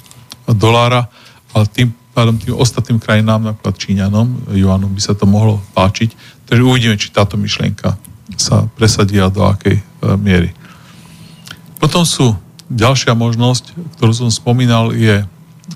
dolára, 0.49 1.05
ale 1.53 1.65
tým 1.69 1.93
pádom 2.13 2.35
tým 2.37 2.57
ostatným 2.57 2.99
krajinám, 2.99 3.53
napríklad 3.53 3.75
Číňanom, 3.77 4.27
Juanom, 4.55 4.91
by 4.91 5.01
sa 5.01 5.13
to 5.13 5.29
mohlo 5.29 5.61
páčiť. 5.77 6.13
Takže 6.49 6.65
uvidíme, 6.65 6.97
či 6.97 7.13
táto 7.13 7.37
myšlienka 7.37 7.95
sa 8.37 8.65
presadí 8.77 9.17
a 9.21 9.29
do 9.29 9.45
akej 9.45 9.79
e, 9.79 9.83
miery. 10.17 10.51
Potom 11.79 12.03
sú 12.03 12.35
ďalšia 12.69 13.15
možnosť, 13.17 13.97
ktorú 13.97 14.11
som 14.13 14.29
spomínal, 14.29 14.93
je 14.93 15.25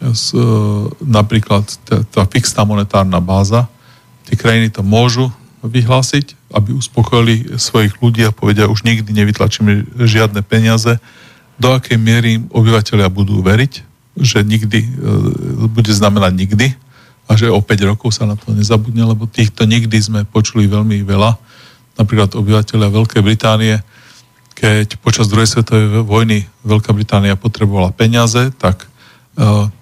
z, 0.01 0.25
e, 0.35 0.41
napríklad 1.05 1.65
tá, 1.87 2.23
fixná 2.27 2.65
monetárna 2.65 3.21
báza. 3.21 3.69
Tie 4.25 4.37
krajiny 4.37 4.73
to 4.73 4.81
môžu 4.81 5.29
vyhlásiť, 5.63 6.35
aby 6.53 6.75
uspokojili 6.75 7.55
svojich 7.55 7.97
ľudí 8.03 8.27
a 8.27 8.35
povedia, 8.35 8.69
už 8.69 8.83
nikdy 8.83 9.09
nevytlačíme 9.09 9.95
žiadne 9.95 10.43
peniaze, 10.43 10.99
do 11.55 11.69
akej 11.71 11.95
miery 12.01 12.41
obyvateľia 12.51 13.07
budú 13.13 13.39
veriť, 13.39 13.92
že 14.17 14.45
nikdy 14.45 14.79
e, 14.83 14.89
bude 15.67 15.89
znamenať 15.89 16.33
nikdy 16.33 16.67
a 17.25 17.31
že 17.39 17.49
o 17.49 17.59
5 17.63 17.89
rokov 17.89 18.13
sa 18.13 18.29
na 18.29 18.35
to 18.35 18.51
nezabudne, 18.53 19.01
lebo 19.03 19.25
týchto 19.25 19.63
nikdy 19.63 19.97
sme 19.97 20.21
počuli 20.27 20.67
veľmi 20.67 21.01
veľa. 21.07 21.39
Napríklad 21.97 22.35
obyvateľia 22.35 22.89
Veľkej 22.89 23.21
Británie, 23.23 23.79
keď 24.53 24.99
počas 25.01 25.29
druhej 25.29 25.49
svetovej 25.49 26.05
vojny 26.05 26.45
Veľká 26.65 26.93
Británia 26.93 27.39
potrebovala 27.39 27.95
peniaze, 27.95 28.53
tak 28.59 28.85
e, 28.85 28.87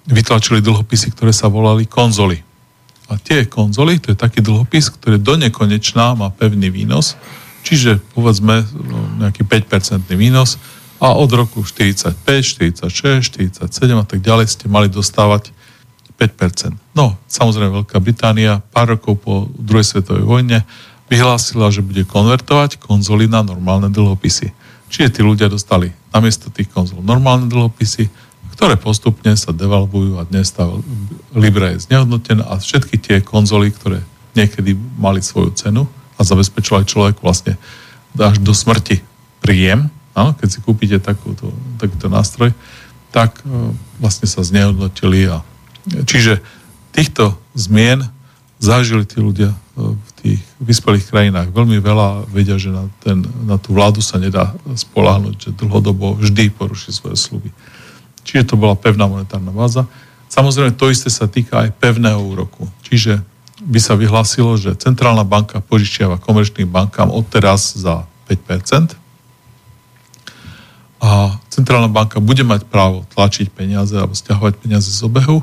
vytlačili 0.08 0.64
dlhopisy, 0.64 1.12
ktoré 1.12 1.34
sa 1.34 1.52
volali 1.52 1.84
konzoly 1.84 2.52
a 3.12 3.20
tie 3.20 3.44
konzoly, 3.44 4.00
to 4.00 4.16
je 4.16 4.18
taký 4.18 4.40
dlhopis, 4.40 4.88
ktorý 4.88 5.20
do 5.20 5.36
nekonečná 5.36 6.16
má 6.16 6.32
pevný 6.32 6.72
výnos, 6.72 7.20
čiže 7.60 8.00
povedzme 8.16 8.64
no, 8.64 8.98
nejaký 9.20 9.44
5% 9.44 10.08
výnos 10.16 10.56
A 11.02 11.18
od 11.18 11.30
roku 11.34 11.66
45, 11.66 12.14
46, 12.22 12.86
47 12.86 13.66
a 13.98 14.06
tak 14.06 14.22
ďalej 14.22 14.46
ste 14.46 14.70
mali 14.70 14.86
dostávať 14.86 15.50
5%. 16.14 16.78
No, 16.94 17.18
samozrejme 17.26 17.82
Veľká 17.82 17.98
Británia 17.98 18.62
pár 18.70 18.94
rokov 18.94 19.18
po 19.18 19.50
druhej 19.58 19.82
svetovej 19.82 20.22
vojne 20.22 20.62
vyhlásila, 21.10 21.74
že 21.74 21.82
bude 21.82 22.06
konvertovať 22.06 22.78
konzoly 22.78 23.26
na 23.26 23.42
normálne 23.42 23.90
dlhopisy. 23.90 24.54
Čiže 24.92 25.18
tí 25.18 25.20
ľudia 25.26 25.50
dostali 25.50 25.90
namiesto 26.14 26.54
tých 26.54 26.70
konzol 26.70 27.02
normálne 27.02 27.50
dlhopisy, 27.50 28.06
ktoré 28.54 28.78
postupne 28.78 29.34
sa 29.34 29.50
devalvujú 29.50 30.20
a 30.20 30.28
dnes 30.28 30.54
tá 30.54 30.70
Libra 31.34 31.74
je 31.74 31.82
znehodnotená 31.88 32.46
a 32.46 32.62
všetky 32.62 33.00
tie 33.00 33.16
konzoly, 33.24 33.74
ktoré 33.74 34.04
niekedy 34.38 34.78
mali 35.00 35.18
svoju 35.24 35.50
cenu 35.58 35.82
a 36.14 36.20
zabezpečovali 36.22 36.84
človek 36.86 37.16
vlastne 37.24 37.58
až 38.14 38.38
do 38.38 38.52
smrti 38.52 39.00
príjem, 39.40 39.88
áno, 40.12 40.36
keď 40.36 40.48
si 40.48 40.58
kúpite 40.60 40.96
takúto, 41.00 41.50
takýto 41.80 42.08
nástroj, 42.12 42.52
tak 43.12 43.40
e, 43.42 43.72
vlastne 44.00 44.28
sa 44.28 44.40
znehodnotili. 44.40 45.28
A, 45.28 45.44
čiže 46.08 46.40
týchto 46.92 47.36
zmien 47.52 48.08
zažili 48.62 49.04
tí 49.04 49.20
ľudia 49.20 49.52
e, 49.52 49.58
v 49.92 50.10
tých 50.22 50.40
vyspelých 50.62 51.08
krajinách 51.10 51.48
veľmi 51.52 51.82
veľa, 51.82 52.30
vedia, 52.32 52.56
že 52.56 52.72
na, 52.72 52.88
ten, 53.04 53.24
na 53.44 53.60
tú 53.60 53.76
vládu 53.76 54.00
sa 54.00 54.16
nedá 54.16 54.56
spolahnuť, 54.64 55.34
že 55.36 55.50
dlhodobo 55.58 56.16
vždy 56.16 56.54
poruší 56.54 56.94
svoje 56.94 57.20
sluby. 57.20 57.50
Čiže 58.22 58.54
to 58.54 58.54
bola 58.54 58.78
pevná 58.78 59.10
monetárna 59.10 59.50
báza. 59.50 59.84
Samozrejme, 60.30 60.78
to 60.78 60.88
isté 60.88 61.12
sa 61.12 61.28
týka 61.28 61.68
aj 61.68 61.76
pevného 61.76 62.16
úroku. 62.16 62.64
Čiže 62.86 63.20
by 63.62 63.78
sa 63.82 63.94
vyhlásilo, 63.94 64.56
že 64.56 64.78
centrálna 64.78 65.22
banka 65.22 65.60
požičiava 65.62 66.22
komerčným 66.22 66.70
bankám 66.70 67.12
odteraz 67.12 67.76
za 67.76 68.06
5%, 68.30 69.01
a 71.02 71.34
centrálna 71.50 71.90
banka 71.90 72.22
bude 72.22 72.46
mať 72.46 72.62
právo 72.70 73.02
tlačiť 73.10 73.50
peniaze 73.50 73.90
alebo 73.98 74.14
stiahovať 74.14 74.54
peniaze 74.62 74.86
z 74.86 75.02
obehu, 75.02 75.42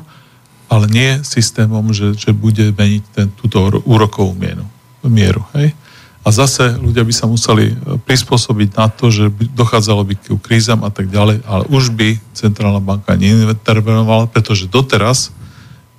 ale 0.72 0.88
nie 0.88 1.20
systémom, 1.20 1.92
že, 1.92 2.16
že 2.16 2.32
bude 2.32 2.72
meniť 2.72 3.02
ten, 3.12 3.28
túto 3.36 3.60
úrokovú 3.84 4.32
mienu, 4.32 4.64
mieru. 5.04 5.44
Hej? 5.52 5.76
A 6.24 6.32
zase 6.32 6.80
ľudia 6.80 7.04
by 7.04 7.12
sa 7.12 7.28
museli 7.28 7.72
e, 7.72 8.00
prispôsobiť 8.00 8.68
na 8.72 8.88
to, 8.88 9.12
že 9.12 9.28
dochádzalo 9.52 10.00
by 10.08 10.14
k 10.16 10.32
krízam 10.40 10.80
a 10.80 10.88
tak 10.88 11.12
ďalej, 11.12 11.44
ale 11.44 11.68
už 11.68 11.92
by 11.92 12.16
centrálna 12.32 12.80
banka 12.80 13.12
neintervenovala, 13.20 14.32
pretože 14.32 14.64
doteraz 14.64 15.28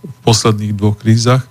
v 0.01 0.17
posledných 0.25 0.73
dvoch 0.73 0.97
krízach 0.97 1.45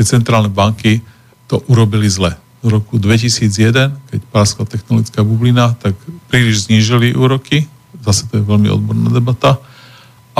tie 0.00 0.04
centrálne 0.08 0.48
banky 0.48 1.04
to 1.44 1.60
urobili 1.68 2.08
zle 2.08 2.40
v 2.60 2.68
roku 2.68 3.00
2001, 3.00 3.96
keď 4.12 4.20
páskla 4.28 4.68
technologická 4.68 5.24
bublina, 5.24 5.72
tak 5.80 5.96
príliš 6.28 6.68
znížili 6.68 7.16
úroky, 7.16 7.64
zase 8.04 8.28
to 8.28 8.40
je 8.40 8.44
veľmi 8.44 8.68
odborná 8.68 9.08
debata, 9.08 9.56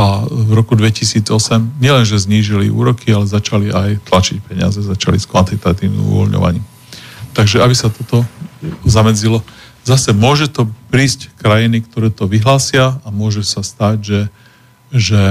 a 0.00 0.24
v 0.24 0.54
roku 0.54 0.78
2008 0.78 1.82
nielenže 1.82 2.16
znížili 2.16 2.70
úroky, 2.70 3.10
ale 3.10 3.26
začali 3.26 3.74
aj 3.74 4.06
tlačiť 4.06 4.38
peniaze, 4.40 4.80
začali 4.80 5.18
s 5.18 5.26
kvantitatívnym 5.26 6.00
uvoľňovaním. 6.00 6.64
Takže 7.36 7.60
aby 7.60 7.74
sa 7.74 7.92
toto 7.92 8.24
zamedzilo, 8.86 9.44
zase 9.84 10.14
môže 10.14 10.48
to 10.48 10.70
prísť 10.88 11.34
krajiny, 11.36 11.84
ktoré 11.84 12.08
to 12.08 12.30
vyhlásia 12.30 13.02
a 13.02 13.08
môže 13.12 13.42
sa 13.44 13.60
stať, 13.60 13.96
že, 14.00 14.20
že, 14.94 15.24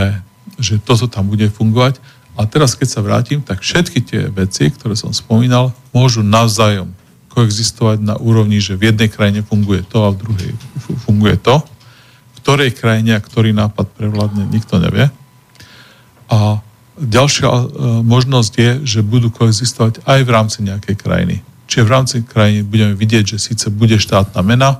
že 0.60 0.74
toto 0.78 1.08
tam 1.08 1.32
bude 1.32 1.48
fungovať 1.50 1.98
a 2.40 2.48
teraz, 2.48 2.72
keď 2.80 2.88
sa 2.88 3.04
vrátim, 3.04 3.44
tak 3.44 3.60
všetky 3.60 4.00
tie 4.00 4.22
veci, 4.32 4.72
ktoré 4.72 4.96
som 4.96 5.12
spomínal, 5.12 5.76
môžu 5.92 6.24
navzájom 6.24 6.96
koexistovať 7.28 8.00
na 8.00 8.16
úrovni, 8.16 8.64
že 8.64 8.80
v 8.80 8.96
jednej 8.96 9.12
krajine 9.12 9.44
funguje 9.44 9.84
to 9.84 10.08
a 10.08 10.16
v 10.16 10.24
druhej 10.24 10.52
funguje 11.04 11.36
to. 11.36 11.60
V 11.60 12.36
ktorej 12.40 12.80
krajine 12.80 13.20
a 13.20 13.22
ktorý 13.22 13.52
nápad 13.52 13.92
prevládne, 13.92 14.48
nikto 14.56 14.80
nevie. 14.80 15.12
A 16.32 16.64
ďalšia 16.96 17.52
e, 17.52 17.66
možnosť 18.08 18.54
je, 18.56 18.72
že 18.88 19.00
budú 19.04 19.36
koexistovať 19.36 20.08
aj 20.08 20.20
v 20.24 20.30
rámci 20.32 20.58
nejakej 20.64 20.96
krajiny. 20.96 21.44
Čiže 21.68 21.84
v 21.84 21.92
rámci 21.92 22.16
krajiny 22.24 22.64
budeme 22.64 22.96
vidieť, 22.96 23.36
že 23.36 23.52
síce 23.52 23.68
bude 23.68 24.00
štátna 24.00 24.40
mena, 24.48 24.80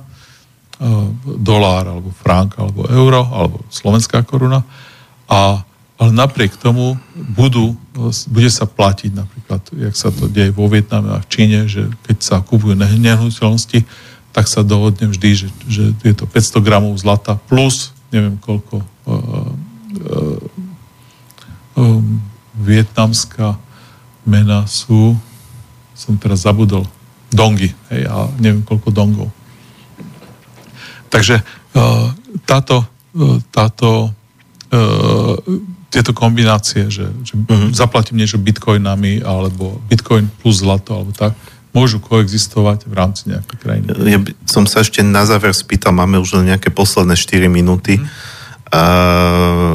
dolár, 1.36 1.92
alebo 1.92 2.08
frank, 2.16 2.56
alebo 2.56 2.88
euro, 2.88 3.20
alebo 3.36 3.60
slovenská 3.68 4.24
koruna, 4.24 4.64
a 5.28 5.68
ale 6.00 6.10
napriek 6.16 6.56
tomu 6.56 6.96
budú, 7.12 7.76
bude 8.32 8.48
sa 8.48 8.64
platiť 8.64 9.12
napríklad, 9.12 9.60
jak 9.68 9.94
sa 9.94 10.08
to 10.08 10.32
deje 10.32 10.48
vo 10.48 10.64
Vietname 10.64 11.12
a 11.12 11.20
v 11.20 11.28
Číne, 11.28 11.68
že 11.68 11.92
keď 12.08 12.16
sa 12.24 12.36
kúpujú 12.40 12.72
nehnuteľnosti, 12.72 13.84
tak 14.32 14.48
sa 14.48 14.64
dohodne 14.64 15.12
vždy, 15.12 15.30
že, 15.36 15.48
že 15.68 15.84
je 16.00 16.14
to 16.16 16.24
500 16.24 16.64
gramov 16.64 16.96
zlata 16.96 17.36
plus 17.50 17.92
neviem 18.10 18.36
koľko 18.42 18.82
uh, 18.82 19.14
uh, 20.10 20.40
um, 21.78 22.18
vietnamská 22.58 23.56
mena 24.26 24.66
sú 24.66 25.16
som 25.94 26.16
teraz 26.16 26.48
zabudol 26.48 26.84
dongy, 27.30 27.70
hej, 27.92 28.02
a 28.08 28.26
neviem 28.40 28.64
koľko 28.64 28.88
dongov. 28.90 29.28
Takže 31.12 31.38
uh, 31.44 32.08
táto, 32.48 32.82
uh, 33.14 33.38
táto 33.52 34.10
uh, 34.72 35.36
tieto 35.90 36.14
kombinácie, 36.14 36.86
že, 36.86 37.10
že 37.26 37.34
uh-huh. 37.34 37.74
zaplatím 37.74 38.22
niečo 38.22 38.38
bitcoinami 38.38 39.26
alebo 39.26 39.82
bitcoin 39.90 40.30
plus 40.40 40.62
zlato 40.62 40.94
alebo 40.94 41.10
tak, 41.10 41.34
môžu 41.74 41.98
koexistovať 41.98 42.86
v 42.86 42.94
rámci 42.94 43.30
nejakej 43.30 43.56
krajiny. 43.58 43.86
Ja 44.06 44.18
by 44.22 44.30
som 44.46 44.64
sa 44.70 44.86
ešte 44.86 45.02
na 45.02 45.26
záver 45.26 45.50
spýtal, 45.50 45.94
máme 45.94 46.22
už 46.22 46.38
len 46.40 46.54
nejaké 46.54 46.70
posledné 46.70 47.18
4 47.18 47.50
minúty. 47.50 47.98
Uh-huh. 47.98 48.06
Uh, 48.70 49.74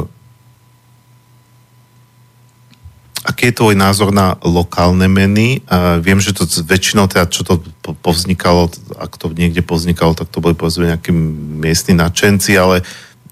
aký 3.28 3.52
je 3.52 3.58
tvoj 3.60 3.76
názor 3.76 4.08
na 4.08 4.40
lokálne 4.40 5.04
meny? 5.12 5.60
Uh, 5.68 6.00
viem, 6.00 6.16
že 6.16 6.32
to 6.32 6.48
väčšinou, 6.48 7.04
teda, 7.04 7.28
čo 7.28 7.44
to 7.44 7.60
povznikalo, 8.00 8.72
ak 8.96 9.20
to 9.20 9.28
niekde 9.36 9.60
povznikalo, 9.60 10.16
tak 10.16 10.32
to 10.32 10.40
boli 10.40 10.56
povedzme 10.56 10.88
nejakí 10.88 11.12
miestni 11.60 11.92
nadšenci, 11.92 12.56
ale 12.56 12.80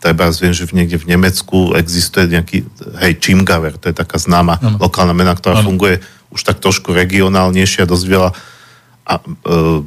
treba 0.05 0.29
viem, 0.29 0.53
že 0.53 0.69
niekde 0.69 1.01
v 1.01 1.17
Nemecku 1.17 1.73
existuje 1.73 2.29
nejaký, 2.29 2.69
hej, 3.01 3.13
Chimgaver, 3.25 3.81
to 3.81 3.89
je 3.89 3.97
taká 3.97 4.21
známa 4.21 4.61
ano. 4.61 4.77
lokálna 4.77 5.17
mena, 5.17 5.33
ktorá 5.33 5.65
ano. 5.65 5.73
funguje 5.73 6.05
už 6.29 6.45
tak 6.45 6.61
trošku 6.61 6.93
regionálnejšie 6.93 7.89
a 7.89 7.91
dosť 7.91 8.05
veľa. 8.05 8.31
A 9.05 9.15
e, 9.17 9.25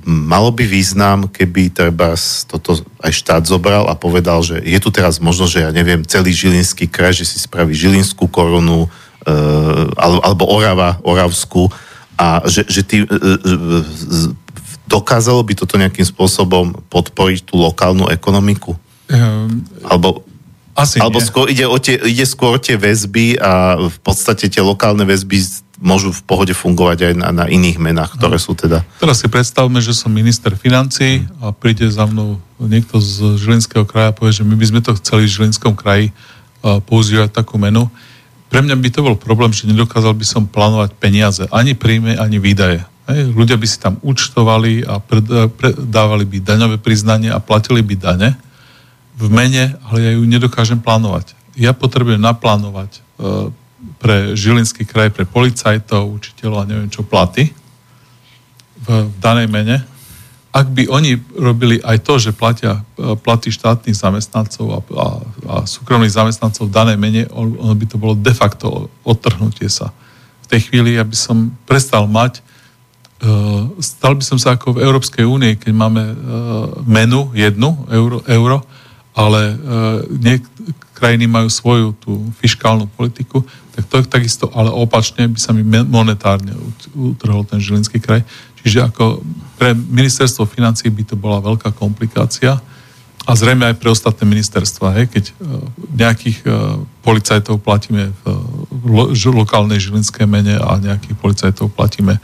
malo 0.06 0.49
by 0.49 0.65
význam, 0.65 1.30
keby 1.30 1.69
treba 1.69 2.18
toto 2.49 2.81
aj 3.02 3.14
štát 3.14 3.44
zobral 3.45 3.85
a 3.85 3.94
povedal, 3.94 4.41
že 4.41 4.57
je 4.65 4.80
tu 4.81 4.89
teraz 4.89 5.22
možno, 5.22 5.45
že 5.45 5.61
ja 5.61 5.69
neviem, 5.69 6.02
celý 6.02 6.34
Žilinský 6.34 6.89
kraj, 6.89 7.14
že 7.14 7.30
si 7.30 7.38
spraví 7.38 7.77
Žilinskú 7.77 8.26
korunu, 8.26 8.89
e, 9.22 9.30
alebo 10.02 10.49
Orava, 10.49 10.98
Oravskú 11.06 11.69
a 12.18 12.41
že, 12.49 12.65
že 12.65 12.81
ty, 12.81 12.98
e, 13.02 13.06
e, 13.06 13.48
dokázalo 14.89 15.45
by 15.45 15.53
toto 15.53 15.77
nejakým 15.77 16.07
spôsobom 16.07 16.73
podporiť 16.89 17.45
tú 17.45 17.61
lokálnu 17.61 18.10
ekonomiku? 18.10 18.73
Um, 19.08 19.64
alebo 19.88 20.28
asi 20.78 21.02
alebo 21.02 21.18
skôr 21.18 21.50
ide, 21.50 21.66
o 21.66 21.82
tie, 21.82 21.98
ide 21.98 22.22
skôr 22.22 22.62
tie 22.62 22.78
väzby 22.78 23.42
a 23.42 23.82
v 23.90 23.98
podstate 24.06 24.46
tie 24.46 24.62
lokálne 24.62 25.10
väzby 25.10 25.42
môžu 25.82 26.14
v 26.14 26.22
pohode 26.22 26.54
fungovať 26.54 26.98
aj 27.02 27.14
na, 27.18 27.28
na 27.34 27.46
iných 27.50 27.82
menách, 27.82 28.14
ktoré 28.14 28.38
sú 28.38 28.54
teda... 28.54 28.86
Teraz 29.02 29.26
si 29.26 29.28
predstavme, 29.30 29.82
že 29.82 29.98
som 29.98 30.14
minister 30.14 30.54
financí 30.54 31.26
a 31.42 31.50
príde 31.50 31.90
za 31.90 32.06
mnou 32.06 32.38
niekto 32.62 33.02
z 33.02 33.42
Žilinského 33.42 33.90
kraja 33.90 34.14
a 34.14 34.18
povie, 34.18 34.38
že 34.38 34.46
my 34.46 34.54
by 34.54 34.66
sme 34.70 34.82
to 34.86 34.94
chceli 35.02 35.26
v 35.26 35.34
Žilinskom 35.34 35.74
kraji 35.74 36.14
používať 36.62 37.34
takú 37.34 37.58
menu. 37.58 37.90
Pre 38.50 38.62
mňa 38.62 38.78
by 38.78 38.90
to 38.94 39.02
bol 39.06 39.18
problém, 39.18 39.54
že 39.54 39.70
nedokázal 39.70 40.14
by 40.14 40.26
som 40.26 40.46
plánovať 40.46 40.94
peniaze, 40.98 41.46
ani 41.50 41.74
príjme, 41.74 42.18
ani 42.22 42.38
výdaje. 42.38 42.86
Hej, 43.10 43.34
ľudia 43.34 43.58
by 43.58 43.66
si 43.66 43.78
tam 43.82 43.98
účtovali 44.06 44.86
a 44.86 45.02
predávali 45.02 46.26
by 46.26 46.38
daňové 46.42 46.78
priznanie 46.78 47.34
a 47.34 47.42
platili 47.42 47.82
by 47.82 47.96
dane 47.98 48.30
v 49.18 49.27
mene, 49.34 49.73
ale 49.89 49.98
ja 50.06 50.11
ju 50.14 50.23
nedokážem 50.30 50.77
plánovať. 50.77 51.34
Ja 51.57 51.73
potrebujem 51.73 52.22
naplánovať 52.22 52.91
e, 52.94 52.99
pre 53.98 54.38
Žilinský 54.38 54.85
kraj, 54.85 55.10
pre 55.10 55.26
policajtov, 55.26 56.06
učiteľov 56.22 56.57
a 56.61 56.69
neviem 56.69 56.89
čo, 56.94 57.02
platy 57.02 57.49
v, 58.85 59.10
danej 59.18 59.49
mene. 59.49 59.81
Ak 60.53 60.69
by 60.69 60.89
oni 60.89 61.18
robili 61.34 61.81
aj 61.81 61.98
to, 62.06 62.22
že 62.22 62.38
platia 62.38 62.85
e, 62.94 63.18
platy 63.18 63.49
štátnych 63.49 63.98
zamestnancov 63.98 64.65
a, 64.69 64.80
a, 64.85 65.07
a 65.49 65.56
súkromných 65.65 66.14
zamestnancov 66.14 66.69
v 66.69 66.76
danej 66.77 66.98
mene, 67.02 67.22
ono 67.34 67.73
by 67.73 67.85
to 67.89 67.98
bolo 67.98 68.14
de 68.14 68.34
facto 68.38 68.94
odtrhnutie 69.02 69.65
sa. 69.65 69.89
V 70.45 70.48
tej 70.53 70.69
chvíli 70.69 70.94
ja 70.94 71.03
by 71.03 71.18
som 71.18 71.57
prestal 71.65 72.06
mať 72.06 72.45
Uh, 73.18 73.73
stal 73.81 74.14
by 74.14 74.22
som 74.22 74.38
sa 74.38 74.53
ako 74.53 74.77
v 74.77 74.85
Európskej 74.85 75.26
únie, 75.26 75.57
keď 75.57 75.73
máme 75.73 76.06
menu 76.85 77.34
jednu, 77.34 77.73
euro, 77.89 78.22
euro 78.30 78.61
ale 79.18 79.41
uh, 79.57 80.06
niek- 80.22 80.45
krajiny 80.98 81.30
majú 81.30 81.49
svoju 81.49 81.94
tú 82.02 82.18
fiskálnu 82.41 82.89
politiku, 82.89 83.45
tak 83.77 83.85
to 83.85 83.95
takisto, 84.10 84.49
ale 84.49 84.73
opačne 84.73 85.30
by 85.30 85.38
sa 85.38 85.53
mi 85.53 85.61
monetárne 85.65 86.57
utrhol 86.98 87.45
ten 87.45 87.61
Žilinský 87.61 88.02
kraj. 88.02 88.26
Čiže 88.65 88.89
ako 88.89 89.22
pre 89.61 89.77
ministerstvo 89.77 90.49
financí 90.49 90.89
by 90.89 91.03
to 91.06 91.14
bola 91.14 91.38
veľká 91.38 91.69
komplikácia 91.77 92.57
a 93.27 93.31
zrejme 93.38 93.69
aj 93.69 93.77
pre 93.77 93.94
ostatné 93.94 94.26
ministerstva. 94.26 94.98
Hej, 94.98 95.06
keď 95.14 95.26
nejakých 95.94 96.41
policajtov 97.06 97.61
platíme 97.61 98.10
v 98.10 98.23
lo, 98.89 99.14
lokálnej 99.14 99.77
žilinskej 99.77 100.26
mene 100.26 100.57
a 100.57 100.81
nejakých 100.81 101.15
policajtov 101.22 101.69
platíme 101.77 102.18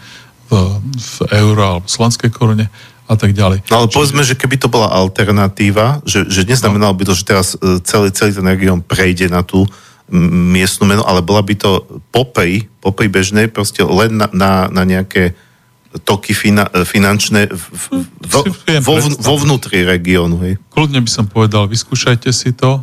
v, 0.49 0.51
v 0.97 1.15
euro 1.37 1.61
alebo 1.61 1.85
slovenskej 1.85 2.33
korune 2.33 2.65
a 3.03 3.15
tak 3.19 3.35
ďalej. 3.35 3.67
No 3.67 3.83
ale 3.83 3.87
povedzme, 3.91 4.23
že 4.23 4.39
keby 4.39 4.55
to 4.55 4.71
bola 4.71 4.87
alternatíva, 4.91 6.03
že, 6.07 6.23
že 6.31 6.47
neznamenalo 6.47 6.95
by 6.95 7.03
to, 7.03 7.13
že 7.13 7.27
teraz 7.27 7.47
celý, 7.83 8.09
celý 8.15 8.31
ten 8.31 8.47
región 8.47 8.79
prejde 8.79 9.27
na 9.27 9.43
tú 9.43 9.67
miestnu 10.13 10.87
menu, 10.87 11.03
ale 11.03 11.23
bola 11.23 11.43
by 11.43 11.55
to 11.55 11.83
popej, 12.11 12.67
popej 12.83 13.07
bežnej, 13.07 13.47
proste 13.47 13.83
len 13.83 14.19
na, 14.19 14.27
na, 14.31 14.51
na 14.71 14.83
nejaké 14.83 15.35
toky 16.03 16.33
fina, 16.33 16.65
finančné 16.69 17.53
v, 17.53 17.65
v, 18.17 18.33
vo, 18.81 18.95
vo 18.99 19.35
vnútri 19.37 19.85
regiónu. 19.85 20.41
Hej. 20.41 20.53
Kľudne 20.73 21.05
by 21.05 21.11
som 21.11 21.25
povedal, 21.29 21.69
vyskúšajte 21.69 22.33
si 22.33 22.49
to. 22.53 22.81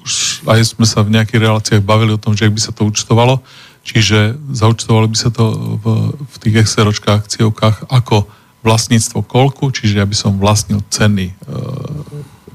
Už 0.00 0.46
aj 0.46 0.76
sme 0.76 0.86
sa 0.86 1.02
v 1.02 1.18
nejakých 1.18 1.50
reláciách 1.50 1.82
bavili 1.82 2.14
o 2.14 2.22
tom, 2.22 2.38
že 2.38 2.46
ak 2.46 2.54
by 2.54 2.62
sa 2.62 2.72
to 2.72 2.86
účtovalo, 2.86 3.42
čiže 3.82 4.38
zaučtovalo 4.54 5.10
by 5.10 5.18
sa 5.18 5.34
to 5.34 5.44
v, 5.82 5.84
v 6.14 6.34
tých 6.46 6.54
XROčkách, 6.62 7.26
akciovkách 7.26 7.90
ako 7.90 8.30
vlastníctvo 8.60 9.24
kolku, 9.24 9.72
čiže 9.72 10.00
ja 10.00 10.06
by 10.06 10.16
som 10.16 10.36
vlastnil 10.36 10.84
cenný 10.92 11.32
e, 11.32 11.34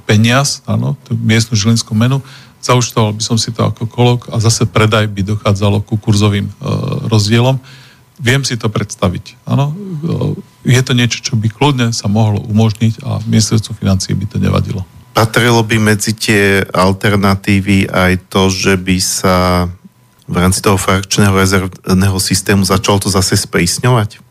peniaz, 0.06 0.62
áno, 0.70 0.94
tú 1.06 1.18
miestnu 1.18 1.58
žilinskú 1.58 1.98
menu, 1.98 2.22
zaučtoval 2.62 3.18
by 3.18 3.24
som 3.26 3.38
si 3.38 3.50
to 3.50 3.66
ako 3.66 3.90
kolok 3.90 4.30
a 4.30 4.42
zase 4.42 4.70
predaj 4.70 5.10
by 5.10 5.22
dochádzalo 5.26 5.82
ku 5.82 5.98
kurzovým 5.98 6.50
e, 6.50 6.54
rozdielom 7.10 7.58
viem 8.20 8.42
si 8.48 8.56
to 8.56 8.72
predstaviť. 8.72 9.48
Áno, 9.48 9.76
je 10.64 10.82
to 10.82 10.94
niečo, 10.96 11.20
čo 11.22 11.34
by 11.36 11.52
kľudne 11.52 11.92
sa 11.92 12.08
mohlo 12.08 12.40
umožniť 12.48 13.04
a 13.04 13.20
ministerstvu 13.28 13.76
financií 13.76 14.16
by 14.16 14.26
to 14.28 14.38
nevadilo. 14.40 14.82
Patrilo 15.16 15.64
by 15.64 15.80
medzi 15.80 16.12
tie 16.12 16.64
alternatívy 16.76 17.88
aj 17.88 18.28
to, 18.28 18.52
že 18.52 18.76
by 18.76 18.98
sa 19.00 19.68
v 20.26 20.36
rámci 20.36 20.60
toho 20.60 20.76
frakčného 20.76 21.32
rezervného 21.32 22.18
systému 22.20 22.68
začalo 22.68 23.00
to 23.00 23.10
zase 23.14 23.40
sprísňovať? 23.48 24.25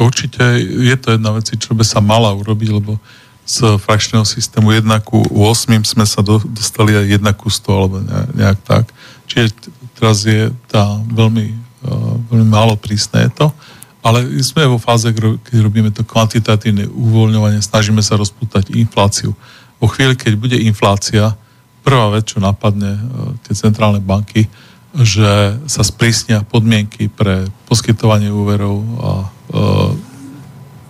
Určite 0.00 0.42
je 0.62 0.96
to 0.96 1.14
jedna 1.16 1.30
vec, 1.36 1.48
čo 1.52 1.76
by 1.76 1.84
sa 1.84 2.00
mala 2.00 2.32
urobiť, 2.32 2.70
lebo 2.72 2.96
z 3.42 3.76
frakčného 3.76 4.22
systému 4.22 4.70
1 4.70 4.86
ku 5.02 5.20
8 5.26 5.82
sme 5.82 6.06
sa 6.06 6.22
do, 6.22 6.38
dostali 6.46 6.94
aj 6.94 7.18
1 7.18 7.40
ku 7.40 7.50
100 7.50 7.74
alebo 7.74 7.96
nejak 8.38 8.58
tak. 8.62 8.86
Čiže 9.26 9.46
teraz 9.98 10.22
je 10.24 10.48
tá 10.70 10.96
veľmi 11.10 11.72
veľmi 12.30 12.48
málo 12.48 12.78
prísne 12.78 13.26
je 13.28 13.30
to, 13.42 13.46
ale 14.02 14.22
sme 14.42 14.66
vo 14.66 14.78
fáze, 14.82 15.06
keď 15.14 15.56
robíme 15.62 15.90
to 15.94 16.02
kvantitatívne 16.02 16.90
uvoľňovanie, 16.90 17.62
snažíme 17.62 18.02
sa 18.02 18.18
rozpútať 18.18 18.74
infláciu. 18.74 19.34
Vo 19.78 19.86
chvíli, 19.90 20.18
keď 20.18 20.32
bude 20.38 20.58
inflácia, 20.58 21.34
prvá 21.82 22.10
vec, 22.14 22.30
čo 22.30 22.42
napadne 22.42 22.98
tie 23.46 23.54
centrálne 23.54 24.02
banky, 24.02 24.46
že 24.92 25.56
sa 25.66 25.82
sprísnia 25.82 26.44
podmienky 26.46 27.08
pre 27.08 27.48
poskytovanie 27.66 28.28
úverov 28.28 28.76
a 29.00 29.10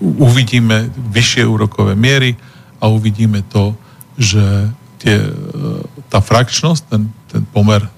uvidíme 0.02 0.90
vyššie 0.90 1.46
úrokové 1.46 1.94
miery 1.94 2.34
a 2.82 2.90
uvidíme 2.90 3.42
to, 3.46 3.74
že 4.18 4.70
tie, 5.02 5.18
uh, 5.18 5.82
tá 6.10 6.22
frakčnosť, 6.22 6.82
ten, 6.90 7.02
ten 7.30 7.42
pomer 7.46 7.82
uh, 7.82 7.90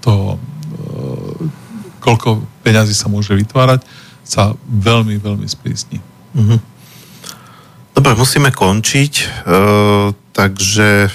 toho 0.00 0.40
koľko 2.00 2.42
peňazí 2.64 2.96
sa 2.96 3.12
môže 3.12 3.36
vytvárať, 3.36 3.84
sa 4.24 4.56
veľmi, 4.66 5.20
veľmi 5.20 5.46
sprísni. 5.46 6.00
Mm-hmm. 6.34 6.58
Dobre, 7.94 8.12
musíme 8.16 8.48
končiť, 8.48 9.12
e, 9.20 9.24
takže 10.32 10.90
e, 11.06 11.10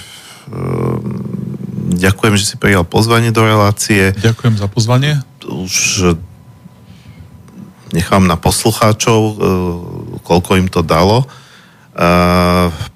ďakujem, 1.98 2.36
že 2.38 2.46
si 2.46 2.56
prijal 2.62 2.86
pozvanie 2.86 3.34
do 3.34 3.42
relácie. 3.42 4.14
Ďakujem 4.14 4.62
za 4.62 4.68
pozvanie. 4.70 5.18
Už 5.50 6.16
nechám 7.96 8.28
na 8.28 8.36
poslucháčov, 8.36 9.22
e, 9.24 9.36
koľko 10.22 10.52
im 10.60 10.68
to 10.68 10.84
dalo. 10.84 11.24
E, 11.24 11.28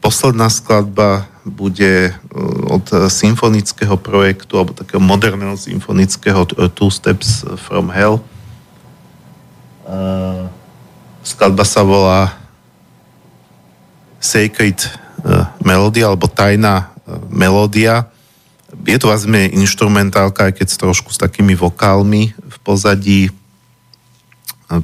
posledná 0.03 0.51
skladba 0.51 1.31
bude 1.49 2.13
uh, 2.13 2.77
od 2.77 2.85
symfonického 3.09 3.97
projektu 3.97 4.61
alebo 4.61 4.77
takého 4.77 5.01
moderného 5.01 5.57
symfonického 5.57 6.45
Two 6.45 6.93
Steps 6.93 7.43
from 7.57 7.89
Hell. 7.89 8.21
Skladba 11.25 11.65
sa 11.65 11.81
volá 11.81 12.37
Sacred 14.21 14.77
Melody 15.65 16.05
alebo 16.05 16.29
Tajná 16.29 16.93
melódia. 17.33 18.05
Je 18.85 18.97
to 19.01 19.09
vlastne 19.09 19.49
instrumentálka, 19.49 20.53
aj 20.53 20.61
keď 20.61 20.67
trošku 20.77 21.09
s 21.09 21.17
takými 21.17 21.57
vokálmi 21.57 22.37
v 22.37 22.57
pozadí. 22.61 23.33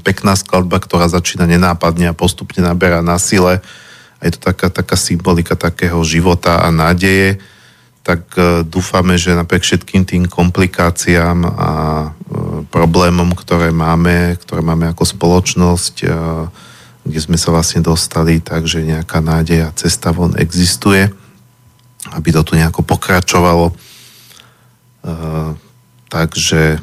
Pekná 0.02 0.34
skladba, 0.34 0.82
ktorá 0.82 1.06
začína 1.06 1.46
nenápadne 1.46 2.10
a 2.10 2.18
postupne 2.18 2.66
naberá 2.66 3.06
na 3.06 3.22
sile 3.22 3.62
je 4.26 4.32
to 4.34 4.40
taká, 4.42 4.74
taká 4.74 4.98
symbolika 4.98 5.54
takého 5.54 6.02
života 6.02 6.66
a 6.66 6.74
nádeje, 6.74 7.38
tak 8.06 8.22
e, 8.38 8.66
dúfame, 8.66 9.18
že 9.18 9.38
napriek 9.38 9.66
všetkým 9.66 10.06
tým 10.06 10.24
komplikáciám 10.26 11.40
a 11.46 11.70
e, 11.70 12.08
problémom, 12.70 13.34
ktoré 13.38 13.70
máme, 13.70 14.38
ktoré 14.42 14.62
máme 14.66 14.90
ako 14.94 15.06
spoločnosť, 15.06 15.96
e, 16.06 16.10
kde 17.06 17.20
sme 17.22 17.38
sa 17.38 17.54
vlastne 17.54 17.86
dostali, 17.86 18.42
takže 18.42 18.82
nejaká 18.82 19.22
nádej 19.22 19.70
a 19.70 19.76
cesta 19.78 20.10
von 20.10 20.34
existuje, 20.38 21.06
aby 22.14 22.30
to 22.34 22.42
tu 22.42 22.58
nejako 22.58 22.82
pokračovalo. 22.82 23.78
Takže 26.10 26.82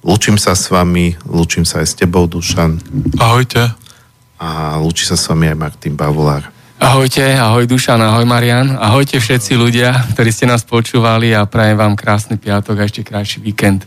Lúčim 0.00 0.40
sa 0.40 0.56
s 0.56 0.72
vami, 0.72 1.12
lúčim 1.28 1.68
sa 1.68 1.84
aj 1.84 1.86
s 1.92 1.94
tebou, 1.94 2.24
Dušan. 2.24 2.80
Ahojte. 3.20 3.76
A 4.40 4.80
lúči 4.80 5.04
sa 5.04 5.20
s 5.20 5.28
vami 5.28 5.52
aj 5.52 5.56
Martin 5.60 5.92
Bavolár. 5.92 6.48
Ahojte, 6.80 7.20
ahoj 7.36 7.68
Dušan, 7.68 8.00
ahoj 8.00 8.24
Marian, 8.24 8.72
ahojte 8.80 9.20
všetci 9.20 9.52
ľudia, 9.52 9.92
ktorí 10.16 10.32
ste 10.32 10.48
nás 10.48 10.64
počúvali 10.64 11.36
a 11.36 11.44
prajem 11.44 11.76
vám 11.76 11.92
krásny 11.92 12.40
piatok 12.40 12.80
a 12.80 12.88
ešte 12.88 13.04
krajší 13.04 13.44
víkend. 13.44 13.84